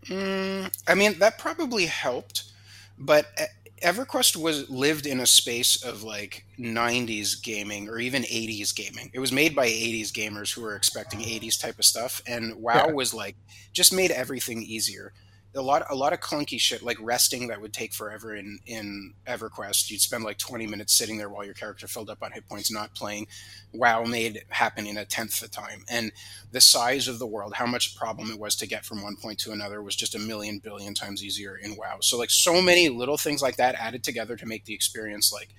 Mm, 0.05 0.71
I 0.87 0.95
mean, 0.95 1.19
that 1.19 1.37
probably 1.37 1.85
helped, 1.85 2.51
but 2.97 3.27
E- 3.39 3.85
EverQuest 3.85 4.35
was 4.35 4.69
lived 4.69 5.05
in 5.05 5.19
a 5.19 5.25
space 5.27 5.83
of 5.83 6.01
like 6.03 6.45
90s 6.59 7.41
gaming 7.41 7.87
or 7.87 7.99
even 7.99 8.23
80s 8.23 8.73
gaming. 8.75 9.11
It 9.13 9.19
was 9.19 9.31
made 9.31 9.55
by 9.55 9.67
80s 9.67 10.11
gamers 10.11 10.53
who 10.53 10.61
were 10.61 10.75
expecting 10.75 11.19
80s 11.19 11.59
type 11.59 11.77
of 11.77 11.85
stuff, 11.85 12.21
and 12.27 12.55
WoW 12.55 12.87
Yeah. 12.87 12.93
was 12.93 13.13
like 13.13 13.35
just 13.73 13.93
made 13.93 14.11
everything 14.11 14.63
easier. 14.63 15.13
A 15.53 15.61
lot 15.61 15.83
a 15.89 15.95
lot 15.95 16.13
of 16.13 16.19
clunky 16.19 16.59
shit 16.59 16.81
like 16.81 16.97
resting 17.01 17.47
that 17.47 17.61
would 17.61 17.73
take 17.73 17.93
forever 17.93 18.35
in 18.35 18.59
in 18.65 19.13
EverQuest. 19.27 19.89
You'd 19.89 20.01
spend 20.01 20.23
like 20.23 20.37
20 20.37 20.67
minutes 20.67 20.93
sitting 20.93 21.17
there 21.17 21.29
while 21.29 21.43
your 21.43 21.53
character 21.53 21.87
filled 21.87 22.09
up 22.09 22.23
on 22.23 22.31
hit 22.31 22.47
points, 22.47 22.71
not 22.71 22.95
playing. 22.95 23.27
WoW 23.73 24.03
made 24.03 24.43
happen 24.49 24.87
in 24.87 24.97
a 24.97 25.05
tenth 25.05 25.39
the 25.39 25.47
time, 25.47 25.83
and 25.89 26.11
the 26.51 26.61
size 26.61 27.07
of 27.07 27.19
the 27.19 27.27
world, 27.27 27.55
how 27.55 27.65
much 27.65 27.95
problem 27.95 28.31
it 28.31 28.39
was 28.39 28.55
to 28.57 28.67
get 28.67 28.85
from 28.85 29.01
one 29.01 29.15
point 29.15 29.39
to 29.39 29.51
another, 29.51 29.81
was 29.81 29.95
just 29.95 30.15
a 30.15 30.19
million 30.19 30.59
billion 30.59 30.93
times 30.93 31.23
easier 31.23 31.55
in 31.55 31.75
WoW. 31.75 31.97
So 32.01 32.17
like 32.17 32.31
so 32.31 32.61
many 32.61 32.89
little 32.89 33.17
things 33.17 33.41
like 33.41 33.57
that 33.57 33.75
added 33.75 34.03
together 34.03 34.35
to 34.37 34.45
make 34.45 34.65
the 34.65 34.73
experience 34.73 35.31
like 35.33 35.49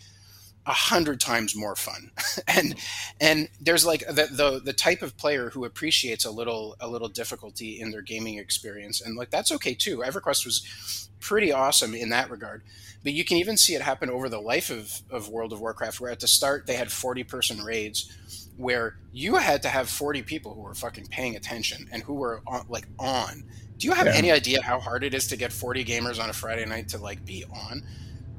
a 0.66 0.72
hundred 0.72 1.20
times 1.20 1.56
more 1.56 1.76
fun. 1.76 2.10
And 2.48 2.74
and 3.20 3.48
there's 3.60 3.84
like 3.84 4.06
the, 4.06 4.28
the 4.30 4.60
the 4.62 4.72
type 4.72 5.02
of 5.02 5.16
player 5.16 5.50
who 5.50 5.64
appreciates 5.64 6.24
a 6.24 6.30
little 6.30 6.76
a 6.80 6.88
little 6.88 7.08
difficulty 7.08 7.80
in 7.80 7.90
their 7.90 8.02
gaming 8.02 8.38
experience. 8.38 9.00
And 9.00 9.16
like 9.16 9.30
that's 9.30 9.52
okay 9.52 9.74
too. 9.74 9.98
Everquest 9.98 10.44
was 10.44 11.08
pretty 11.20 11.52
awesome 11.52 11.94
in 11.94 12.10
that 12.10 12.30
regard. 12.30 12.62
But 13.02 13.12
you 13.12 13.24
can 13.24 13.38
even 13.38 13.56
see 13.56 13.74
it 13.74 13.82
happen 13.82 14.10
over 14.10 14.28
the 14.28 14.40
life 14.40 14.70
of, 14.70 15.00
of 15.10 15.28
world 15.28 15.52
of 15.52 15.60
warcraft 15.60 16.00
where 16.00 16.10
at 16.10 16.20
the 16.20 16.28
start 16.28 16.66
they 16.66 16.74
had 16.74 16.92
40 16.92 17.24
person 17.24 17.62
raids 17.64 18.12
where 18.56 18.96
you 19.12 19.36
had 19.36 19.62
to 19.62 19.68
have 19.68 19.88
40 19.88 20.22
people 20.22 20.54
who 20.54 20.60
were 20.60 20.74
fucking 20.74 21.06
paying 21.06 21.36
attention 21.36 21.88
and 21.90 22.02
who 22.02 22.14
were 22.14 22.42
on, 22.46 22.66
like 22.68 22.86
on. 22.98 23.44
Do 23.78 23.88
you 23.88 23.94
have 23.94 24.06
yeah. 24.06 24.14
any 24.14 24.30
idea 24.30 24.62
how 24.62 24.78
hard 24.78 25.04
it 25.04 25.14
is 25.14 25.28
to 25.28 25.36
get 25.36 25.52
40 25.52 25.84
gamers 25.84 26.22
on 26.22 26.28
a 26.28 26.32
friday 26.32 26.64
night 26.66 26.88
to 26.88 26.98
like 26.98 27.24
be 27.24 27.44
on 27.44 27.82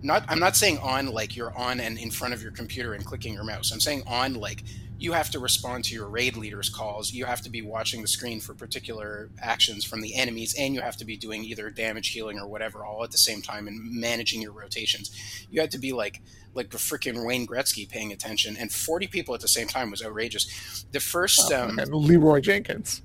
not 0.04 0.26
I'm 0.28 0.40
not 0.40 0.56
saying 0.56 0.80
on 0.80 1.08
like 1.08 1.36
you're 1.36 1.56
on 1.58 1.80
and 1.80 1.98
in 1.98 2.12
front 2.12 2.34
of 2.34 2.44
your 2.44 2.52
computer 2.52 2.94
and 2.94 3.06
clicking 3.06 3.34
your 3.34 3.44
mouse. 3.44 3.72
I'm 3.72 3.80
saying 3.80 4.04
on 4.06 4.36
like 4.36 4.64
you 5.00 5.12
have 5.12 5.30
to 5.32 5.40
respond 5.40 5.84
to 5.86 5.94
your 5.94 6.08
raid 6.08 6.38
leader's 6.38 6.70
calls. 6.70 7.12
You 7.12 7.26
have 7.26 7.42
to 7.42 7.50
be 7.50 7.62
watching 7.62 8.02
the 8.02 8.08
screen 8.08 8.40
for 8.40 8.54
particular 8.54 9.30
actions 9.42 9.84
from 9.84 10.00
the 10.00 10.16
enemies, 10.16 10.56
and 10.58 10.74
you 10.74 10.80
have 10.80 10.96
to 10.98 11.06
be 11.06 11.18
doing 11.18 11.44
either 11.44 11.70
damage 11.70 12.10
healing 12.10 12.40
or 12.40 12.48
whatever 12.48 12.86
all 12.86 13.04
at 13.04 13.12
the 13.12 13.18
same 13.18 13.42
time 13.42 13.68
and 13.68 14.00
managing 14.00 14.42
your 14.42 14.54
rotations. 14.54 15.12
You 15.50 15.60
had 15.60 15.72
to 15.72 15.78
be 15.78 15.92
like 15.92 16.22
like 16.54 16.70
the 16.70 16.78
freaking 16.78 17.26
Wayne 17.26 17.48
Gretzky 17.48 17.90
paying 17.90 18.12
attention, 18.12 18.56
and 18.58 18.72
40 18.72 19.08
people 19.08 19.34
at 19.34 19.42
the 19.42 19.48
same 19.48 19.68
time 19.68 19.90
was 19.90 20.04
outrageous. 20.04 20.86
The 20.92 21.00
first 21.00 21.52
oh, 21.52 21.64
um, 21.64 21.80
Leeroy 21.92 22.42
Jenkins. 22.42 23.02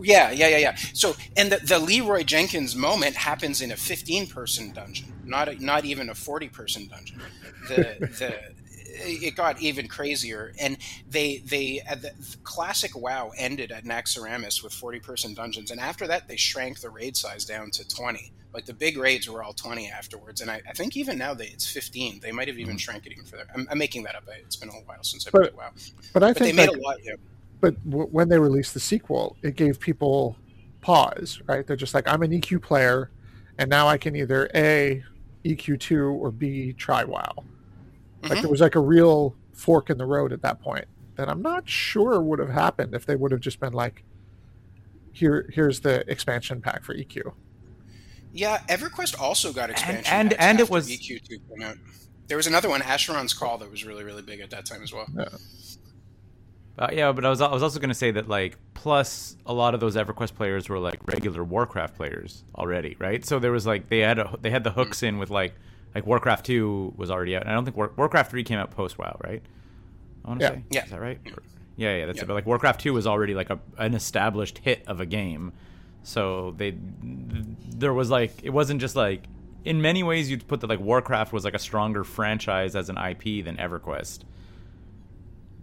Yeah, 0.00 0.30
yeah, 0.30 0.48
yeah, 0.48 0.58
yeah. 0.58 0.76
So, 0.92 1.14
and 1.36 1.52
the, 1.52 1.58
the 1.58 1.78
Leeroy 1.78 2.24
Jenkins 2.24 2.74
moment 2.74 3.14
happens 3.14 3.60
in 3.60 3.70
a 3.70 3.76
15 3.76 4.26
person 4.26 4.72
dungeon, 4.72 5.12
not 5.24 5.48
a, 5.48 5.64
not 5.64 5.84
even 5.84 6.10
a 6.10 6.14
40 6.14 6.48
person 6.48 6.88
dungeon. 6.88 7.20
The 7.68 7.96
the 8.18 8.54
it 8.96 9.34
got 9.34 9.60
even 9.60 9.88
crazier, 9.88 10.52
and 10.60 10.76
they 11.08 11.38
they 11.38 11.80
uh, 11.88 11.96
the 11.96 12.12
classic 12.42 12.96
WoW 12.96 13.32
ended 13.36 13.72
at 13.72 13.84
Naxxramas 13.84 14.62
with 14.62 14.72
40 14.72 15.00
person 15.00 15.34
dungeons, 15.34 15.70
and 15.70 15.80
after 15.80 16.06
that 16.06 16.28
they 16.28 16.36
shrank 16.36 16.80
the 16.80 16.90
raid 16.90 17.16
size 17.16 17.44
down 17.44 17.70
to 17.72 17.86
20. 17.86 18.32
Like 18.52 18.66
the 18.66 18.74
big 18.74 18.96
raids 18.96 19.28
were 19.28 19.42
all 19.42 19.52
20 19.52 19.90
afterwards, 19.90 20.40
and 20.40 20.48
I, 20.48 20.62
I 20.68 20.72
think 20.74 20.96
even 20.96 21.18
now 21.18 21.34
they 21.34 21.46
it's 21.46 21.68
15. 21.68 22.20
They 22.20 22.30
might 22.30 22.46
have 22.46 22.58
even 22.58 22.72
mm-hmm. 22.72 22.78
shrank 22.78 23.06
it 23.06 23.12
even 23.12 23.24
further. 23.24 23.46
I'm, 23.52 23.66
I'm, 23.68 23.78
making 23.78 24.04
that 24.04 24.14
up. 24.14 24.24
It's 24.44 24.56
been 24.56 24.68
a 24.68 24.72
while 24.72 25.02
since 25.02 25.26
I 25.26 25.30
played 25.30 25.54
WoW, 25.54 25.72
but 26.12 26.22
I 26.22 26.32
but 26.32 26.38
think 26.38 26.56
they 26.56 26.66
made 26.66 26.72
a 26.72 26.80
lot. 26.80 26.98
Yeah 27.02 27.14
but 27.64 27.90
w- 27.90 28.08
when 28.08 28.28
they 28.28 28.38
released 28.38 28.74
the 28.74 28.80
sequel, 28.80 29.38
it 29.40 29.56
gave 29.56 29.80
people 29.80 30.36
pause, 30.82 31.40
right? 31.46 31.66
They're 31.66 31.76
just 31.76 31.94
like, 31.94 32.06
I'm 32.06 32.22
an 32.22 32.30
EQ 32.30 32.60
player, 32.60 33.10
and 33.56 33.70
now 33.70 33.88
I 33.88 33.96
can 33.96 34.14
either 34.14 34.50
A, 34.54 35.02
EQ2, 35.46 36.12
or 36.12 36.30
B, 36.30 36.74
try 36.74 37.04
WoW. 37.04 37.22
Mm-hmm. 37.36 38.28
Like 38.28 38.42
there 38.42 38.50
was 38.50 38.60
like 38.60 38.74
a 38.74 38.80
real 38.80 39.34
fork 39.54 39.88
in 39.88 39.96
the 39.96 40.04
road 40.04 40.30
at 40.30 40.42
that 40.42 40.60
point 40.60 40.84
that 41.16 41.30
I'm 41.30 41.40
not 41.40 41.66
sure 41.66 42.20
would 42.20 42.38
have 42.38 42.50
happened 42.50 42.94
if 42.94 43.06
they 43.06 43.16
would 43.16 43.32
have 43.32 43.40
just 43.40 43.60
been 43.60 43.72
like, 43.72 44.04
here, 45.12 45.48
here's 45.50 45.80
the 45.80 46.04
expansion 46.10 46.60
pack 46.60 46.84
for 46.84 46.94
EQ. 46.94 47.32
Yeah, 48.34 48.58
EverQuest 48.68 49.18
also 49.18 49.54
got 49.54 49.70
expansion 49.70 50.12
and 50.12 50.32
and, 50.34 50.40
and 50.40 50.60
it 50.60 50.68
was 50.68 50.90
EQ2 50.90 51.28
came 51.28 51.62
out. 51.62 51.76
There 52.26 52.36
was 52.36 52.46
another 52.46 52.68
one, 52.68 52.82
Asheron's 52.82 53.32
Call, 53.32 53.56
that 53.58 53.70
was 53.70 53.86
really 53.86 54.04
really 54.04 54.22
big 54.22 54.40
at 54.40 54.50
that 54.50 54.66
time 54.66 54.82
as 54.82 54.92
well. 54.92 55.06
Yeah. 55.16 55.28
Uh, 56.76 56.88
yeah, 56.92 57.12
but 57.12 57.24
I 57.24 57.30
was 57.30 57.40
I 57.40 57.52
was 57.52 57.62
also 57.62 57.78
going 57.78 57.90
to 57.90 57.94
say 57.94 58.10
that 58.10 58.28
like 58.28 58.58
plus 58.74 59.36
a 59.46 59.52
lot 59.52 59.74
of 59.74 59.80
those 59.80 59.94
EverQuest 59.94 60.34
players 60.34 60.68
were 60.68 60.80
like 60.80 61.06
regular 61.06 61.44
Warcraft 61.44 61.94
players 61.94 62.42
already, 62.56 62.96
right? 62.98 63.24
So 63.24 63.38
there 63.38 63.52
was 63.52 63.64
like 63.64 63.88
they 63.88 64.00
had 64.00 64.18
a, 64.18 64.36
they 64.40 64.50
had 64.50 64.64
the 64.64 64.72
hooks 64.72 65.04
in 65.04 65.18
with 65.18 65.30
like 65.30 65.54
like 65.94 66.04
Warcraft 66.04 66.46
two 66.46 66.92
was 66.96 67.10
already 67.10 67.36
out. 67.36 67.42
And 67.42 67.50
I 67.50 67.54
don't 67.54 67.64
think 67.64 67.76
War, 67.76 67.92
Warcraft 67.96 68.30
three 68.30 68.42
came 68.42 68.58
out 68.58 68.72
post 68.72 68.98
WoW, 68.98 69.16
right? 69.22 69.42
I 70.24 70.28
want 70.28 70.40
to 70.40 70.46
yeah. 70.46 70.52
say, 70.52 70.64
yeah, 70.70 70.84
is 70.84 70.90
that 70.90 71.00
right? 71.00 71.20
Yeah, 71.76 71.96
yeah, 71.96 72.06
that's 72.06 72.18
yeah. 72.18 72.24
it. 72.24 72.26
But 72.26 72.34
like 72.34 72.46
Warcraft 72.46 72.80
two 72.80 72.92
was 72.92 73.06
already 73.06 73.34
like 73.34 73.50
a, 73.50 73.60
an 73.78 73.94
established 73.94 74.58
hit 74.58 74.82
of 74.88 75.00
a 75.00 75.06
game, 75.06 75.52
so 76.02 76.54
they 76.56 76.74
there 77.76 77.94
was 77.94 78.10
like 78.10 78.32
it 78.42 78.50
wasn't 78.50 78.80
just 78.80 78.96
like 78.96 79.24
in 79.64 79.80
many 79.80 80.02
ways 80.02 80.28
you'd 80.28 80.46
put 80.48 80.60
that 80.60 80.66
like 80.68 80.80
Warcraft 80.80 81.32
was 81.32 81.44
like 81.44 81.54
a 81.54 81.58
stronger 81.60 82.02
franchise 82.02 82.74
as 82.74 82.88
an 82.88 82.98
IP 82.98 83.44
than 83.44 83.56
EverQuest 83.58 84.24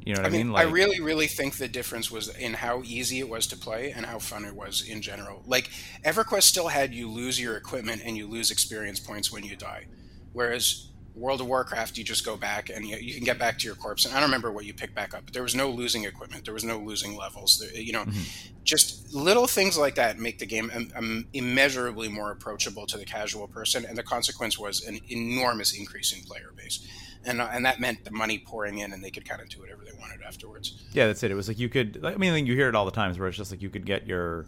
you 0.06 0.16
know 0.16 0.22
what 0.22 0.32
I, 0.32 0.36
mean? 0.36 0.52
Like, 0.52 0.68
I 0.68 0.72
really, 0.72 1.00
really 1.00 1.28
think 1.28 1.58
the 1.58 1.68
difference 1.68 2.10
was 2.10 2.36
in 2.36 2.54
how 2.54 2.82
easy 2.84 3.20
it 3.20 3.30
was 3.30 3.46
to 3.48 3.58
play 3.58 3.92
and 3.92 4.06
how 4.06 4.20
fun 4.20 4.46
it 4.46 4.56
was 4.56 4.82
in 4.82 5.02
general. 5.02 5.44
Like 5.46 5.70
EverQuest 6.04 6.44
still 6.44 6.70
had 6.70 6.94
you 6.94 7.10
lose 7.10 7.40
your 7.40 7.56
equipment 7.56 8.02
and 8.04 8.18
you 8.18 8.28
lose 8.28 8.50
experience 8.50 9.00
points 9.00 9.32
when 9.32 9.44
you 9.44 9.56
die, 9.56 9.86
whereas 10.34 10.88
World 11.14 11.42
of 11.42 11.48
Warcraft 11.48 11.98
you 11.98 12.04
just 12.04 12.26
go 12.26 12.38
back 12.38 12.70
and 12.70 12.86
you, 12.86 12.96
you 12.98 13.14
can 13.14 13.26
get 13.26 13.38
back 13.38 13.60
to 13.60 13.66
your 13.68 13.76
corpse. 13.76 14.06
And 14.06 14.14
I 14.14 14.20
don't 14.20 14.30
remember 14.30 14.52
what 14.52 14.66
you 14.66 14.74
pick 14.74 14.96
back 14.96 15.14
up, 15.14 15.26
but 15.26 15.34
there 15.34 15.44
was 15.44 15.54
no 15.54 15.70
losing 15.70 16.06
equipment, 16.06 16.46
there 16.46 16.54
was 16.54 16.64
no 16.64 16.80
losing 16.80 17.16
levels. 17.16 17.60
There, 17.60 17.80
you 17.80 17.94
know, 17.94 18.06
mm-hmm. 18.06 18.22
just 18.64 19.14
little 19.14 19.46
things 19.46 19.78
like 19.78 19.96
that 19.96 20.18
make 20.18 20.40
the 20.40 20.48
game 20.48 20.72
um, 20.74 20.92
um, 20.96 21.28
immeasurably 21.34 22.08
more 22.08 22.32
approachable 22.32 22.88
to 22.88 22.98
the 22.98 23.06
casual 23.06 23.48
person, 23.48 23.86
and 23.86 23.96
the 23.98 24.04
consequence 24.04 24.58
was 24.58 24.84
an 24.84 25.00
enormous 25.10 25.78
increase 25.78 26.12
in 26.12 26.24
player 26.24 26.54
base 26.56 26.88
and 27.26 27.42
and 27.42 27.66
that 27.66 27.80
meant 27.80 28.04
the 28.04 28.12
money 28.12 28.40
pouring 28.40 28.80
in, 28.80 28.94
and 28.94 29.04
they 29.04 29.12
could 29.12 29.28
kind 29.28 29.42
of 29.42 29.50
do 29.50 29.60
whatever 29.60 29.84
they 29.84 29.98
wanted 30.00 30.22
afterwards. 30.22 30.84
Yeah, 30.94 31.08
that's 31.08 31.24
it. 31.24 31.32
It 31.32 31.36
was 31.36 31.48
like 31.48 31.60
you 31.60 31.70
could. 31.70 32.04
I 32.04 32.16
mean, 32.16 32.46
you 32.46 32.56
hear 32.56 32.70
it 32.70 32.76
all 32.76 32.86
the 32.86 32.92
times 32.92 33.20
where 33.20 33.28
it's 33.28 33.38
just 33.38 33.52
like 33.52 33.62
you 33.62 33.70
could 33.70 33.86
get 33.86 34.08
your. 34.08 34.46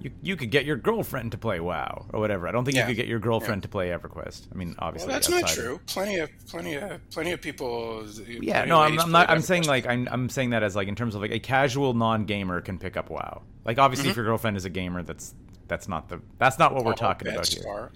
You, 0.00 0.10
you 0.20 0.34
could 0.34 0.50
get 0.50 0.64
your 0.64 0.74
girlfriend 0.74 1.30
to 1.30 1.38
play 1.38 1.60
WoW 1.60 2.06
or 2.12 2.18
whatever. 2.18 2.48
I 2.48 2.50
don't 2.50 2.64
think 2.64 2.74
yeah. 2.74 2.82
you 2.82 2.86
could 2.88 2.96
get 2.96 3.06
your 3.06 3.20
girlfriend 3.20 3.60
yeah. 3.60 3.66
to 3.66 3.68
play 3.68 3.88
EverQuest. 3.90 4.48
I 4.52 4.56
mean, 4.56 4.74
obviously 4.80 5.06
well, 5.06 5.14
that's 5.14 5.30
not 5.30 5.46
true. 5.46 5.76
Of... 5.76 5.86
Plenty 5.86 6.16
of 6.16 6.30
plenty 6.48 6.74
of 6.74 7.08
plenty 7.10 7.30
of 7.30 7.40
people. 7.40 8.04
Yeah, 8.26 8.64
no, 8.64 8.80
I'm, 8.80 8.98
I'm 8.98 9.12
not. 9.12 9.30
I'm 9.30 9.42
saying 9.42 9.66
like 9.66 9.86
I'm, 9.86 10.08
I'm 10.10 10.28
saying 10.28 10.50
that 10.50 10.64
as 10.64 10.74
like 10.74 10.88
in 10.88 10.96
terms 10.96 11.14
of 11.14 11.20
like 11.20 11.30
a 11.30 11.38
casual 11.38 11.94
non-gamer 11.94 12.62
can 12.62 12.80
pick 12.80 12.96
up 12.96 13.10
WoW. 13.10 13.42
Like 13.64 13.78
obviously, 13.78 14.06
mm-hmm. 14.06 14.10
if 14.10 14.16
your 14.16 14.24
girlfriend 14.24 14.56
is 14.56 14.64
a 14.64 14.70
gamer, 14.70 15.04
that's 15.04 15.34
that's 15.68 15.86
not 15.86 16.08
the 16.08 16.20
that's 16.36 16.58
not 16.58 16.74
what 16.74 16.84
we're 16.84 16.94
talking 16.94 17.28
about 17.28 17.46
here. 17.46 17.92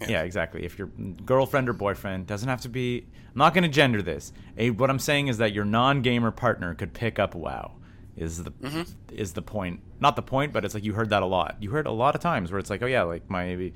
Yeah. 0.00 0.10
yeah. 0.10 0.22
exactly. 0.22 0.64
If 0.64 0.78
your 0.78 0.88
girlfriend 1.24 1.68
or 1.68 1.72
boyfriend 1.72 2.26
doesn't 2.26 2.48
have 2.48 2.60
to 2.62 2.68
be, 2.68 3.06
I'm 3.32 3.38
not 3.38 3.54
going 3.54 3.64
to 3.64 3.70
gender 3.70 4.02
this. 4.02 4.32
A, 4.58 4.70
what 4.70 4.90
I'm 4.90 4.98
saying 4.98 5.28
is 5.28 5.38
that 5.38 5.52
your 5.52 5.64
non-gamer 5.64 6.32
partner 6.32 6.74
could 6.74 6.92
pick 6.92 7.18
up 7.18 7.34
WoW. 7.34 7.72
Is 8.14 8.44
the 8.44 8.50
mm-hmm. 8.50 8.82
is 9.10 9.32
the 9.32 9.40
point? 9.40 9.80
Not 9.98 10.16
the 10.16 10.22
point, 10.22 10.52
but 10.52 10.66
it's 10.66 10.74
like 10.74 10.84
you 10.84 10.92
heard 10.92 11.08
that 11.10 11.22
a 11.22 11.26
lot. 11.26 11.56
You 11.60 11.70
heard 11.70 11.86
a 11.86 11.90
lot 11.90 12.14
of 12.14 12.20
times 12.20 12.52
where 12.52 12.58
it's 12.58 12.68
like, 12.68 12.82
oh 12.82 12.86
yeah, 12.86 13.04
like 13.04 13.30
my 13.30 13.72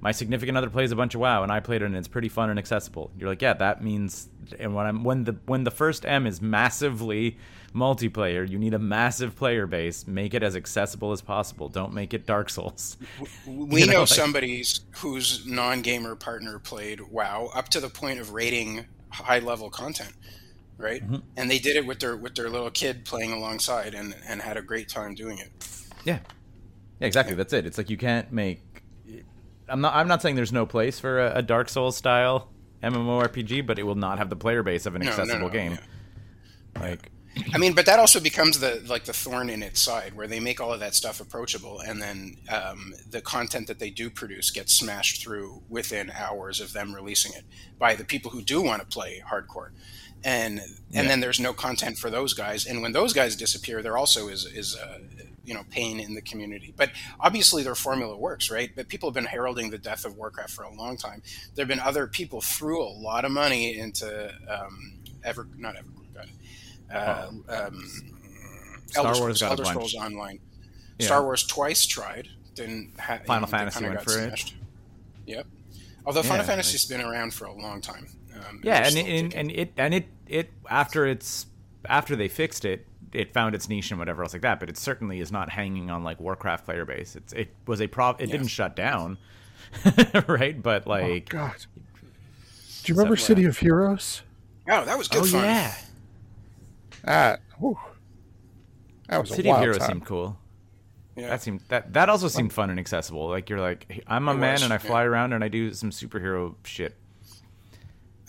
my 0.00 0.12
significant 0.12 0.56
other 0.56 0.70
plays 0.70 0.92
a 0.92 0.96
bunch 0.96 1.14
of 1.14 1.20
WoW 1.20 1.42
and 1.42 1.52
I 1.52 1.60
played 1.60 1.82
it 1.82 1.86
and 1.86 1.96
it's 1.96 2.08
pretty 2.08 2.28
fun 2.28 2.50
and 2.50 2.58
accessible. 2.58 3.10
You're 3.18 3.28
like, 3.28 3.42
yeah, 3.42 3.54
that 3.54 3.82
means 3.82 4.28
and 4.58 4.74
when 4.74 4.86
I'm 4.86 5.04
when 5.04 5.24
the 5.24 5.36
when 5.46 5.64
the 5.64 5.70
first 5.70 6.04
M 6.06 6.26
is 6.26 6.40
massively 6.40 7.38
multiplayer, 7.74 8.48
you 8.48 8.58
need 8.58 8.74
a 8.74 8.78
massive 8.78 9.36
player 9.36 9.66
base. 9.66 10.06
Make 10.06 10.34
it 10.34 10.42
as 10.42 10.56
accessible 10.56 11.12
as 11.12 11.22
possible. 11.22 11.68
Don't 11.68 11.92
make 11.92 12.14
it 12.14 12.26
Dark 12.26 12.50
Souls. 12.50 12.96
We 13.46 13.80
you 13.80 13.86
know, 13.86 13.92
know 13.92 14.00
like, 14.00 14.08
somebody 14.08 14.64
whose 14.92 15.46
non-gamer 15.46 16.16
partner 16.16 16.58
played 16.58 17.00
WoW 17.00 17.50
up 17.54 17.68
to 17.70 17.80
the 17.80 17.88
point 17.88 18.20
of 18.20 18.32
rating 18.32 18.86
high-level 19.10 19.70
content, 19.70 20.12
right? 20.78 21.02
Mm-hmm. 21.02 21.16
And 21.36 21.50
they 21.50 21.58
did 21.58 21.76
it 21.76 21.86
with 21.86 22.00
their 22.00 22.16
with 22.16 22.34
their 22.34 22.48
little 22.48 22.70
kid 22.70 23.04
playing 23.04 23.32
alongside 23.32 23.94
and 23.94 24.14
and 24.26 24.40
had 24.40 24.56
a 24.56 24.62
great 24.62 24.88
time 24.88 25.14
doing 25.14 25.38
it. 25.38 25.50
Yeah. 26.04 26.20
Yeah, 27.00 27.06
exactly. 27.06 27.32
Yeah. 27.32 27.38
That's 27.38 27.52
it. 27.52 27.66
It's 27.66 27.78
like 27.78 27.90
you 27.90 27.96
can't 27.96 28.30
make 28.32 28.62
I'm 29.70 29.80
not 29.80 29.94
I'm 29.94 30.08
not 30.08 30.20
saying 30.20 30.34
there's 30.34 30.52
no 30.52 30.66
place 30.66 30.98
for 30.98 31.20
a, 31.20 31.36
a 31.36 31.42
Dark 31.42 31.68
Souls 31.68 31.96
style 31.96 32.48
MMORPG, 32.82 33.66
but 33.66 33.78
it 33.78 33.84
will 33.84 33.94
not 33.94 34.18
have 34.18 34.30
the 34.30 34.36
player 34.36 34.62
base 34.62 34.86
of 34.86 34.94
an 34.94 35.02
no, 35.02 35.08
accessible 35.08 35.40
no, 35.40 35.46
no, 35.46 35.52
game. 35.52 35.72
Yeah. 35.72 36.82
Like 36.82 37.10
I 37.52 37.58
mean, 37.58 37.74
but 37.74 37.86
that 37.86 37.98
also 37.98 38.20
becomes 38.20 38.60
the 38.60 38.82
like 38.86 39.04
the 39.04 39.12
thorn 39.12 39.50
in 39.50 39.62
its 39.62 39.80
side, 39.80 40.14
where 40.14 40.26
they 40.26 40.40
make 40.40 40.60
all 40.60 40.72
of 40.72 40.80
that 40.80 40.94
stuff 40.94 41.20
approachable, 41.20 41.80
and 41.80 42.00
then 42.00 42.36
um, 42.50 42.94
the 43.10 43.20
content 43.20 43.66
that 43.66 43.78
they 43.78 43.90
do 43.90 44.10
produce 44.10 44.50
gets 44.50 44.72
smashed 44.72 45.22
through 45.22 45.62
within 45.68 46.10
hours 46.10 46.60
of 46.60 46.72
them 46.72 46.94
releasing 46.94 47.32
it 47.32 47.44
by 47.78 47.94
the 47.94 48.04
people 48.04 48.30
who 48.30 48.42
do 48.42 48.60
want 48.60 48.80
to 48.80 48.86
play 48.86 49.22
hardcore, 49.28 49.70
and 50.24 50.60
and 50.60 50.68
yeah. 50.90 51.02
then 51.02 51.20
there's 51.20 51.40
no 51.40 51.52
content 51.52 51.98
for 51.98 52.10
those 52.10 52.34
guys, 52.34 52.66
and 52.66 52.82
when 52.82 52.92
those 52.92 53.12
guys 53.12 53.36
disappear, 53.36 53.82
there 53.82 53.96
also 53.96 54.28
is 54.28 54.44
is 54.44 54.76
uh, 54.76 54.98
you 55.44 55.54
know 55.54 55.64
pain 55.70 56.00
in 56.00 56.14
the 56.14 56.22
community. 56.22 56.72
But 56.76 56.90
obviously, 57.18 57.62
their 57.62 57.74
formula 57.74 58.16
works, 58.16 58.50
right? 58.50 58.70
But 58.74 58.88
people 58.88 59.08
have 59.08 59.14
been 59.14 59.24
heralding 59.24 59.70
the 59.70 59.78
death 59.78 60.04
of 60.04 60.16
Warcraft 60.16 60.50
for 60.50 60.64
a 60.64 60.72
long 60.72 60.96
time. 60.96 61.22
There 61.54 61.64
have 61.64 61.68
been 61.68 61.80
other 61.80 62.06
people 62.06 62.40
threw 62.40 62.82
a 62.82 62.90
lot 62.90 63.24
of 63.24 63.32
money 63.32 63.78
into 63.78 64.32
um, 64.48 64.94
ever 65.24 65.48
not 65.56 65.76
ever 65.76 65.88
uh, 66.92 67.28
um, 67.48 67.84
Star 68.86 69.06
Elder 69.06 69.20
Wars 69.20 69.36
Scrolls, 69.38 69.42
Elder 69.42 69.64
Scrolls 69.64 69.94
Online. 69.94 70.38
Yeah. 70.98 71.06
Star 71.06 71.22
Wars 71.22 71.44
twice 71.46 71.86
tried, 71.86 72.28
didn't. 72.54 72.92
Ha- 73.00 73.20
Final 73.26 73.42
know, 73.42 73.46
Fantasy 73.50 73.80
kinda 73.80 73.88
went 73.96 74.06
got 74.06 74.14
for 74.14 74.20
it. 74.20 74.54
Yep. 75.26 75.46
Although 76.06 76.20
Yeah, 76.22 76.28
Final 76.28 76.44
Fantasy's 76.46 76.84
been 76.86 77.00
around 77.00 77.32
for 77.34 77.44
a 77.44 77.52
long 77.52 77.80
time. 77.80 78.06
Um, 78.34 78.60
Yeah, 78.62 78.86
and 78.86 78.96
it, 78.96 79.06
and, 79.06 79.34
and 79.34 79.50
it 79.50 79.72
and 79.76 79.94
it 79.94 80.06
it 80.26 80.50
after 80.68 81.06
it's 81.06 81.46
after 81.86 82.16
they 82.16 82.28
fixed 82.28 82.64
it, 82.64 82.86
it 83.12 83.32
found 83.32 83.54
its 83.54 83.68
niche 83.68 83.90
and 83.90 83.98
whatever 83.98 84.22
else 84.22 84.32
like 84.32 84.42
that. 84.42 84.60
But 84.60 84.68
it 84.68 84.76
certainly 84.78 85.20
is 85.20 85.30
not 85.30 85.50
hanging 85.50 85.90
on 85.90 86.02
like 86.04 86.18
Warcraft 86.20 86.64
player 86.64 86.84
base. 86.84 87.16
It's 87.16 87.32
it 87.32 87.54
was 87.66 87.80
a 87.80 87.86
prop. 87.86 88.20
It 88.20 88.28
Yeah. 88.28 88.32
didn't 88.36 88.48
shut 88.48 88.74
down, 88.76 89.18
right? 90.26 90.60
But 90.60 90.84
Oh, 90.86 90.90
like, 90.90 91.28
God. 91.28 91.52
Do 92.82 92.92
you 92.92 92.96
remember 92.96 93.16
So- 93.16 93.26
City 93.26 93.44
of 93.44 93.58
Heroes? 93.58 94.22
oh, 94.68 94.84
that 94.84 94.96
was 94.98 95.08
good 95.08 95.22
oh 95.22 95.26
fun. 95.26 95.44
yeah, 95.44 95.74
That, 97.04 97.40
whew. 97.58 97.78
that 99.08 99.20
was 99.20 99.30
a 99.30 99.34
City 99.34 99.50
of 99.50 99.58
Heroes 99.60 99.78
time. 99.78 99.88
seemed 99.88 100.06
cool. 100.06 100.36
Yeah. 101.16 101.28
That 101.28 101.42
seemed 101.42 101.60
that 101.68 101.92
that 101.92 102.08
also 102.08 102.28
seemed 102.28 102.52
fun 102.52 102.70
and 102.70 102.78
accessible. 102.78 103.28
Like 103.28 103.50
you're 103.50 103.60
like, 103.60 103.86
hey, 103.90 104.02
I'm 104.06 104.28
a 104.28 104.32
It 104.32 104.38
man 104.38 104.52
was, 104.54 104.62
and 104.62 104.72
I 104.72 104.76
yeah. 104.76 104.78
fly 104.78 105.04
around 105.04 105.32
and 105.32 105.42
I 105.44 105.48
do 105.48 105.72
some 105.74 105.90
superhero 105.90 106.54
shit. 106.64 106.96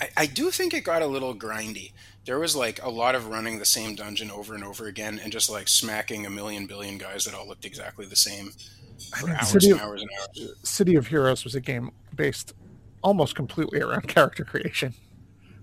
I, 0.02 0.10
I 0.18 0.26
do 0.26 0.52
think 0.52 0.74
it 0.74 0.84
got 0.84 1.02
a 1.02 1.08
little 1.08 1.36
grindy. 1.36 1.92
There 2.26 2.40
was 2.40 2.56
like 2.56 2.84
a 2.84 2.90
lot 2.90 3.16
of 3.16 3.28
running 3.28 3.60
the 3.60 3.66
same 3.66 3.96
dungeon 3.96 4.30
over 4.32 4.56
and 4.56 4.64
over 4.64 4.88
again, 4.88 5.20
and 5.24 5.32
just 5.32 5.50
like 5.50 5.68
smacking 5.68 6.26
a 6.26 6.30
million 6.30 6.66
billion 6.68 6.98
guys 6.98 7.26
that 7.26 7.34
all 7.34 7.48
looked 7.48 7.66
exactly 7.66 8.06
the 8.06 8.16
same 8.16 8.52
for 9.18 9.30
hours 9.30 9.50
City 9.50 9.72
and 9.72 9.80
of- 9.80 9.86
hours 9.86 10.02
and 10.02 10.10
hours. 10.20 10.54
City 10.64 10.96
of 10.96 11.08
Heroes 11.08 11.44
was 11.44 11.56
a 11.56 11.62
game 11.62 11.92
based 12.16 12.54
almost 13.04 13.36
completely 13.36 13.80
around 13.80 14.08
character 14.08 14.44
creation. 14.44 14.94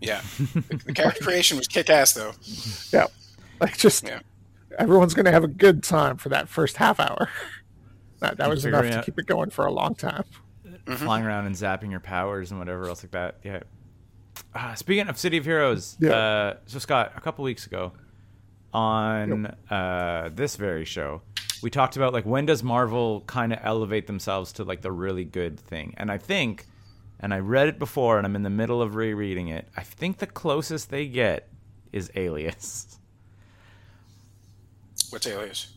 Yeah, 0.01 0.20
the, 0.38 0.80
the 0.86 0.92
character 0.92 1.24
creation 1.24 1.57
was 1.57 1.66
kick 1.68 1.90
ass 1.90 2.12
though. 2.12 2.32
Yeah. 2.92 3.07
Like 3.61 3.76
just 3.76 4.07
Yeah. 4.07 4.20
everyone's 4.78 5.14
going 5.14 5.24
to 5.26 5.32
have 5.32 5.44
a 5.44 5.49
good 5.49 5.82
time 5.82 6.16
for 6.16 6.28
that 6.30 6.49
first 6.49 6.76
half 6.76 7.01
hour. 7.01 7.28
That, 8.20 8.36
that 8.38 8.49
was 8.49 8.64
enough 8.64 8.82
to 8.84 8.99
out- 8.99 9.05
keep 9.07 9.16
it 9.20 9.26
going 9.26 9.51
for 9.51 9.64
a 9.64 9.70
long 9.70 9.94
time. 9.94 10.24
flying 10.96 11.24
around 11.24 11.46
and 11.46 11.55
zapping 11.55 11.92
your 11.92 12.01
powers 12.01 12.51
and 12.51 12.59
whatever 12.59 12.88
else 12.88 13.05
like 13.05 13.12
that. 13.12 13.36
Yeah. 13.44 13.61
Uh, 14.53 14.74
speaking 14.74 15.07
of 15.07 15.16
City 15.16 15.36
of 15.36 15.44
Heroes, 15.44 15.96
Yeah. 16.01 16.11
uh, 16.11 16.57
so 16.66 16.80
Scott, 16.80 17.12
a 17.14 17.20
couple 17.20 17.44
weeks 17.44 17.64
ago 17.66 17.92
on 18.72 19.46
uh, 19.70 20.30
this 20.34 20.57
very 20.57 20.84
show, 20.84 21.22
we 21.62 21.70
talked 21.70 21.96
about 21.96 22.12
like 22.12 22.26
when 22.26 22.46
does 22.46 22.64
Marvel 22.64 23.20
kind 23.28 23.53
of 23.53 23.61
elevate 23.62 24.07
themselves 24.09 24.53
to 24.55 24.64
like 24.64 24.82
the 24.82 24.90
really 24.92 25.24
good 25.24 25.59
thing, 25.59 25.94
and 25.96 26.11
I 26.11 26.18
think, 26.18 26.66
and 27.21 27.35
I 27.35 27.39
read 27.39 27.69
it 27.69 27.79
before, 27.79 28.19
and 28.19 28.27
I'm 28.27 28.37
in 28.37 28.43
the 28.43 28.51
middle 28.51 28.81
of 28.83 28.95
rereading 28.95 29.49
it. 29.49 29.69
I 29.77 29.83
think 29.83 30.19
the 30.19 30.27
closest 30.27 30.91
they 30.91 31.07
get 31.07 31.49
is 31.93 32.11
Alias. 32.16 32.99
What's 35.11 35.27
Alias? 35.27 35.75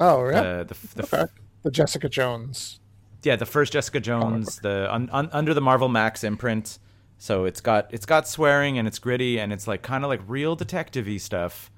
Oh, 0.00 0.28
yeah. 0.28 0.40
Uh, 0.40 0.64
the 0.64 0.76
the 0.96 1.02
okay. 1.04 1.24
The 1.62 1.70
Jessica 1.70 2.08
Jones. 2.08 2.80
yeah 3.22 3.36
the 3.36 3.46
first 3.46 3.72
jessica 3.72 4.00
jones 4.00 4.58
the 4.60 4.88
un, 4.92 5.08
un, 5.12 5.28
under 5.32 5.54
the 5.54 5.60
marvel 5.60 5.88
max 5.88 6.24
imprint 6.24 6.78
so 7.18 7.44
it's 7.44 7.60
got 7.60 7.88
it's 7.94 8.06
got 8.06 8.26
swearing 8.26 8.78
and 8.78 8.88
it's 8.88 8.98
gritty 8.98 9.38
and 9.38 9.52
it's 9.52 9.68
like 9.68 9.82
kind 9.82 10.04
of 10.04 10.08
like 10.10 10.20
real 10.26 10.56
detective-y 10.56 11.16
stuff 11.18 11.70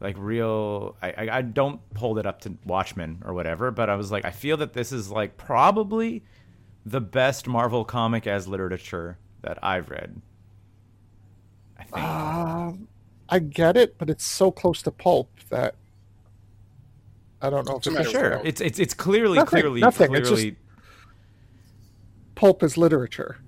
like 0.00 0.16
real 0.18 0.96
I, 1.02 1.10
I 1.12 1.38
i 1.38 1.42
don't 1.42 1.80
hold 1.96 2.18
it 2.18 2.26
up 2.26 2.40
to 2.42 2.56
watchmen 2.64 3.22
or 3.24 3.34
whatever 3.34 3.70
but 3.70 3.88
i 3.88 3.94
was 3.94 4.10
like 4.10 4.24
i 4.24 4.30
feel 4.32 4.56
that 4.58 4.72
this 4.72 4.90
is 4.92 5.10
like 5.10 5.36
probably 5.36 6.24
the 6.86 7.00
best 7.00 7.46
marvel 7.46 7.84
comic 7.84 8.26
as 8.26 8.48
literature 8.48 9.18
that 9.42 9.58
i've 9.62 9.90
read 9.90 10.20
i 11.78 11.82
think 11.84 11.96
Um, 11.98 12.88
I 13.32 13.38
get 13.38 13.76
it, 13.76 13.96
but 13.96 14.10
it's 14.10 14.24
so 14.24 14.50
close 14.50 14.82
to 14.82 14.90
pulp 14.90 15.30
that 15.50 15.76
I 17.40 17.48
don't 17.48 17.64
know 17.66 17.76
if 17.76 17.78
It's 17.78 17.86
a 17.86 17.90
matter 17.92 18.10
sure 18.10 18.30
well, 18.30 18.42
it's 18.44 18.60
it's 18.60 18.78
it's 18.78 18.92
clearly 18.92 19.38
Nothing, 19.38 19.60
clearly 19.60 19.80
nothing, 19.80 20.14
it's 20.14 20.28
clearly 20.28 20.56
pulp 22.34 22.62
is 22.62 22.76
literature. 22.76 23.38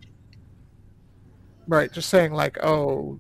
Right, 1.66 1.92
just 1.92 2.08
saying 2.08 2.32
like, 2.32 2.62
oh, 2.62 3.18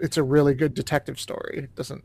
it's 0.00 0.16
a 0.16 0.22
really 0.22 0.54
good 0.54 0.74
detective 0.74 1.18
story. 1.20 1.64
It 1.64 1.74
doesn't 1.74 2.04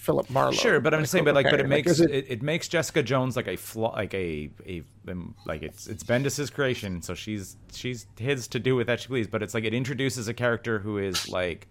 Philip 0.00 0.30
Marlowe. 0.30 0.52
Sure, 0.52 0.80
but 0.80 0.94
I'm 0.94 1.00
like, 1.00 1.08
saying, 1.10 1.24
but 1.26 1.34
like, 1.34 1.50
but 1.50 1.60
it 1.60 1.68
makes 1.68 1.90
is 1.90 2.00
it, 2.00 2.10
it- 2.10 2.26
it, 2.30 2.42
makes 2.42 2.68
Jessica 2.68 3.02
Jones 3.02 3.36
like 3.36 3.46
a 3.46 3.56
flaw, 3.56 3.92
like 3.92 4.14
a 4.14 4.48
a 4.66 4.82
um, 5.08 5.34
like 5.44 5.62
it's 5.62 5.86
it's 5.86 6.02
Bendis's 6.02 6.48
creation, 6.48 7.02
so 7.02 7.14
she's 7.14 7.56
she's 7.72 8.06
his 8.18 8.48
to 8.48 8.58
do 8.58 8.74
with 8.76 8.86
that 8.86 9.00
she 9.00 9.08
please. 9.08 9.26
But 9.26 9.42
it's 9.42 9.52
like 9.52 9.64
it 9.64 9.74
introduces 9.74 10.26
a 10.26 10.32
character 10.32 10.78
who 10.78 10.96
is 10.96 11.28
like 11.28 11.68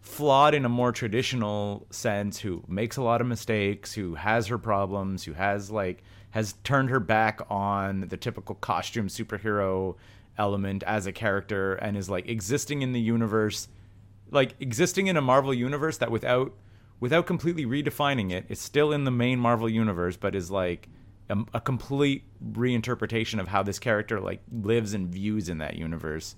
flawed 0.00 0.54
in 0.54 0.64
a 0.64 0.68
more 0.68 0.92
traditional 0.92 1.84
sense, 1.90 2.38
who 2.38 2.62
makes 2.68 2.98
a 2.98 3.02
lot 3.02 3.20
of 3.20 3.26
mistakes, 3.26 3.92
who 3.92 4.14
has 4.14 4.46
her 4.46 4.58
problems, 4.58 5.24
who 5.24 5.32
has 5.32 5.68
like 5.68 6.04
has 6.30 6.54
turned 6.62 6.88
her 6.88 7.00
back 7.00 7.40
on 7.50 8.02
the 8.08 8.16
typical 8.16 8.54
costume 8.54 9.08
superhero 9.08 9.96
element 10.38 10.84
as 10.84 11.06
a 11.06 11.12
character, 11.12 11.74
and 11.74 11.96
is 11.96 12.08
like 12.08 12.28
existing 12.28 12.82
in 12.82 12.92
the 12.92 13.00
universe 13.00 13.66
like 14.30 14.54
existing 14.60 15.08
in 15.08 15.16
a 15.16 15.20
Marvel 15.20 15.52
universe 15.52 15.98
that 15.98 16.10
without 16.12 16.52
without 17.02 17.26
completely 17.26 17.66
redefining 17.66 18.30
it, 18.30 18.44
it 18.48 18.52
is 18.52 18.60
still 18.60 18.92
in 18.92 19.02
the 19.02 19.10
main 19.10 19.36
Marvel 19.36 19.68
universe, 19.68 20.16
but 20.16 20.36
is 20.36 20.52
like 20.52 20.88
a, 21.28 21.36
a 21.52 21.60
complete 21.60 22.22
reinterpretation 22.52 23.40
of 23.40 23.48
how 23.48 23.60
this 23.60 23.80
character 23.80 24.20
like 24.20 24.40
lives 24.52 24.94
and 24.94 25.08
views 25.08 25.48
in 25.48 25.58
that 25.58 25.74
universe. 25.74 26.36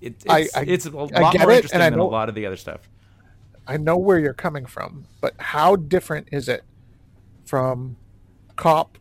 It, 0.00 0.14
it's, 0.24 0.56
I- 0.56 0.62
it's 0.62 0.86
a 0.86 0.88
I 0.88 1.20
lot 1.20 1.38
more 1.38 1.50
it, 1.50 1.56
interesting 1.56 1.82
I 1.82 1.90
than 1.90 1.98
a 1.98 2.04
lot 2.06 2.30
of 2.30 2.34
the 2.34 2.46
other 2.46 2.56
stuff. 2.56 2.88
I 3.66 3.76
know 3.76 3.98
where 3.98 4.18
you're 4.18 4.32
coming 4.32 4.64
from, 4.64 5.04
but 5.20 5.34
how 5.38 5.76
different 5.76 6.28
is 6.32 6.48
it 6.48 6.64
from 7.44 7.96
cop 8.56 8.96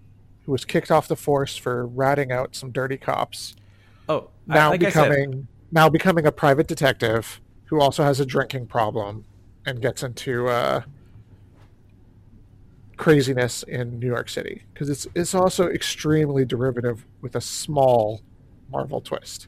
who 0.45 0.51
was 0.51 0.65
kicked 0.65 0.91
off 0.91 1.07
the 1.07 1.15
force 1.15 1.55
for 1.55 1.87
ratting 1.87 2.29
out 2.33 2.57
some 2.57 2.71
dirty 2.71 2.97
cops 2.97 3.55
Oh, 4.09 4.27
I- 4.49 4.53
now 4.53 4.69
like 4.71 4.83
I 4.83 4.89
said, 4.89 5.07
becoming 5.09 5.47
now 5.71 5.87
becoming 5.87 6.25
a 6.25 6.31
private 6.33 6.67
detective 6.67 7.39
who 7.67 7.79
also 7.79 8.03
has 8.03 8.19
a 8.19 8.25
drinking 8.25 8.67
problem 8.67 9.23
and 9.65 9.81
gets 9.81 10.03
into 10.03 10.47
uh, 10.47 10.81
craziness 12.97 13.63
in 13.63 13.99
New 13.99 14.07
York 14.07 14.29
City 14.29 14.63
because 14.73 14.89
it's 14.89 15.07
it's 15.15 15.33
also 15.35 15.67
extremely 15.69 16.45
derivative 16.45 17.05
with 17.21 17.35
a 17.35 17.41
small 17.41 18.21
Marvel 18.71 19.01
twist. 19.01 19.47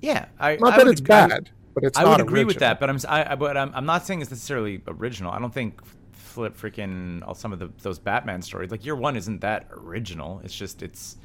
yeah, 0.00 0.26
I, 0.38 0.56
Not 0.56 0.74
I 0.74 0.76
that 0.78 0.86
would 0.86 0.92
it's 0.92 1.00
I 1.02 1.04
bad, 1.04 1.50
but 1.74 1.84
it's 1.84 1.98
I 1.98 2.04
would 2.04 2.20
agree 2.20 2.44
with 2.44 2.58
that, 2.58 2.80
but 2.80 2.90
I'm 2.90 2.98
I, 3.08 3.34
but 3.34 3.56
I'm, 3.56 3.72
I'm 3.74 3.86
not 3.86 4.06
saying 4.06 4.22
it's 4.22 4.30
necessarily 4.30 4.82
original. 4.86 5.32
I 5.32 5.38
don't 5.38 5.52
think 5.52 5.80
flip 6.12 6.56
freaking 6.56 7.26
all 7.26 7.34
some 7.34 7.52
of 7.52 7.58
the 7.58 7.70
those 7.82 7.98
Batman 7.98 8.42
stories 8.42 8.70
like 8.70 8.84
Year 8.84 8.96
One 8.96 9.16
isn't 9.16 9.40
that 9.40 9.66
original. 9.72 10.40
It's 10.44 10.54
just 10.54 10.82
it's 10.82 11.16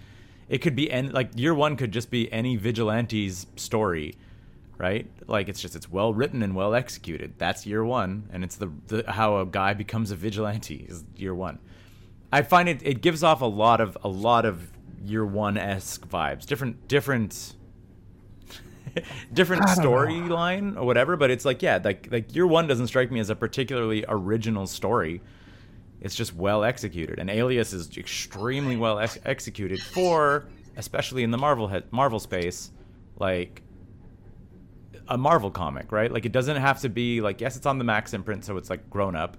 it 0.49 0.59
could 0.59 0.76
be 0.76 0.91
any 0.91 1.09
like 1.09 1.32
Year 1.36 1.53
One 1.53 1.76
could 1.76 1.91
just 1.91 2.09
be 2.09 2.32
any 2.32 2.55
vigilante's 2.55 3.47
story, 3.55 4.16
right? 4.78 5.09
Like 5.28 5.49
it's 5.49 5.61
just 5.61 5.76
it's 5.76 5.89
well 5.89 6.13
written 6.13 6.43
and 6.43 6.55
well 6.55 6.74
executed. 6.74 7.34
That's 7.38 7.65
Year 7.65 7.84
One, 7.84 8.30
and 8.32 8.43
it's 8.43 8.55
the, 8.55 8.71
the 8.88 9.11
how 9.11 9.38
a 9.38 9.45
guy 9.45 9.74
becomes 9.74 10.11
a 10.11 10.15
vigilante 10.15 10.86
is 10.89 11.03
Year 11.15 11.34
One. 11.36 11.59
I 12.32 12.41
find 12.41 12.67
it 12.67 12.82
it 12.84 13.01
gives 13.01 13.24
off 13.24 13.41
a 13.41 13.45
lot 13.45 13.80
of 13.82 13.97
a 14.03 14.09
lot 14.09 14.45
of 14.45 14.71
Year 15.03 15.26
One 15.26 15.57
esque 15.57 16.07
vibes. 16.07 16.45
Different 16.45 16.88
different 16.88 17.55
different 19.34 19.63
I 19.63 19.76
don't 19.76 19.84
know. 19.84 19.91
storyline 19.91 20.78
or 20.78 20.86
whatever 20.86 21.15
but 21.17 21.32
it's 21.32 21.45
like 21.45 21.61
yeah 21.61 21.80
like 21.84 22.07
like 22.11 22.36
year 22.36 22.45
one 22.45 22.67
doesn't 22.67 22.88
strike 22.88 23.11
me 23.11 23.19
as 23.19 23.30
a 23.32 23.36
particularly 23.36 24.05
original 24.07 24.67
story 24.67 25.21
it's 26.01 26.13
just 26.15 26.36
well 26.36 26.63
executed 26.63 27.17
and 27.17 27.30
alias 27.30 27.74
is 27.74 27.97
extremely 27.97 28.78
well 28.78 28.99
ex- 28.99 29.17
executed 29.26 29.82
for 29.82 30.45
especially 30.78 31.24
in 31.24 31.32
the 31.32 31.38
marvel 31.38 31.67
head 31.67 31.86
marvel 31.91 32.19
space 32.19 32.71
like 33.17 33.63
a 35.10 35.18
marvel 35.18 35.51
comic 35.51 35.91
right 35.91 36.12
like 36.12 36.26
it 36.26 36.32
doesn't 36.32 36.56
have 36.58 36.80
to 36.80 36.88
be 36.89 37.20
like 37.22 37.41
yes 37.41 37.58
it's 37.58 37.66
on 37.66 37.78
the 37.78 37.84
max 37.84 38.14
imprint 38.14 38.45
so 38.45 38.56
it's 38.58 38.70
like 38.70 38.89
grown 38.89 39.16
up 39.16 39.36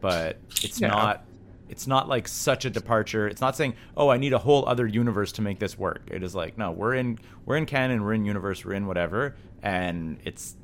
but 0.00 0.38
it's 0.62 0.80
Yeah. 0.80 0.88
not 0.88 1.24
it's 1.68 1.88
not 1.88 2.08
like 2.08 2.28
such 2.28 2.64
a 2.64 2.70
departure. 2.70 3.26
It's 3.26 3.40
not 3.40 3.56
saying, 3.56 3.74
"Oh, 3.96 4.08
I 4.08 4.18
need 4.18 4.32
a 4.32 4.38
whole 4.38 4.68
other 4.68 4.86
universe 4.86 5.32
to 5.32 5.42
make 5.42 5.58
this 5.58 5.76
work." 5.76 6.02
It 6.12 6.22
is 6.22 6.32
like, 6.32 6.56
"No, 6.56 6.70
we're 6.70 6.94
in 6.94 7.18
we're 7.44 7.56
in 7.56 7.66
canon, 7.66 8.04
we're 8.04 8.12
in 8.12 8.24
universe, 8.24 8.64
we're 8.64 8.74
in 8.74 8.86
whatever." 8.86 9.34
And 9.64 10.18
it's 10.22 10.54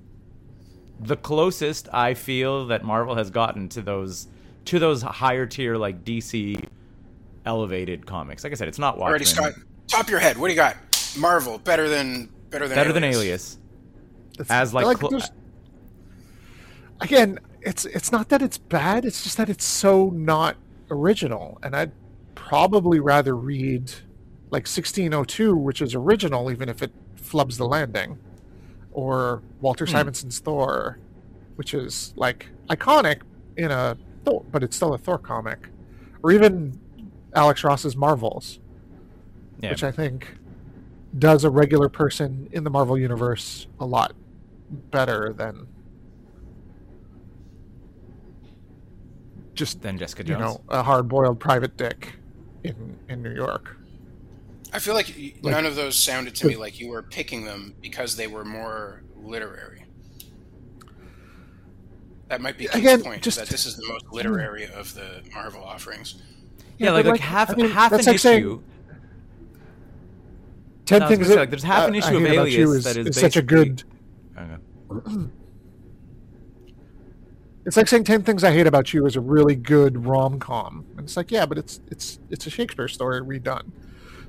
the 1.01 1.17
closest 1.17 1.89
I 1.93 2.15
feel 2.15 2.67
that 2.69 2.85
Marvel 2.85 3.17
has 3.17 3.31
gotten 3.31 3.69
to 3.71 3.83
those 3.83 4.29
to 4.67 4.79
those 4.79 5.03
higher 5.03 5.45
tier 5.45 5.77
like 5.77 6.05
DC 6.05 6.65
elevated 7.45 8.07
comics. 8.07 8.45
Like 8.45 8.53
I 8.53 8.55
said, 8.57 8.69
it's 8.69 8.79
not 8.79 8.97
Watchmen. 8.97 9.21
Alrighty, 9.23 9.27
Scott. 9.27 9.53
Top 9.89 10.05
of 10.05 10.11
your 10.11 10.21
head. 10.21 10.39
What 10.39 10.47
do 10.47 10.53
you 10.53 10.57
got? 10.57 10.77
Marvel 11.19 11.59
better 11.59 11.89
than 11.89 12.29
better 12.51 12.69
than 12.69 12.77
better 12.77 12.93
than 12.93 13.03
Alias. 13.03 13.59
It's- 14.39 14.51
As, 14.51 14.73
like, 14.75 14.99
cl- 14.99 15.21
again, 17.01 17.39
it's 17.61 17.85
it's 17.85 18.11
not 18.13 18.29
that 18.31 18.43
it's 18.43 18.59
bad. 18.59 19.05
It's 19.05 19.23
just 19.23 19.37
that 19.37 19.49
it's 19.49 19.65
so 19.65 20.11
not 20.11 20.57
original, 20.91 21.59
and 21.63 21.75
I'd 21.77 21.93
probably 22.35 22.99
rather 23.01 23.37
read 23.37 23.91
like 24.51 24.67
1602, 24.67 25.57
which 25.57 25.81
is 25.81 25.95
original, 25.95 26.51
even 26.51 26.69
if 26.69 26.83
it 26.83 26.93
flubs 27.17 27.57
the 27.57 27.67
landing, 27.67 28.19
or 28.93 29.43
Walter 29.61 29.87
Hmm. 29.87 29.93
Simonson's 29.93 30.39
Thor, 30.41 30.99
which 31.57 31.73
is 31.75 32.13
like 32.17 32.49
iconic 32.69 33.21
in 33.57 33.71
a 33.71 33.97
Thor, 34.25 34.45
but 34.51 34.63
it's 34.63 34.77
still 34.77 34.93
a 34.95 34.99
Thor 34.99 35.19
comic, 35.19 35.69
or 36.23 36.33
even 36.33 36.79
Alex 37.35 37.65
Ross's 37.65 37.97
Marvels, 37.97 38.59
Yeah. 39.61 39.71
which 39.71 39.85
I 39.85 39.91
think 39.91 40.37
does 41.19 41.45
a 41.45 41.51
regular 41.51 41.89
person 41.89 42.49
in 42.53 42.65
the 42.65 42.71
Marvel 42.71 42.99
universe 42.99 43.67
a 43.81 43.87
lot 43.87 44.15
better 44.73 45.33
than 45.37 45.67
just 49.55 49.83
then 49.83 49.99
Jessica 49.99 50.23
you 50.23 50.29
Jones. 50.35 50.41
know 50.41 50.61
a 50.69 50.83
hard-boiled 50.83 51.39
private 51.39 51.77
dick 51.77 52.15
in 52.65 52.97
in 53.09 53.23
New 53.23 53.35
York. 53.35 53.77
I 54.73 54.79
feel 54.79 54.95
like, 54.95 55.09
Like- 55.43 55.53
none 55.53 55.67
of 55.67 55.77
those 55.77 55.99
sounded 55.99 56.35
to 56.37 56.47
me 56.47 56.57
like 56.57 56.81
you 56.81 56.89
were 56.89 57.03
picking 57.03 57.45
them 57.45 57.75
because 57.83 58.17
they 58.17 58.27
were 58.27 58.45
more 58.45 59.03
literary. 59.23 59.85
That 62.29 62.41
might 62.41 62.57
be 62.57 62.65
Keith's 62.65 62.77
Again, 62.77 63.03
point, 63.03 63.23
just- 63.23 63.39
that 63.39 63.49
this 63.49 63.67
is 63.67 63.77
the 63.77 63.87
most 63.87 64.07
literary 64.11 64.67
of 64.67 64.95
the 64.95 65.21
Marvel 65.35 65.63
offerings. 65.63 66.15
yeah, 66.79 66.87
Yeah, 66.87 66.93
like 66.93 67.05
like 67.05 67.13
like, 67.13 67.21
half 67.21 67.51
I 67.51 67.55
mean, 67.55 67.69
half 67.71 67.91
that's 67.91 68.07
an 68.07 68.13
like 68.15 68.21
saying- 68.21 68.39
issue. 68.41 68.63
Ten 70.87 70.99
No, 71.01 71.07
I 71.07 71.09
was 71.11 71.19
things 71.19 71.29
that 71.29 71.37
like, 71.37 71.51
there's 71.51 71.63
half 71.63 71.89
an 71.89 71.95
uh, 71.95 71.99
issue 71.99 72.07
I 72.07 72.13
of 72.15 72.23
hate 72.23 72.33
you 72.33 72.41
Alias 72.41 72.71
is, 72.79 72.85
that 72.85 72.97
is 72.97 73.07
is 73.09 73.17
such 73.21 73.37
a 73.37 73.43
basically- 73.43 73.65
good. 73.69 73.85
It's 77.65 77.77
like 77.77 77.87
saying 77.87 78.05
ten 78.05 78.23
things 78.25 78.43
I 78.43 78.51
hate 78.53 78.67
about 78.67 78.93
you 78.93 79.07
is 79.07 79.15
a 79.15 79.21
really 79.21 79.55
good 79.55 80.05
rom 80.05 80.41
com, 80.41 80.85
and 80.97 81.01
it's 81.07 81.17
like 81.17 81.31
yeah, 81.31 81.47
but 81.47 81.59
it's 81.59 81.81
it's 81.93 82.19
it's 82.29 82.45
a 82.47 82.51
Shakespeare 82.51 82.89
story 82.89 83.21
redone. 83.21 83.71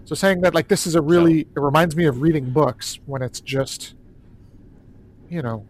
So 0.05 0.14
saying 0.14 0.41
that 0.41 0.53
like 0.53 0.68
this 0.68 0.86
is 0.86 0.93
a 0.93 1.01
really 1.01 1.39
it 1.41 1.59
reminds 1.59 1.95
me 1.95 2.05
of 2.05 2.22
reading 2.22 2.51
books 2.51 2.99
when 3.07 3.24
it's 3.24 3.41
just, 3.41 3.95
you 5.30 5.41
know, 5.41 5.66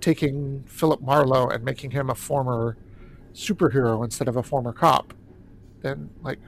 taking 0.00 0.64
Philip 0.66 1.00
Marlowe 1.02 1.48
and 1.48 1.62
making 1.64 1.92
him 1.92 2.10
a 2.10 2.16
former 2.16 2.76
superhero 3.32 4.02
instead 4.04 4.26
of 4.26 4.36
a 4.36 4.42
former 4.42 4.72
cop. 4.72 5.14
Then 5.82 6.10
like 6.22 6.40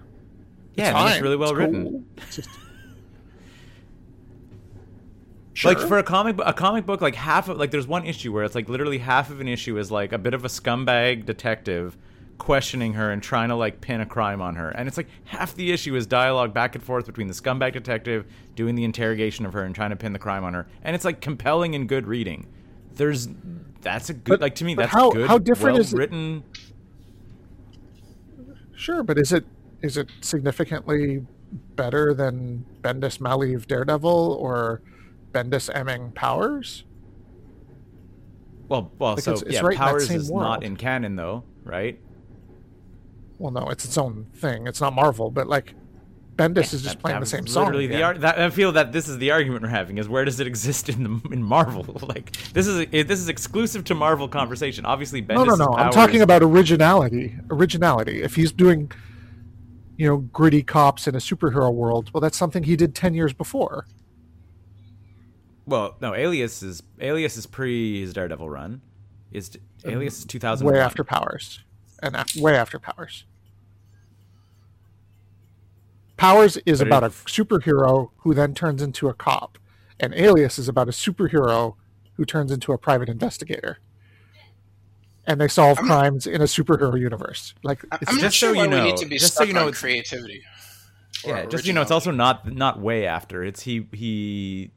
Yeah, 0.74 0.96
I 0.98 1.04
mean, 1.04 1.12
it's 1.12 1.22
really 1.22 1.36
well 1.36 1.50
it's 1.50 1.58
written. 1.58 1.84
cool. 1.84 2.02
It's 2.16 2.36
just- 2.36 2.48
Like 5.64 5.78
for 5.78 5.98
a 5.98 6.03
comic 6.03 6.36
a 6.44 6.53
comic 6.53 6.86
book, 6.86 7.00
like 7.00 7.14
half 7.14 7.48
of 7.48 7.59
like 7.59 7.70
there's 7.70 7.86
one 7.86 8.07
issue 8.07 8.32
where 8.32 8.44
it's 8.44 8.55
like 8.55 8.68
literally 8.68 8.98
half 8.98 9.30
of 9.30 9.40
an 9.40 9.48
issue 9.48 9.76
is 9.78 9.90
like 9.90 10.12
a 10.12 10.18
bit 10.18 10.32
of 10.34 10.44
a 10.44 10.48
scumbag 10.48 11.26
detective 11.26 11.96
questioning 12.38 12.94
her 12.94 13.12
and 13.12 13.22
trying 13.22 13.50
to 13.50 13.55
like 13.55 13.80
pin 13.80 14.00
a 14.00 14.07
crime 14.07 14.40
on 14.40 14.57
her. 14.57 14.70
And 14.70 14.88
it's 14.88 14.96
like 14.96 15.09
half 15.26 15.55
the 15.55 15.70
issue 15.70 15.94
is 15.94 16.07
dialogue 16.07 16.55
back 16.55 16.74
and 16.74 16.82
forth 16.82 17.07
between 17.07 17.28
the 17.28 17.34
scumbag 17.34 17.74
detective 17.74 18.24
doing 18.57 18.74
the 18.74 18.84
interrogation 18.84 19.44
of 19.46 19.53
her 19.53 19.62
and 19.62 19.74
trying 19.74 19.90
to 19.90 19.96
pin 19.96 20.12
the 20.12 20.18
crime 20.18 20.42
on 20.42 20.55
her. 20.55 20.66
And 20.82 20.96
it's 20.96 21.05
like 21.05 21.20
compelling 21.20 21.74
and 21.74 21.88
good 21.88 22.07
reading. 22.07 22.46
There's 22.94 23.28
that's 23.82 24.09
a 24.11 24.14
good 24.14 24.30
But- 24.34 24.40
like 24.40 24.55
to 24.57 24.64
me 24.64 24.74
that's 24.74 24.90
how- 24.92 25.11
good 25.11 25.28
how 25.28 25.38
different 25.38 25.74
well 25.74 25.80
is 25.82 25.92
it- 25.92 25.96
written 25.98 26.44
Sure, 28.74 29.03
but 29.03 29.18
is 29.18 29.32
it 29.32 29.44
is 29.82 29.96
it 29.96 30.09
significantly 30.20 31.24
better 31.76 32.14
than 32.14 32.64
Bendis 32.82 33.18
Maleev 33.18 33.66
Daredevil 33.66 34.36
or 34.40 34.80
Bendis 35.32 35.70
Oeming 35.74 36.14
Powers? 36.14 36.84
well 38.68 38.90
well 38.98 39.14
Like, 39.14 39.24
so 39.24 39.32
it's- 39.32 39.42
it's 39.42 39.52
yeah 39.54 39.60
right 39.60 39.76
Powers 39.76 40.10
is 40.10 40.30
world. 40.30 40.42
not 40.48 40.62
in 40.62 40.76
canon 40.76 41.16
though, 41.16 41.44
right? 41.64 41.98
Well, 43.38 43.50
no, 43.52 43.68
it's 43.70 43.84
its 43.84 43.98
own 43.98 44.26
thing. 44.34 44.66
It's 44.66 44.80
not 44.80 44.94
Marvel, 44.94 45.30
but 45.30 45.46
like 45.48 45.74
Bendis 46.36 46.72
is 46.72 46.82
just 46.82 46.84
That- 46.96 46.98
playing 47.00 47.16
that 47.16 47.20
the 47.20 47.26
same 47.26 47.46
song. 47.46 47.64
Literally, 47.66 47.86
the 47.88 48.02
ar- 48.02 48.16
that, 48.18 48.38
I 48.38 48.48
feel 48.50 48.72
that 48.72 48.92
this 48.92 49.06
is 49.08 49.18
the 49.18 49.32
argument 49.32 49.62
we're 49.62 49.68
having: 49.68 49.98
is 49.98 50.08
where 50.08 50.24
does 50.24 50.40
it 50.40 50.46
exist 50.46 50.88
in 50.88 51.02
the 51.02 51.28
in 51.32 51.42
Marvel? 51.42 51.84
like 52.08 52.32
this 52.54 52.66
is 52.66 52.86
it, 52.90 53.08
this 53.08 53.20
is 53.20 53.28
exclusive 53.28 53.84
to 53.84 53.94
Marvel 53.94 54.28
conversation. 54.28 54.86
Obviously, 54.86 55.20
Bendis 55.22 55.44
no, 55.46 55.56
no, 55.56 55.64
no. 55.66 55.72
I'm 55.76 55.92
talking 55.92 56.22
about 56.22 56.42
originality. 56.42 57.34
Originality. 57.50 58.22
If 58.22 58.36
he's 58.36 58.50
doing, 58.52 58.90
you 59.98 60.06
know, 60.08 60.16
gritty 60.18 60.62
cops 60.62 61.06
in 61.06 61.14
a 61.14 61.18
superhero 61.18 61.70
world, 61.72 62.10
well, 62.14 62.20
that's 62.22 62.38
something 62.38 62.62
he 62.62 62.76
did 62.76 62.94
ten 62.94 63.12
years 63.12 63.34
before. 63.34 63.86
Well, 65.66 65.96
no, 66.00 66.14
Alias 66.14 66.62
is 66.62 66.82
Alias 67.00 67.36
is 67.36 67.46
pre 67.46 68.00
his 68.00 68.12
Daredevil 68.12 68.48
run. 68.50 68.82
Is 69.30 69.56
Alias 69.84 70.18
is 70.20 70.24
2001. 70.26 70.74
way 70.74 70.80
after 70.80 71.04
Powers, 71.04 71.60
and 72.02 72.16
af- 72.16 72.36
way 72.36 72.56
after 72.56 72.78
Powers. 72.78 73.24
Powers 76.16 76.56
is 76.66 76.78
But 76.78 76.86
about 76.86 77.02
it- 77.04 77.06
a 77.06 77.10
superhero 77.10 78.10
who 78.18 78.34
then 78.34 78.54
turns 78.54 78.82
into 78.82 79.08
a 79.08 79.14
cop, 79.14 79.58
and 79.98 80.14
Alias 80.14 80.58
is 80.58 80.68
about 80.68 80.88
a 80.88 80.92
superhero 80.92 81.76
who 82.14 82.24
turns 82.24 82.52
into 82.52 82.72
a 82.72 82.78
private 82.78 83.08
investigator, 83.08 83.78
and 85.26 85.40
they 85.40 85.48
solve 85.48 85.78
crimes 85.78 86.26
in 86.26 86.40
a 86.40 86.44
superhero 86.44 86.98
universe. 86.98 87.54
Like 87.62 87.82
it's 88.00 88.10
I'm 88.10 88.16
not 88.16 88.22
just 88.22 88.36
sure 88.36 88.50
so 88.50 88.52
you 88.52 88.58
why 88.58 88.66
we 88.66 88.70
know- 88.70 88.84
need 88.84 88.96
to 88.98 89.06
be 89.06 89.18
just 89.18 89.34
so 89.34 89.44
you 89.44 89.52
know 89.52 89.62
on 89.62 89.68
it's- 89.68 89.80
creativity. 89.80 90.42
Yeah, 91.24 91.44
just 91.46 91.66
you 91.66 91.72
know, 91.72 91.82
it's 91.82 91.90
also 91.92 92.10
not 92.10 92.52
not 92.52 92.80
way 92.80 93.06
after. 93.06 93.44
It's 93.44 93.62
he 93.62 93.86
he 93.92 94.72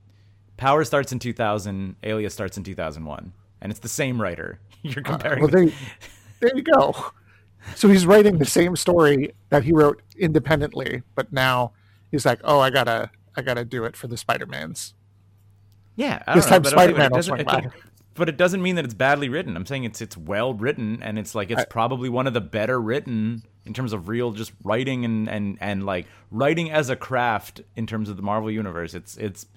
Power 0.58 0.84
starts 0.86 1.12
in 1.12 1.20
2000, 1.20 1.96
Alias 2.04 2.34
starts 2.34 2.58
in 2.58 2.64
2001, 2.64 3.34
and 3.62 3.72
it's 3.72 3.80
the 3.82 3.90
same 3.90 4.22
writer. 4.22 4.60
You're 4.84 5.00
uh, 5.06 5.10
comparing. 5.12 5.42
well, 5.42 5.50
the- 5.52 5.66
they, 5.66 5.74
there 6.40 6.56
you 6.56 6.64
go. 6.64 6.94
So 7.76 7.88
he's 7.90 8.06
writing 8.06 8.38
the 8.38 8.46
same 8.46 8.76
story 8.76 9.34
that 9.50 9.64
he 9.64 9.74
wrote 9.74 10.02
independently, 10.18 11.02
but 11.16 11.34
now 11.34 11.72
he's 12.12 12.26
like, 12.26 12.40
"Oh, 12.44 12.60
I 12.60 12.70
gotta, 12.70 13.10
I 13.36 13.42
gotta 13.42 13.66
do 13.66 13.86
it 13.86 13.96
for 13.98 14.08
the 14.08 14.18
Spider 14.18 14.46
Mans." 14.46 14.94
Yeah, 15.96 16.22
I 16.28 16.36
This 16.36 16.46
know, 16.46 16.52
time 16.52 16.64
Spider-Man 16.66 17.06
it 17.08 17.12
will 17.12 17.18
doesn't- 17.18 17.36
swing 17.36 17.46
by. 17.46 17.56
doesn't- 17.62 17.74
But 18.16 18.30
it 18.30 18.38
doesn't 18.38 18.62
mean 18.62 18.76
that 18.76 18.86
it's 18.86 18.94
badly 18.94 19.30
written. 19.30 19.58
I'm 19.58 19.66
saying 19.66 19.84
it's 19.86 20.00
it's 20.02 20.16
well 20.16 20.54
written, 20.54 21.02
and 21.02 21.18
it's 21.18 21.34
like 21.36 21.50
it's 21.52 21.62
I- 21.62 21.66
probably 21.66 22.08
one 22.10 22.28
of 22.28 22.34
the 22.34 22.42
better 22.42 22.80
written 22.80 23.44
in 23.66 23.74
terms 23.74 23.94
of 23.94 24.08
real 24.10 24.32
just 24.32 24.52
writing 24.64 25.04
and 25.04 25.28
and 25.28 25.58
and 25.60 25.86
like 25.86 26.06
writing 26.32 26.70
as 26.72 26.90
a 26.90 26.96
craft 26.96 27.62
in 27.76 27.88
terms 27.88 28.10
of 28.10 28.16
the 28.18 28.22
Marvel 28.24 28.52
universe. 28.52 28.94
It's 28.94 29.18
it's 29.18 29.48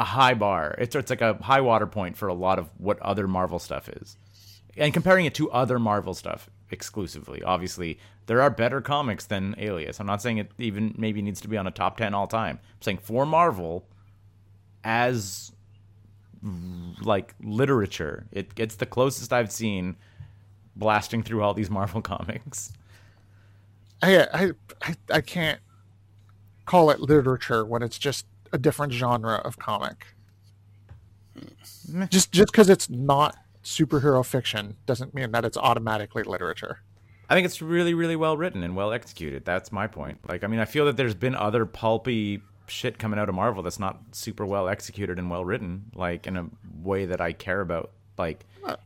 a 0.00 0.04
high 0.04 0.32
bar. 0.32 0.74
It's 0.78 0.96
it's 0.96 1.10
like 1.10 1.20
a 1.20 1.34
high 1.34 1.60
water 1.60 1.86
point 1.86 2.16
for 2.16 2.26
a 2.26 2.34
lot 2.34 2.58
of 2.58 2.70
what 2.78 2.98
other 3.00 3.28
Marvel 3.28 3.58
stuff 3.58 3.86
is. 3.86 4.16
And 4.78 4.94
comparing 4.94 5.26
it 5.26 5.34
to 5.34 5.50
other 5.50 5.78
Marvel 5.78 6.14
stuff 6.14 6.48
exclusively, 6.70 7.42
obviously 7.42 7.98
there 8.24 8.40
are 8.40 8.48
better 8.48 8.80
comics 8.80 9.26
than 9.26 9.54
Alias. 9.58 10.00
I'm 10.00 10.06
not 10.06 10.22
saying 10.22 10.38
it 10.38 10.52
even 10.56 10.94
maybe 10.96 11.20
needs 11.20 11.42
to 11.42 11.48
be 11.48 11.58
on 11.58 11.66
a 11.66 11.70
top 11.70 11.98
ten 11.98 12.14
all 12.14 12.26
time. 12.26 12.60
I'm 12.62 12.82
saying 12.82 12.98
for 13.02 13.26
Marvel, 13.26 13.86
as 14.82 15.52
like 17.02 17.34
literature. 17.42 18.26
It 18.32 18.52
it's 18.56 18.76
the 18.76 18.86
closest 18.86 19.34
I've 19.34 19.52
seen 19.52 19.96
blasting 20.74 21.22
through 21.22 21.42
all 21.42 21.52
these 21.52 21.68
Marvel 21.68 22.00
comics. 22.14 22.72
I, 24.02 24.26
I, 24.32 24.50
I, 24.80 24.94
I 25.12 25.20
can't 25.20 25.60
call 26.64 26.88
it 26.88 27.00
literature 27.00 27.66
when 27.66 27.82
it's 27.82 27.98
just 27.98 28.24
a 28.52 28.58
different 28.58 28.92
genre 28.92 29.36
of 29.36 29.58
comic. 29.58 30.06
Hmm. 31.90 32.04
Just 32.10 32.32
just 32.32 32.50
because 32.52 32.68
it's 32.68 32.88
not 32.90 33.36
superhero 33.64 34.24
fiction 34.24 34.76
doesn't 34.86 35.14
mean 35.14 35.32
that 35.32 35.44
it's 35.44 35.56
automatically 35.56 36.22
literature. 36.22 36.80
I 37.28 37.34
think 37.34 37.44
it's 37.44 37.62
really 37.62 37.94
really 37.94 38.16
well 38.16 38.36
written 38.36 38.62
and 38.62 38.74
well 38.74 38.92
executed. 38.92 39.44
That's 39.44 39.70
my 39.72 39.86
point. 39.86 40.18
Like 40.28 40.44
I 40.44 40.46
mean, 40.48 40.60
I 40.60 40.64
feel 40.64 40.86
that 40.86 40.96
there's 40.96 41.14
been 41.14 41.34
other 41.34 41.66
pulpy 41.66 42.42
shit 42.66 42.98
coming 42.98 43.18
out 43.18 43.28
of 43.28 43.34
Marvel 43.34 43.62
that's 43.62 43.78
not 43.80 44.00
super 44.12 44.46
well 44.46 44.68
executed 44.68 45.18
and 45.18 45.30
well 45.30 45.44
written, 45.44 45.86
like 45.94 46.26
in 46.26 46.36
a 46.36 46.46
way 46.82 47.06
that 47.06 47.20
I 47.20 47.32
care 47.32 47.60
about. 47.60 47.90
Like 48.18 48.44
uh, 48.66 48.76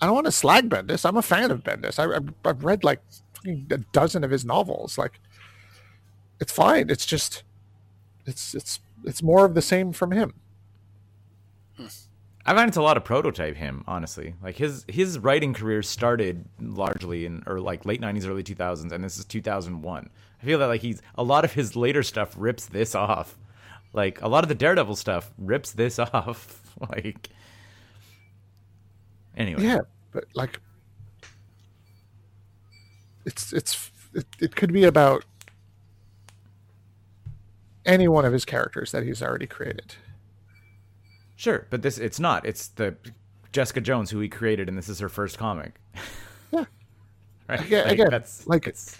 I 0.00 0.06
don't 0.06 0.14
want 0.14 0.26
to 0.26 0.32
slag 0.32 0.68
Bendis. 0.68 1.06
I'm 1.06 1.16
a 1.16 1.22
fan 1.22 1.50
of 1.50 1.62
Bendis. 1.62 1.98
I, 1.98 2.16
I've- 2.16 2.32
I've 2.44 2.64
read 2.64 2.84
like 2.84 3.02
a 3.46 3.78
dozen 3.92 4.24
of 4.24 4.30
his 4.30 4.44
novels. 4.44 4.96
Like, 4.98 5.20
it's 6.40 6.52
fine. 6.52 6.90
It's 6.90 7.06
just, 7.06 7.42
it's 8.26 8.54
it's 8.54 8.80
it's 9.04 9.22
more 9.22 9.44
of 9.44 9.54
the 9.54 9.62
same 9.62 9.92
from 9.92 10.12
him. 10.12 10.34
I 12.46 12.54
find 12.54 12.68
it's 12.68 12.76
a 12.76 12.82
lot 12.82 12.96
of 12.96 13.04
prototype 13.04 13.56
him, 13.56 13.84
honestly. 13.86 14.34
Like 14.42 14.56
his 14.56 14.84
his 14.88 15.18
writing 15.18 15.52
career 15.52 15.82
started 15.82 16.44
largely 16.58 17.26
in 17.26 17.42
or 17.46 17.60
like 17.60 17.84
late 17.84 18.00
nineties, 18.00 18.26
early 18.26 18.42
two 18.42 18.54
thousands, 18.54 18.92
and 18.92 19.04
this 19.04 19.18
is 19.18 19.24
two 19.24 19.42
thousand 19.42 19.82
one. 19.82 20.10
I 20.42 20.46
feel 20.46 20.58
that 20.58 20.66
like 20.66 20.80
he's 20.80 21.02
a 21.16 21.22
lot 21.22 21.44
of 21.44 21.52
his 21.52 21.76
later 21.76 22.02
stuff 22.02 22.34
rips 22.36 22.66
this 22.66 22.94
off. 22.94 23.38
Like 23.92 24.22
a 24.22 24.28
lot 24.28 24.42
of 24.42 24.48
the 24.48 24.54
Daredevil 24.54 24.96
stuff 24.96 25.30
rips 25.38 25.72
this 25.72 25.98
off. 25.98 26.74
like 26.90 27.28
anyway. 29.36 29.62
Yeah, 29.62 29.80
but 30.12 30.24
like, 30.34 30.60
it's 33.26 33.52
it's 33.52 33.90
it, 34.14 34.26
it 34.40 34.56
could 34.56 34.72
be 34.72 34.84
about 34.84 35.24
any 37.86 38.08
one 38.08 38.24
of 38.24 38.32
his 38.32 38.44
characters 38.44 38.92
that 38.92 39.02
he's 39.04 39.22
already 39.22 39.46
created. 39.46 39.94
Sure, 41.36 41.66
but 41.70 41.82
this 41.82 41.98
it's 41.98 42.20
not. 42.20 42.44
It's 42.46 42.68
the 42.68 42.96
Jessica 43.52 43.80
Jones 43.80 44.10
who 44.10 44.20
he 44.20 44.28
created 44.28 44.68
and 44.68 44.76
this 44.76 44.88
is 44.88 44.98
her 45.00 45.08
first 45.08 45.38
comic. 45.38 45.80
Yeah. 46.52 46.64
right. 47.48 47.60
Again- 47.60 47.84
like, 47.84 47.92
again, 47.94 48.08
that's 48.10 48.46
like- 48.46 48.66
it's, 48.66 48.96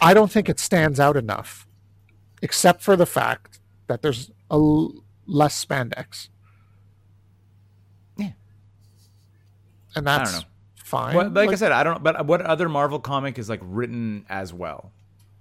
I 0.00 0.14
don't 0.14 0.30
think 0.30 0.48
it 0.48 0.58
stands 0.58 0.98
out 1.00 1.16
enough, 1.16 1.66
except 2.42 2.82
for 2.82 2.96
the 2.96 3.04
fact 3.06 3.60
that 3.88 4.00
there's 4.02 4.30
a 4.50 4.54
l- 4.54 4.94
less 5.26 5.62
spandex. 5.64 6.28
Yeah. 8.16 8.30
and 9.94 10.08
I 10.08 10.16
don't 10.16 10.24
that's 10.24 10.40
know. 10.40 10.46
fine. 10.82 11.14
Well, 11.16 11.28
like, 11.30 11.50
I 11.50 11.56
said, 11.56 11.72
I 11.72 11.82
don't. 11.82 12.02
But 12.02 12.24
what 12.26 12.40
other 12.40 12.68
Marvel 12.70 12.98
comic 13.00 13.38
is 13.38 13.48
like 13.50 13.60
written 13.62 14.24
as 14.30 14.54
well? 14.54 14.92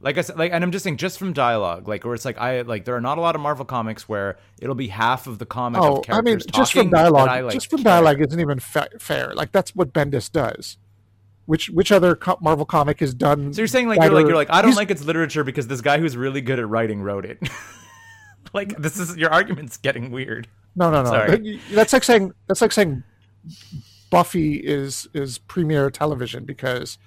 Like 0.06 0.20
I 0.20 0.22
said, 0.22 0.38
like, 0.38 0.51
and 0.51 0.64
I'm 0.64 0.72
just 0.72 0.84
saying, 0.84 0.97
just 0.97 1.18
from 1.18 1.34
dialogue, 1.34 1.88
like 1.88 2.06
where 2.06 2.14
it's 2.14 2.26
like 2.26 2.38
I 2.38 2.62
like 2.62 2.86
there 2.86 2.95
are 2.95 3.01
not 3.01 3.18
a 3.18 3.22
lot 3.22 3.34
of 3.34 3.41
Marvel 3.41 3.66
comics 3.66 4.08
where 4.08 4.38
it'll 4.62 4.76
be 4.76 4.89
half 4.89 5.26
of 5.26 5.39
the 5.39 5.47
comic. 5.47 5.82
oh, 5.82 6.03
I 6.10 6.22
mean, 6.22 6.39
just 6.53 6.74
from 6.74 6.91
dialogue, 6.91 7.28
I, 7.28 7.39
like, 7.39 7.56
just 7.56 7.72
from 7.72 7.82
dialogue 7.82 8.22
isn't 8.22 8.39
even 8.39 8.60
fa- 8.60 8.89
fair. 8.99 9.34
Like 9.34 9.51
that's 9.51 9.76
what 9.76 9.93
Bendis 9.93 10.32
does. 10.32 10.78
Which 11.47 11.72
which 11.72 11.91
other 11.91 12.16
co- 12.16 12.38
Marvel 12.39 12.68
comic 12.68 12.99
has 12.99 13.16
done? 13.16 13.51
So 13.51 13.62
you're 13.62 13.68
saying 13.68 13.88
like 13.88 13.99
you're 13.99 14.12
like 14.12 14.28
you're 14.28 14.36
like 14.36 14.51
I 14.51 14.62
don't 14.62 14.76
like 14.76 14.91
its 14.91 15.03
literature 15.03 15.43
because 15.43 15.66
this 15.66 15.82
guy 15.82 15.97
who's 15.97 16.16
really 16.16 16.41
good 16.41 16.60
at 16.60 16.70
writing 16.70 17.01
wrote 17.01 17.26
it. 17.26 17.39
like 18.53 18.78
this 18.78 18.99
is 18.99 19.18
your 19.18 19.32
argument's 19.32 19.78
getting 19.78 20.12
weird. 20.12 20.47
No, 20.76 20.91
no, 20.91 21.01
no. 21.01 21.10
Sorry. 21.10 21.60
That's 21.72 21.93
like 21.93 22.03
saying 22.03 22.32
that's 22.45 22.62
like 22.62 22.74
saying 22.74 23.01
Buffy 24.12 24.58
is 24.58 25.08
is 25.16 25.39
premier 25.39 25.89
television 25.89 26.45
because 26.45 26.99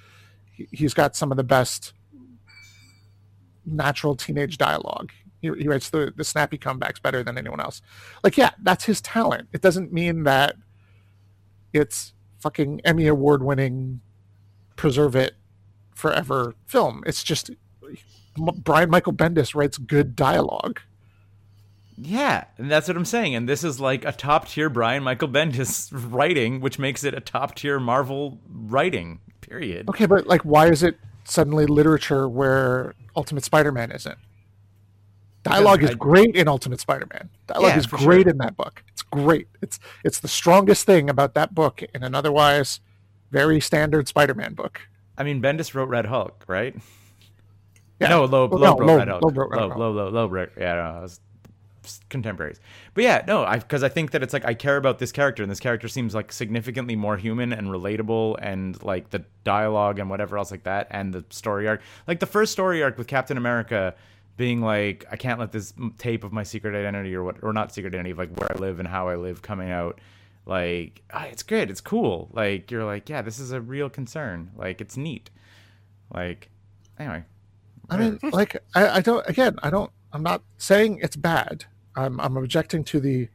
he's 0.73 0.95
got 0.95 1.15
some 1.15 1.31
of 1.31 1.37
the 1.37 1.45
best 1.45 1.93
natural 3.71 4.16
teenage 4.16 4.59
dialogue. 4.59 5.12
He, 5.41 5.51
he 5.59 5.69
writes 5.69 5.91
the 5.91 6.12
the 6.16 6.25
snappy 6.25 6.59
comebacks 6.59 7.01
better 7.01 7.23
than 7.23 7.39
anyone 7.39 7.61
else. 7.61 7.81
Like, 8.25 8.37
yeah, 8.37 8.51
that's 8.62 8.85
his 8.85 9.01
talent. 9.01 9.49
It 9.53 9.61
doesn't 9.61 9.93
mean 9.93 10.25
that 10.25 10.57
it's 11.73 12.12
fucking 12.41 12.81
Emmy 12.85 13.07
award 13.07 13.43
winning, 13.43 14.01
preserve 14.77 15.14
it 15.14 15.35
forever 15.95 16.55
film. 16.66 17.03
It's 17.07 17.23
just 17.23 17.51
Brian 18.37 18.91
Michael 18.91 19.12
Bendis 19.12 19.55
writes 19.55 19.79
good 19.79 20.14
dialogue. 20.14 20.81
Yeah, 22.01 22.45
and 22.57 22.71
that's 22.71 22.87
what 22.87 22.97
I'm 22.97 23.05
saying. 23.05 23.35
And 23.35 23.49
this 23.49 23.64
is 23.64 23.81
like 23.81 24.05
a 24.05 24.12
top 24.12 24.47
tier 24.49 24.71
Brian 24.71 25.03
Michael 25.03 25.29
Bendis 25.29 25.91
writing, 25.93 26.61
which 26.61 26.79
makes 26.79 27.03
it 27.03 27.12
a 27.14 27.21
top 27.21 27.57
tier 27.57 27.81
Marvel 27.81 28.39
writing. 28.49 29.21
Period. 29.41 29.89
Okay, 29.89 30.07
but 30.07 30.27
like, 30.27 30.43
why 30.43 30.69
is 30.69 30.83
it 30.83 30.97
suddenly 31.29 31.66
literature 31.66 32.29
where 32.29 32.95
Ultimate 33.16 33.45
Spider-Man 33.45 33.93
isn't? 33.93 34.18
Dialogue 35.45 35.83
is 35.83 35.91
I- 35.91 35.95
great 35.95 36.35
in 36.35 36.49
Ultimate 36.49 36.81
Spider-Man. 36.81 37.31
Dialogue 37.47 37.70
Yeah, 37.72 37.79
is 37.79 37.87
great 37.87 38.22
sure. 38.24 38.31
in 38.33 38.39
that 38.39 38.57
book. 38.57 38.83
It's 38.89 39.03
great. 39.03 39.49
It's 39.62 39.79
it's 40.05 40.20
the 40.20 40.29
strongest 40.29 40.85
thing 40.85 41.09
about 41.09 41.35
that 41.35 41.55
book 41.55 41.83
in 41.95 42.03
an 42.03 42.14
otherwise 42.14 42.81
very 43.31 43.61
standard 43.61 44.09
Spider-Man 44.09 44.55
book. 44.55 44.81
I 45.16 45.22
mean, 45.22 45.41
Bendis 45.43 45.74
wrote 45.74 45.89
Red 45.89 46.07
Hulk, 46.07 46.45
right? 46.49 46.74
Yeah. 48.01 48.09
No, 48.09 48.24
low, 48.24 48.47
low, 48.47 48.59
no, 48.59 48.76
wrote 48.76 48.87
low- 48.87 48.97
Red 48.97 49.09
Hulk. 49.09 49.22
low 49.22 49.29
Low, 49.29 49.35
wrote 49.35 49.51
Red 49.51 49.61
low, 49.61 49.68
Hulk. 49.68 49.79
low, 49.79 49.93
low, 49.93 50.09
low, 50.11 50.26
wrote- 50.26 50.53
yeah, 50.59 50.74
no, 50.74 50.99
it 50.99 51.03
was 51.03 51.20
contemporaries. 52.09 52.61
But 52.95 53.05
yeah, 53.05 53.24
no, 53.26 53.45
I 53.45 53.59
because 53.59 53.82
I 53.82 53.89
think 53.89 54.12
that 54.12 54.22
it's 54.22 54.32
like 54.32 54.45
I 54.45 54.55
care 54.55 54.76
about 54.76 54.99
this 54.99 55.12
character, 55.12 55.43
and 55.43 55.51
this 55.51 55.61
character 55.61 55.89
seems 55.89 56.14
like 56.14 56.32
significantly 56.32 56.97
more 56.97 57.16
human 57.16 57.53
and 57.53 57.68
relatable, 57.68 58.36
and 58.41 58.82
like 58.82 59.11
the 59.11 59.24
dialogue 59.45 59.99
and 59.99 60.11
whatever 60.11 60.39
else 60.39 60.51
like 60.51 60.64
that, 60.64 60.89
and 60.91 61.12
the 61.12 61.24
story 61.30 61.68
arc. 61.68 61.80
Like 62.07 62.20
the 62.20 62.26
first 62.26 62.53
story 62.53 62.82
arc 62.82 62.99
with 62.99 63.07
Captain 63.07 63.36
America 63.36 63.95
being 64.36 64.61
like, 64.61 65.05
I 65.11 65.16
can't 65.16 65.41
let 65.41 65.53
this 65.53 65.74
tape 65.99 66.24
of 66.24 66.32
my 66.32 66.45
secret 66.45 66.74
identity 66.74 67.14
or 67.14 67.24
what, 67.24 67.43
or 67.43 67.53
not 67.53 67.72
secret 67.74 67.93
identity, 67.93 68.14
like 68.14 68.34
where 68.39 68.49
I 68.55 68.59
live 68.59 68.78
and 68.78 68.86
how 68.86 69.09
I 69.09 69.16
live 69.16 69.43
coming 69.43 69.70
out. 69.70 70.01
Like, 70.47 71.03
ah, 71.12 71.24
it's 71.24 71.43
good, 71.43 71.70
it's 71.70 71.80
cool. 71.80 72.30
Like 72.32 72.70
you're 72.70 72.84
like, 72.84 73.09
yeah, 73.09 73.20
this 73.20 73.39
is 73.39 73.51
a 73.51 73.61
real 73.61 73.91
concern. 73.91 74.53
Like 74.57 74.80
it's 74.80 74.97
neat. 74.97 75.30
Like, 76.14 76.51
anyway. 76.99 77.24
I 77.91 77.97
mean, 77.97 78.18
like, 78.32 78.57
I, 78.74 78.89
I 78.89 79.01
don't. 79.01 79.26
Again, 79.28 79.57
I 79.62 79.70
don't. 79.70 79.91
I'm 80.12 80.22
not 80.22 80.43
saying 80.59 81.01
it's 81.03 81.16
bad. 81.16 81.64
I'm 81.97 82.20
I'm 82.20 82.36
objecting 82.36 82.84
to 82.84 83.01
the. 83.01 83.28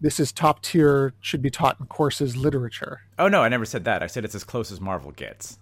This 0.00 0.18
is 0.18 0.32
top 0.32 0.62
tier. 0.62 1.12
Should 1.20 1.42
be 1.42 1.50
taught 1.50 1.78
in 1.78 1.86
courses 1.86 2.36
literature. 2.36 3.02
Oh 3.18 3.28
no, 3.28 3.42
I 3.42 3.48
never 3.48 3.64
said 3.64 3.84
that. 3.84 4.02
I 4.02 4.06
said 4.06 4.24
it's 4.24 4.34
as 4.34 4.44
close 4.44 4.72
as 4.72 4.80
Marvel 4.80 5.10
gets. 5.10 5.58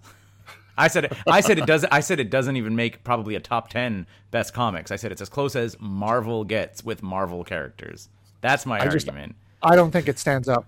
I 0.77 0.87
said 0.87 1.13
I 1.27 1.41
said 1.41 1.59
it 1.59 1.67
does 1.67 1.85
I 1.91 1.99
said 2.01 2.21
it 2.21 2.31
doesn't 2.31 2.57
even 2.57 2.77
make 2.77 3.03
probably 3.03 3.35
a 3.35 3.41
top 3.41 3.69
10 3.69 4.07
best 4.31 4.55
comics. 4.55 4.93
I 4.93 4.97
said 4.97 5.11
it's 5.11 5.21
as 5.21 5.29
close 5.29 5.57
as 5.57 5.77
Marvel 5.81 6.45
gets 6.45 6.85
with 6.85 7.03
Marvel 7.03 7.43
characters. 7.43 8.09
That's 8.43 8.65
my 8.65 8.79
I 8.79 8.87
just- 8.87 9.09
argument. 9.09 9.35
I 9.61 9.75
don't 9.75 9.91
think 9.91 10.07
it 10.07 10.21
stands 10.21 10.49
up 10.49 10.67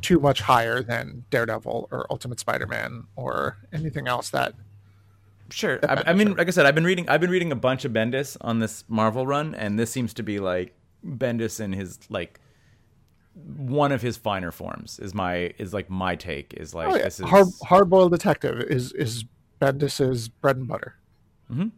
too 0.00 0.18
much 0.18 0.40
higher 0.40 0.82
than 0.82 1.24
Daredevil 1.30 1.88
or 1.92 2.06
Ultimate 2.10 2.40
Spider-Man 2.40 3.04
or 3.14 3.56
anything 3.72 4.08
else 4.08 4.30
that 4.30 4.54
Sure. 5.50 5.78
I, 5.88 6.02
I 6.06 6.12
mean, 6.12 6.34
like 6.34 6.48
I 6.48 6.50
said, 6.50 6.66
I've 6.66 6.74
been 6.74 6.84
reading 6.84 7.08
I've 7.08 7.20
been 7.20 7.30
reading 7.30 7.52
a 7.52 7.56
bunch 7.56 7.84
of 7.84 7.92
Bendis 7.92 8.36
on 8.40 8.58
this 8.58 8.84
Marvel 8.88 9.26
run 9.26 9.54
and 9.54 9.78
this 9.78 9.90
seems 9.90 10.14
to 10.14 10.22
be 10.22 10.38
like 10.38 10.74
Bendis 11.04 11.60
in 11.60 11.72
his 11.72 11.98
like 12.08 12.40
one 13.34 13.92
of 13.92 14.02
his 14.02 14.16
finer 14.16 14.50
forms 14.50 14.98
is 14.98 15.14
my 15.14 15.52
is 15.58 15.72
like 15.72 15.88
my 15.88 16.16
take 16.16 16.54
is 16.54 16.74
like 16.74 16.88
oh, 16.88 16.96
yeah. 16.96 17.04
this 17.04 17.20
is 17.20 17.26
hard 17.26 17.46
hard-boiled 17.62 18.10
detective 18.10 18.60
is 18.60 18.92
is 18.92 19.24
Bendis's 19.60 20.28
bread 20.28 20.56
and 20.56 20.68
butter. 20.68 20.94
Mhm. 21.50 21.72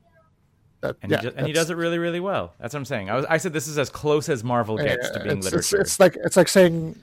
That, 0.81 0.97
and, 1.03 1.13
yeah, 1.13 1.21
he, 1.21 1.29
and 1.29 1.47
he 1.47 1.53
does 1.53 1.71
it 1.71 1.77
really 1.77 1.99
really 1.99 2.21
well. 2.21 2.55
That's 2.59 2.73
what 2.73 2.81
I'm 2.81 2.85
saying. 2.87 3.11
I 3.11 3.17
was 3.17 3.27
I 3.29 3.37
said 3.37 3.53
this 3.53 3.69
is 3.69 3.79
as 3.79 3.91
close 3.91 4.29
as 4.29 4.43
Marvel 4.43 4.79
gets 4.79 5.11
to 5.11 5.21
being 5.23 5.39
it's, 5.39 5.53
it's, 5.53 5.73
it's 5.73 6.01
like 6.01 6.17
it's 6.25 6.37
like 6.37 6.49
saying 6.49 6.97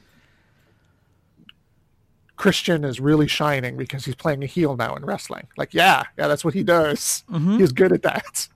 Christian 2.38 2.84
is 2.86 3.00
really 3.00 3.28
shining 3.28 3.76
because 3.78 4.06
he's 4.06 4.16
playing 4.16 4.44
a 4.44 4.48
heel 4.48 4.76
now 4.78 4.96
in 4.96 5.04
wrestling. 5.06 5.48
Like, 5.58 5.74
yeah, 5.74 6.04
yeah, 6.18 6.28
that's 6.28 6.46
what 6.46 6.54
he 6.54 6.64
does. 6.64 7.24
Mm-hmm. 7.30 7.58
He's 7.58 7.72
good 7.74 7.92
at 7.92 8.04
that. 8.04 8.48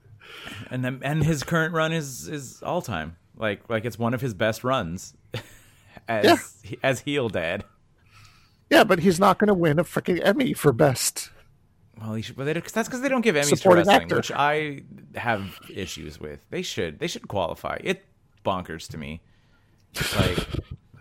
and 0.70 0.84
then 0.84 1.00
and 1.02 1.22
his 1.22 1.42
current 1.42 1.74
run 1.74 1.92
is 1.92 2.26
is 2.28 2.62
all 2.62 2.80
time 2.80 3.16
like 3.36 3.68
like 3.68 3.84
it's 3.84 3.98
one 3.98 4.14
of 4.14 4.20
his 4.20 4.32
best 4.34 4.64
runs 4.64 5.14
as 6.08 6.62
as 6.82 7.00
heel 7.00 7.28
dad 7.28 7.64
Yeah, 8.70 8.84
but 8.84 9.00
he's 9.00 9.20
not 9.20 9.38
going 9.38 9.48
to 9.48 9.54
win 9.54 9.78
a 9.78 9.84
freaking 9.84 10.20
Emmy 10.24 10.52
for 10.54 10.72
best. 10.72 11.30
well 12.00 12.14
he 12.14 12.22
should 12.22 12.36
but 12.36 12.44
they, 12.44 12.54
cause 12.60 12.72
that's 12.72 12.88
because 12.88 13.02
they 13.02 13.08
don't 13.08 13.20
give 13.20 13.34
emmys 13.36 13.62
for 13.62 13.74
wrestling 13.76 13.96
actor. 14.02 14.16
which 14.16 14.32
i 14.32 14.80
have 15.14 15.58
issues 15.74 16.18
with 16.18 16.40
they 16.50 16.62
should 16.62 16.98
they 16.98 17.06
should 17.06 17.28
qualify 17.28 17.76
it 17.82 18.04
bonkers 18.44 18.88
to 18.88 18.96
me 18.98 19.20
like 20.18 20.38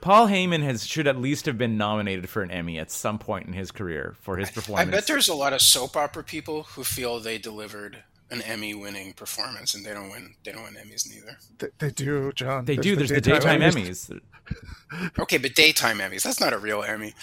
paul 0.01 0.27
heyman 0.27 0.61
has 0.63 0.85
should 0.85 1.07
at 1.07 1.17
least 1.17 1.45
have 1.45 1.57
been 1.57 1.77
nominated 1.77 2.27
for 2.29 2.41
an 2.41 2.51
emmy 2.51 2.77
at 2.77 2.91
some 2.91 3.17
point 3.17 3.47
in 3.47 3.53
his 3.53 3.71
career 3.71 4.15
for 4.21 4.37
his 4.37 4.49
performance. 4.49 4.81
I 4.81 4.85
performance 4.85 5.01
bet 5.01 5.07
there's 5.07 5.29
a 5.29 5.35
lot 5.35 5.53
of 5.53 5.61
soap 5.61 5.95
opera 5.95 6.23
people 6.23 6.63
who 6.63 6.83
feel 6.83 7.19
they 7.19 7.37
delivered 7.37 8.03
an 8.31 8.41
Emmy-winning 8.41 9.13
performance, 9.13 9.75
and 9.75 9.85
they 9.85 9.93
don't 9.93 10.09
win. 10.09 10.35
They 10.43 10.53
don't 10.53 10.63
win 10.63 10.75
Emmys 10.75 11.07
neither. 11.09 11.37
They, 11.59 11.67
they 11.79 11.89
do, 11.91 12.31
John. 12.31 12.63
they 12.63 12.77
do 12.77 12.95
there's 12.95 13.09
the 13.09 13.19
daytime 13.19 13.59
emmys 13.59 14.19
Okay, 15.19 15.37
but 15.37 15.53
daytime 15.53 15.99
Emmys. 15.99 16.23
That's 16.23 16.39
not 16.39 16.53
a 16.53 16.57
real 16.57 16.81
Emmy. 16.81 17.13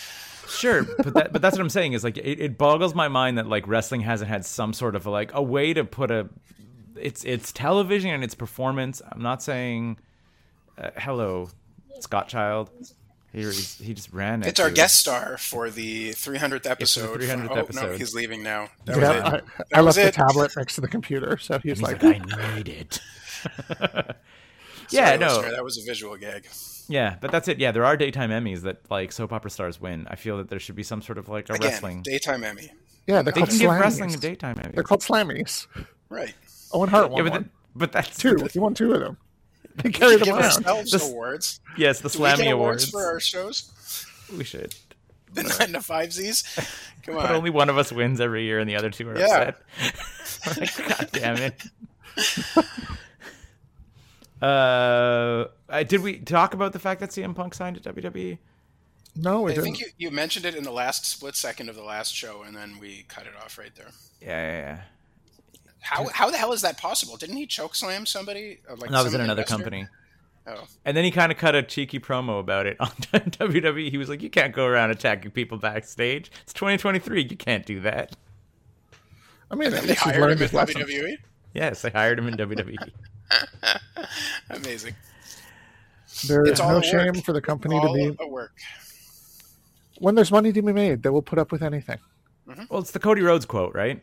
Sure, 0.49 0.85
but 0.99 1.15
that, 1.15 1.33
but 1.33 1.43
that's 1.43 1.57
what 1.57 1.63
I'm 1.63 1.71
saying 1.71 1.95
is 1.95 2.05
like 2.05 2.17
it, 2.17 2.41
it 2.41 2.59
boggles 2.59 2.95
my 2.95 3.09
mind 3.09 3.37
that 3.39 3.47
like 3.47 3.67
wrestling 3.67 4.03
hasn't 4.03 4.31
had 4.31 4.47
some 4.47 4.73
sort 4.73 4.97
of 4.97 5.07
a, 5.07 5.11
like 5.11 5.33
a 5.35 5.43
way 5.43 5.75
to 5.75 5.85
put 5.85 6.11
a 6.11 6.29
it's 6.97 7.25
it's 7.25 7.53
television 7.53 8.11
and 8.11 8.25
it's 8.25 8.35
performance. 8.35 9.03
I'm 9.11 9.23
not 9.23 9.43
saying 9.43 9.99
uh, 10.79 10.91
hello, 10.97 11.51
Scott 12.01 12.29
Child. 12.29 12.71
He 13.33 13.43
he 13.43 13.93
just 13.95 14.11
ran. 14.13 14.43
It's 14.43 14.59
our 14.59 14.71
guest 14.71 14.97
star 14.97 15.37
for 15.37 15.69
the 15.71 16.11
300th 16.11 16.55
It's 16.55 16.65
the 16.65 16.71
episode. 16.71 17.21
300th 17.21 17.49
oh, 17.51 17.55
no, 17.55 17.61
episode. 17.61 17.99
he's 17.99 18.15
leaving 18.15 18.43
now. 18.43 18.69
That 18.87 18.97
Yeah, 18.97 19.09
was 19.09 19.17
it. 19.19 19.25
I, 19.25 19.31
That 19.31 19.45
I 19.75 19.81
was 19.83 19.97
left 19.99 20.15
the 20.17 20.23
tablet 20.23 20.53
next 20.57 20.75
to 20.77 20.81
the 20.81 20.89
computer, 20.89 21.37
so 21.37 21.59
he's, 21.59 21.73
He's 21.79 21.83
like, 21.83 22.03
like, 22.03 22.23
I 22.39 22.57
need 22.57 22.69
it. 22.69 23.01
yeah, 24.91 25.07
Sorry, 25.07 25.19
no, 25.19 25.27
listener, 25.37 25.51
that 25.53 25.65
was 25.65 25.79
a 25.79 25.83
visual 25.85 26.17
gag. 26.17 26.49
yeah, 26.89 27.17
but 27.21 27.31
that's 27.31 27.49
it. 27.49 27.59
Yeah, 27.59 27.71
there 27.73 27.85
are 27.85 27.97
daytime 27.97 28.31
Emmys 28.31 28.63
that 28.63 28.79
like 28.91 29.13
soap 29.13 29.33
opera 29.33 29.51
stars 29.51 29.81
win. 29.81 30.07
I 30.11 30.17
feel 30.17 30.39
that 30.39 30.49
there 30.49 30.59
should 30.59 30.75
be 30.77 30.83
some 30.83 31.03
sort 31.03 31.19
of 31.19 31.29
like 31.29 31.49
a 31.51 31.55
Again, 31.55 31.71
wrestling. 31.71 32.03
daytime 32.03 32.43
Emmy. 32.45 32.73
yeah, 33.07 33.21
they're 33.23 33.33
They 33.33 33.41
called 33.41 33.51
can 33.51 33.59
give 33.59 33.71
Slammies. 33.71 33.81
wrestling 33.81 34.15
a 34.15 34.19
daytime 34.19 34.57
Emmy. 34.63 34.73
They're 34.75 34.83
called 34.85 35.03
Slammies. 35.03 35.67
Right. 36.09 36.35
Owen 36.73 36.89
Hart 36.89 37.11
Yeah, 37.11 37.13
won 37.13 37.25
but, 37.25 37.33
one. 37.33 37.43
th- 37.45 37.53
but 37.77 37.93
that's 37.93 38.17
two. 38.17 38.37
He 38.53 38.59
won 38.59 38.73
two 38.75 38.95
of 38.95 39.01
them. 39.01 39.19
They 39.83 39.91
carry 39.91 40.17
them 40.17 40.25
Give 40.25 40.35
around. 40.35 40.45
ourselves 40.45 40.91
This- 40.91 41.09
awards. 41.09 41.61
yes, 41.77 42.01
the 42.01 42.09
Do 42.09 42.19
we 42.19 42.25
Slammy 42.29 42.37
get 42.39 42.53
Awards. 42.53 42.83
awards 42.85 42.91
for 42.91 43.07
our 43.07 43.21
shows? 43.21 43.73
We 44.37 44.45
should. 44.45 44.75
The 45.33 45.43
nine 45.43 45.73
to 45.75 45.81
five 45.83 46.13
Z's. 46.13 46.43
Come 47.05 47.17
on. 47.17 47.23
But 47.23 47.31
only 47.33 47.51
one 47.51 47.69
of 47.71 47.79
us 47.79 47.93
wins 47.93 48.21
every 48.21 48.45
year, 48.45 48.59
and 48.59 48.69
the 48.69 48.77
other 48.77 48.91
two 48.91 49.09
are 49.09 49.19
Yeah. 49.19 49.53
upset. 49.79 49.97
Like, 50.61 50.89
God 50.89 51.09
damn 51.13 51.37
it! 51.37 51.63
uh, 54.43 55.47
I- 55.69 55.83
did 55.85 56.03
we 56.03 56.19
talk 56.19 56.55
about 56.55 56.73
the 56.73 56.79
fact 56.79 57.01
that 57.01 57.11
CM 57.11 57.35
Punk 57.35 57.55
signed 57.55 57.83
to 57.83 57.93
WWE? 57.93 58.39
No, 59.17 59.43
we 59.43 59.53
I 59.53 59.55
didn't. 59.57 59.65
think 59.65 59.81
you, 59.81 59.87
you 59.99 60.11
mentioned 60.11 60.45
it 60.47 60.55
in 60.55 60.63
the 60.63 60.71
last 60.71 61.05
split 61.07 61.35
second 61.35 61.69
of 61.69 61.75
the 61.77 61.83
last 61.83 62.15
show, 62.15 62.43
and 62.43 62.55
then 62.57 62.79
we 62.79 63.05
cut 63.09 63.25
it 63.27 63.33
off 63.43 63.59
right 63.59 63.75
there. 63.75 63.89
Yeah, 64.21 64.29
yeah, 64.29 64.59
yeah. 64.61 64.81
How 65.89 66.07
how 66.13 66.31
the 66.31 66.37
hell 66.37 66.53
is 66.53 66.63
that 66.63 66.77
possible? 66.79 67.17
Didn't 67.17 67.37
he 67.37 67.47
choke 67.47 67.75
slam 67.75 68.05
somebody? 68.07 68.59
Uh, 68.69 68.77
Like 68.77 68.91
That 68.91 69.05
was 69.05 69.15
in 69.15 69.21
another 69.21 69.41
investor? 69.43 69.57
company. 69.57 69.87
Oh, 70.47 70.65
And 70.85 70.97
then 70.97 71.05
he 71.05 71.11
kind 71.11 71.31
of 71.33 71.37
cut 71.39 71.55
a 71.55 71.63
cheeky 71.63 71.99
promo 72.01 72.41
about 72.41 72.67
it 72.67 72.77
on 72.81 72.89
WWE. 73.13 73.91
He 73.91 73.99
was 73.99 74.09
like, 74.09 74.23
"You 74.23 74.31
can't 74.31 74.55
go 74.55 74.65
around 74.67 74.91
attacking 74.91 75.31
people 75.33 75.59
backstage. 75.59 76.31
It's 76.43 76.53
2023. 76.53 77.27
You 77.31 77.37
can't 77.37 77.65
do 77.67 77.81
that." 77.81 78.17
I 79.51 79.55
mean, 79.55 79.73
at 79.73 79.81
they 79.83 79.89
least 79.89 80.03
he's 80.05 80.13
hired 80.13 80.21
learned 80.21 80.33
him 80.33 80.39
his 80.41 80.51
in 80.53 80.57
lesson. 80.57 80.83
WWE. 80.83 81.17
Yes, 81.55 81.83
they 81.83 81.91
hired 81.91 82.19
him 82.19 82.29
in. 82.29 82.35
WWE. 82.35 82.77
Amazing. 84.51 84.95
There 86.27 86.43
It's 86.45 86.53
is 86.55 86.61
all 86.61 86.73
no 86.73 86.81
shame 86.81 87.15
work. 87.15 87.25
for 87.25 87.33
the 87.33 87.41
company 87.41 87.79
to 87.81 87.87
All 87.87 87.95
be 87.95 88.17
a 88.21 88.27
work. 88.29 88.53
when 89.99 90.15
there's 90.15 90.31
money 90.33 90.53
to 90.53 90.63
be 90.63 90.73
made, 90.73 91.03
they 91.03 91.11
will 91.11 91.23
put 91.23 91.39
up 91.39 91.53
with 91.53 91.63
anything. 91.63 91.99
Well, 92.71 92.81
it's 92.81 92.91
the 92.93 92.99
Cody 92.99 93.21
Rhodes 93.23 93.45
quote, 93.45 93.75
right? 93.75 94.03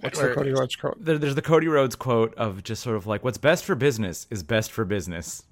What's 0.00 0.20
the 0.20 0.34
Cody 0.34 0.52
Rhodes 0.52 0.76
quote? 0.76 1.02
There, 1.02 1.18
there's 1.18 1.34
the 1.34 1.42
Cody 1.42 1.68
Rhodes 1.68 1.94
quote 1.96 2.34
of 2.34 2.62
just 2.62 2.82
sort 2.82 2.96
of 2.96 3.06
like, 3.06 3.24
"What's 3.24 3.38
best 3.38 3.64
for 3.64 3.74
business 3.74 4.26
is 4.30 4.42
best 4.42 4.70
for 4.72 4.84
business." 4.84 5.44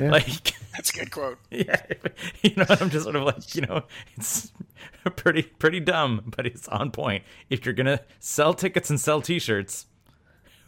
Yeah. 0.00 0.10
Like, 0.10 0.54
That's 0.72 0.90
a 0.90 1.00
good 1.00 1.10
quote. 1.10 1.38
yeah, 1.50 1.80
you 2.42 2.54
know, 2.56 2.64
I'm 2.68 2.90
just 2.90 3.04
sort 3.04 3.16
of 3.16 3.24
like, 3.24 3.54
you 3.54 3.62
know, 3.62 3.84
it's 4.16 4.52
pretty 5.16 5.42
pretty 5.42 5.80
dumb, 5.80 6.32
but 6.34 6.46
it's 6.46 6.68
on 6.68 6.90
point. 6.90 7.24
If 7.50 7.64
you're 7.64 7.74
gonna 7.74 8.00
sell 8.18 8.54
tickets 8.54 8.90
and 8.90 9.00
sell 9.00 9.20
T-shirts, 9.20 9.86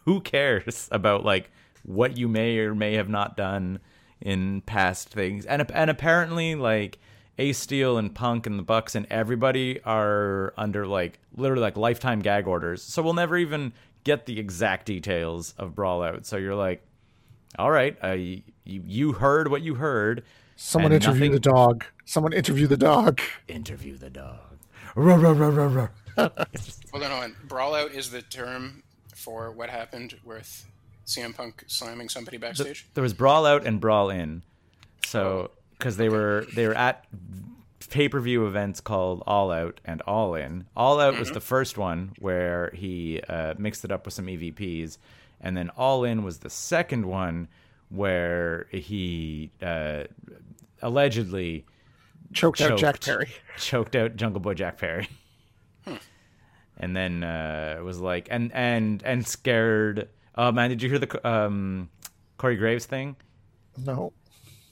who 0.05 0.21
cares 0.21 0.89
about 0.93 1.25
like 1.25 1.51
what 1.83 2.17
you 2.17 2.29
may 2.29 2.59
or 2.59 2.75
may 2.75 2.95
have 2.95 3.09
not 3.09 3.37
done 3.37 3.81
in 4.21 4.61
past 4.63 5.09
things? 5.09 5.47
And 5.47 5.71
and 5.73 5.91
apparently, 5.91 6.55
like 6.55 6.99
Ace 7.39 7.59
Steel 7.59 7.99
and 7.99 8.15
Punk 8.15 8.47
and 8.47 8.59
the 8.59 8.63
Bucks 8.63 8.95
and 8.95 9.07
everybody 9.11 9.81
are 9.83 10.55
under 10.57 10.87
like 10.87 11.19
literally 11.37 11.63
like 11.63 11.77
lifetime 11.77 12.21
gag 12.21 12.47
orders, 12.47 12.83
so 12.83 13.03
we'll 13.03 13.13
never 13.15 13.37
even 13.37 13.73
get 14.05 14.27
the 14.27 14.39
exact 14.39 14.87
details 14.87 15.55
of 15.59 15.75
Brawl 15.75 16.03
Out. 16.03 16.27
So 16.27 16.37
you're 16.37 16.55
like, 16.55 16.87
all 17.59 17.71
right, 17.71 17.97
uh, 18.05 18.13
you 18.13 18.43
you 18.65 19.13
heard 19.13 19.51
what 19.51 19.63
you 19.63 19.75
heard. 19.75 20.25
Someone 20.57 20.93
and 20.93 21.03
interview 21.03 21.31
nothing- 21.31 21.33
the 21.33 21.41
dog. 21.41 21.85
Someone 22.05 22.33
interview 22.33 22.67
the 22.69 22.77
dog. 22.77 23.21
interview 23.49 23.97
the 23.97 24.11
dog. 24.11 24.39
Ruh, 24.95 25.17
ruh, 25.17 25.33
ruh, 25.33 25.51
ruh, 25.51 25.67
ruh. 25.69 25.89
Hold 26.93 27.03
on, 27.03 27.11
hold 27.11 27.25
on. 27.25 27.37
Brawl 27.49 27.75
out 27.75 27.91
is 27.91 28.11
the 28.13 28.23
term 28.23 28.85
for 29.17 29.51
what 29.51 29.69
happened 29.69 30.15
with 30.25 30.65
CM 31.07 31.35
Punk 31.35 31.65
slamming 31.67 32.09
somebody 32.09 32.37
backstage. 32.37 32.87
there 32.95 33.03
was 33.03 33.13
brawl 33.13 33.45
out 33.47 33.67
and 33.67 33.81
brawl 33.81 34.11
in, 34.11 34.43
so 35.05 35.51
because 35.79 35.97
they 35.97 36.09
were 36.09 36.47
they 36.55 36.67
were 36.67 36.75
at 36.75 37.05
pay 37.91 38.09
per 38.09 38.21
view 38.21 38.47
events 38.47 38.81
called 38.81 39.23
All 39.27 39.51
Out 39.51 39.81
and 39.85 40.03
All 40.03 40.35
In. 40.35 40.67
All 40.77 41.01
Out 41.01 41.19
was 41.19 41.31
the 41.31 41.41
first 41.41 41.79
one 41.79 42.13
where 42.19 42.71
he 42.75 43.21
uh, 43.29 43.55
mixed 43.59 43.85
it 43.85 43.93
up 43.93 44.05
with 44.05 44.15
some 44.15 44.27
EVPs, 44.27 44.99
and 45.41 45.57
then 45.57 45.71
All 45.71 46.05
In 46.05 46.25
was 46.25 46.39
the 46.39 46.51
second 46.51 47.07
one 47.07 47.49
where 47.91 48.67
he 48.71 49.51
uh, 49.63 50.05
allegedly 50.83 51.65
Choked, 52.33 52.61
out 52.61 52.79
Jack 52.79 53.01
Perry. 53.01 53.29
choked 53.57 53.95
out 53.95 54.17
Jungle 54.17 54.41
Boy 54.41 54.55
Jack 54.55 54.79
Perry. 54.79 55.09
And 56.77 56.97
then 56.97 57.23
uh, 57.23 57.79
was 57.85 58.01
like, 58.01 58.27
and 58.31 58.51
and 58.53 59.01
and 59.05 59.25
scared. 59.25 60.09
Oh 60.35 60.51
man, 60.51 60.71
did 60.71 60.83
you 60.83 60.89
hear 60.89 60.99
the 60.99 61.29
um, 61.29 61.89
Corey 62.37 62.57
Graves 62.57 62.85
thing? 62.85 63.15
No. 63.79 64.13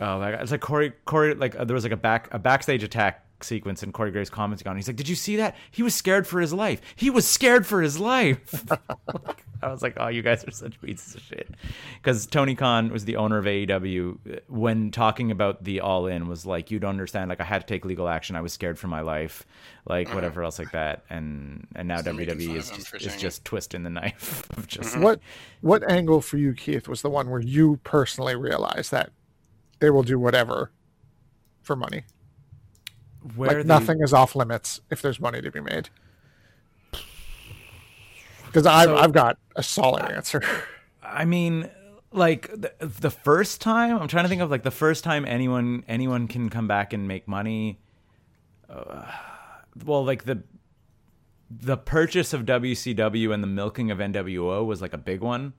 Oh 0.02 0.18
my 0.18 0.32
god, 0.32 0.42
it's 0.42 0.50
like 0.50 0.60
Corey 0.60 0.92
Corey 1.04 1.34
like 1.34 1.54
uh, 1.54 1.64
there 1.64 1.74
was 1.74 1.84
like 1.84 1.92
a 1.92 1.96
back 1.96 2.28
a 2.32 2.38
backstage 2.38 2.82
attack 2.82 3.24
sequence 3.44 3.82
and 3.82 3.92
Corey 3.92 4.10
Graves 4.10 4.30
commenting 4.30 4.66
on. 4.66 4.76
it. 4.76 4.80
He's 4.80 4.88
like, 4.88 4.96
"Did 4.96 5.08
you 5.08 5.14
see 5.14 5.36
that? 5.36 5.56
He 5.70 5.82
was 5.82 5.94
scared 5.94 6.26
for 6.26 6.40
his 6.40 6.52
life. 6.52 6.80
He 6.96 7.08
was 7.08 7.26
scared 7.26 7.66
for 7.66 7.80
his 7.82 8.00
life." 8.00 8.64
I 9.62 9.68
was 9.68 9.80
like, 9.80 9.94
"Oh, 9.98 10.08
you 10.08 10.22
guys 10.22 10.44
are 10.44 10.50
such 10.50 10.80
pieces 10.80 11.14
of 11.14 11.22
shit." 11.22 11.48
Because 12.00 12.26
Tony 12.26 12.56
Khan 12.56 12.90
was 12.90 13.04
the 13.04 13.14
owner 13.14 13.38
of 13.38 13.44
AEW 13.44 14.40
when 14.48 14.90
talking 14.90 15.30
about 15.30 15.62
the 15.62 15.80
All 15.80 16.06
In 16.06 16.26
was 16.26 16.44
like, 16.44 16.72
"You 16.72 16.80
don't 16.80 16.90
understand. 16.90 17.28
Like, 17.28 17.40
I 17.40 17.44
had 17.44 17.60
to 17.60 17.66
take 17.66 17.84
legal 17.84 18.08
action. 18.08 18.34
I 18.34 18.40
was 18.40 18.52
scared 18.52 18.80
for 18.80 18.88
my 18.88 19.02
life, 19.02 19.46
like 19.86 20.12
whatever 20.12 20.42
else 20.42 20.58
like 20.58 20.72
that." 20.72 21.04
And 21.10 21.68
and 21.76 21.86
now 21.86 21.98
Still 21.98 22.14
WWE 22.14 22.56
is 22.56 22.70
just, 22.70 22.94
is 22.94 23.16
just 23.16 23.44
twisting 23.44 23.84
the 23.84 23.90
knife 24.00 24.48
of 24.56 24.66
just 24.66 24.98
What 24.98 25.20
what 25.60 25.88
angle 25.88 26.20
for 26.20 26.38
you, 26.38 26.54
Keith, 26.54 26.88
was 26.88 27.02
the 27.02 27.10
one 27.10 27.30
where 27.30 27.40
you 27.40 27.78
personally 27.84 28.34
realized 28.34 28.90
that 28.90 29.12
they 29.82 29.90
will 29.90 30.02
do 30.02 30.18
whatever 30.18 30.70
for 31.62 31.76
money? 31.76 32.04
where 33.36 33.48
like 33.50 33.58
the- 33.58 33.64
nothing 33.64 34.00
is 34.02 34.12
off 34.12 34.34
limits 34.34 34.80
if 34.90 35.00
there's 35.02 35.20
money 35.20 35.40
to 35.40 35.50
be 35.50 35.60
made. 35.60 35.88
Because 38.46 38.66
I've 38.66 38.86
So- 38.86 38.96
I've 38.96 39.12
got 39.12 39.38
a 39.56 39.62
solid 39.62 40.10
answer. 40.10 40.42
I 41.02 41.24
mean, 41.24 41.70
like 42.10 42.48
the, 42.50 42.72
the 42.80 43.10
first 43.10 43.60
time, 43.60 43.96
I'm 43.98 44.08
trying 44.08 44.24
to 44.24 44.28
think 44.28 44.42
of 44.42 44.50
like 44.50 44.62
the 44.62 44.70
first 44.70 45.04
time 45.04 45.24
anyone 45.24 45.84
anyone 45.88 46.26
can 46.28 46.48
come 46.50 46.66
back 46.66 46.92
and 46.92 47.06
make 47.06 47.26
money. 47.28 47.78
Uh, 48.68 49.04
well, 49.84 50.04
like 50.04 50.24
the 50.24 50.42
the 51.50 51.76
purchase 51.76 52.32
of 52.32 52.42
WCW 52.42 53.32
and 53.32 53.42
the 53.42 53.46
milking 53.46 53.90
of 53.90 53.98
NWO 53.98 54.64
was 54.66 54.80
like 54.82 54.94
a 54.94 54.98
big 54.98 55.20
one, 55.20 55.52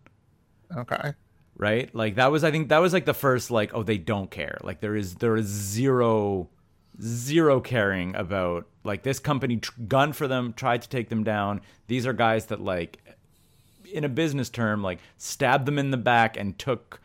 Okay. 0.75 1.13
Right? 1.57 1.93
Like 1.93 2.15
that 2.15 2.31
was 2.31 2.43
I 2.43 2.51
think 2.51 2.69
that 2.69 2.79
was 2.79 2.93
like 2.93 3.05
the 3.05 3.13
first 3.13 3.51
like 3.51 3.73
oh 3.73 3.83
they 3.83 3.97
don't 3.97 4.29
care. 4.31 4.57
Like 4.63 4.79
there 4.81 4.95
is 4.95 5.15
there 5.15 5.35
is 5.35 5.45
zero 5.47 6.49
zero 7.01 7.59
caring 7.59 8.15
about 8.15 8.67
like 8.83 9.03
this 9.03 9.19
company 9.19 9.57
tr- 9.57 9.71
gunned 9.87 10.15
for 10.15 10.27
them, 10.27 10.53
tried 10.53 10.81
to 10.83 10.89
take 10.89 11.09
them 11.09 11.23
down. 11.23 11.61
These 11.87 12.05
are 12.05 12.13
guys 12.13 12.47
that 12.47 12.61
like 12.61 12.99
in 13.91 14.03
a 14.03 14.09
business 14.09 14.49
term 14.49 14.81
like 14.81 14.99
stabbed 15.17 15.65
them 15.65 15.77
in 15.77 15.91
the 15.91 15.97
back 15.97 16.37
and 16.37 16.57
took 16.57 16.99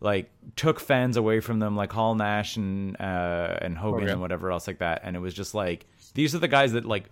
like 0.00 0.30
took 0.56 0.80
fans 0.80 1.16
away 1.18 1.40
from 1.40 1.58
them 1.58 1.76
like 1.76 1.92
Hall 1.92 2.14
Nash 2.14 2.56
and 2.56 2.98
uh 2.98 3.58
and 3.60 3.76
Hogan 3.76 4.00
Hogan. 4.00 4.08
and 4.12 4.20
whatever 4.20 4.50
else 4.50 4.66
like 4.66 4.78
that 4.78 5.02
and 5.04 5.14
it 5.14 5.18
was 5.18 5.34
just 5.34 5.54
like 5.54 5.84
these 6.14 6.34
are 6.34 6.38
the 6.38 6.48
guys 6.48 6.72
that 6.72 6.86
like 6.86 7.04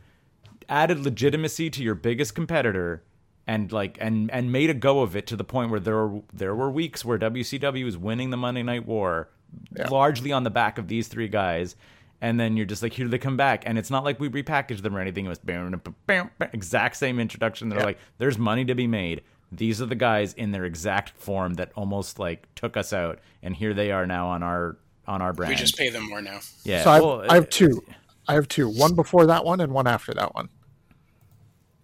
added 0.71 1.01
legitimacy 1.01 1.69
to 1.71 1.83
your 1.83 1.95
biggest 1.95 2.35
competitor 2.35 3.03
and 3.49 3.73
like 3.73 3.99
and 4.01 4.31
and 4.31 4.53
made 4.53 4.71
a 4.71 4.75
go 4.75 5.01
of 5.01 5.17
it 5.17 5.27
to 5.27 5.35
the 5.37 5.43
point 5.43 5.71
where 5.73 5.81
there 5.81 5.97
were 6.07 6.21
there 6.33 6.55
were 6.55 6.71
weeks 6.71 7.05
where 7.05 7.19
WCW 7.19 7.85
was 7.85 7.97
winning 7.99 8.31
the 8.31 8.37
Monday 8.37 8.63
Night 8.63 8.87
War 8.87 9.31
Yeah. 9.77 9.89
largely 9.89 10.31
on 10.31 10.45
the 10.45 10.51
back 10.51 10.79
of 10.79 10.87
these 10.87 11.09
three 11.09 11.29
guys 11.29 11.75
and 12.21 12.39
then 12.39 12.57
you're 12.57 12.67
just 12.67 12.83
like 12.83 12.93
here 12.93 13.09
they 13.09 13.19
come 13.19 13.37
back 13.39 13.63
and 13.67 13.79
it's 13.79 13.91
not 13.91 14.05
like 14.05 14.21
we 14.21 14.29
repackaged 14.29 14.83
them 14.83 14.95
or 14.95 15.01
anything 15.01 15.25
it 15.25 15.29
was 15.31 15.39
bam, 15.39 15.71
bam, 15.71 15.95
bam, 16.07 16.31
bam, 16.39 16.51
exact 16.53 16.97
same 16.97 17.19
introduction 17.19 17.69
they're 17.71 17.79
Yeah. 17.79 17.85
like 17.87 17.99
there's 18.19 18.37
money 18.39 18.65
to 18.67 18.75
be 18.75 18.87
made 18.87 19.23
these 19.51 19.81
are 19.81 19.87
the 19.87 19.95
guys 19.95 20.35
in 20.35 20.53
their 20.53 20.67
exact 20.67 21.11
form 21.17 21.55
that 21.55 21.73
almost 21.75 22.19
like 22.19 22.47
took 22.55 22.77
us 22.77 22.93
out 22.93 23.19
and 23.43 23.57
here 23.57 23.73
they 23.73 23.91
are 23.91 24.07
now 24.07 24.29
on 24.29 24.43
our 24.43 24.77
on 25.07 25.23
our 25.23 25.33
brand 25.33 25.49
We 25.49 25.57
just 25.57 25.79
pay 25.79 25.89
them 25.89 26.07
more 26.11 26.21
now. 26.21 26.41
yeah 26.65 26.85
So 26.85 26.91
I 26.91 27.01
well, 27.01 27.25
I 27.31 27.35
have 27.37 27.49
two. 27.49 27.83
I 28.29 28.35
have 28.35 28.47
two. 28.47 28.69
One 28.69 28.95
before 28.95 29.25
that 29.25 29.43
one 29.47 29.63
and 29.63 29.73
one 29.73 29.87
after 29.87 30.13
that 30.13 30.35
one. 30.35 30.51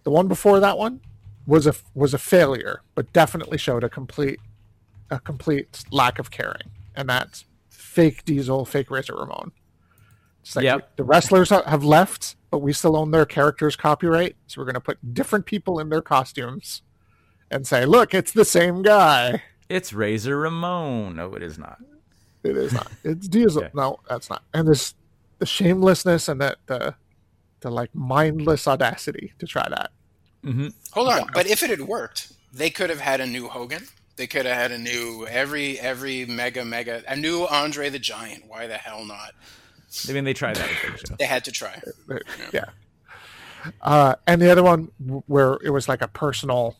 The 0.02 0.10
one 0.10 0.28
before 0.28 0.60
that 0.60 0.76
one 0.76 1.00
was 1.46 1.66
a 1.66 1.74
was 1.94 2.14
a 2.14 2.18
failure, 2.18 2.82
but 2.94 3.12
definitely 3.12 3.58
showed 3.58 3.84
a 3.84 3.88
complete 3.88 4.40
a 5.10 5.18
complete 5.20 5.84
lack 5.90 6.18
of 6.18 6.30
caring, 6.30 6.70
and 6.94 7.08
that's 7.08 7.44
fake 7.70 8.24
Diesel, 8.24 8.64
fake 8.64 8.90
Razor 8.90 9.14
Ramon. 9.14 9.52
It's 10.42 10.56
like 10.56 10.64
Yep. 10.64 10.96
the 10.96 11.04
wrestlers 11.04 11.50
have 11.50 11.84
left, 11.84 12.36
but 12.50 12.58
we 12.58 12.72
still 12.72 12.96
own 12.96 13.10
their 13.10 13.24
characters' 13.26 13.76
copyright, 13.76 14.36
so 14.46 14.60
we're 14.60 14.66
going 14.66 14.74
to 14.74 14.80
put 14.80 15.14
different 15.14 15.46
people 15.46 15.78
in 15.78 15.88
their 15.88 16.02
costumes 16.02 16.82
and 17.50 17.66
say, 17.66 17.84
"Look, 17.86 18.14
it's 18.14 18.32
the 18.32 18.44
same 18.44 18.82
guy." 18.82 19.42
it's 19.70 19.94
Razor 19.94 20.38
Ramon 20.40 21.16
no 21.16 21.32
it 21.34 21.42
is 21.42 21.58
not 21.58 21.78
It 22.42 22.54
is 22.54 22.74
not. 22.74 22.90
It's 23.02 23.26
Diesel. 23.28 23.62
Okay. 23.64 23.70
No, 23.74 23.98
that's 24.08 24.28
not. 24.28 24.42
And 24.52 24.68
this 24.68 24.94
the 25.38 25.46
shamelessness 25.46 26.28
and 26.28 26.40
the 26.40 26.56
the 26.66 26.94
the 27.60 27.70
like 27.70 27.94
mindless 27.94 28.68
audacity 28.68 29.32
to 29.38 29.46
try 29.46 29.66
that. 29.70 29.90
Hmm 30.44 30.68
Hold 30.92 31.08
on, 31.08 31.30
but 31.32 31.46
if 31.46 31.62
it 31.62 31.70
had 31.70 31.80
worked, 31.82 32.32
they 32.52 32.70
could 32.70 32.90
have 32.90 33.00
had 33.00 33.20
a 33.20 33.26
new 33.26 33.48
Hogan. 33.48 33.86
They 34.16 34.26
could 34.28 34.46
have 34.46 34.56
had 34.56 34.70
a 34.70 34.78
new 34.78 35.26
every 35.28 35.78
every 35.80 36.24
mega 36.24 36.64
mega 36.64 37.02
a 37.08 37.16
new 37.16 37.46
Andre 37.46 37.88
the 37.90 37.98
Giant. 37.98 38.44
Why 38.46 38.66
the 38.68 38.76
hell 38.78 39.04
not? 39.04 39.32
I 40.08 40.12
mean 40.12 40.24
they 40.24 40.34
tried 40.34 40.56
that 40.56 40.68
with 40.68 40.82
Big 40.92 41.08
Show 41.08 41.14
They 41.18 41.24
had 41.24 41.44
to 41.46 41.52
try. 41.52 41.80
Yeah. 42.52 42.66
Uh, 43.82 44.14
and 44.26 44.40
the 44.42 44.50
other 44.52 44.62
one 44.62 44.84
where 45.26 45.58
it 45.64 45.70
was 45.70 45.88
like 45.88 46.02
a 46.02 46.08
personal 46.08 46.76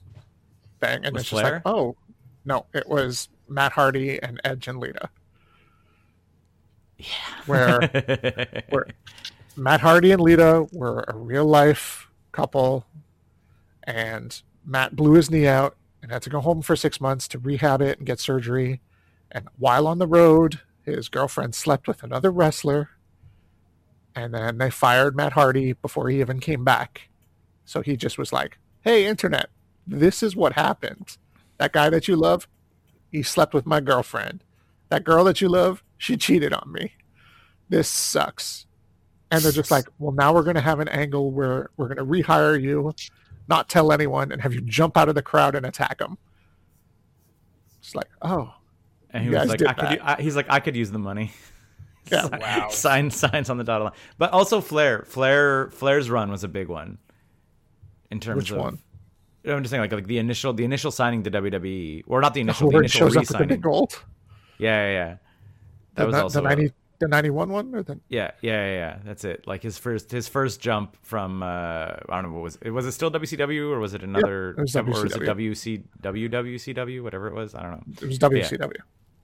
thing, 0.81 1.05
and 1.05 1.15
Was 1.15 1.23
it's 1.23 1.31
just 1.31 1.41
Flair? 1.43 1.55
like, 1.55 1.63
oh 1.65 1.97
no, 2.45 2.67
it 2.75 2.89
was 2.89 3.29
Matt 3.49 3.73
Hardy 3.73 4.23
and 4.23 4.41
Edge 4.45 4.69
and 4.69 4.79
Lita. 4.79 5.09
Yeah. 6.99 7.07
Where 7.47 7.81
where 8.69 8.87
Matt 9.57 9.81
Hardy 9.81 10.13
and 10.13 10.21
Lita 10.23 10.67
were 10.73 11.05
a 11.09 11.17
real 11.17 11.47
life 11.47 12.09
couple, 12.33 12.85
and 13.85 14.43
Matt 14.65 14.97
blew 14.97 15.13
his 15.13 15.31
knee 15.31 15.47
out 15.47 15.77
and 16.03 16.11
had 16.11 16.23
to 16.23 16.31
go 16.31 16.41
home 16.41 16.63
for 16.63 16.77
six 16.77 17.01
months 17.01 17.29
to 17.29 17.39
rehab 17.39 17.81
it 17.81 17.99
and 17.99 18.07
get 18.07 18.21
surgery. 18.21 18.81
And 19.31 19.49
while 19.59 19.87
on 19.87 19.99
the 19.99 20.07
road, 20.07 20.61
his 20.83 21.09
girlfriend 21.09 21.55
slept 21.55 21.89
with 21.89 22.03
another 22.03 22.31
wrestler, 22.31 22.91
and 24.15 24.35
then 24.35 24.59
they 24.59 24.71
fired 24.71 25.17
Matt 25.17 25.33
Hardy 25.33 25.73
before 25.73 26.09
he 26.09 26.21
even 26.21 26.41
came 26.41 26.65
back. 26.65 27.09
So 27.65 27.81
he 27.81 27.97
just 27.97 28.19
was 28.19 28.33
like, 28.33 28.59
"Hey, 28.83 29.07
internet, 29.07 29.49
this 29.87 30.23
is 30.23 30.37
what 30.37 30.53
happened. 30.53 31.17
That 31.59 31.73
guy 31.73 31.91
that 31.91 32.07
you 32.07 32.17
love, 32.17 32.47
he 33.11 33.23
slept 33.23 33.55
with 33.55 33.67
my 33.67 33.81
girlfriend. 33.81 34.45
That 34.91 35.05
girl 35.05 35.25
that 35.25 35.41
you 35.41 35.49
love, 35.49 35.83
she 35.97 36.17
cheated 36.17 36.53
on 36.53 36.71
me. 36.71 36.93
This 37.69 37.89
sucks." 37.89 38.67
And 39.31 39.43
they're 39.43 39.53
just 39.53 39.71
like, 39.71 39.87
"Well, 39.99 40.13
now 40.13 40.33
we're 40.35 40.43
going 40.43 40.55
to 40.55 40.61
have 40.61 40.81
an 40.81 40.89
angle 40.89 41.33
where 41.33 41.71
we're 41.77 41.93
going 41.93 41.97
to 41.97 42.05
rehire 42.05 42.61
you, 42.61 42.93
not 43.49 43.69
tell 43.69 43.93
anyone, 43.93 44.33
and 44.33 44.41
have 44.43 44.53
you 44.55 44.61
jump 44.61 44.97
out 44.97 45.09
of 45.09 45.15
the 45.15 45.23
crowd 45.23 45.55
and 45.55 45.65
attack 45.67 45.99
them." 45.99 46.19
It's 47.81 47.95
like, 47.95 48.09
oh, 48.23 48.53
and 49.11 49.23
he 49.25 49.31
You 49.31 49.37
was 49.37 49.41
guys 49.43 49.49
like 49.51 49.59
did 49.59 49.69
I 49.69 49.73
could 49.75 49.85
that. 49.85 49.93
u- 49.93 50.01
I, 50.03 50.23
he's 50.23 50.37
like 50.37 50.47
I 50.49 50.61
could 50.61 50.75
use 50.77 50.91
the 50.91 50.99
money 50.99 51.33
Yeah. 52.11 52.27
Wow. 52.41 52.69
sign 52.71 53.11
signs 53.11 53.49
on 53.51 53.57
the 53.59 53.65
dotted 53.65 53.85
line. 53.85 53.93
But 54.19 54.33
also 54.33 54.61
Flair. 54.61 55.05
Flair 55.07 55.71
Flair's 55.71 56.11
run 56.11 56.31
was 56.31 56.45
a 56.45 56.49
big 56.49 56.69
one. 56.69 56.99
In 58.11 58.21
terms 58.21 58.37
Which 58.45 58.51
of 58.51 58.59
one? 58.59 58.79
I'm 59.47 59.63
just 59.63 59.71
saying 59.71 59.81
like 59.83 59.93
like 59.93 60.07
the 60.07 60.19
initial 60.19 60.53
the 60.55 60.65
initial 60.65 60.91
signing 60.91 61.23
to 61.25 61.31
WWE 61.31 62.05
or 62.07 62.21
not 62.21 62.33
the 62.35 62.41
initial 62.41 62.69
the 62.71 62.75
Where 62.75 62.83
it 62.83 62.87
initial 62.87 63.09
shows 63.09 63.17
up 63.17 63.21
with 63.23 63.29
the 63.29 63.35
re-signing. 63.35 63.49
big 63.49 63.63
gold. 63.63 64.03
Yeah, 64.59 64.87
yeah, 64.87 64.93
yeah. 64.93 65.17
That 65.95 66.03
The, 66.03 66.07
was 66.07 66.15
ni- 66.15 66.21
also 66.21 66.41
the 66.41 66.47
a- 66.47 66.49
ninety, 66.49 66.73
the 67.05 67.09
ninety-one 67.09 67.51
one, 67.51 67.75
or 67.75 67.83
the 67.83 68.01
yeah, 68.09 68.31
yeah, 68.41 68.67
yeah, 68.67 68.73
yeah. 68.73 68.99
That's 69.05 69.25
it. 69.25 69.47
Like 69.47 69.63
his 69.63 69.77
first 69.79 70.11
his 70.11 70.27
first 70.27 70.61
jump 70.61 70.97
from 71.03 71.43
uh 71.43 71.47
I 71.47 71.97
don't 72.09 72.25
know 72.25 72.33
what 72.33 72.43
was 72.43 72.59
it 72.63 72.71
was 72.71 72.87
it 72.87 72.93
still 72.93 73.11
WCW 73.11 73.71
or 73.71 73.79
was 73.79 73.95
it 73.95 74.03
another 74.03 74.51
it 74.51 74.61
was 74.61 74.75
or 74.75 74.83
was 74.85 75.15
it 75.15 75.23
WCW. 75.23 75.51
WC 75.51 75.83
WWCW 76.03 77.03
whatever 77.03 77.29
it 77.29 77.35
was 77.35 77.55
I 77.55 77.63
don't 77.63 77.73
know. 77.73 77.83
it 78.01 78.07
was 78.07 78.19
WCW. 78.19 78.73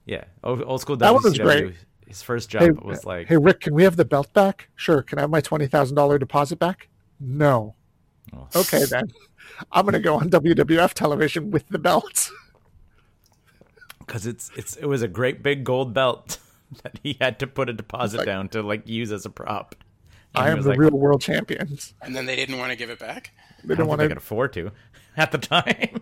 Yeah, 0.05 0.23
old, 0.43 0.61
old 0.63 0.81
school 0.81 0.95
WCW. 0.95 0.99
That 0.99 1.13
one 1.13 1.23
was 1.23 1.37
great. 1.37 1.75
His 2.07 2.21
first 2.21 2.51
Hey, 2.51 2.67
jump 2.67 2.83
was 2.85 3.05
like 3.05 3.27
hey 3.27 3.37
Ric, 3.37 3.61
can 3.61 3.73
we 3.73 3.83
have 3.83 3.95
the 3.95 4.05
belt 4.05 4.31
back? 4.33 4.69
Sure. 4.75 5.01
Can 5.01 5.17
I 5.17 5.21
have 5.21 5.29
my 5.29 5.41
twenty 5.41 5.67
thousand 5.67 5.95
dollar 5.95 6.17
deposit 6.19 6.59
back? 6.59 6.87
No. 7.19 7.75
oh, 8.33 8.47
Okay 8.55 8.85
then. 8.85 9.11
I'm 9.71 9.85
gonna 9.85 9.99
go 9.99 10.15
on 10.15 10.29
WWF 10.29 10.93
television 10.93 11.51
with 11.51 11.67
the 11.69 11.79
belt. 11.79 12.29
because 13.99 14.25
it's 14.25 14.51
it's 14.57 14.75
it 14.75 14.85
was 14.85 15.01
a 15.01 15.07
great 15.07 15.41
big 15.41 15.63
gold 15.63 15.93
belt 15.93 16.37
that 16.83 16.99
he 17.03 17.17
had 17.19 17.39
to 17.39 17.47
put 17.47 17.69
a 17.69 17.73
deposit 17.73 18.17
like- 18.19 18.25
down 18.25 18.49
to 18.49 18.61
like 18.61 18.87
use 18.87 19.11
as 19.11 19.25
a 19.25 19.29
prop. 19.29 19.75
And 20.33 20.45
I 20.45 20.49
am 20.49 20.57
was 20.57 20.63
the 20.65 20.71
like, 20.71 20.79
real 20.79 20.91
world 20.91 21.21
champions. 21.21 21.93
And 22.01 22.15
then 22.15 22.25
they 22.25 22.37
didn't 22.37 22.57
want 22.57 22.71
to 22.71 22.77
give 22.77 22.89
it 22.89 22.99
back. 22.99 23.31
They 23.65 23.73
I 23.73 23.77
don't 23.77 23.79
don't 23.79 23.87
want 23.89 23.99
think 23.99 24.09
they 24.09 24.13
to. 24.13 24.15
could 24.15 24.23
afford 24.23 24.53
to 24.53 24.71
at 25.17 25.31
the 25.33 25.37
time. 25.37 26.01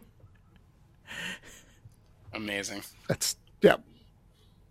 Amazing. 2.34 2.84
That's 3.08 3.36
yeah. 3.62 3.78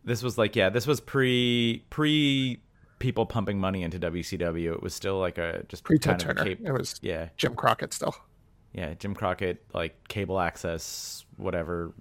this 0.05 0.23
was 0.23 0.39
like 0.39 0.55
yeah, 0.55 0.69
this 0.71 0.87
was 0.87 1.01
pre 1.01 1.85
pre 1.91 2.61
people 3.01 3.27
pumping 3.27 3.59
money 3.59 3.83
into 3.83 3.99
WCW. 3.99 4.73
It 4.75 4.83
was 4.83 4.95
still 4.95 5.19
like 5.19 5.39
a 5.39 5.65
just 5.69 5.85
Pre 5.85 5.99
Ted 5.99 6.19
kind 6.21 6.31
of 6.31 6.37
Turner. 6.45 6.55
cap- 6.57 6.65
It 6.67 6.73
was 6.73 6.99
yeah, 7.03 7.29
Jim 7.37 7.55
Crockett 7.57 7.93
still. 7.93 8.15
yeah, 8.73 8.95
Jim 8.95 9.15
Crockett 9.15 9.65
like 9.75 10.07
cable 10.09 10.39
access, 10.39 11.25
whatever. 11.37 11.93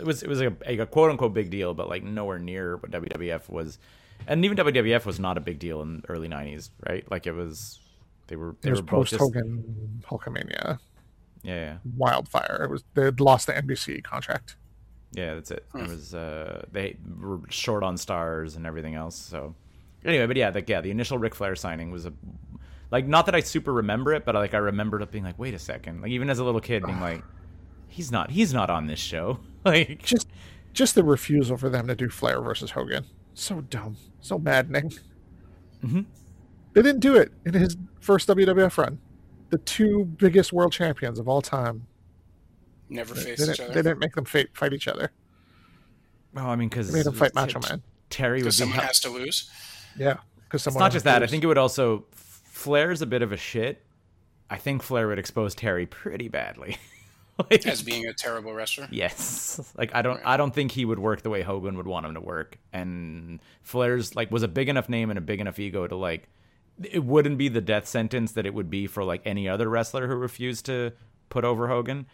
It 0.00 0.06
was 0.06 0.22
it 0.22 0.28
was 0.28 0.40
a, 0.40 0.56
a 0.66 0.86
quote 0.86 1.10
unquote 1.10 1.34
big 1.34 1.50
deal, 1.50 1.74
but 1.74 1.88
like 1.88 2.02
nowhere 2.02 2.38
near 2.38 2.76
what 2.76 2.90
WWF 2.90 3.48
was, 3.48 3.78
and 4.26 4.44
even 4.44 4.56
WWF 4.56 5.04
was 5.04 5.20
not 5.20 5.36
a 5.38 5.40
big 5.40 5.58
deal 5.58 5.82
in 5.82 6.00
the 6.00 6.10
early 6.10 6.28
'90s, 6.28 6.70
right? 6.88 7.08
Like 7.10 7.26
it 7.26 7.32
was, 7.32 7.80
they 8.26 8.36
were 8.36 8.56
they 8.62 8.70
It 8.70 8.72
was 8.72 8.80
were 8.80 8.86
both 8.86 9.10
post 9.10 9.14
Hogan 9.16 10.02
Hulkamania 10.06 10.78
yeah, 11.42 11.54
yeah 11.54 11.76
wildfire. 11.96 12.62
It 12.64 12.70
was 12.70 12.84
they 12.94 13.04
had 13.04 13.20
lost 13.20 13.46
the 13.46 13.52
NBC 13.54 14.02
contract. 14.02 14.56
yeah 15.12 15.34
that's 15.34 15.50
it. 15.50 15.66
It 15.74 15.86
was 15.86 16.14
uh 16.14 16.64
they 16.72 16.96
were 17.18 17.40
short 17.48 17.82
on 17.82 17.96
stars 17.96 18.56
and 18.56 18.66
everything 18.66 18.94
else. 18.94 19.16
So 19.16 19.54
anyway, 20.04 20.26
but 20.26 20.36
yeah, 20.36 20.50
like 20.50 20.68
yeah, 20.68 20.80
the 20.80 20.90
initial 20.90 21.18
Ric 21.18 21.34
Flair 21.34 21.56
signing 21.56 21.90
was 21.90 22.06
a 22.06 22.12
like 22.90 23.06
not 23.06 23.26
that 23.26 23.34
I 23.34 23.40
super 23.40 23.72
remember 23.72 24.12
it, 24.14 24.24
but 24.24 24.34
like 24.34 24.54
I 24.54 24.58
remembered 24.58 25.02
it 25.02 25.10
being 25.10 25.24
like, 25.24 25.38
wait 25.38 25.54
a 25.54 25.58
second, 25.58 26.02
like 26.02 26.10
even 26.10 26.30
as 26.30 26.38
a 26.38 26.44
little 26.44 26.60
kid 26.60 26.84
being 26.84 27.00
like, 27.00 27.24
he's 27.88 28.10
not 28.12 28.30
he's 28.30 28.52
not 28.52 28.70
on 28.70 28.86
this 28.86 28.98
show, 28.98 29.38
like 29.64 30.02
Just 30.02 30.28
just 30.72 30.94
the 30.94 31.02
refusal 31.04 31.56
for 31.56 31.68
them 31.68 31.86
to 31.88 31.94
do 31.94 32.08
Flair 32.08 32.40
versus 32.40 32.70
Hogan. 32.72 33.04
So 33.34 33.60
dumb. 33.62 33.96
So 34.20 34.38
maddening. 34.38 34.92
Mhm. 35.84 36.06
They 36.72 36.82
didn't 36.82 37.00
do 37.00 37.16
it 37.16 37.32
in 37.44 37.54
his 37.54 37.76
first 38.00 38.28
WWF 38.28 38.78
run. 38.78 38.98
The 39.50 39.58
two 39.58 40.04
biggest 40.04 40.52
world 40.52 40.72
champions 40.72 41.18
of 41.18 41.28
all 41.28 41.42
time. 41.42 41.86
Never 42.88 43.14
They 43.14 43.34
faced 43.36 43.50
each 43.50 43.60
other. 43.60 43.72
they 43.72 43.82
didn't 43.82 43.98
make 43.98 44.14
them 44.14 44.24
fight, 44.24 44.48
fight 44.56 44.72
each 44.72 44.86
other. 44.88 45.10
Oh, 46.36 46.46
I 46.46 46.54
mean, 46.56 46.68
because 46.68 46.92
They 46.92 46.98
made 47.00 47.06
him 47.06 47.12
fight 47.14 47.34
Macho 47.34 47.58
Man. 47.68 47.82
Terry 48.08 48.38
would 48.38 48.42
Because 48.44 48.56
be. 48.56 48.60
someone 48.60 48.78
hel- 48.78 48.86
has 48.86 49.00
to 49.00 49.10
lose. 49.10 49.50
Yeah, 49.98 50.18
because 50.44 50.58
It's 50.58 50.64
someone 50.64 50.80
not 50.80 50.92
just 50.92 51.04
that. 51.04 51.22
I 51.22 51.26
think 51.26 51.42
it 51.42 51.46
would 51.48 51.58
also. 51.58 52.06
Flair's 52.12 53.02
a 53.02 53.06
bit 53.06 53.22
of 53.22 53.32
a 53.32 53.36
shit. 53.36 53.84
I 54.48 54.56
think 54.56 54.82
Flair 54.82 55.08
would 55.08 55.18
expose 55.18 55.54
Terry 55.54 55.86
pretty 55.86 56.28
badly. 56.28 56.76
like, 57.50 57.66
As 57.68 57.82
being 57.82 58.06
a 58.06 58.12
terrible 58.12 58.52
wrestler. 58.52 58.88
yes, 58.90 59.72
like 59.78 59.94
I 59.94 60.02
don't. 60.02 60.20
I 60.24 60.36
don't 60.36 60.54
think 60.54 60.72
he 60.72 60.84
would 60.84 60.98
work 60.98 61.22
the 61.22 61.30
way 61.30 61.42
Hogan 61.42 61.76
would 61.76 61.86
want 61.86 62.06
him 62.06 62.14
to 62.14 62.20
work. 62.20 62.58
And 62.72 63.40
Flair's 63.62 64.14
like 64.16 64.30
was 64.30 64.42
a 64.42 64.48
big 64.48 64.68
enough 64.68 64.88
name 64.88 65.10
and 65.10 65.18
a 65.18 65.22
big 65.22 65.40
enough 65.40 65.58
ego 65.58 65.86
to 65.86 65.96
like. 65.96 66.28
It 66.82 67.04
wouldn't 67.04 67.36
be 67.38 67.48
the 67.48 67.60
death 67.60 67.86
sentence 67.86 68.32
that 68.32 68.46
it 68.46 68.54
would 68.54 68.70
be 68.70 68.86
for 68.86 69.04
like 69.04 69.22
any 69.26 69.48
other 69.48 69.68
wrestler 69.68 70.06
who 70.08 70.14
refused 70.14 70.64
to 70.66 70.92
put 71.28 71.44
over 71.44 71.68
Hogan. 71.68 72.06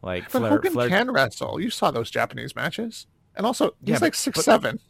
Like 0.00 0.24
But 0.24 0.38
Flair, 0.40 0.50
Hogan 0.50 0.72
Flair 0.72 0.88
can 0.88 1.10
wrestle. 1.10 1.60
You 1.60 1.70
saw 1.70 1.90
those 1.90 2.10
Japanese 2.10 2.54
matches, 2.56 3.06
and 3.36 3.44
also 3.46 3.74
he's 3.84 3.88
Yeah, 3.90 3.94
like 3.94 4.12
but- 4.12 4.14
six 4.16 4.36
but- 4.38 4.44
seven. 4.44 4.80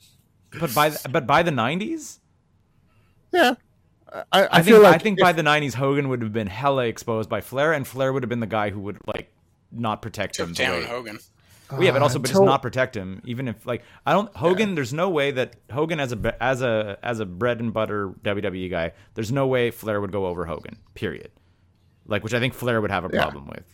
but 0.60 0.74
by 0.74 0.90
the, 0.90 1.08
but 1.08 1.26
by 1.26 1.42
the 1.42 1.50
nineties, 1.50 2.20
Yeah, 3.32 3.54
I, 4.12 4.22
I, 4.32 4.48
I, 4.58 4.62
feel 4.62 4.76
think 4.76 4.84
like 4.84 4.94
I 4.94 4.98
think 4.98 5.18
if- 5.18 5.22
by 5.22 5.32
the 5.32 5.42
'90s, 5.42 5.74
Hogan 5.74 6.08
would 6.10 6.20
have 6.22 6.32
been 6.32 6.46
hella 6.46 6.84
exposed 6.86 7.28
by 7.30 7.40
Flair, 7.40 7.72
and 7.72 7.86
Flair 7.86 8.12
would 8.12 8.22
have 8.22 8.30
been 8.30 8.40
the 8.40 8.46
guy 8.46 8.70
who 8.70 8.80
would 8.80 8.98
like 9.06 9.30
not 9.72 10.02
protect 10.02 10.38
him. 10.38 10.48
Took 10.48 10.56
the 10.56 10.62
down 10.64 10.72
way- 10.80 10.84
Hogan. 10.86 11.18
Well, 11.70 11.82
yeah, 11.82 11.92
but 11.92 12.02
also, 12.02 12.18
but 12.18 12.28
just 12.28 12.42
not 12.42 12.60
protect 12.60 12.94
him. 12.94 13.22
Even 13.24 13.48
if 13.48 13.64
like 13.64 13.82
I 14.04 14.12
don't 14.12 14.34
Hogan, 14.36 14.74
there's 14.74 14.92
no 14.92 15.08
way 15.08 15.30
that 15.30 15.56
Hogan 15.72 16.00
as 16.00 16.12
a 16.12 16.36
as 16.42 16.60
a 16.60 16.98
as 17.02 17.18
a 17.18 17.24
bread 17.24 17.60
and 17.60 17.72
butter 17.72 18.10
WWE 18.22 18.68
guy, 18.70 18.92
there's 19.14 19.32
no 19.32 19.46
way 19.46 19.70
Flair 19.70 19.98
would 19.98 20.12
go 20.12 20.26
over 20.26 20.44
Hogan. 20.44 20.76
Period. 20.92 21.30
Like, 22.06 22.24
which 22.24 22.34
I 22.34 22.40
think 22.40 22.52
Flair 22.52 22.80
would 22.82 22.90
have 22.90 23.06
a 23.06 23.10
Yeah. 23.10 23.22
problem 23.22 23.46
with 23.46 23.64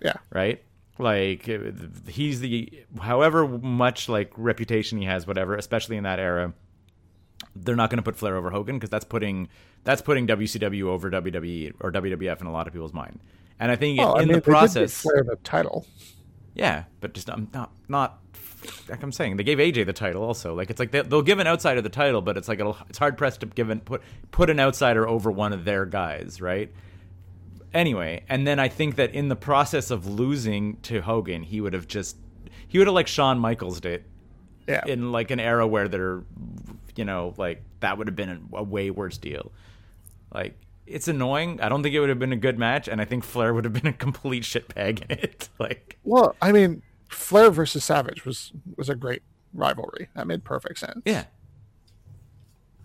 yeah, 0.00 0.14
right? 0.30 0.62
Like 0.98 1.46
uh, 1.48 1.58
he's 2.08 2.40
the 2.40 2.84
however 3.00 3.46
much 3.46 4.08
like 4.08 4.32
reputation 4.36 4.96
he 4.98 5.04
has, 5.04 5.26
whatever, 5.26 5.54
especially 5.54 5.98
in 5.98 6.04
that 6.04 6.18
era. 6.18 6.54
They're 7.54 7.76
not 7.76 7.90
going 7.90 7.98
to 7.98 8.02
put 8.02 8.16
Flair 8.16 8.36
over 8.36 8.50
Hogan 8.50 8.76
because 8.76 8.88
that's 8.90 9.04
putting 9.04 9.48
that's 9.84 10.00
putting 10.00 10.26
WCW 10.26 10.84
over 10.84 11.10
WWE 11.10 11.74
or 11.80 11.92
WWF 11.92 12.40
in 12.40 12.46
a 12.46 12.52
lot 12.52 12.66
of 12.66 12.72
people's 12.72 12.94
mind. 12.94 13.20
And 13.62 13.70
I 13.70 13.76
think 13.76 13.96
well, 13.96 14.16
in 14.16 14.22
I 14.22 14.24
mean, 14.24 14.40
the 14.40 14.40
they 14.40 14.40
did 14.40 14.44
process, 14.44 15.02
the 15.02 15.38
title. 15.44 15.86
yeah, 16.52 16.84
but 16.98 17.14
just 17.14 17.30
um, 17.30 17.48
not 17.54 17.70
not 17.88 18.18
like 18.88 19.00
I'm 19.04 19.12
saying, 19.12 19.36
they 19.36 19.44
gave 19.44 19.58
AJ 19.58 19.86
the 19.86 19.92
title 19.92 20.24
also. 20.24 20.52
Like 20.52 20.68
it's 20.68 20.80
like 20.80 20.90
they, 20.90 21.02
they'll 21.02 21.22
give 21.22 21.38
an 21.38 21.46
outsider 21.46 21.80
the 21.80 21.88
title, 21.88 22.22
but 22.22 22.36
it's 22.36 22.48
like 22.48 22.58
it'll, 22.58 22.76
it's 22.88 22.98
hard 22.98 23.16
pressed 23.16 23.38
to 23.42 23.46
give 23.46 23.70
an, 23.70 23.78
put 23.78 24.02
put 24.32 24.50
an 24.50 24.58
outsider 24.58 25.06
over 25.06 25.30
one 25.30 25.52
of 25.52 25.64
their 25.64 25.86
guys, 25.86 26.40
right? 26.40 26.72
Anyway, 27.72 28.24
and 28.28 28.44
then 28.48 28.58
I 28.58 28.68
think 28.68 28.96
that 28.96 29.14
in 29.14 29.28
the 29.28 29.36
process 29.36 29.92
of 29.92 30.08
losing 30.08 30.78
to 30.78 31.00
Hogan, 31.00 31.44
he 31.44 31.60
would 31.60 31.72
have 31.72 31.86
just 31.86 32.16
he 32.66 32.78
would 32.78 32.88
have 32.88 32.94
like 32.94 33.06
Shawn 33.06 33.38
Michaels 33.38 33.80
did 33.80 34.02
Yeah, 34.66 34.82
in 34.88 35.12
like 35.12 35.30
an 35.30 35.38
era 35.38 35.68
where 35.68 35.86
they're 35.86 36.24
you 36.96 37.04
know 37.04 37.32
like 37.36 37.62
that 37.78 37.96
would 37.96 38.08
have 38.08 38.16
been 38.16 38.28
a, 38.52 38.56
a 38.56 38.62
way 38.64 38.90
worse 38.90 39.18
deal. 39.18 39.52
Like 40.34 40.58
it's 40.86 41.08
annoying. 41.08 41.60
I 41.60 41.68
don't 41.68 41.82
think 41.82 41.94
it 41.94 42.00
would 42.00 42.08
have 42.08 42.18
been 42.18 42.32
a 42.32 42.36
good 42.36 42.58
match, 42.58 42.88
and 42.88 43.00
I 43.00 43.04
think 43.04 43.24
Flair 43.24 43.54
would 43.54 43.64
have 43.64 43.72
been 43.72 43.86
a 43.86 43.92
complete 43.92 44.42
shitbag 44.42 45.02
in 45.10 45.18
it. 45.18 45.48
Like 45.58 45.98
Well, 46.04 46.34
I 46.42 46.52
mean, 46.52 46.82
Flair 47.08 47.50
versus 47.50 47.84
Savage 47.84 48.24
was 48.24 48.52
was 48.76 48.88
a 48.88 48.94
great 48.94 49.22
rivalry. 49.54 50.08
That 50.14 50.26
made 50.26 50.44
perfect 50.44 50.78
sense. 50.78 51.00
Yeah. 51.04 51.24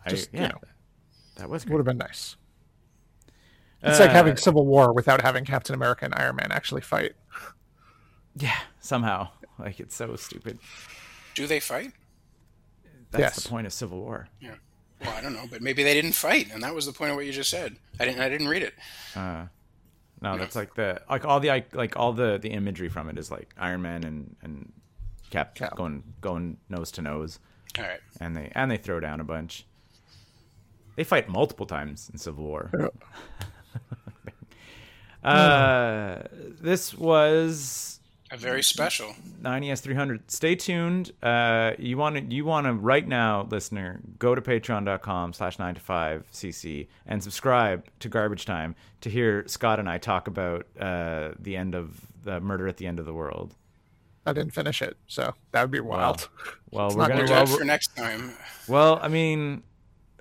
I, 0.06 0.10
Just, 0.12 0.32
you 0.34 0.42
yeah. 0.42 0.48
know. 0.50 0.62
that 1.38 1.50
was 1.50 1.66
would 1.66 1.78
have 1.78 1.86
been 1.86 1.98
nice. 1.98 2.36
It's 3.84 4.00
like 4.00 4.10
having 4.12 4.34
Uh, 4.34 4.38
Civil 4.38 4.66
War 4.66 4.92
without 4.94 5.22
having 5.22 5.46
Captain 5.46 5.76
America 5.76 6.06
and 6.06 6.14
Iron 6.16 6.36
Man 6.36 6.52
actually 6.52 6.82
fight. 6.82 7.14
Yeah, 8.36 8.58
somehow. 8.80 9.30
Like 9.60 9.80
it's 9.80 9.96
so 9.96 10.16
stupid. 10.16 10.60
Do 11.36 11.48
they 11.48 11.60
fight? 11.60 11.92
That's 13.12 13.20
Yes. 13.36 13.44
the 13.44 13.50
point 13.50 13.66
of 13.68 13.74
Civil 13.74 14.00
War. 14.00 14.28
Yeah. 14.40 14.56
Well, 15.02 15.14
I 15.16 15.22
don't 15.22 15.34
know, 15.34 15.46
but 15.50 15.62
maybe 15.62 15.84
they 15.84 15.94
didn't 15.94 16.14
fight, 16.14 16.50
and 16.52 16.64
that 16.64 16.74
was 16.74 16.86
the 16.86 16.92
point 16.94 17.12
of 17.12 17.18
what 17.18 17.26
you 17.26 17.32
just 17.32 17.50
said. 17.50 17.76
I 18.00 18.06
didn't. 18.06 18.20
I 18.20 18.30
didn't 18.30 18.48
read 18.48 18.64
it. 18.64 18.74
Uh, 19.16 19.46
no, 20.22 20.38
that's 20.38 20.56
like 20.56 20.74
the 20.76 21.02
like 21.10 21.24
all 21.26 21.40
the 21.40 21.64
like 21.74 21.96
all 21.98 22.14
the 22.14 22.38
the 22.40 22.50
imagery 22.50 22.90
from 22.90 23.08
it 23.10 23.18
is 23.20 23.30
like 23.30 23.54
Iron 23.58 23.82
Man 23.84 24.04
and 24.04 24.36
and 24.42 24.72
Cap, 25.30 25.54
Cap. 25.56 25.76
going 25.76 26.04
going 26.22 26.58
nose 26.70 26.90
to 26.94 27.02
nose, 27.04 27.40
All 27.78 27.84
right. 27.84 28.00
and 28.20 28.36
they 28.36 28.52
and 28.56 28.72
they 28.72 28.78
throw 28.78 29.00
down 29.00 29.20
a 29.20 29.24
bunch. 29.24 29.66
They 30.96 31.04
fight 31.04 31.30
multiple 31.30 31.68
times 31.68 32.10
in 32.12 32.18
Civil 32.18 32.44
War. 32.46 32.72
Uh, 35.24 36.24
this 36.62 36.94
was 36.94 37.97
A 38.30 38.36
very 38.38 38.62
special. 38.62 39.16
90s300 39.42 40.20
stay 40.28 40.56
tuned 40.56 41.12
uh 41.24 41.72
you 41.80 41.96
want 41.98 42.16
to 42.18 42.36
you 42.36 42.44
want 42.44 42.66
to 42.68 42.74
right 42.74 43.08
now 43.08 43.48
listener 43.50 44.02
go 44.20 44.36
to 44.36 44.42
patreon.com 44.42 45.32
slash 45.32 45.60
9 45.60 45.76
to 45.76 45.80
5 45.82 46.26
cc 46.34 46.88
and 47.06 47.24
subscribe 47.24 47.86
to 48.00 48.10
garbage 48.10 48.46
time 48.46 48.76
to 49.02 49.10
hear 49.10 49.48
scott 49.48 49.80
and 49.80 49.88
i 49.88 49.98
talk 49.98 50.28
about 50.28 50.66
uh 50.80 51.32
the 51.40 51.56
end 51.56 51.76
of 51.76 52.02
the 52.24 52.42
murder 52.42 52.68
at 52.68 52.78
the 52.78 52.88
end 52.88 53.00
of 53.00 53.06
the 53.06 53.14
world 53.14 53.54
I 54.26 54.34
didn't 54.34 54.52
finish 54.54 54.82
it, 54.82 54.98
so 55.08 55.34
that 55.54 55.62
would 55.62 55.72
be 55.72 55.80
wild. 55.80 56.28
well 56.72 56.88
It's 56.88 56.96
we're 56.98 57.04
not 57.04 57.08
gonna 57.10 57.20
We'll 57.22 57.28
do 57.28 57.34
well, 57.34 57.44
it 57.44 57.58
for 57.60 57.64
next 57.64 57.96
time. 57.96 58.34
well 58.68 59.00
i 59.02 59.08
mean 59.08 59.64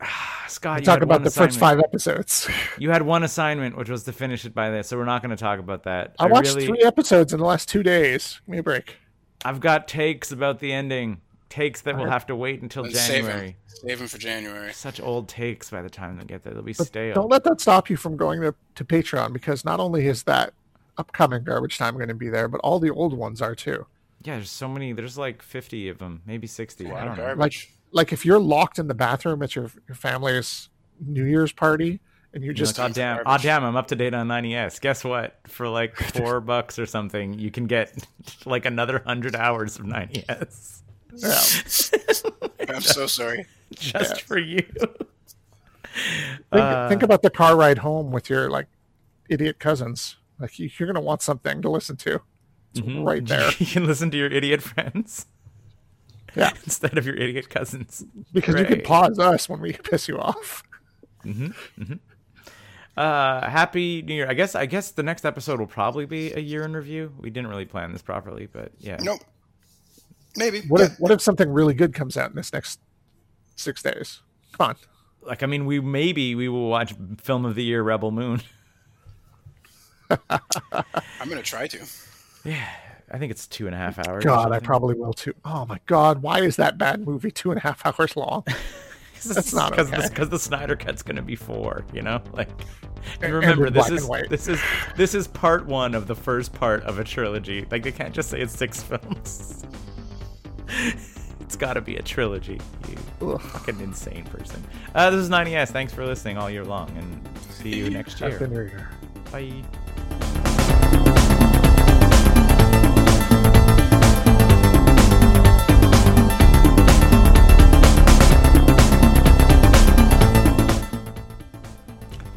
scott 0.48 0.80
you 0.80 0.84
talk 0.86 0.94
had 0.94 1.02
about 1.02 1.16
one 1.20 1.22
the 1.24 1.30
first 1.30 1.58
five 1.58 1.78
episodes. 1.78 2.48
you 2.78 2.90
had 2.90 3.02
one 3.02 3.22
assignment 3.22 3.76
which 3.76 3.88
was 3.88 4.04
to 4.04 4.12
finish 4.12 4.44
it 4.44 4.54
by 4.54 4.70
this 4.70 4.88
so 4.88 4.96
we're 4.96 5.04
not 5.04 5.22
going 5.22 5.30
to 5.34 5.42
talk 5.42 5.58
about 5.58 5.84
that 5.84 6.14
I 6.18 6.26
watched 6.26 6.54
really 6.54 6.66
three 6.66 6.82
episodes 6.84 7.32
in 7.32 7.38
the 7.40 7.46
last 7.46 7.68
two 7.68 7.82
days. 7.82 8.40
Give 8.46 8.52
me 8.52 8.58
a 8.58 8.62
break. 8.62 8.96
i've 9.44 9.60
got 9.60 9.88
takes 9.88 10.32
about 10.32 10.60
the 10.60 10.72
ending 10.72 11.20
takes 11.48 11.80
that 11.82 11.96
will 11.96 12.10
have 12.10 12.26
to 12.26 12.36
wait 12.36 12.60
until 12.60 12.82
Let's 12.82 13.00
save 13.00 13.24
January. 13.24 13.46
him. 13.48 13.54
Save 13.68 14.00
him 14.00 14.08
for 14.08 14.18
January. 14.18 14.72
Such 14.72 15.00
old 15.00 15.28
takes 15.28 15.70
by 15.70 15.80
the 15.80 15.88
time 15.88 16.18
they 16.18 16.24
get 16.24 16.42
there. 16.42 16.52
They'll 16.52 16.62
be 16.62 16.72
But 16.74 16.88
stale. 16.88 17.14
don't 17.14 17.30
let 17.30 17.44
that 17.44 17.60
stop 17.60 17.88
you 17.88 17.96
from 17.96 18.16
going 18.16 18.40
to, 18.42 18.54
to 18.74 18.84
Patreon 18.84 19.32
because 19.32 19.64
not 19.64 19.78
only 19.80 20.06
is 20.06 20.24
that 20.24 20.52
upcoming 20.98 21.44
garbage 21.44 21.78
time 21.78 21.94
going 21.94 22.08
to 22.08 22.14
be 22.14 22.28
there, 22.28 22.48
but 22.48 22.60
all 22.62 22.78
the 22.80 22.90
old 22.90 23.14
ones 23.14 23.40
are 23.40 23.54
too. 23.54 23.86
yeah, 24.24 24.34
there's 24.34 24.50
so 24.50 24.68
many. 24.68 24.92
There's 24.92 25.16
like 25.16 25.40
50 25.40 25.88
of 25.88 25.98
them, 25.98 26.20
maybe 26.26 26.46
60. 26.46 26.84
A 26.84 26.88
I 26.88 26.92
lot 26.92 27.00
don't 27.00 27.08
of 27.12 27.16
know. 27.18 27.24
garbage. 27.26 27.38
Like 27.40 27.72
if 27.94 28.24
you're 28.24 28.38
locked 28.38 28.78
in 28.78 28.88
the 28.88 28.94
bathroom 28.94 29.42
at 29.42 29.54
your 29.54 29.70
your 29.88 29.94
family's 29.94 30.68
New 31.04 31.24
Year's 31.24 31.52
party 31.52 32.00
and 32.34 32.42
you're 32.44 32.52
just 32.54 32.78
oh 32.80 32.88
for 32.88 32.92
damn, 32.94 33.20
oh 33.26 33.38
damn, 33.38 33.64
I'm 33.64 33.76
up 33.76 33.88
to 33.88 33.96
date 33.96 34.12
on 34.14 34.28
90s. 34.28 34.80
Guess 34.80 35.04
what? 35.04 35.38
For 35.46 35.68
like 35.68 35.96
four 36.14 36.40
bucks 36.40 36.78
or 36.78 36.86
something, 36.86 37.38
you 37.38 37.50
can 37.50 37.66
get 37.66 38.06
like 38.46 38.64
another 38.66 39.02
hundred 39.06 39.34
hours 39.36 39.78
of 39.78 39.86
90s 39.86 40.82
yeah, 41.18 41.40
I'm 42.74 42.80
so 42.82 43.06
sorry. 43.06 43.46
just 43.74 44.22
for 44.22 44.36
you. 44.38 44.60
think, 44.60 45.08
Uh, 46.52 46.88
think 46.88 47.02
about 47.02 47.22
the 47.22 47.30
car 47.30 47.56
ride 47.56 47.78
home 47.78 48.10
with 48.10 48.28
your 48.28 48.50
like 48.50 48.66
idiot 49.30 49.58
cousins. 49.58 50.16
Like 50.38 50.58
you, 50.58 50.68
you're 50.78 50.86
going 50.86 50.94
to 50.96 51.00
want 51.00 51.22
something 51.22 51.62
to 51.62 51.70
listen 51.70 51.96
to. 51.98 52.20
It's 52.74 52.80
Mhm. 52.80 53.06
right 53.06 53.24
there. 53.24 53.50
you 53.58 53.64
can 53.66 53.86
listen 53.86 54.10
to 54.10 54.18
your 54.18 54.28
idiot 54.30 54.60
friends 54.62 55.26
Yeah, 56.36 56.50
instead 56.64 56.96
of 56.98 57.06
your 57.06 57.16
idiot 57.16 57.48
cousins. 57.50 58.04
because 58.32 58.54
you 58.56 58.66
can 58.66 58.82
pause 58.82 59.18
us 59.18 59.48
when 59.48 59.60
we 59.60 59.72
piss 59.90 60.06
you 60.08 60.18
off. 60.18 60.62
Uh, 62.96 63.48
happy 63.50 64.00
New 64.02 64.14
Year. 64.14 64.28
I 64.28 64.34
guess. 64.34 64.54
I 64.54 64.66
guess 64.66 64.90
the 64.92 65.02
next 65.02 65.24
episode 65.24 65.58
will 65.60 65.66
probably 65.66 66.06
be 66.06 66.32
a 66.32 66.38
year 66.40 66.62
in 66.64 66.72
review. 66.74 67.12
We 67.18 67.30
didn't 67.30 67.48
really 67.50 67.64
plan 67.66 67.92
this 67.92 68.02
properly, 68.02 68.46
but 68.50 68.72
yeah. 68.78 68.96
Nope. 69.02 69.20
Maybe. 70.36 70.60
What 70.68 70.80
Yeah. 70.80 70.86
if 70.86 71.00
what 71.00 71.10
if 71.12 71.20
something 71.20 71.50
really 71.50 71.74
good 71.74 71.92
comes 71.94 72.16
out 72.16 72.30
in 72.30 72.36
this 72.36 72.52
next 72.52 72.80
six 73.56 73.82
days? 73.82 74.20
Come 74.56 74.68
on. 74.70 74.76
Like, 75.22 75.42
I 75.42 75.46
mean, 75.46 75.66
we 75.66 75.80
maybe 75.80 76.34
we 76.34 76.48
will 76.48 76.68
watch 76.70 76.94
film 77.18 77.44
of 77.44 77.54
the 77.54 77.64
year, 77.64 77.82
Rebel 77.82 78.12
Moon. 78.12 78.40
I'm 80.30 81.28
gonna 81.28 81.42
try 81.42 81.66
to. 81.66 81.84
Yeah, 82.44 82.66
I 83.10 83.18
think 83.18 83.30
it's 83.30 83.46
two 83.46 83.66
and 83.66 83.74
a 83.74 83.78
half 83.78 84.06
hours. 84.06 84.24
God, 84.24 84.52
I 84.52 84.58
probably 84.58 84.94
will 84.94 85.12
too. 85.12 85.34
Oh 85.44 85.64
my 85.66 85.78
God, 85.86 86.22
why 86.22 86.40
is 86.40 86.56
that 86.56 86.76
bad 86.76 87.06
movie 87.06 87.30
two 87.30 87.50
and 87.50 87.58
a 87.58 87.62
half 87.62 87.84
hours 88.00 88.16
long? 88.16 88.44
That's 89.24 89.54
not 89.54 89.70
because 89.70 89.92
okay. 89.92 90.08
because 90.08 90.28
the 90.28 90.38
Snyder 90.38 90.76
cut's 90.76 91.02
gonna 91.02 91.22
be 91.22 91.36
four. 91.36 91.84
You 91.92 92.02
know, 92.02 92.20
like 92.32 92.50
and 93.20 93.24
And 93.24 93.34
remember 93.34 93.66
in 93.66 93.72
this 93.72 93.90
is 93.90 94.08
this 94.28 94.48
is 94.48 94.60
this 94.96 95.14
is 95.14 95.28
part 95.28 95.66
one 95.66 95.94
of 95.94 96.06
the 96.06 96.14
first 96.14 96.52
part 96.52 96.82
of 96.84 96.98
a 96.98 97.04
trilogy. 97.04 97.66
Like 97.70 97.82
they 97.82 97.92
can't 97.92 98.14
just 98.14 98.30
say 98.30 98.40
it's 98.40 98.56
six 98.56 98.82
films. 98.82 99.64
it's 101.40 101.56
got 101.56 101.74
to 101.74 101.80
be 101.80 101.96
a 101.96 102.02
trilogy. 102.02 102.60
You 102.88 103.28
Ugh. 103.32 103.40
fucking 103.40 103.80
insane 103.80 104.24
person. 104.24 104.62
Uh, 104.94 105.10
this 105.10 105.20
is 105.20 105.30
90s. 105.30 105.68
Thanks 105.68 105.92
for 105.92 106.04
listening 106.04 106.36
all 106.38 106.50
year 106.50 106.64
long, 106.64 106.90
and 106.96 107.28
see 107.50 107.74
you 107.74 107.90
next 107.90 108.20
year. 108.20 108.38
Year. 108.48 108.90
Bye. 109.30 109.62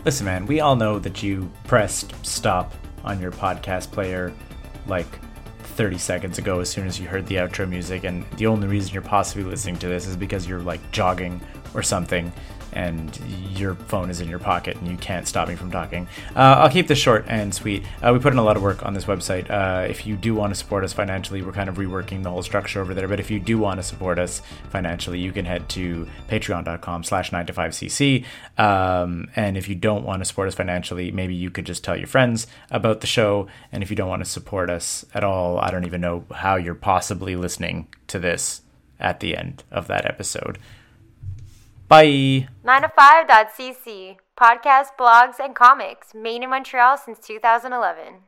Listen, 0.06 0.26
man, 0.26 0.46
we 0.46 0.62
all 0.62 0.78
know 0.78 0.98
that 0.98 1.22
you 1.22 1.52
pressed 1.66 2.14
stop 2.26 2.74
on 3.04 3.20
your 3.20 3.32
podcast 3.32 3.92
player 3.92 4.34
like 4.88 5.20
30 5.76 5.98
seconds 5.98 6.38
ago 6.38 6.62
as 6.62 6.70
soon 6.70 6.88
as 6.88 7.00
you 7.00 7.08
heard 7.08 7.26
the 7.28 7.36
outro 7.36 7.68
music, 7.68 8.06
and 8.06 8.26
the 8.38 8.48
only 8.48 8.68
reason 8.68 8.94
you're 8.94 9.02
possibly 9.02 9.44
listening 9.44 9.78
to 9.78 9.88
this 9.88 10.08
is 10.08 10.16
because 10.16 10.48
you're 10.48 10.62
like 10.62 10.80
jogging 10.92 11.42
or 11.74 11.84
something 11.84 12.32
and 12.74 13.20
your 13.56 13.76
phone 13.76 14.10
is 14.10 14.22
in 14.22 14.30
your 14.30 14.40
pocket 14.40 14.78
and 14.78 14.88
you 14.88 14.98
can't 14.98 15.28
stop 15.28 15.48
me 15.48 15.56
from 15.56 15.72
talking. 15.72 16.08
Uh, 16.36 16.56
I'll 16.60 16.70
keep 16.70 16.88
this 16.88 17.00
short 17.00 17.26
and 17.28 17.54
sweet. 17.54 17.84
Uh, 18.02 18.12
we 18.14 18.20
put 18.20 18.34
in 18.34 18.40
a 18.40 18.44
lot 18.44 18.58
of 18.58 18.64
work 18.64 18.86
on 18.86 18.94
this 18.94 19.06
website. 19.06 19.50
Uh, 19.50 19.88
if 19.88 20.06
you 20.06 20.16
do 20.16 20.34
want 20.34 20.52
to 20.52 20.56
support 20.56 20.84
us 20.84 20.94
financially, 20.94 21.42
we're 21.42 21.52
kind 21.52 21.70
of 21.70 21.76
reworking 21.76 22.24
the 22.24 22.30
whole 22.30 22.44
structure 22.44 22.82
over 22.82 22.94
there. 22.94 23.08
But 23.08 23.20
if 23.20 23.32
you 23.32 23.40
do 23.40 23.58
want 23.58 23.80
to 23.80 23.84
support 23.84 24.20
us 24.20 24.42
financially, 24.70 25.20
you 25.20 25.32
can 25.32 25.46
head 25.46 25.70
to 25.70 26.08
patreon.com 26.28 27.04
slash 27.04 27.32
9 27.32 27.46
to 27.46 27.54
5cc. 27.54 28.26
Um, 28.58 29.30
and 29.36 29.58
if 29.58 29.68
you 29.68 29.76
don't 29.76 30.06
want 30.06 30.22
to 30.22 30.26
support 30.26 30.48
us 30.48 30.56
financially, 30.56 31.12
maybe 31.12 31.36
you 31.36 31.50
could 31.50 31.66
just 31.66 31.84
tell 31.84 31.98
your 31.98 32.08
friends 32.08 32.48
about 32.72 33.02
the 33.02 33.08
show. 33.08 33.48
And 33.72 33.84
if 33.84 33.90
you 33.90 33.96
don't 33.96 34.10
want 34.10 34.24
to 34.24 34.30
support 34.30 34.70
us 34.70 35.06
at 35.14 35.24
all, 35.24 35.60
I 35.60 35.72
don't 35.72 35.86
even 35.86 36.02
know 36.02 36.26
how 36.34 36.56
you're 36.56 36.76
possibly 36.76 37.36
listening 37.36 37.88
to 38.08 38.20
this 38.20 38.62
at 39.00 39.20
the 39.20 39.36
end 39.36 39.64
of 39.72 39.88
that 39.88 40.06
episode. 40.06 40.58
Bye. 41.90 42.48
9to5.cc. 42.64 44.18
Podcasts, 44.40 44.92
blogs, 44.96 45.40
and 45.44 45.56
comics 45.56 46.14
made 46.14 46.44
in 46.44 46.52
Montreal 46.52 46.98
since 46.98 47.18
2011. 47.18 48.26